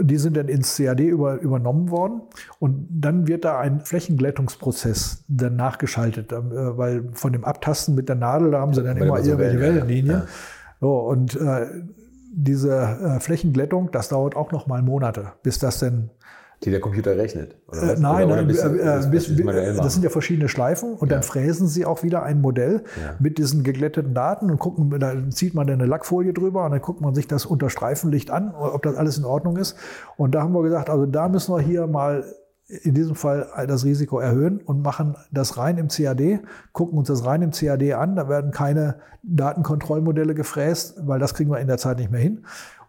Die 0.00 0.16
sind 0.16 0.38
dann 0.38 0.48
ins 0.48 0.76
CAD 0.76 1.00
über, 1.00 1.40
übernommen 1.40 1.90
worden 1.90 2.22
und 2.58 2.86
dann 2.90 3.28
wird 3.28 3.44
da 3.44 3.58
ein 3.58 3.80
Flächenglättungsprozess 3.80 5.24
dann 5.28 5.56
nachgeschaltet, 5.56 6.32
äh, 6.32 6.78
weil 6.78 7.10
von 7.12 7.34
dem 7.34 7.44
Abtasten 7.44 7.94
mit 7.94 8.08
der 8.08 8.16
Nadel, 8.16 8.52
da 8.52 8.60
haben 8.60 8.72
sie 8.72 8.82
dann 8.82 8.96
immer 8.96 9.22
so 9.22 9.32
irgendwelche 9.32 9.60
Wellenlinien. 9.60 10.20
Ja. 10.20 10.26
So, 10.80 10.98
und 10.98 11.34
äh, 11.36 11.66
diese 12.32 12.76
äh, 12.76 13.20
Flächenglättung, 13.20 13.90
das 13.90 14.08
dauert 14.08 14.36
auch 14.36 14.52
noch 14.52 14.66
mal 14.66 14.82
Monate, 14.82 15.32
bis 15.42 15.58
das 15.58 15.80
denn 15.80 16.10
die 16.64 16.70
der 16.70 16.80
Computer 16.80 17.16
rechnet? 17.16 17.56
Oder 17.68 17.94
äh, 17.94 18.00
nein, 18.00 18.26
oder, 18.26 18.36
nein, 18.36 18.48
bis, 18.48 18.64
äh, 18.64 19.08
bis, 19.10 19.36
bis, 19.36 19.76
das 19.76 19.94
sind 19.94 20.02
ja 20.02 20.10
verschiedene 20.10 20.48
Schleifen 20.48 20.94
und 20.94 21.08
ja. 21.08 21.16
dann 21.16 21.22
fräsen 21.22 21.68
sie 21.68 21.84
auch 21.84 22.02
wieder 22.02 22.24
ein 22.24 22.40
Modell 22.40 22.82
ja. 23.00 23.14
mit 23.20 23.38
diesen 23.38 23.62
geglätteten 23.62 24.12
Daten 24.12 24.50
und 24.50 24.58
gucken, 24.58 24.90
da 24.98 25.14
zieht 25.30 25.54
man 25.54 25.68
dann 25.68 25.80
eine 25.80 25.88
Lackfolie 25.88 26.32
drüber 26.32 26.64
und 26.64 26.72
dann 26.72 26.80
guckt 26.80 27.00
man 27.00 27.14
sich 27.14 27.28
das 27.28 27.46
unter 27.46 27.70
Streifenlicht 27.70 28.30
an, 28.30 28.52
ob 28.54 28.82
das 28.82 28.96
alles 28.96 29.18
in 29.18 29.24
Ordnung 29.24 29.56
ist. 29.56 29.76
Und 30.16 30.34
da 30.34 30.42
haben 30.42 30.52
wir 30.52 30.62
gesagt, 30.62 30.90
also 30.90 31.06
da 31.06 31.28
müssen 31.28 31.54
wir 31.54 31.60
hier 31.60 31.86
mal 31.86 32.24
in 32.68 32.94
diesem 32.94 33.14
Fall 33.14 33.48
das 33.66 33.84
Risiko 33.84 34.18
erhöhen 34.18 34.60
und 34.60 34.82
machen 34.82 35.16
das 35.32 35.56
rein 35.56 35.78
im 35.78 35.88
CAD, 35.88 36.40
gucken 36.72 36.98
uns 36.98 37.08
das 37.08 37.24
rein 37.24 37.40
im 37.40 37.50
CAD 37.50 37.94
an. 37.94 38.14
Da 38.14 38.28
werden 38.28 38.50
keine 38.50 38.96
Datenkontrollmodelle 39.22 40.34
gefräst, 40.34 40.96
weil 41.06 41.18
das 41.18 41.32
kriegen 41.34 41.50
wir 41.50 41.60
in 41.60 41.66
der 41.66 41.78
Zeit 41.78 41.98
nicht 41.98 42.10
mehr 42.10 42.20
hin. 42.20 42.44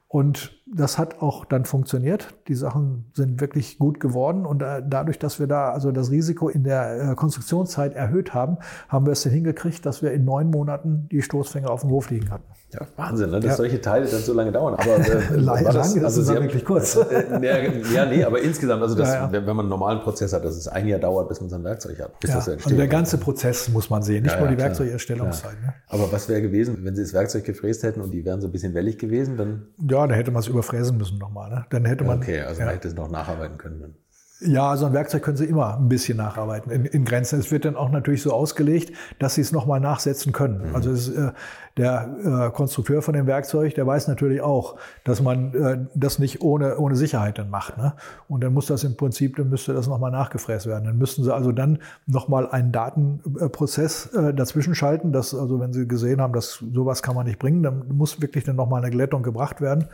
Und 0.10 0.60
das 0.66 0.98
hat 0.98 1.22
auch 1.22 1.46
dann 1.46 1.66
funktioniert. 1.66 2.34
Die 2.48 2.56
Sachen 2.56 3.06
sind 3.14 3.40
wirklich 3.40 3.78
gut 3.78 4.00
geworden. 4.00 4.46
Und 4.46 4.64
äh, 4.64 4.82
dadurch, 4.86 5.20
dass 5.20 5.40
wir 5.40 5.46
da 5.46 5.72
also 5.72 5.92
das 5.92 6.10
Risiko 6.10 6.50
in 6.50 6.64
der 6.64 7.12
äh, 7.12 7.16
Konstruktionszeit 7.16 7.94
erhöht 7.94 8.34
haben, 8.34 8.58
haben 8.88 9.06
wir 9.06 9.14
es 9.14 9.24
hingekriegt, 9.24 9.86
dass 9.86 10.02
wir 10.02 10.12
in 10.12 10.26
neun 10.26 10.50
Monaten 10.50 11.08
die 11.12 11.22
Stoßfänger 11.22 11.70
auf 11.70 11.82
dem 11.82 11.92
Hof 11.92 12.10
liegen 12.10 12.32
hatten. 12.32 12.59
Ja, 12.72 12.82
Wahnsinn, 12.98 13.32
ne? 13.32 13.40
dass 13.40 13.52
ja. 13.52 13.56
solche 13.56 13.82
Teile 13.82 14.06
dann 14.06 14.22
so 14.22 14.32
lange 14.32 14.52
dauern. 14.52 14.76
Aber 14.76 15.00
äh, 15.00 15.36
lange, 15.36 15.64
das, 15.64 15.98
also 15.98 16.22
ist 16.22 16.30
haben, 16.30 16.42
wirklich 16.44 16.64
kurz. 16.64 16.96
Äh, 16.96 17.84
ja, 17.94 18.06
nee, 18.06 18.24
aber 18.24 18.42
insgesamt, 18.42 18.84
also 18.84 18.94
das, 18.94 19.08
ja, 19.08 19.26
ja. 19.26 19.32
wenn 19.32 19.44
man 19.44 19.62
einen 19.62 19.70
normalen 19.70 20.02
Prozess 20.02 20.34
hat, 20.34 20.46
dass 20.46 20.56
es 20.56 20.68
ein 20.68 20.88
Jahr 20.88 21.00
dauert, 21.00 21.30
bis 21.30 21.42
man 21.42 21.50
sein 21.50 21.64
Werkzeug 21.64 22.00
hat, 22.00 22.20
bis 22.20 22.30
ja. 22.30 22.36
das 22.36 22.48
entsteht. 22.48 22.68
Also 22.68 22.78
der 22.78 22.88
ganze 22.88 23.18
Prozess 23.18 23.70
muss 23.70 23.90
man 23.90 24.04
sehen, 24.04 24.24
nicht 24.24 24.40
nur 24.40 24.48
die 24.48 24.58
Werkzeugerstellungszeit. 24.58 25.60
Ne? 25.62 25.74
Aber 25.88 26.12
was 26.12 26.30
wäre 26.30 26.44
gewesen, 26.44 26.78
wenn 26.84 26.96
Sie 26.96 27.02
das 27.02 27.14
Werkzeug 27.14 27.44
gefräst 27.44 27.82
hätten 27.82 28.02
und 28.02 28.12
die 28.12 28.24
wären 28.24 28.40
so 28.40 28.48
ein 28.48 28.52
bisschen 28.52 28.76
wellig 28.76 29.00
gewesen, 29.00 29.36
dann? 29.36 29.68
Ja, 29.80 30.06
dann 30.06 30.16
hätte 30.16 30.30
man 30.30 30.42
es 30.42 30.48
überfräsen 30.48 30.96
müssen 30.96 31.18
nochmal. 31.18 31.50
Ne? 31.50 31.66
Dann 31.72 31.86
hätte 31.86 32.04
man. 32.04 32.20
Okay, 32.20 32.42
also 32.42 32.62
man 32.62 32.70
hätte 32.70 32.88
es 32.88 32.94
noch 32.94 33.10
nacharbeiten 33.10 33.58
können. 33.58 33.96
Ja, 34.42 34.78
so 34.78 34.86
ein 34.86 34.94
Werkzeug 34.94 35.22
können 35.22 35.36
Sie 35.36 35.46
immer 35.46 35.78
ein 35.78 35.90
bisschen 35.90 36.18
nacharbeiten 36.18 36.72
in, 36.72 36.86
in 36.86 37.04
Grenzen. 37.04 37.40
Es 37.40 37.52
wird 37.52 37.66
dann 37.66 37.76
auch 37.76 37.90
natürlich 37.90 38.22
so 38.22 38.32
ausgelegt, 38.32 38.96
dass 39.20 39.36
Sie 39.36 39.42
es 39.42 39.52
nochmal 39.52 39.82
nachsetzen 39.82 40.32
können. 40.32 40.70
Mhm. 40.70 40.76
Also 40.76 40.92
ist, 40.92 41.10
äh, 41.10 41.32
der 41.80 42.10
äh, 42.24 42.52
Konstrukteur 42.52 43.02
von 43.02 43.14
dem 43.14 43.26
Werkzeug, 43.26 43.74
der 43.74 43.88
weiß 43.88 44.10
natürlich 44.10 44.42
auch, 44.42 44.76
dass 45.06 45.22
man 45.22 45.54
äh, 45.54 45.78
das 45.96 46.20
nicht 46.20 46.42
ohne, 46.42 46.78
ohne 46.78 46.96
Sicherheit 46.96 47.38
dann 47.38 47.50
macht. 47.50 47.78
Ne? 47.78 47.94
Und 48.28 48.44
dann 48.44 48.54
muss 48.54 48.66
das 48.66 48.84
im 48.84 48.98
Prinzip, 48.98 49.38
dann 49.38 49.50
müsste 49.50 49.74
das 49.74 49.88
nochmal 49.88 50.12
nachgefräst 50.12 50.68
werden. 50.68 50.86
Dann 50.86 50.98
müssten 50.98 51.24
Sie 51.24 51.34
also 51.34 51.52
dann 51.54 51.80
nochmal 52.06 52.50
einen 52.50 52.72
Datenprozess 52.72 54.08
äh, 54.08 54.34
dazwischen 54.34 54.76
schalten, 54.76 55.14
dass 55.14 55.34
also 55.34 55.60
wenn 55.60 55.72
Sie 55.72 55.88
gesehen 55.88 56.22
haben, 56.22 56.34
dass 56.34 56.64
sowas 56.74 57.02
kann 57.02 57.16
man 57.16 57.26
nicht 57.26 57.40
bringen, 57.40 57.64
dann 57.64 57.88
muss 57.90 58.22
wirklich 58.22 58.44
dann 58.44 58.58
nochmal 58.58 58.82
eine 58.84 58.92
Glättung 58.92 59.24
gebracht 59.24 59.62
werden. 59.62 59.88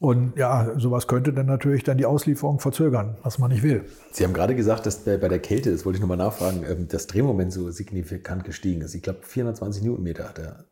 Und 0.00 0.38
ja, 0.38 0.78
sowas 0.78 1.06
könnte 1.06 1.30
dann 1.34 1.44
natürlich 1.44 1.84
dann 1.84 1.98
die 1.98 2.06
Auslieferung 2.06 2.58
verzögern, 2.58 3.18
was 3.22 3.38
man 3.38 3.50
nicht 3.50 3.62
will. 3.62 3.84
Sie 4.12 4.24
haben 4.24 4.32
gerade 4.32 4.54
gesagt, 4.54 4.86
dass 4.86 5.04
bei 5.04 5.18
der 5.18 5.38
Kälte, 5.40 5.70
das 5.70 5.84
wollte 5.84 5.98
ich 5.98 6.00
nochmal 6.00 6.16
nachfragen, 6.16 6.64
ähm, 6.66 6.88
das 6.88 7.06
Drehmoment 7.06 7.52
so 7.52 7.70
signifikant 7.70 8.44
gestiegen 8.44 8.80
ist. 8.80 8.94
Ich 8.94 9.02
glaube, 9.02 9.18
420 9.22 9.82
Newtonmeter 9.82 10.26
hat 10.26 10.38
er 10.38 10.64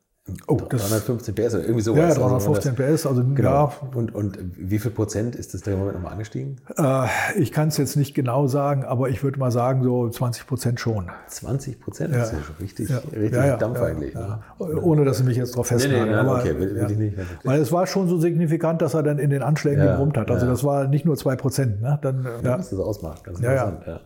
Oh, 0.47 0.57
315 0.57 1.35
PS 1.35 1.55
oder 1.55 1.63
irgendwie 1.63 1.83
sowas. 1.83 2.17
Ja, 2.17 2.21
315 2.21 2.71
also 2.71 2.83
PS. 2.83 3.07
Also, 3.07 3.25
genau. 3.35 3.51
Ja. 3.51 3.73
Und, 3.95 4.15
und 4.15 4.39
wie 4.57 4.79
viel 4.79 4.91
Prozent 4.91 5.35
ist 5.37 5.55
das 5.55 5.63
da 5.63 5.71
im 5.71 5.79
Moment 5.79 5.97
nochmal 5.97 6.13
angestiegen? 6.13 6.57
Äh, 6.77 7.07
ich 7.39 7.53
kann 7.53 7.69
es 7.69 7.77
jetzt 7.77 7.97
nicht 7.97 8.15
genau 8.15 8.47
sagen, 8.47 8.85
aber 8.85 9.09
ich 9.09 9.23
würde 9.23 9.39
mal 9.39 9.51
sagen, 9.51 9.83
so 9.83 10.09
20 10.09 10.47
Prozent 10.47 10.81
schon. 10.81 11.11
20 11.29 11.81
Prozent? 11.81 12.13
Ja. 12.13 12.21
Das 12.21 12.33
ist 12.33 12.39
ja 12.39 12.45
schon 12.45 12.57
richtig, 12.61 12.89
ja. 12.91 12.99
richtig 13.13 13.33
ja, 13.33 13.57
Dampf 13.57 13.81
eigentlich. 13.81 14.15
Ne? 14.15 14.39
Ohne, 14.59 15.05
dass 15.05 15.21
ich 15.21 15.27
mich 15.27 15.37
jetzt 15.37 15.53
darauf 15.53 15.69
festlege. 15.69 16.05
Nee, 16.05 16.11
nee, 16.11 16.15
aber, 16.15 16.37
okay, 16.37 16.59
will, 16.59 16.75
will 16.75 16.91
ich 16.91 16.99
nicht. 16.99 17.17
Weil 17.45 17.61
es 17.61 17.73
war 17.73 17.87
schon 17.87 18.09
so 18.09 18.19
signifikant, 18.19 18.83
dass 18.83 18.95
er 18.95 19.03
dann 19.03 19.19
in 19.19 19.31
den 19.31 19.43
Anschlägen 19.43 19.85
gebrummt 19.85 20.17
hat. 20.17 20.31
Also 20.31 20.47
das 20.47 20.65
war 20.65 20.87
nicht 20.89 21.05
nur 21.05 21.17
2 21.17 21.37
Prozent. 21.37 21.81
Ne? 21.81 21.99
Dann, 22.03 22.27
ja, 22.43 22.59
Was 22.59 22.71
das 22.71 22.79
ausmacht. 22.79 23.25
Ganz 23.25 23.39
interessant. 23.39 23.83
Ja. 23.87 24.01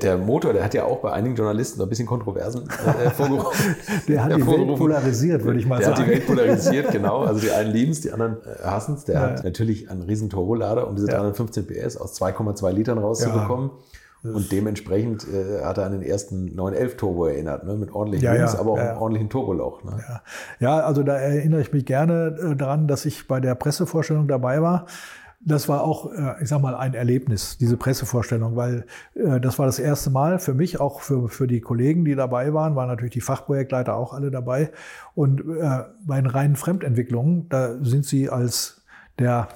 Der 0.00 0.16
Motor, 0.16 0.52
der 0.52 0.64
hat 0.64 0.74
ja 0.74 0.84
auch 0.84 1.00
bei 1.00 1.12
einigen 1.12 1.36
Journalisten 1.36 1.78
so 1.78 1.84
ein 1.84 1.88
bisschen 1.88 2.06
Kontroversen 2.06 2.68
äh, 2.68 3.10
vorgerufen. 3.10 3.76
der 4.08 4.24
hat 4.24 4.36
die 4.36 4.46
Welt 4.46 4.78
polarisiert, 4.78 5.44
würde 5.44 5.60
ich 5.60 5.66
mal 5.66 5.78
der 5.78 5.88
sagen. 5.88 5.96
Der 5.96 6.16
hat 6.16 6.22
die 6.22 6.28
Welt 6.28 6.38
polarisiert, 6.38 6.90
genau. 6.90 7.20
Also 7.20 7.40
die 7.40 7.50
einen 7.50 7.72
lieben 7.72 7.92
es, 7.92 8.00
die 8.00 8.10
anderen 8.10 8.38
äh, 8.42 8.64
hassen 8.64 8.94
es. 8.94 9.04
Der 9.04 9.14
ja, 9.14 9.20
hat 9.20 9.44
natürlich 9.44 9.90
einen 9.90 10.02
riesen 10.02 10.30
Turbolader, 10.30 10.88
um 10.88 10.96
diese 10.96 11.08
ja. 11.08 11.14
315 11.14 11.66
PS 11.66 11.96
aus 11.96 12.20
2,2 12.20 12.70
Litern 12.72 12.98
rauszubekommen. 12.98 13.70
Ja. 13.70 14.30
Und 14.30 14.52
dementsprechend 14.52 15.26
äh, 15.26 15.64
hat 15.64 15.78
er 15.78 15.86
an 15.86 15.92
den 15.92 16.02
ersten 16.02 16.54
911 16.54 16.96
Turbo 16.96 17.26
erinnert, 17.26 17.64
ne? 17.64 17.74
mit 17.74 17.92
ordentlichen 17.92 18.24
ja, 18.24 18.36
Jungs, 18.36 18.54
aber 18.54 18.70
auch 18.70 18.78
einem 18.78 18.98
ordentlichen 18.98 19.28
Turboloch. 19.30 19.82
Ne? 19.82 19.98
Ja. 20.08 20.22
ja, 20.60 20.78
also 20.86 21.02
da 21.02 21.16
erinnere 21.16 21.60
ich 21.60 21.72
mich 21.72 21.84
gerne 21.84 22.36
äh, 22.40 22.54
daran, 22.54 22.86
dass 22.86 23.04
ich 23.04 23.26
bei 23.26 23.40
der 23.40 23.56
Pressevorstellung 23.56 24.28
dabei 24.28 24.62
war 24.62 24.86
das 25.44 25.68
war 25.68 25.82
auch, 25.82 26.12
äh, 26.12 26.42
ich 26.42 26.48
sag 26.48 26.60
mal, 26.60 26.74
ein 26.74 26.94
Erlebnis, 26.94 27.58
diese 27.58 27.76
Pressevorstellung, 27.76 28.56
weil 28.56 28.86
äh, 29.14 29.40
das 29.40 29.58
war 29.58 29.66
das 29.66 29.78
erste 29.78 30.10
Mal 30.10 30.38
für 30.38 30.54
mich, 30.54 30.80
auch 30.80 31.00
für, 31.00 31.28
für 31.28 31.46
die 31.46 31.60
Kollegen, 31.60 32.04
die 32.04 32.14
dabei 32.14 32.54
waren, 32.54 32.76
waren 32.76 32.88
natürlich 32.88 33.12
die 33.12 33.20
Fachprojektleiter 33.20 33.96
auch 33.96 34.12
alle 34.12 34.30
dabei. 34.30 34.70
Und 35.14 35.40
äh, 35.40 35.84
bei 36.06 36.20
den 36.20 36.26
reinen 36.26 36.56
Fremdentwicklungen, 36.56 37.48
da 37.48 37.76
sind 37.82 38.04
sie 38.04 38.30
als 38.30 38.82
der 39.18 39.48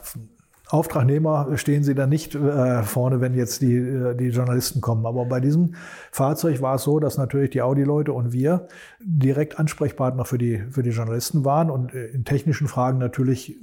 Auftragnehmer 0.68 1.56
stehen 1.56 1.84
sie 1.84 1.94
da 1.94 2.08
nicht 2.08 2.36
vorne, 2.82 3.20
wenn 3.20 3.34
jetzt 3.34 3.62
die, 3.62 4.14
die 4.18 4.28
Journalisten 4.30 4.80
kommen. 4.80 5.06
Aber 5.06 5.24
bei 5.24 5.38
diesem 5.38 5.76
Fahrzeug 6.10 6.60
war 6.60 6.74
es 6.74 6.82
so, 6.82 6.98
dass 6.98 7.16
natürlich 7.16 7.50
die 7.50 7.62
Audi-Leute 7.62 8.12
und 8.12 8.32
wir 8.32 8.66
direkt 8.98 9.60
Ansprechpartner 9.60 10.24
für 10.24 10.38
die, 10.38 10.64
für 10.68 10.82
die 10.82 10.90
Journalisten 10.90 11.44
waren 11.44 11.70
und 11.70 11.94
in 11.94 12.24
technischen 12.24 12.66
Fragen 12.66 12.98
natürlich 12.98 13.56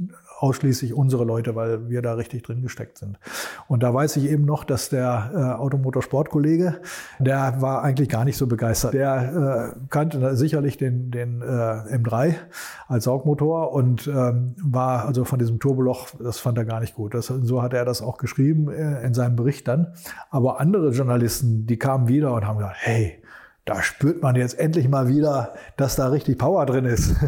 ausschließlich 0.43 0.93
unsere 0.93 1.23
Leute, 1.23 1.55
weil 1.55 1.89
wir 1.89 2.01
da 2.01 2.15
richtig 2.15 2.43
drin 2.43 2.61
gesteckt 2.61 2.97
sind. 2.97 3.17
Und 3.69 3.81
da 3.81 3.93
weiß 3.93 4.17
ich 4.17 4.29
eben 4.29 4.43
noch, 4.43 4.65
dass 4.65 4.89
der 4.89 5.31
äh, 5.33 5.37
Automotorsportkollege, 5.61 6.81
der 7.19 7.61
war 7.61 7.81
eigentlich 7.81 8.09
gar 8.09 8.25
nicht 8.25 8.35
so 8.35 8.45
begeistert. 8.45 8.93
Der 8.93 9.73
äh, 9.73 9.79
kannte 9.89 10.35
sicherlich 10.35 10.75
den, 10.75 11.11
den 11.11 11.41
äh, 11.41 11.45
M3 11.45 12.35
als 12.89 13.05
Saugmotor 13.05 13.71
und 13.71 14.05
ähm, 14.07 14.55
war 14.61 15.05
also 15.05 15.23
von 15.23 15.39
diesem 15.39 15.61
Turboloch, 15.61 16.09
das 16.19 16.39
fand 16.39 16.57
er 16.57 16.65
gar 16.65 16.81
nicht 16.81 16.95
gut. 16.95 17.13
Das, 17.13 17.27
so 17.27 17.61
hat 17.61 17.73
er 17.73 17.85
das 17.85 18.01
auch 18.01 18.17
geschrieben 18.17 18.69
äh, 18.69 19.01
in 19.05 19.13
seinem 19.13 19.37
Bericht 19.37 19.69
dann. 19.69 19.93
Aber 20.29 20.59
andere 20.59 20.89
Journalisten, 20.89 21.65
die 21.67 21.77
kamen 21.77 22.09
wieder 22.09 22.33
und 22.33 22.45
haben 22.45 22.57
gesagt, 22.57 22.75
hey, 22.79 23.22
da 23.65 23.81
spürt 23.81 24.21
man 24.21 24.35
jetzt 24.35 24.59
endlich 24.59 24.89
mal 24.89 25.07
wieder, 25.07 25.53
dass 25.77 25.95
da 25.95 26.07
richtig 26.07 26.37
Power 26.37 26.65
drin 26.65 26.85
ist. 26.85 27.15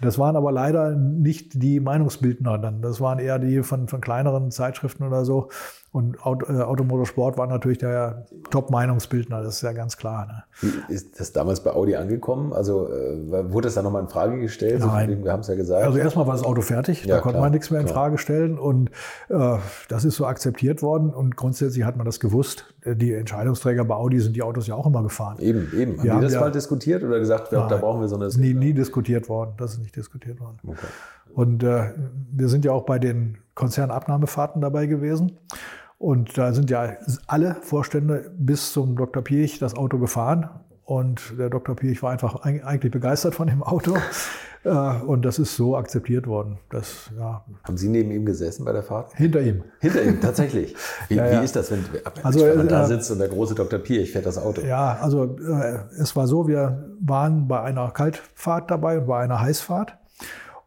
Das 0.00 0.18
waren 0.18 0.36
aber 0.36 0.50
leider 0.52 0.90
nicht 0.96 1.62
die 1.62 1.78
Meinungsbildner 1.78 2.58
dann. 2.58 2.82
Das 2.82 3.00
waren 3.00 3.18
eher 3.18 3.38
die 3.38 3.62
von, 3.62 3.86
von 3.88 4.00
kleineren 4.00 4.50
Zeitschriften 4.50 5.04
oder 5.04 5.24
so. 5.24 5.48
Und 5.92 6.16
äh, 6.16 6.62
Automotorsport 6.62 7.36
war 7.36 7.46
natürlich 7.46 7.76
der 7.76 8.24
Top-Meinungsbildner, 8.50 9.42
das 9.42 9.56
ist 9.56 9.62
ja 9.62 9.72
ganz 9.72 9.98
klar. 9.98 10.26
Ne? 10.62 10.72
Ist 10.88 11.20
das 11.20 11.32
damals 11.32 11.62
bei 11.62 11.70
Audi 11.70 11.96
angekommen? 11.96 12.54
Also 12.54 12.88
äh, 12.88 13.52
wurde 13.52 13.66
das 13.66 13.74
dann 13.74 13.84
nochmal 13.84 14.00
in 14.00 14.08
Frage 14.08 14.40
gestellt? 14.40 14.80
Nein. 14.80 15.18
So, 15.18 15.24
wir 15.24 15.32
haben 15.32 15.40
es 15.40 15.48
ja 15.48 15.54
gesagt. 15.54 15.84
Also 15.84 15.98
erstmal 15.98 16.26
war 16.26 16.32
das 16.32 16.44
Auto 16.44 16.62
fertig, 16.62 17.04
ja, 17.04 17.16
da 17.16 17.20
konnte 17.20 17.34
klar, 17.34 17.42
man 17.42 17.52
nichts 17.52 17.70
mehr 17.70 17.80
in 17.80 17.86
klar. 17.86 17.96
Frage 18.04 18.16
stellen 18.16 18.58
und 18.58 18.88
äh, 19.28 19.58
das 19.90 20.06
ist 20.06 20.16
so 20.16 20.24
akzeptiert 20.24 20.80
worden 20.80 21.10
und 21.10 21.36
grundsätzlich 21.36 21.84
hat 21.84 21.98
man 21.98 22.06
das 22.06 22.20
gewusst. 22.20 22.74
Die 22.86 23.12
Entscheidungsträger 23.12 23.84
bei 23.84 23.94
Audi 23.94 24.18
sind 24.18 24.34
die 24.34 24.42
Autos 24.42 24.66
ja 24.66 24.74
auch 24.74 24.86
immer 24.86 25.02
gefahren. 25.02 25.38
Eben, 25.40 25.70
eben. 25.76 25.98
Haben 25.98 26.04
wir 26.04 26.14
die 26.14 26.20
das 26.22 26.32
ja, 26.32 26.40
mal 26.40 26.50
diskutiert 26.50 27.04
oder 27.04 27.18
gesagt, 27.18 27.52
nein, 27.52 27.68
da 27.68 27.76
brauchen 27.76 28.00
wir 28.00 28.08
so 28.08 28.16
eine... 28.16 28.28
Nie, 28.28 28.54
nie 28.54 28.72
diskutiert 28.72 29.28
worden, 29.28 29.52
das 29.58 29.74
ist 29.74 29.80
nicht 29.80 29.94
diskutiert 29.94 30.40
worden. 30.40 30.58
Okay. 30.66 30.86
Und 31.34 31.62
äh, 31.62 31.92
wir 32.32 32.48
sind 32.48 32.64
ja 32.64 32.72
auch 32.72 32.84
bei 32.84 32.98
den 32.98 33.38
Konzernabnahmefahrten 33.54 34.62
dabei 34.62 34.86
gewesen. 34.86 35.38
Und 36.02 36.36
da 36.36 36.52
sind 36.52 36.68
ja 36.68 36.96
alle 37.28 37.54
Vorstände 37.62 38.32
bis 38.36 38.72
zum 38.72 38.96
Dr. 38.96 39.22
Piech 39.22 39.60
das 39.60 39.76
Auto 39.76 39.98
gefahren. 39.98 40.50
Und 40.84 41.38
der 41.38 41.48
Dr. 41.48 41.76
Piech 41.76 42.02
war 42.02 42.10
einfach 42.10 42.42
eigentlich 42.42 42.90
begeistert 42.90 43.36
von 43.36 43.46
dem 43.46 43.62
Auto. 43.62 43.96
Äh, 44.64 44.68
und 44.68 45.24
das 45.24 45.40
ist 45.40 45.56
so 45.56 45.76
akzeptiert 45.76 46.28
worden. 46.28 46.56
Das, 46.70 47.10
ja. 47.18 47.44
Haben 47.64 47.76
Sie 47.76 47.88
neben 47.88 48.12
ihm 48.12 48.24
gesessen 48.24 48.64
bei 48.64 48.70
der 48.70 48.84
Fahrt? 48.84 49.12
Hinter 49.16 49.40
ihm. 49.40 49.64
Hinter 49.80 50.04
ihm, 50.04 50.20
tatsächlich. 50.20 50.76
Wie, 51.08 51.16
ja, 51.16 51.26
ja. 51.26 51.40
wie 51.40 51.44
ist 51.44 51.56
das, 51.56 51.72
wenn, 51.72 51.84
also, 52.22 52.46
wenn 52.46 52.58
man 52.58 52.68
da 52.68 52.84
äh, 52.84 52.86
sitzt 52.86 53.10
und 53.10 53.18
der 53.18 53.26
große 53.26 53.56
Dr. 53.56 53.80
Piech 53.80 54.12
fährt 54.12 54.24
das 54.24 54.38
Auto? 54.38 54.60
Ja, 54.60 54.98
also 55.00 55.36
äh, 55.36 55.80
es 56.00 56.14
war 56.14 56.28
so, 56.28 56.46
wir 56.46 56.94
waren 57.00 57.48
bei 57.48 57.60
einer 57.60 57.90
Kaltfahrt 57.90 58.70
dabei 58.70 58.98
und 58.98 59.08
bei 59.08 59.24
einer 59.24 59.40
Heißfahrt. 59.40 59.96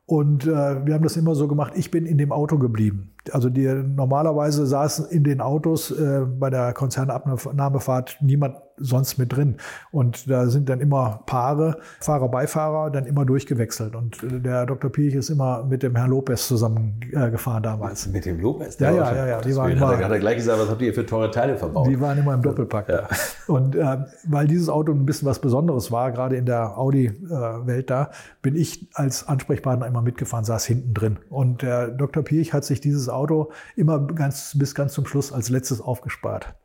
Und 0.07 0.45
äh, 0.45 0.85
wir 0.85 0.93
haben 0.93 1.03
das 1.03 1.17
immer 1.17 1.33
so 1.33 1.47
gemacht, 1.47 1.73
ich 1.75 1.89
bin 1.89 2.05
in 2.05 2.17
dem 2.17 2.31
Auto 2.31 2.59
geblieben. 2.59 3.11
Also 3.31 3.49
die 3.49 3.65
normalerweise 3.65 4.67
saßen 4.67 5.07
in 5.09 5.23
den 5.23 5.41
Autos 5.41 5.89
äh, 5.89 6.21
bei 6.25 6.51
der 6.51 6.73
Konzernabnahmefahrt 6.73 8.17
niemand 8.21 8.57
sonst 8.78 9.17
mit 9.17 9.36
drin. 9.36 9.55
Und 9.91 10.30
da 10.30 10.47
sind 10.47 10.69
dann 10.69 10.80
immer 10.80 11.21
Paare, 11.26 11.80
Fahrer, 11.99 12.30
Beifahrer, 12.30 12.91
dann 12.91 13.05
immer 13.05 13.26
durchgewechselt. 13.26 13.95
Und 13.95 14.17
der 14.23 14.65
Dr. 14.65 14.91
Piech 14.91 15.15
ist 15.15 15.30
immer 15.30 15.63
mit 15.63 15.84
dem 15.84 15.95
Herrn 15.95 16.09
Lopez 16.09 16.47
zusammen 16.47 16.99
äh, 17.11 17.32
damals. 17.61 18.07
Mit 18.07 18.26
dem 18.26 18.39
Lopez? 18.39 18.80
Ja, 18.80 18.91
ja, 18.91 19.15
ja, 19.15 19.28
ja. 19.28 19.41
Die 19.41 19.55
waren 19.55 19.71
immer, 19.71 19.88
hat, 19.88 19.99
er, 19.99 20.05
hat 20.05 20.11
er 20.11 20.19
gleich 20.19 20.38
gesagt, 20.38 20.59
was 20.59 20.69
habt 20.69 20.82
ihr 20.82 20.93
für 20.93 21.05
teure 21.05 21.32
Teile 21.32 21.57
verbaut? 21.57 21.88
Die 21.88 21.99
waren 21.99 22.17
immer 22.17 22.34
im 22.34 22.41
Doppelpack. 22.41 22.89
Ja. 22.89 23.07
Und 23.47 23.76
äh, 23.76 23.97
weil 24.28 24.47
dieses 24.47 24.69
Auto 24.69 24.91
ein 24.91 25.05
bisschen 25.05 25.28
was 25.28 25.39
Besonderes 25.39 25.91
war, 25.91 26.11
gerade 26.11 26.36
in 26.36 26.45
der 26.45 26.78
Audi-Welt 26.78 27.89
da, 27.89 28.11
bin 28.41 28.55
ich 28.55 28.89
als 28.93 29.28
Ansprechpartner 29.28 29.88
immer 29.88 30.01
mitgefahren, 30.01 30.45
saß 30.45 30.65
hinten 30.65 30.93
drin. 30.93 31.17
Und 31.30 31.61
der 31.61 31.89
Dr. 31.89 32.23
Piech 32.23 32.53
hat 32.53 32.65
sich 32.65 32.82
dieses 32.82 33.09
Auto 33.09 33.51
immer 33.76 33.99
ganz, 33.99 34.57
bis 34.57 34.76
ganz 34.76 34.93
zum 34.93 35.05
Schluss 35.05 35.32
als 35.32 35.49
letztes 35.49 35.82
aufgespart. 35.82 36.55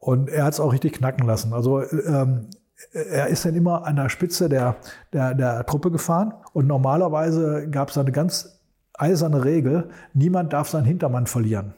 Und 0.00 0.28
er 0.30 0.44
hat 0.44 0.54
es 0.54 0.60
auch 0.60 0.72
richtig 0.72 0.94
knacken 0.94 1.26
lassen. 1.26 1.52
Also 1.52 1.82
ähm, 1.82 2.48
er 2.92 3.28
ist 3.28 3.44
dann 3.44 3.54
immer 3.54 3.86
an 3.86 3.96
der 3.96 4.08
Spitze 4.08 4.48
der, 4.48 4.76
der, 5.12 5.34
der 5.34 5.66
Truppe 5.66 5.90
gefahren 5.90 6.32
und 6.52 6.66
normalerweise 6.66 7.68
gab 7.70 7.90
es 7.90 7.98
eine 7.98 8.10
ganz 8.10 8.60
eiserne 8.94 9.44
Regel, 9.44 9.90
niemand 10.14 10.52
darf 10.52 10.68
seinen 10.70 10.86
Hintermann 10.86 11.26
verlieren. 11.26 11.74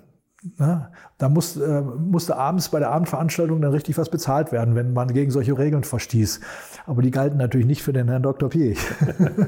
Ne? 0.58 0.88
Da 1.18 1.28
muss, 1.28 1.56
äh, 1.56 1.82
musste 1.82 2.36
abends 2.36 2.68
bei 2.68 2.80
der 2.80 2.90
Abendveranstaltung 2.90 3.60
dann 3.60 3.70
richtig 3.70 3.96
was 3.96 4.08
bezahlt 4.08 4.50
werden, 4.50 4.74
wenn 4.74 4.92
man 4.92 5.12
gegen 5.12 5.30
solche 5.30 5.56
Regeln 5.56 5.84
verstieß. 5.84 6.40
Aber 6.86 7.00
die 7.00 7.12
galten 7.12 7.38
natürlich 7.38 7.66
nicht 7.66 7.82
für 7.82 7.92
den 7.92 8.08
Herrn 8.08 8.24
Dr. 8.24 8.48
Piech. 8.48 8.78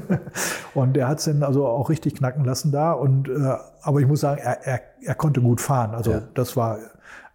und 0.73 0.95
der 0.95 1.09
hat 1.09 1.19
es 1.19 1.25
dann 1.25 1.43
also 1.43 1.67
auch 1.67 1.89
richtig 1.89 2.15
knacken 2.15 2.45
lassen 2.45 2.71
da. 2.71 2.93
Und, 2.93 3.27
äh, 3.27 3.55
aber 3.81 3.99
ich 3.99 4.07
muss 4.07 4.21
sagen, 4.21 4.39
er, 4.41 4.65
er, 4.65 4.81
er 5.01 5.15
konnte 5.15 5.41
gut 5.41 5.59
fahren. 5.59 5.93
Also 5.93 6.11
ja. 6.11 6.21
das 6.33 6.55
war 6.55 6.77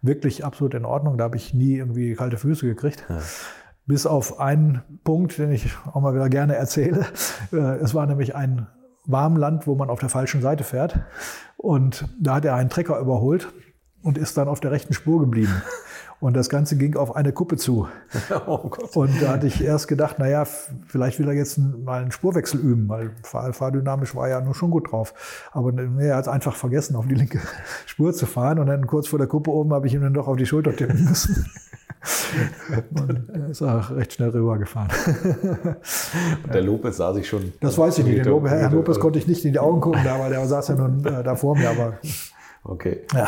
wirklich 0.01 0.43
absolut 0.45 0.73
in 0.73 0.85
Ordnung. 0.85 1.17
Da 1.17 1.25
habe 1.25 1.37
ich 1.37 1.53
nie 1.53 1.75
irgendwie 1.77 2.15
kalte 2.15 2.37
Füße 2.37 2.65
gekriegt. 2.65 3.05
Ja. 3.09 3.19
Bis 3.85 4.05
auf 4.05 4.39
einen 4.39 4.81
Punkt, 5.03 5.37
den 5.37 5.51
ich 5.51 5.75
auch 5.91 6.01
mal 6.01 6.13
wieder 6.13 6.29
gerne 6.29 6.55
erzähle. 6.55 7.05
Äh, 7.51 7.77
es 7.77 7.93
war 7.93 8.05
nämlich 8.05 8.35
ein 8.35 8.67
Warmland, 9.05 9.67
wo 9.67 9.75
man 9.75 9.89
auf 9.89 9.99
der 9.99 10.09
falschen 10.09 10.41
Seite 10.41 10.63
fährt. 10.63 10.99
Und 11.57 12.07
da 12.19 12.35
hat 12.35 12.45
er 12.45 12.55
einen 12.55 12.69
Trecker 12.69 12.97
überholt 12.99 13.51
und 14.01 14.17
ist 14.17 14.37
dann 14.37 14.47
auf 14.47 14.59
der 14.59 14.71
rechten 14.71 14.93
Spur 14.93 15.19
geblieben. 15.19 15.61
Und 16.21 16.35
das 16.35 16.49
Ganze 16.49 16.77
ging 16.77 16.95
auf 16.97 17.15
eine 17.15 17.33
Kuppe 17.33 17.57
zu. 17.57 17.87
Oh 18.47 18.71
und 18.95 19.21
da 19.21 19.33
hatte 19.33 19.47
ich 19.47 19.63
erst 19.63 19.87
gedacht, 19.87 20.19
naja, 20.19 20.45
vielleicht 20.87 21.19
will 21.19 21.27
er 21.27 21.33
jetzt 21.33 21.57
mal 21.57 22.01
einen 22.01 22.11
Spurwechsel 22.11 22.59
üben, 22.59 22.87
weil 22.89 23.11
fahrdynamisch 23.23 24.15
war 24.15 24.29
ja 24.29 24.39
nur 24.41 24.55
schon 24.55 24.71
gut 24.71 24.91
drauf. 24.91 25.13
Aber 25.51 25.73
er 25.99 26.15
hat 26.15 26.27
einfach 26.27 26.55
vergessen, 26.55 26.95
auf 26.95 27.07
die 27.07 27.15
linke 27.15 27.39
Spur 27.85 28.13
zu 28.13 28.25
fahren. 28.25 28.59
Und 28.59 28.67
dann 28.67 28.85
kurz 28.87 29.07
vor 29.07 29.19
der 29.19 29.27
Kuppe 29.27 29.51
oben 29.51 29.73
habe 29.73 29.87
ich 29.87 29.93
ihm 29.93 30.01
dann 30.01 30.13
doch 30.13 30.27
auf 30.27 30.37
die 30.37 30.45
Schulter 30.45 30.75
tippen 30.75 31.05
müssen. 31.09 31.45
Und 32.91 33.29
er 33.29 33.49
ist 33.49 33.61
auch 33.61 33.91
recht 33.91 34.13
schnell 34.13 34.29
rübergefahren. 34.29 34.89
Und 36.43 36.53
der 36.53 36.61
Lopez 36.61 36.97
sah 36.97 37.13
sich 37.13 37.27
schon. 37.27 37.53
Das 37.59 37.77
weiß 37.77 37.99
ich 37.99 38.05
nicht. 38.05 38.25
Den 38.25 38.45
Herrn 38.45 38.73
Lopez 38.73 38.99
konnte 38.99 39.19
ich 39.19 39.27
nicht 39.27 39.43
in 39.45 39.53
die 39.53 39.59
Augen 39.59 39.81
gucken, 39.81 40.01
da, 40.03 40.19
weil 40.19 40.29
der 40.29 40.45
saß 40.45 40.69
ja 40.69 40.75
nun 40.75 41.03
äh, 41.05 41.23
da 41.23 41.35
vor 41.35 41.57
mir. 41.57 41.69
Aber 41.69 41.93
Okay. 42.63 43.01
Ja. 43.13 43.27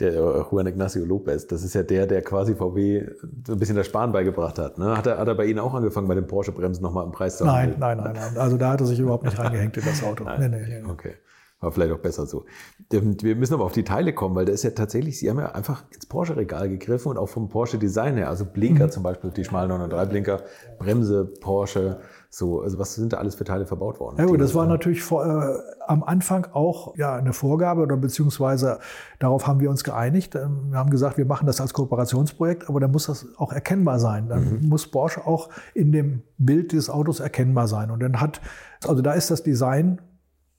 Der, 0.00 0.12
äh, 0.12 0.44
Juan 0.50 0.66
Ignacio 0.68 1.04
Lopez, 1.04 1.46
das 1.48 1.64
ist 1.64 1.74
ja 1.74 1.82
der, 1.82 2.06
der 2.06 2.22
quasi 2.22 2.54
VW 2.54 3.04
so 3.44 3.54
ein 3.54 3.58
bisschen 3.58 3.74
das 3.74 3.86
Sparen 3.86 4.12
beigebracht 4.12 4.58
hat. 4.58 4.78
Ne? 4.78 4.96
Hat, 4.96 5.06
er, 5.06 5.18
hat 5.18 5.26
er 5.26 5.34
bei 5.34 5.46
Ihnen 5.46 5.58
auch 5.58 5.74
angefangen, 5.74 6.06
bei 6.06 6.14
den 6.14 6.28
Porsche-Bremsen 6.28 6.82
nochmal 6.82 7.04
im 7.04 7.12
Preis 7.12 7.38
zu 7.38 7.44
nein, 7.44 7.74
nein, 7.78 7.98
nein, 7.98 8.12
nein. 8.14 8.36
Also 8.36 8.56
da 8.56 8.70
hat 8.70 8.80
er 8.80 8.86
sich 8.86 9.00
überhaupt 9.00 9.24
nicht 9.24 9.38
reingehängt 9.38 9.76
in 9.76 9.84
das 9.84 10.02
Auto. 10.04 10.22
Nein. 10.24 10.50
Nee, 10.50 10.60
nee, 10.60 10.80
nee. 10.80 10.90
Okay. 10.90 11.14
War 11.60 11.72
vielleicht 11.72 11.92
auch 11.92 11.98
besser 11.98 12.26
so. 12.26 12.44
Wir 12.90 13.34
müssen 13.34 13.54
aber 13.54 13.64
auf 13.64 13.72
die 13.72 13.82
Teile 13.82 14.12
kommen, 14.12 14.36
weil 14.36 14.44
da 14.44 14.52
ist 14.52 14.62
ja 14.62 14.70
tatsächlich, 14.70 15.18
Sie 15.18 15.30
haben 15.30 15.38
ja 15.38 15.52
einfach 15.52 15.84
ins 15.90 16.04
Porsche-Regal 16.04 16.68
gegriffen 16.68 17.08
und 17.08 17.16
auch 17.16 17.30
vom 17.30 17.48
Porsche-Design 17.48 18.18
her, 18.18 18.28
also 18.28 18.44
Blinker 18.44 18.86
mhm. 18.86 18.90
zum 18.90 19.02
Beispiel, 19.02 19.30
die 19.30 19.44
schmalen 19.44 19.70
903 19.70 20.04
Blinker, 20.06 20.42
Bremse, 20.78 21.24
Porsche, 21.40 21.98
so, 22.30 22.60
also 22.60 22.78
was 22.78 22.94
sind 22.94 23.12
da 23.12 23.18
alles 23.18 23.34
für 23.34 23.44
Teile 23.44 23.66
verbaut 23.66 24.00
worden? 24.00 24.16
Ja 24.18 24.24
gut, 24.24 24.40
das 24.40 24.54
war 24.54 24.66
natürlich 24.66 25.02
vor, 25.02 25.24
äh, 25.24 25.58
am 25.86 26.02
Anfang 26.02 26.46
auch 26.52 26.96
ja, 26.96 27.14
eine 27.14 27.32
Vorgabe 27.32 27.82
oder 27.82 27.96
beziehungsweise 27.96 28.78
darauf 29.18 29.46
haben 29.46 29.60
wir 29.60 29.70
uns 29.70 29.84
geeinigt. 29.84 30.34
Ähm, 30.34 30.70
wir 30.70 30.78
haben 30.78 30.90
gesagt, 30.90 31.18
wir 31.18 31.26
machen 31.26 31.46
das 31.46 31.60
als 31.60 31.72
Kooperationsprojekt, 31.72 32.68
aber 32.68 32.80
dann 32.80 32.90
muss 32.90 33.06
das 33.06 33.26
auch 33.36 33.52
erkennbar 33.52 33.98
sein. 33.98 34.28
Dann 34.28 34.60
mhm. 34.60 34.68
muss 34.68 34.90
Porsche 34.90 35.26
auch 35.26 35.48
in 35.74 35.92
dem 35.92 36.22
Bild 36.38 36.72
des 36.72 36.90
Autos 36.90 37.20
erkennbar 37.20 37.68
sein. 37.68 37.90
Und 37.90 38.00
dann 38.00 38.20
hat, 38.20 38.40
also 38.86 39.02
da 39.02 39.12
ist 39.12 39.30
das 39.30 39.42
Design 39.42 40.00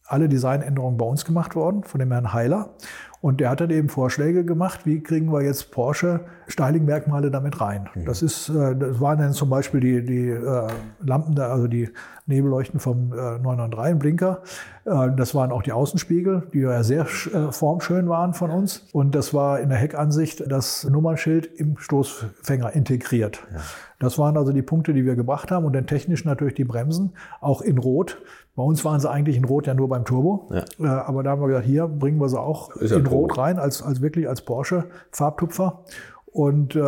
alle 0.08 0.30
Designänderungen 0.30 0.98
bei 0.98 1.06
uns 1.06 1.26
gemacht 1.26 1.56
worden 1.56 1.84
von 1.84 2.00
dem 2.00 2.12
Herrn 2.12 2.34
Heiler. 2.34 2.76
Und 3.20 3.40
der 3.40 3.50
hat 3.50 3.62
dann 3.62 3.72
eben 3.72 3.90
Vorschläge 3.90 4.46
gemacht, 4.46 4.86
wie 4.86 5.02
kriegen 5.02 5.32
wir 5.32 5.42
jetzt 5.42 5.72
Porsche 5.72 6.22
Styling-Merkmale 6.48 7.32
damit 7.32 7.60
rein. 7.60 7.90
Mhm. 7.96 8.06
Das 8.06 8.22
ist, 8.22 8.50
äh, 8.50 8.76
das 8.76 9.02
waren 9.02 9.18
dann 9.18 9.34
zum 9.34 9.50
Beispiel 9.50 9.80
die, 9.80 10.06
die 10.06 10.30
äh, 10.30 10.68
Lampen 11.04 11.36
da, 11.36 11.48
also 11.48 11.68
die 11.68 11.90
Nebelleuchten 12.28 12.80
vom 12.80 13.10
993 13.10 14.00
Blinker. 14.00 14.44
Äh, 14.86 15.10
das 15.16 15.34
waren 15.34 15.52
auch 15.52 15.64
die 15.64 15.72
Außenspiegel, 15.72 16.44
die 16.54 16.60
ja 16.60 16.84
sehr 16.84 17.06
formschön 17.06 18.08
waren 18.08 18.34
von 18.34 18.52
uns. 18.52 18.88
Und 18.94 19.16
das 19.16 19.34
war 19.34 19.60
in 19.60 19.70
der 19.70 19.78
Heckansicht 19.78 20.44
das 20.52 20.84
Nummernschild 20.88 21.48
im 21.60 21.78
Stoßfänger 21.78 22.74
integriert. 22.74 23.48
Ja. 23.52 23.62
Das 24.00 24.20
waren 24.20 24.38
also 24.38 24.54
die 24.54 24.62
Punkte, 24.62 24.94
die 24.94 25.06
wir 25.06 25.16
gebracht 25.16 25.50
haben. 25.50 25.66
Und 25.66 25.74
dann 25.74 25.88
technisch 25.88 26.24
natürlich 26.24 26.54
die 26.54 26.66
Bremsen, 26.66 27.14
auch 27.42 27.62
in 27.62 27.78
Rot. 27.78 28.22
Bei 28.58 28.64
uns 28.64 28.84
waren 28.84 29.00
sie 29.00 29.08
eigentlich 29.08 29.38
in 29.38 29.46
Rot 29.46 29.68
ja 29.68 29.76
nur 29.76 29.88
beim 29.88 30.04
Turbo. 30.04 30.50
Ja. 30.50 30.66
Äh, 30.80 30.88
aber 30.88 31.22
da 31.22 31.30
haben 31.30 31.42
wir 31.42 31.48
gesagt, 31.48 31.68
hier 31.68 31.88
bringen 31.88 32.20
wir 32.20 32.28
sie 32.28 32.40
auch 32.40 32.72
Ist 32.72 32.92
in 32.92 33.06
Rot 33.06 33.38
rein, 33.38 33.60
als, 33.60 33.84
als 33.84 34.02
wirklich 34.02 34.28
als 34.28 34.42
Porsche-Farbtupfer. 34.42 35.84
Und, 36.26 36.76
äh, 36.76 36.80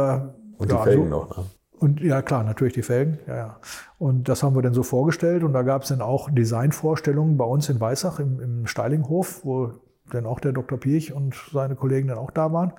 und 0.58 0.72
die 0.72 0.76
ja, 0.76 0.82
Felgen 0.82 1.14
also, 1.14 1.26
noch, 1.26 1.38
ne? 1.38 1.44
Und 1.78 2.02
ja, 2.02 2.24
klar, 2.24 2.44
natürlich 2.44 2.74
die 2.74 2.82
Felgen. 2.82 3.20
Ja, 3.28 3.38
ja. 3.38 3.60
Und 4.00 4.28
das 4.28 4.42
haben 4.42 4.56
wir 4.56 4.64
dann 4.64 4.74
so 4.74 4.82
vorgestellt. 4.82 5.44
Und 5.44 5.54
da 5.54 5.62
gab 5.62 5.84
es 5.84 5.90
dann 5.90 6.02
auch 6.02 6.32
Designvorstellungen 6.32 7.38
bei 7.38 7.46
uns 7.46 7.70
in 7.70 7.80
Weißach 7.80 8.20
im, 8.20 8.40
im 8.40 8.66
Steilinghof, 8.66 9.46
wo 9.46 9.72
dann 10.12 10.26
auch 10.26 10.40
der 10.40 10.54
Dr. 10.54 10.80
Piech 10.80 11.14
und 11.14 11.36
seine 11.54 11.76
Kollegen 11.76 12.08
dann 12.08 12.18
auch 12.18 12.32
da 12.32 12.52
waren 12.52 12.74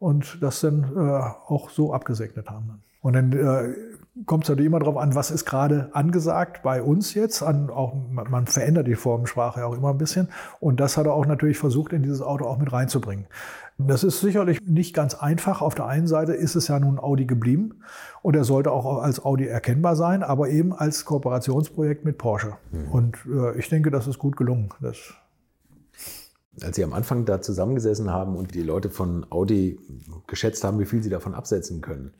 und 0.00 0.42
das 0.42 0.60
dann 0.60 0.92
äh, 0.96 1.00
auch 1.46 1.70
so 1.70 1.94
abgesegnet 1.94 2.50
haben. 2.50 2.82
Und 3.00 3.12
dann 3.12 3.32
äh, 3.32 3.74
kommt 4.26 4.44
es 4.44 4.48
natürlich 4.50 4.68
immer 4.68 4.78
darauf 4.78 4.96
an, 4.96 5.14
was 5.14 5.30
ist 5.30 5.44
gerade 5.44 5.90
angesagt 5.92 6.62
bei 6.62 6.82
uns 6.82 7.14
jetzt. 7.14 7.42
An, 7.42 7.68
auch, 7.70 7.94
man 8.10 8.46
verändert 8.46 8.86
die 8.86 8.94
Formensprache 8.94 9.60
ja 9.60 9.66
auch 9.66 9.76
immer 9.76 9.90
ein 9.90 9.98
bisschen. 9.98 10.28
Und 10.60 10.78
das 10.78 10.96
hat 10.96 11.06
er 11.06 11.14
auch 11.14 11.26
natürlich 11.26 11.58
versucht, 11.58 11.92
in 11.92 12.02
dieses 12.02 12.22
Auto 12.22 12.44
auch 12.44 12.58
mit 12.58 12.72
reinzubringen. 12.72 13.26
Das 13.76 14.04
ist 14.04 14.20
sicherlich 14.20 14.60
nicht 14.64 14.94
ganz 14.94 15.14
einfach. 15.14 15.60
Auf 15.60 15.74
der 15.74 15.86
einen 15.86 16.06
Seite 16.06 16.32
ist 16.32 16.54
es 16.54 16.68
ja 16.68 16.78
nun 16.78 17.00
Audi 17.00 17.26
geblieben 17.26 17.80
und 18.22 18.36
er 18.36 18.44
sollte 18.44 18.70
auch 18.70 19.02
als 19.02 19.24
Audi 19.24 19.46
erkennbar 19.46 19.96
sein, 19.96 20.22
aber 20.22 20.48
eben 20.48 20.72
als 20.72 21.04
Kooperationsprojekt 21.04 22.04
mit 22.04 22.16
Porsche. 22.16 22.56
Mhm. 22.70 22.88
Und 22.92 23.16
äh, 23.26 23.58
ich 23.58 23.68
denke, 23.68 23.90
das 23.90 24.06
ist 24.06 24.18
gut 24.18 24.36
gelungen. 24.36 24.70
Das 24.80 25.14
als 26.62 26.76
Sie 26.76 26.84
am 26.84 26.92
Anfang 26.92 27.24
da 27.24 27.42
zusammengesessen 27.42 28.10
haben 28.10 28.36
und 28.36 28.54
die 28.54 28.62
Leute 28.62 28.88
von 28.88 29.26
Audi 29.28 29.80
geschätzt 30.28 30.62
haben, 30.62 30.78
wie 30.78 30.84
viel 30.84 31.02
sie 31.02 31.10
davon 31.10 31.34
absetzen 31.34 31.80
können, 31.80 32.12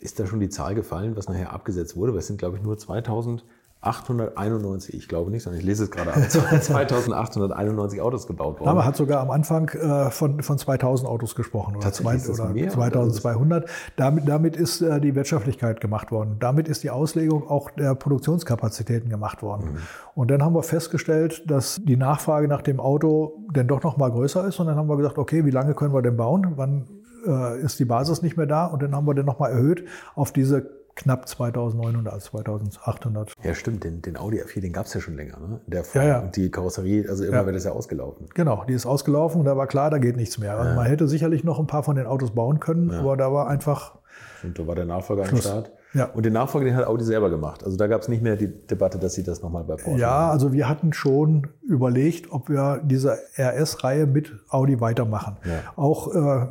ist 0.00 0.20
da 0.20 0.26
schon 0.26 0.40
die 0.40 0.48
Zahl 0.48 0.74
gefallen, 0.74 1.16
was 1.16 1.28
nachher 1.28 1.52
abgesetzt 1.52 1.96
wurde? 1.96 2.12
Weil 2.12 2.20
es 2.20 2.26
sind, 2.26 2.38
glaube 2.38 2.56
ich, 2.56 2.62
nur 2.62 2.78
2000 2.78 3.44
891, 3.80 4.92
ich 4.92 5.06
glaube 5.06 5.30
nicht, 5.30 5.44
sondern 5.44 5.60
ich 5.60 5.66
lese 5.66 5.84
es 5.84 5.90
gerade 5.92 6.12
ab, 6.12 6.20
2891 6.28 8.00
Autos 8.00 8.26
gebaut 8.26 8.58
worden. 8.58 8.68
Aber 8.68 8.84
hat 8.84 8.96
sogar 8.96 9.20
am 9.20 9.30
Anfang 9.30 9.68
äh, 9.68 10.10
von, 10.10 10.42
von 10.42 10.58
2000 10.58 11.08
Autos 11.08 11.36
gesprochen 11.36 11.76
oder, 11.76 11.92
zwei, 11.92 12.18
oder 12.18 12.48
mehr, 12.48 12.70
2200. 12.70 13.70
Damit, 13.94 14.28
damit 14.28 14.56
ist 14.56 14.80
äh, 14.82 15.00
die 15.00 15.14
Wirtschaftlichkeit 15.14 15.80
gemacht 15.80 16.10
worden. 16.10 16.38
Damit 16.40 16.66
ist 16.66 16.82
die 16.82 16.90
Auslegung 16.90 17.48
auch 17.48 17.70
der 17.70 17.94
Produktionskapazitäten 17.94 19.10
gemacht 19.10 19.42
worden. 19.42 19.74
Mhm. 19.74 19.78
Und 20.16 20.30
dann 20.32 20.42
haben 20.42 20.56
wir 20.56 20.64
festgestellt, 20.64 21.48
dass 21.48 21.78
die 21.80 21.96
Nachfrage 21.96 22.48
nach 22.48 22.62
dem 22.62 22.80
Auto 22.80 23.44
dann 23.52 23.68
doch 23.68 23.84
noch 23.84 23.96
mal 23.96 24.10
größer 24.10 24.44
ist. 24.44 24.58
Und 24.58 24.66
dann 24.66 24.74
haben 24.74 24.88
wir 24.88 24.96
gesagt, 24.96 25.18
okay, 25.18 25.44
wie 25.44 25.52
lange 25.52 25.74
können 25.74 25.94
wir 25.94 26.02
denn 26.02 26.16
bauen? 26.16 26.54
Wann 26.56 26.88
äh, 27.28 27.60
ist 27.60 27.78
die 27.78 27.84
Basis 27.84 28.22
nicht 28.22 28.36
mehr 28.36 28.46
da? 28.46 28.66
Und 28.66 28.82
dann 28.82 28.94
haben 28.94 29.06
wir 29.06 29.14
dann 29.14 29.26
noch 29.26 29.38
mal 29.38 29.50
erhöht 29.50 29.84
auf 30.14 30.32
diese 30.32 30.78
knapp 30.98 31.28
2900 31.28 32.12
als 32.12 32.24
2800. 32.24 33.32
Ja, 33.42 33.54
stimmt. 33.54 33.84
Den, 33.84 34.02
den 34.02 34.16
Audi 34.16 34.40
A4, 34.42 34.60
den 34.60 34.72
gab 34.72 34.86
es 34.86 34.94
ja 34.94 35.00
schon 35.00 35.14
länger. 35.14 35.38
Ne? 35.38 35.60
Der 35.66 35.84
ja, 35.94 36.02
ja. 36.04 36.18
Und 36.20 36.36
die 36.36 36.50
Karosserie, 36.50 37.08
also 37.08 37.24
immer 37.24 37.36
ja. 37.36 37.46
wird 37.46 37.56
das 37.56 37.64
ja 37.64 37.72
ausgelaufen. 37.72 38.26
Genau, 38.34 38.64
die 38.68 38.72
ist 38.72 38.84
ausgelaufen 38.84 39.40
und 39.40 39.46
da 39.46 39.56
war 39.56 39.66
klar, 39.68 39.90
da 39.90 39.98
geht 39.98 40.16
nichts 40.16 40.38
mehr. 40.38 40.58
Also 40.58 40.74
man 40.74 40.86
hätte 40.86 41.06
sicherlich 41.06 41.44
noch 41.44 41.58
ein 41.60 41.66
paar 41.66 41.84
von 41.84 41.96
den 41.96 42.06
Autos 42.06 42.32
bauen 42.32 42.58
können, 42.58 42.90
aber 42.90 43.16
da 43.16 43.32
war 43.32 43.48
einfach. 43.48 43.98
Und 44.42 44.58
da 44.58 44.66
war 44.66 44.74
der 44.74 44.84
Nachfolger 44.86 45.28
am 45.28 45.36
Start. 45.36 45.72
Ja. 45.94 46.06
Und 46.06 46.26
den 46.26 46.34
Nachfolger, 46.34 46.66
den 46.66 46.76
hat 46.76 46.86
Audi 46.86 47.04
selber 47.04 47.30
gemacht. 47.30 47.64
Also 47.64 47.76
da 47.76 47.86
gab 47.86 48.02
es 48.02 48.08
nicht 48.08 48.22
mehr 48.22 48.36
die 48.36 48.48
Debatte, 48.66 48.98
dass 48.98 49.14
sie 49.14 49.22
das 49.22 49.40
nochmal 49.40 49.64
bei 49.64 49.76
Porsche 49.76 50.00
Ja, 50.00 50.10
machen. 50.10 50.30
also 50.32 50.52
wir 50.52 50.68
hatten 50.68 50.92
schon 50.92 51.46
überlegt, 51.62 52.30
ob 52.30 52.48
wir 52.50 52.80
diese 52.84 53.18
RS-Reihe 53.38 54.06
mit 54.06 54.32
Audi 54.48 54.80
weitermachen. 54.80 55.38
Ja. 55.44 55.72
Auch 55.76 56.14
äh, 56.14 56.46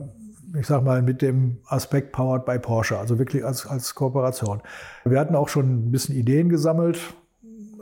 ich 0.55 0.67
sag 0.67 0.83
mal, 0.83 1.01
mit 1.01 1.21
dem 1.21 1.57
Aspekt 1.65 2.11
Powered 2.11 2.45
by 2.45 2.59
Porsche, 2.59 2.97
also 2.97 3.19
wirklich 3.19 3.43
als, 3.43 3.65
als 3.65 3.95
Kooperation. 3.95 4.61
Wir 5.05 5.19
hatten 5.19 5.35
auch 5.35 5.49
schon 5.49 5.87
ein 5.87 5.91
bisschen 5.91 6.15
Ideen 6.15 6.49
gesammelt, 6.49 6.99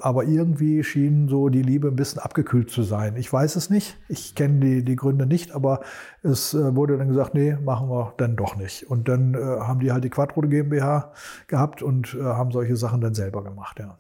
aber 0.02 0.26
irgendwie 0.26 0.84
schien 0.84 1.28
so 1.30 1.50
die 1.50 1.62
Liebe 1.62 1.88
ein 1.88 1.96
bisschen 1.96 2.20
abgekühlt 2.20 2.70
zu 2.70 2.84
sein. 2.84 3.16
Ich 3.18 3.32
weiß 3.32 3.56
es 3.56 3.70
nicht, 3.70 3.98
ich 4.10 4.36
kenne 4.36 4.60
die, 4.60 4.84
die 4.84 4.96
Gründe 4.96 5.26
nicht, 5.26 5.54
aber 5.54 5.82
es 6.22 6.54
äh, 6.54 6.76
wurde 6.76 6.98
dann 6.98 7.08
gesagt, 7.08 7.34
nee, 7.34 7.56
machen 7.64 7.90
wir 7.90 8.14
dann 8.18 8.36
doch 8.36 8.56
nicht. 8.56 8.90
Und 8.90 9.08
dann 9.08 9.36
äh, 9.36 9.38
haben 9.38 9.80
die 9.80 9.92
halt 9.92 10.04
die 10.04 10.10
Quattro 10.10 10.42
GmbH 10.42 11.14
gehabt 11.48 11.82
und 11.82 12.16
äh, 12.16 12.24
haben 12.24 12.52
solche 12.52 12.76
Sachen 12.76 13.02
dann 13.02 13.14
selber 13.14 13.44
gemacht, 13.44 13.80
ja. 13.80 13.98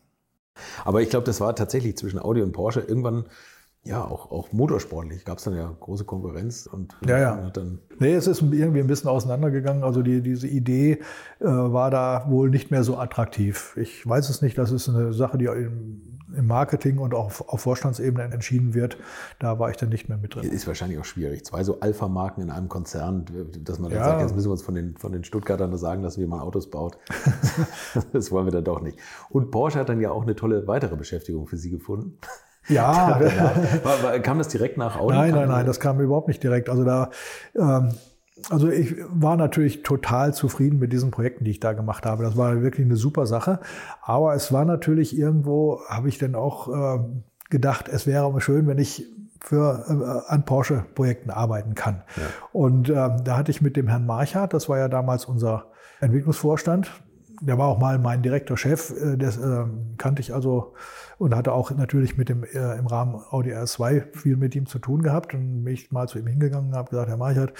Aber 0.85 1.01
ich 1.01 1.09
glaube, 1.09 1.25
das 1.25 1.41
war 1.41 1.53
tatsächlich 1.55 1.97
zwischen 1.97 2.19
Audi 2.19 2.41
und 2.41 2.53
Porsche 2.53 2.79
irgendwann 2.79 3.25
ja, 3.85 4.03
auch, 4.03 4.31
auch 4.31 4.51
motorsportlich 4.51 5.25
gab 5.25 5.37
es 5.37 5.43
dann 5.43 5.55
ja 5.55 5.71
große 5.79 6.05
Konkurrenz 6.05 6.65
und 6.65 6.97
ja, 7.05 7.19
ja. 7.19 7.49
dann. 7.51 7.79
Nee, 7.99 8.15
es 8.15 8.25
ist 8.25 8.41
irgendwie 8.41 8.79
ein 8.79 8.87
bisschen 8.87 9.09
auseinandergegangen. 9.09 9.83
Also 9.83 10.01
die, 10.01 10.21
diese 10.21 10.47
Idee 10.47 10.93
äh, 11.39 11.45
war 11.45 11.91
da 11.91 12.25
wohl 12.27 12.49
nicht 12.49 12.71
mehr 12.71 12.83
so 12.83 12.97
attraktiv. 12.97 13.77
Ich 13.79 14.07
weiß 14.07 14.29
es 14.29 14.41
nicht, 14.41 14.57
das 14.57 14.71
ist 14.71 14.89
eine 14.89 15.13
Sache, 15.13 15.37
die 15.37 15.45
im, 15.45 16.01
im 16.35 16.47
Marketing 16.47 16.97
und 16.97 17.13
auch 17.13 17.25
auf, 17.25 17.47
auf 17.47 17.61
Vorstandsebene 17.61 18.23
entschieden 18.23 18.73
wird. 18.73 18.97
Da 19.37 19.59
war 19.59 19.69
ich 19.69 19.77
dann 19.77 19.89
nicht 19.89 20.09
mehr 20.09 20.17
mit 20.17 20.33
drin. 20.33 20.49
Ist 20.49 20.65
wahrscheinlich 20.65 20.97
auch 20.97 21.05
schwierig. 21.05 21.45
Zwei 21.45 21.63
so 21.63 21.79
Alpha-Marken 21.79 22.41
in 22.41 22.49
einem 22.49 22.69
Konzern, 22.69 23.25
dass 23.63 23.77
man 23.77 23.91
dann 23.91 23.99
ja. 23.99 24.05
sagt, 24.05 24.21
jetzt 24.21 24.35
müssen 24.35 24.47
wir 24.47 24.53
uns 24.53 24.63
von 24.63 24.73
den, 24.73 24.97
von 24.97 25.11
den 25.11 25.23
Stuttgartern 25.23 25.69
nur 25.69 25.77
sagen, 25.77 26.01
dass 26.01 26.17
wir 26.17 26.27
mal 26.27 26.41
Autos 26.41 26.71
baut. 26.71 26.97
das 28.13 28.31
wollen 28.31 28.47
wir 28.47 28.51
dann 28.51 28.63
doch 28.63 28.81
nicht. 28.81 28.97
Und 29.29 29.51
Porsche 29.51 29.77
hat 29.77 29.89
dann 29.89 30.01
ja 30.01 30.09
auch 30.09 30.23
eine 30.23 30.35
tolle 30.35 30.65
weitere 30.65 30.95
Beschäftigung 30.95 31.45
für 31.45 31.57
Sie 31.57 31.69
gefunden. 31.69 32.17
Ja. 32.67 33.19
war, 33.83 34.03
war, 34.03 34.19
kam 34.19 34.37
das 34.37 34.47
direkt 34.47 34.77
nach 34.77 34.97
Audi? 34.97 35.15
Nein, 35.15 35.33
nein, 35.33 35.47
nein, 35.49 35.65
das 35.65 35.79
kam 35.79 35.99
überhaupt 35.99 36.27
nicht 36.27 36.41
direkt. 36.43 36.69
Also 36.69 36.83
da, 36.83 37.09
ähm, 37.57 37.93
also 38.49 38.69
ich 38.69 38.95
war 39.09 39.37
natürlich 39.37 39.83
total 39.83 40.33
zufrieden 40.33 40.79
mit 40.79 40.91
diesen 40.91 41.11
Projekten, 41.11 41.45
die 41.45 41.51
ich 41.51 41.59
da 41.59 41.73
gemacht 41.73 42.05
habe. 42.05 42.23
Das 42.23 42.35
war 42.37 42.61
wirklich 42.61 42.85
eine 42.85 42.97
super 42.97 43.25
Sache. 43.25 43.59
Aber 44.01 44.35
es 44.35 44.51
war 44.51 44.65
natürlich 44.65 45.17
irgendwo, 45.17 45.81
habe 45.87 46.09
ich 46.09 46.17
dann 46.17 46.35
auch 46.35 46.67
äh, 46.67 46.99
gedacht, 47.49 47.87
es 47.87 48.07
wäre 48.07 48.39
schön, 48.41 48.67
wenn 48.67 48.77
ich 48.77 49.05
für, 49.39 49.85
äh, 49.87 50.31
an 50.31 50.43
Porsche-Projekten 50.43 51.29
arbeiten 51.29 51.75
kann. 51.75 52.03
Ja. 52.15 52.23
Und 52.51 52.89
äh, 52.89 52.93
da 52.93 53.37
hatte 53.37 53.51
ich 53.51 53.61
mit 53.61 53.77
dem 53.77 53.87
Herrn 53.87 54.05
Marchardt, 54.05 54.53
das 54.53 54.67
war 54.69 54.79
ja 54.79 54.89
damals 54.89 55.25
unser 55.25 55.67
Entwicklungsvorstand, 56.01 56.91
der 57.41 57.57
war 57.57 57.67
auch 57.67 57.79
mal 57.79 57.99
mein 57.99 58.21
direkter 58.21 58.57
Chef, 58.57 58.91
äh, 58.91 59.17
das 59.17 59.37
äh, 59.37 59.65
kannte 59.97 60.21
ich 60.21 60.33
also 60.33 60.73
und 61.17 61.35
hatte 61.35 61.53
auch 61.53 61.71
natürlich 61.71 62.17
mit 62.17 62.29
dem 62.29 62.43
äh, 62.43 62.77
im 62.77 62.87
Rahmen 62.87 63.15
Audi 63.29 63.53
R2 63.53 64.17
viel 64.17 64.37
mit 64.37 64.55
ihm 64.55 64.65
zu 64.65 64.79
tun 64.79 65.01
gehabt 65.01 65.33
und 65.33 65.63
mich 65.63 65.91
mal 65.91 66.07
zu 66.07 66.19
ihm 66.19 66.27
hingegangen 66.27 66.69
und 66.69 66.75
habe 66.75 66.89
gesagt, 66.89 67.09
Herr 67.09 67.17
Marchert, 67.17 67.53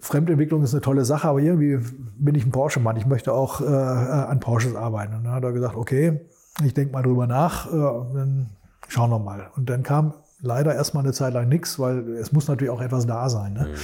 Fremdentwicklung 0.00 0.62
ist 0.62 0.74
eine 0.74 0.82
tolle 0.82 1.04
Sache, 1.04 1.28
aber 1.28 1.40
irgendwie 1.40 1.78
bin 2.18 2.34
ich 2.34 2.44
ein 2.44 2.52
Porsche-Mann. 2.52 2.96
Ich 2.96 3.06
möchte 3.06 3.32
auch 3.32 3.60
äh, 3.60 3.64
an 3.64 4.38
Porsches 4.40 4.74
arbeiten. 4.74 5.14
Und 5.14 5.24
dann 5.24 5.32
hat 5.32 5.44
er 5.44 5.52
gesagt, 5.52 5.76
okay, 5.76 6.20
ich 6.62 6.74
denke 6.74 6.92
mal 6.92 7.02
drüber 7.02 7.26
nach, 7.26 7.66
äh, 7.66 7.70
dann 7.70 8.50
schauen 8.88 9.10
wir 9.10 9.18
mal. 9.18 9.50
Und 9.56 9.70
dann 9.70 9.82
kam 9.82 10.12
leider 10.40 10.74
erstmal 10.74 11.04
eine 11.04 11.12
Zeit 11.12 11.32
lang 11.32 11.48
nichts, 11.48 11.78
weil 11.78 12.16
es 12.16 12.32
muss 12.32 12.48
natürlich 12.48 12.70
auch 12.70 12.82
etwas 12.82 13.06
da 13.06 13.28
sein. 13.28 13.54
Ne? 13.54 13.68
Mhm. 13.68 13.74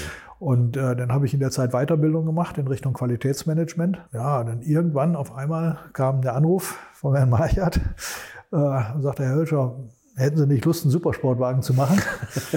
Und 0.44 0.76
äh, 0.76 0.94
dann 0.94 1.10
habe 1.10 1.24
ich 1.24 1.32
in 1.32 1.40
der 1.40 1.50
Zeit 1.50 1.70
Weiterbildung 1.70 2.26
gemacht 2.26 2.58
in 2.58 2.68
Richtung 2.68 2.92
Qualitätsmanagement. 2.92 3.98
Ja, 4.12 4.44
dann 4.44 4.60
irgendwann 4.60 5.16
auf 5.16 5.34
einmal 5.34 5.78
kam 5.94 6.20
der 6.20 6.36
Anruf 6.36 6.78
von 6.92 7.16
Herrn 7.16 7.30
Marchert 7.30 7.80
äh, 8.52 8.56
und 8.56 9.00
sagte, 9.00 9.24
Herr 9.24 9.36
Hölscher, 9.36 9.74
hätten 10.16 10.36
Sie 10.36 10.46
nicht 10.46 10.66
Lust, 10.66 10.84
einen 10.84 10.90
Supersportwagen 10.90 11.62
zu 11.62 11.72
machen? 11.72 11.98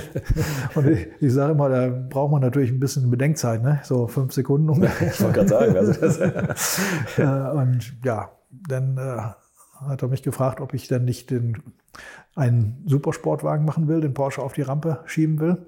und 0.75 0.85
ich, 0.85 1.07
ich 1.21 1.31
sage 1.31 1.53
immer, 1.53 1.69
da 1.69 1.87
braucht 1.87 2.33
man 2.33 2.41
natürlich 2.41 2.71
ein 2.71 2.81
bisschen 2.81 3.09
Bedenkzeit, 3.09 3.63
ne? 3.63 3.79
so 3.83 4.07
fünf 4.07 4.33
Sekunden 4.33 4.69
ungefähr. 4.69 5.07
Ich 5.13 5.21
wollte 5.21 5.35
gerade 5.35 5.47
sagen. 5.47 5.77
Also 5.77 5.93
das 5.93 6.19
äh, 7.17 7.57
und 7.57 7.95
ja, 8.03 8.31
dann 8.67 8.97
äh, 8.97 9.87
hat 9.87 10.01
er 10.01 10.09
mich 10.09 10.23
gefragt, 10.23 10.59
ob 10.59 10.73
ich 10.73 10.89
dann 10.89 11.05
nicht 11.05 11.31
den, 11.31 11.63
einen 12.35 12.83
Supersportwagen 12.85 13.65
machen 13.65 13.87
will, 13.87 14.01
den 14.01 14.13
Porsche 14.13 14.41
auf 14.41 14.51
die 14.51 14.63
Rampe 14.63 14.99
schieben 15.05 15.39
will. 15.39 15.67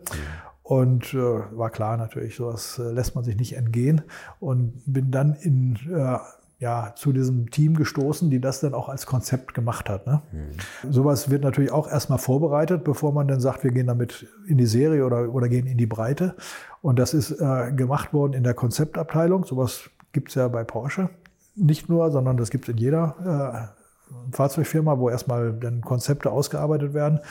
Und 0.70 1.16
äh, 1.16 1.18
war 1.18 1.72
klar 1.72 1.98
natürlich, 1.98 2.36
sowas 2.36 2.78
äh, 2.78 2.92
lässt 2.92 3.16
man 3.16 3.24
sich 3.24 3.36
nicht 3.36 3.58
entgehen. 3.58 4.04
Und 4.40 4.84
bin 4.86 5.10
dann 5.10 5.34
in, 5.34 5.80
äh, 5.92 6.20
ja, 6.60 6.94
zu 6.96 7.12
diesem 7.12 7.50
Team 7.50 7.76
gestoßen, 7.76 8.30
die 8.30 8.40
das 8.40 8.60
dann 8.60 8.76
auch 8.76 8.88
als 8.88 9.08
Konzept 9.08 9.56
gemacht 9.56 9.90
hat. 9.90 10.06
Ne? 10.06 10.22
Mhm. 10.32 10.92
Sowas 10.92 11.32
wird 11.32 11.42
natürlich 11.42 11.72
auch 11.72 11.90
erstmal 11.90 12.20
vorbereitet, 12.20 12.84
bevor 12.84 13.14
man 13.14 13.28
dann 13.28 13.40
sagt, 13.40 13.64
wir 13.64 13.72
gehen 13.72 13.88
damit 13.88 14.28
in 14.46 14.60
die 14.60 14.68
Serie 14.68 15.08
oder, 15.08 15.34
oder 15.34 15.50
gehen 15.50 15.66
in 15.66 15.80
die 15.80 15.88
Breite. 15.88 16.36
Und 16.84 17.00
das 17.00 17.16
ist 17.16 17.32
äh, 17.32 17.72
gemacht 17.72 18.14
worden 18.14 18.34
in 18.34 18.44
der 18.44 18.54
Konzeptabteilung. 18.54 19.46
Sowas 19.46 19.90
gibt's 20.12 20.36
ja 20.36 20.50
bei 20.50 20.64
Porsche 20.64 21.10
nicht 21.56 21.90
nur, 21.90 22.12
sondern 22.12 22.38
das 22.38 22.52
gibt's 22.52 22.70
in 22.70 22.78
jeder 22.78 23.74
äh, 23.74 24.36
Fahrzeugfirma, 24.36 25.00
wo 25.00 25.10
erstmal 25.10 25.52
dann 25.54 25.82
Konzepte 25.82 26.30
ausgearbeitet 26.30 26.94
werden. 26.94 27.22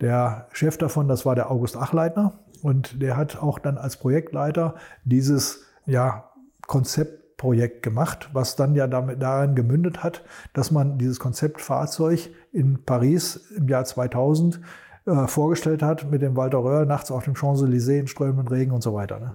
Der 0.00 0.46
Chef 0.52 0.76
davon, 0.76 1.08
das 1.08 1.24
war 1.24 1.34
der 1.34 1.50
August 1.50 1.76
Achleitner. 1.76 2.38
Und 2.62 3.02
der 3.02 3.16
hat 3.16 3.42
auch 3.42 3.58
dann 3.58 3.78
als 3.78 3.96
Projektleiter 3.96 4.74
dieses 5.04 5.64
ja, 5.86 6.30
Konzeptprojekt 6.66 7.82
gemacht, 7.82 8.30
was 8.32 8.56
dann 8.56 8.74
ja 8.74 8.86
damit 8.86 9.22
darin 9.22 9.54
gemündet 9.54 10.02
hat, 10.02 10.24
dass 10.52 10.70
man 10.70 10.98
dieses 10.98 11.18
Konzeptfahrzeug 11.18 12.30
in 12.52 12.84
Paris 12.84 13.36
im 13.56 13.68
Jahr 13.68 13.84
2000 13.84 14.60
äh, 15.06 15.26
vorgestellt 15.28 15.82
hat 15.82 16.10
mit 16.10 16.22
dem 16.22 16.36
Walter 16.36 16.58
Röhrl 16.58 16.86
nachts 16.86 17.10
auf 17.12 17.24
dem 17.24 17.34
Champs-Élysées 17.34 18.00
in 18.00 18.06
strömenden 18.08 18.48
Regen 18.48 18.72
und 18.72 18.82
so 18.82 18.92
weiter. 18.92 19.20
Ne? 19.20 19.34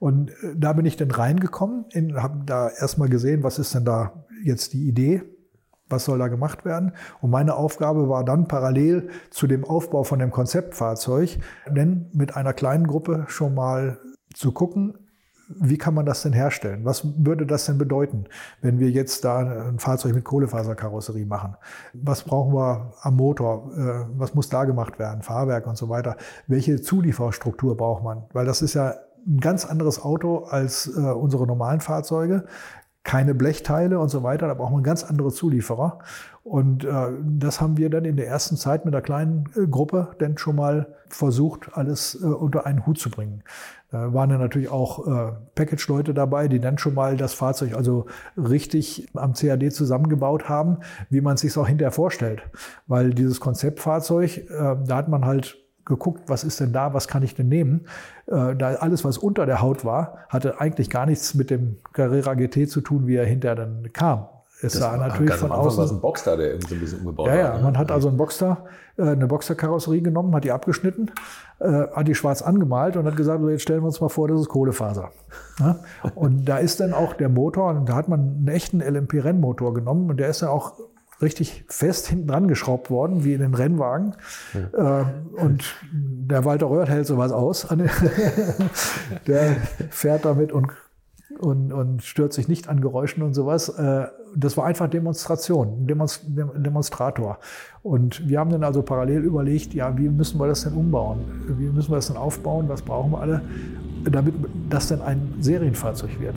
Und 0.00 0.30
äh, 0.30 0.56
da 0.56 0.72
bin 0.72 0.84
ich 0.84 0.96
dann 0.96 1.12
reingekommen, 1.12 1.84
habe 2.16 2.42
da 2.44 2.68
erstmal 2.68 3.08
gesehen, 3.08 3.44
was 3.44 3.58
ist 3.60 3.74
denn 3.74 3.84
da 3.84 4.24
jetzt 4.42 4.72
die 4.72 4.88
Idee 4.88 5.22
was 5.92 6.04
soll 6.04 6.18
da 6.18 6.28
gemacht 6.28 6.64
werden? 6.64 6.92
Und 7.20 7.30
meine 7.30 7.54
Aufgabe 7.54 8.08
war 8.08 8.24
dann 8.24 8.48
parallel 8.48 9.10
zu 9.30 9.46
dem 9.46 9.64
Aufbau 9.64 10.02
von 10.02 10.18
dem 10.18 10.30
Konzeptfahrzeug, 10.30 11.38
denn 11.68 12.06
mit 12.12 12.36
einer 12.36 12.52
kleinen 12.52 12.86
Gruppe 12.86 13.26
schon 13.28 13.54
mal 13.54 13.98
zu 14.34 14.52
gucken, 14.52 14.98
wie 15.60 15.78
kann 15.78 15.94
man 15.94 16.06
das 16.06 16.22
denn 16.22 16.32
herstellen? 16.32 16.84
Was 16.84 17.06
würde 17.24 17.46
das 17.46 17.66
denn 17.66 17.78
bedeuten, 17.78 18.24
wenn 18.60 18.78
wir 18.78 18.90
jetzt 18.90 19.24
da 19.24 19.38
ein 19.68 19.78
Fahrzeug 19.78 20.14
mit 20.14 20.24
Kohlefaserkarosserie 20.24 21.26
machen? 21.26 21.56
Was 21.92 22.22
brauchen 22.22 22.54
wir 22.54 22.92
am 23.02 23.16
Motor? 23.16 23.70
Äh, 23.76 24.18
was 24.18 24.34
muss 24.34 24.48
da 24.48 24.64
gemacht 24.64 24.98
werden? 24.98 25.22
Fahrwerk 25.22 25.66
und 25.66 25.76
so 25.76 25.88
weiter. 25.88 26.16
Welche 26.46 26.80
Zulieferstruktur 26.80 27.76
braucht 27.76 28.02
man? 28.02 28.24
Weil 28.32 28.46
das 28.46 28.62
ist 28.62 28.74
ja 28.74 28.94
ein 29.26 29.40
ganz 29.40 29.64
anderes 29.64 30.02
Auto 30.02 30.44
als 30.44 30.86
äh, 30.86 31.00
unsere 31.00 31.46
normalen 31.46 31.80
Fahrzeuge 31.80 32.44
keine 33.04 33.34
Blechteile 33.34 33.98
und 33.98 34.08
so 34.08 34.22
weiter. 34.22 34.46
Da 34.46 34.54
braucht 34.54 34.72
man 34.72 34.82
ganz 34.82 35.02
andere 35.02 35.32
Zulieferer. 35.32 35.98
Und 36.44 36.84
äh, 36.84 36.90
das 37.22 37.60
haben 37.60 37.76
wir 37.76 37.88
dann 37.88 38.04
in 38.04 38.16
der 38.16 38.26
ersten 38.26 38.56
Zeit 38.56 38.84
mit 38.84 38.94
einer 38.94 39.02
kleinen 39.02 39.44
äh, 39.56 39.66
Gruppe 39.66 40.14
dann 40.18 40.38
schon 40.38 40.56
mal 40.56 40.94
versucht, 41.08 41.70
alles 41.74 42.20
äh, 42.20 42.26
unter 42.26 42.66
einen 42.66 42.84
Hut 42.86 42.98
zu 42.98 43.10
bringen. 43.10 43.42
Da 43.90 44.12
waren 44.12 44.30
dann 44.30 44.40
natürlich 44.40 44.70
auch 44.70 45.06
äh, 45.06 45.32
Package-Leute 45.54 46.14
dabei, 46.14 46.48
die 46.48 46.58
dann 46.58 46.78
schon 46.78 46.94
mal 46.94 47.16
das 47.16 47.34
Fahrzeug 47.34 47.74
also 47.74 48.06
richtig 48.36 49.08
am 49.14 49.34
CAD 49.34 49.70
zusammengebaut 49.72 50.48
haben, 50.48 50.78
wie 51.10 51.20
man 51.20 51.34
es 51.34 51.42
sich 51.42 51.56
auch 51.56 51.68
hinterher 51.68 51.92
vorstellt. 51.92 52.42
Weil 52.86 53.10
dieses 53.10 53.38
Konzeptfahrzeug, 53.38 54.38
äh, 54.38 54.76
da 54.84 54.96
hat 54.96 55.08
man 55.08 55.24
halt 55.24 55.61
geguckt, 55.84 56.22
was 56.26 56.44
ist 56.44 56.60
denn 56.60 56.72
da, 56.72 56.94
was 56.94 57.08
kann 57.08 57.22
ich 57.22 57.34
denn 57.34 57.48
nehmen. 57.48 57.86
Äh, 58.26 58.54
da 58.56 58.74
alles, 58.74 59.04
was 59.04 59.18
unter 59.18 59.46
der 59.46 59.60
Haut 59.60 59.84
war, 59.84 60.18
hatte 60.28 60.60
eigentlich 60.60 60.90
gar 60.90 61.06
nichts 61.06 61.34
mit 61.34 61.50
dem 61.50 61.76
Carrera 61.92 62.34
GT 62.34 62.68
zu 62.68 62.80
tun, 62.80 63.06
wie 63.06 63.16
er 63.16 63.26
hinterher 63.26 63.56
dann 63.56 63.92
kam. 63.92 64.26
Es 64.64 64.74
sah 64.74 64.96
natürlich 64.96 65.34
von 65.34 65.50
außen. 65.50 65.84
war 65.84 65.90
ein 65.90 66.00
Boxster, 66.00 66.36
der 66.36 66.52
irgendwie 66.52 66.68
so 66.68 66.74
ein 66.74 66.80
bisschen 66.80 66.98
umgebaut 67.00 67.26
ja, 67.26 67.32
war. 67.32 67.56
Ja, 67.56 67.62
man 67.62 67.76
hat 67.76 67.90
also 67.90 68.08
einen 68.08 68.16
Boxster, 68.16 68.64
äh, 68.96 69.02
eine 69.02 69.26
Boxster-Karosserie 69.26 70.02
genommen, 70.02 70.34
hat 70.34 70.44
die 70.44 70.52
abgeschnitten, 70.52 71.10
äh, 71.58 71.88
hat 71.92 72.06
die 72.06 72.14
schwarz 72.14 72.42
angemalt 72.42 72.96
und 72.96 73.04
hat 73.06 73.16
gesagt, 73.16 73.42
jetzt 73.48 73.62
stellen 73.62 73.82
wir 73.82 73.86
uns 73.86 74.00
mal 74.00 74.08
vor, 74.08 74.28
das 74.28 74.40
ist 74.40 74.48
Kohlefaser. 74.48 75.10
Ja? 75.58 75.80
Und 76.14 76.44
da 76.44 76.58
ist 76.58 76.78
dann 76.78 76.92
auch 76.92 77.14
der 77.14 77.28
Motor, 77.28 77.70
und 77.70 77.88
da 77.88 77.96
hat 77.96 78.08
man 78.08 78.20
einen 78.20 78.48
echten 78.48 78.80
LMP-Rennmotor 78.80 79.74
genommen 79.74 80.08
und 80.10 80.20
der 80.20 80.28
ist 80.28 80.42
dann 80.42 80.50
auch 80.50 80.74
richtig 81.22 81.64
fest 81.68 82.06
hinten 82.06 82.28
dran 82.28 82.48
geschraubt 82.48 82.90
worden, 82.90 83.24
wie 83.24 83.34
in 83.34 83.40
den 83.40 83.54
Rennwagen. 83.54 84.14
Ja. 84.52 85.00
Äh, 85.00 85.04
und 85.40 85.76
der 85.92 86.44
Walter 86.44 86.68
Röhrt 86.68 86.88
hält 86.88 87.06
sowas 87.06 87.32
aus. 87.32 87.66
der 89.26 89.56
fährt 89.90 90.24
damit 90.24 90.52
und, 90.52 90.68
und, 91.38 91.72
und 91.72 92.02
stört 92.02 92.32
sich 92.32 92.48
nicht 92.48 92.68
an 92.68 92.80
Geräuschen 92.80 93.22
und 93.22 93.34
sowas. 93.34 93.68
Äh, 93.68 94.06
das 94.34 94.56
war 94.56 94.64
einfach 94.64 94.88
Demonstration, 94.88 95.86
Demonst 95.86 96.24
Demonstrator. 96.26 97.38
Und 97.82 98.26
wir 98.26 98.38
haben 98.38 98.50
dann 98.50 98.64
also 98.64 98.82
parallel 98.82 99.22
überlegt, 99.22 99.74
ja, 99.74 99.96
wie 99.96 100.08
müssen 100.08 100.38
wir 100.38 100.46
das 100.46 100.64
denn 100.64 100.72
umbauen? 100.72 101.20
Wie 101.58 101.66
müssen 101.66 101.90
wir 101.90 101.96
das 101.96 102.06
denn 102.06 102.16
aufbauen? 102.16 102.68
Was 102.68 102.82
brauchen 102.82 103.12
wir 103.12 103.20
alle? 103.20 103.42
Damit 104.10 104.34
das 104.70 104.88
dann 104.88 105.02
ein 105.02 105.34
Serienfahrzeug 105.40 106.18
wird. 106.18 106.34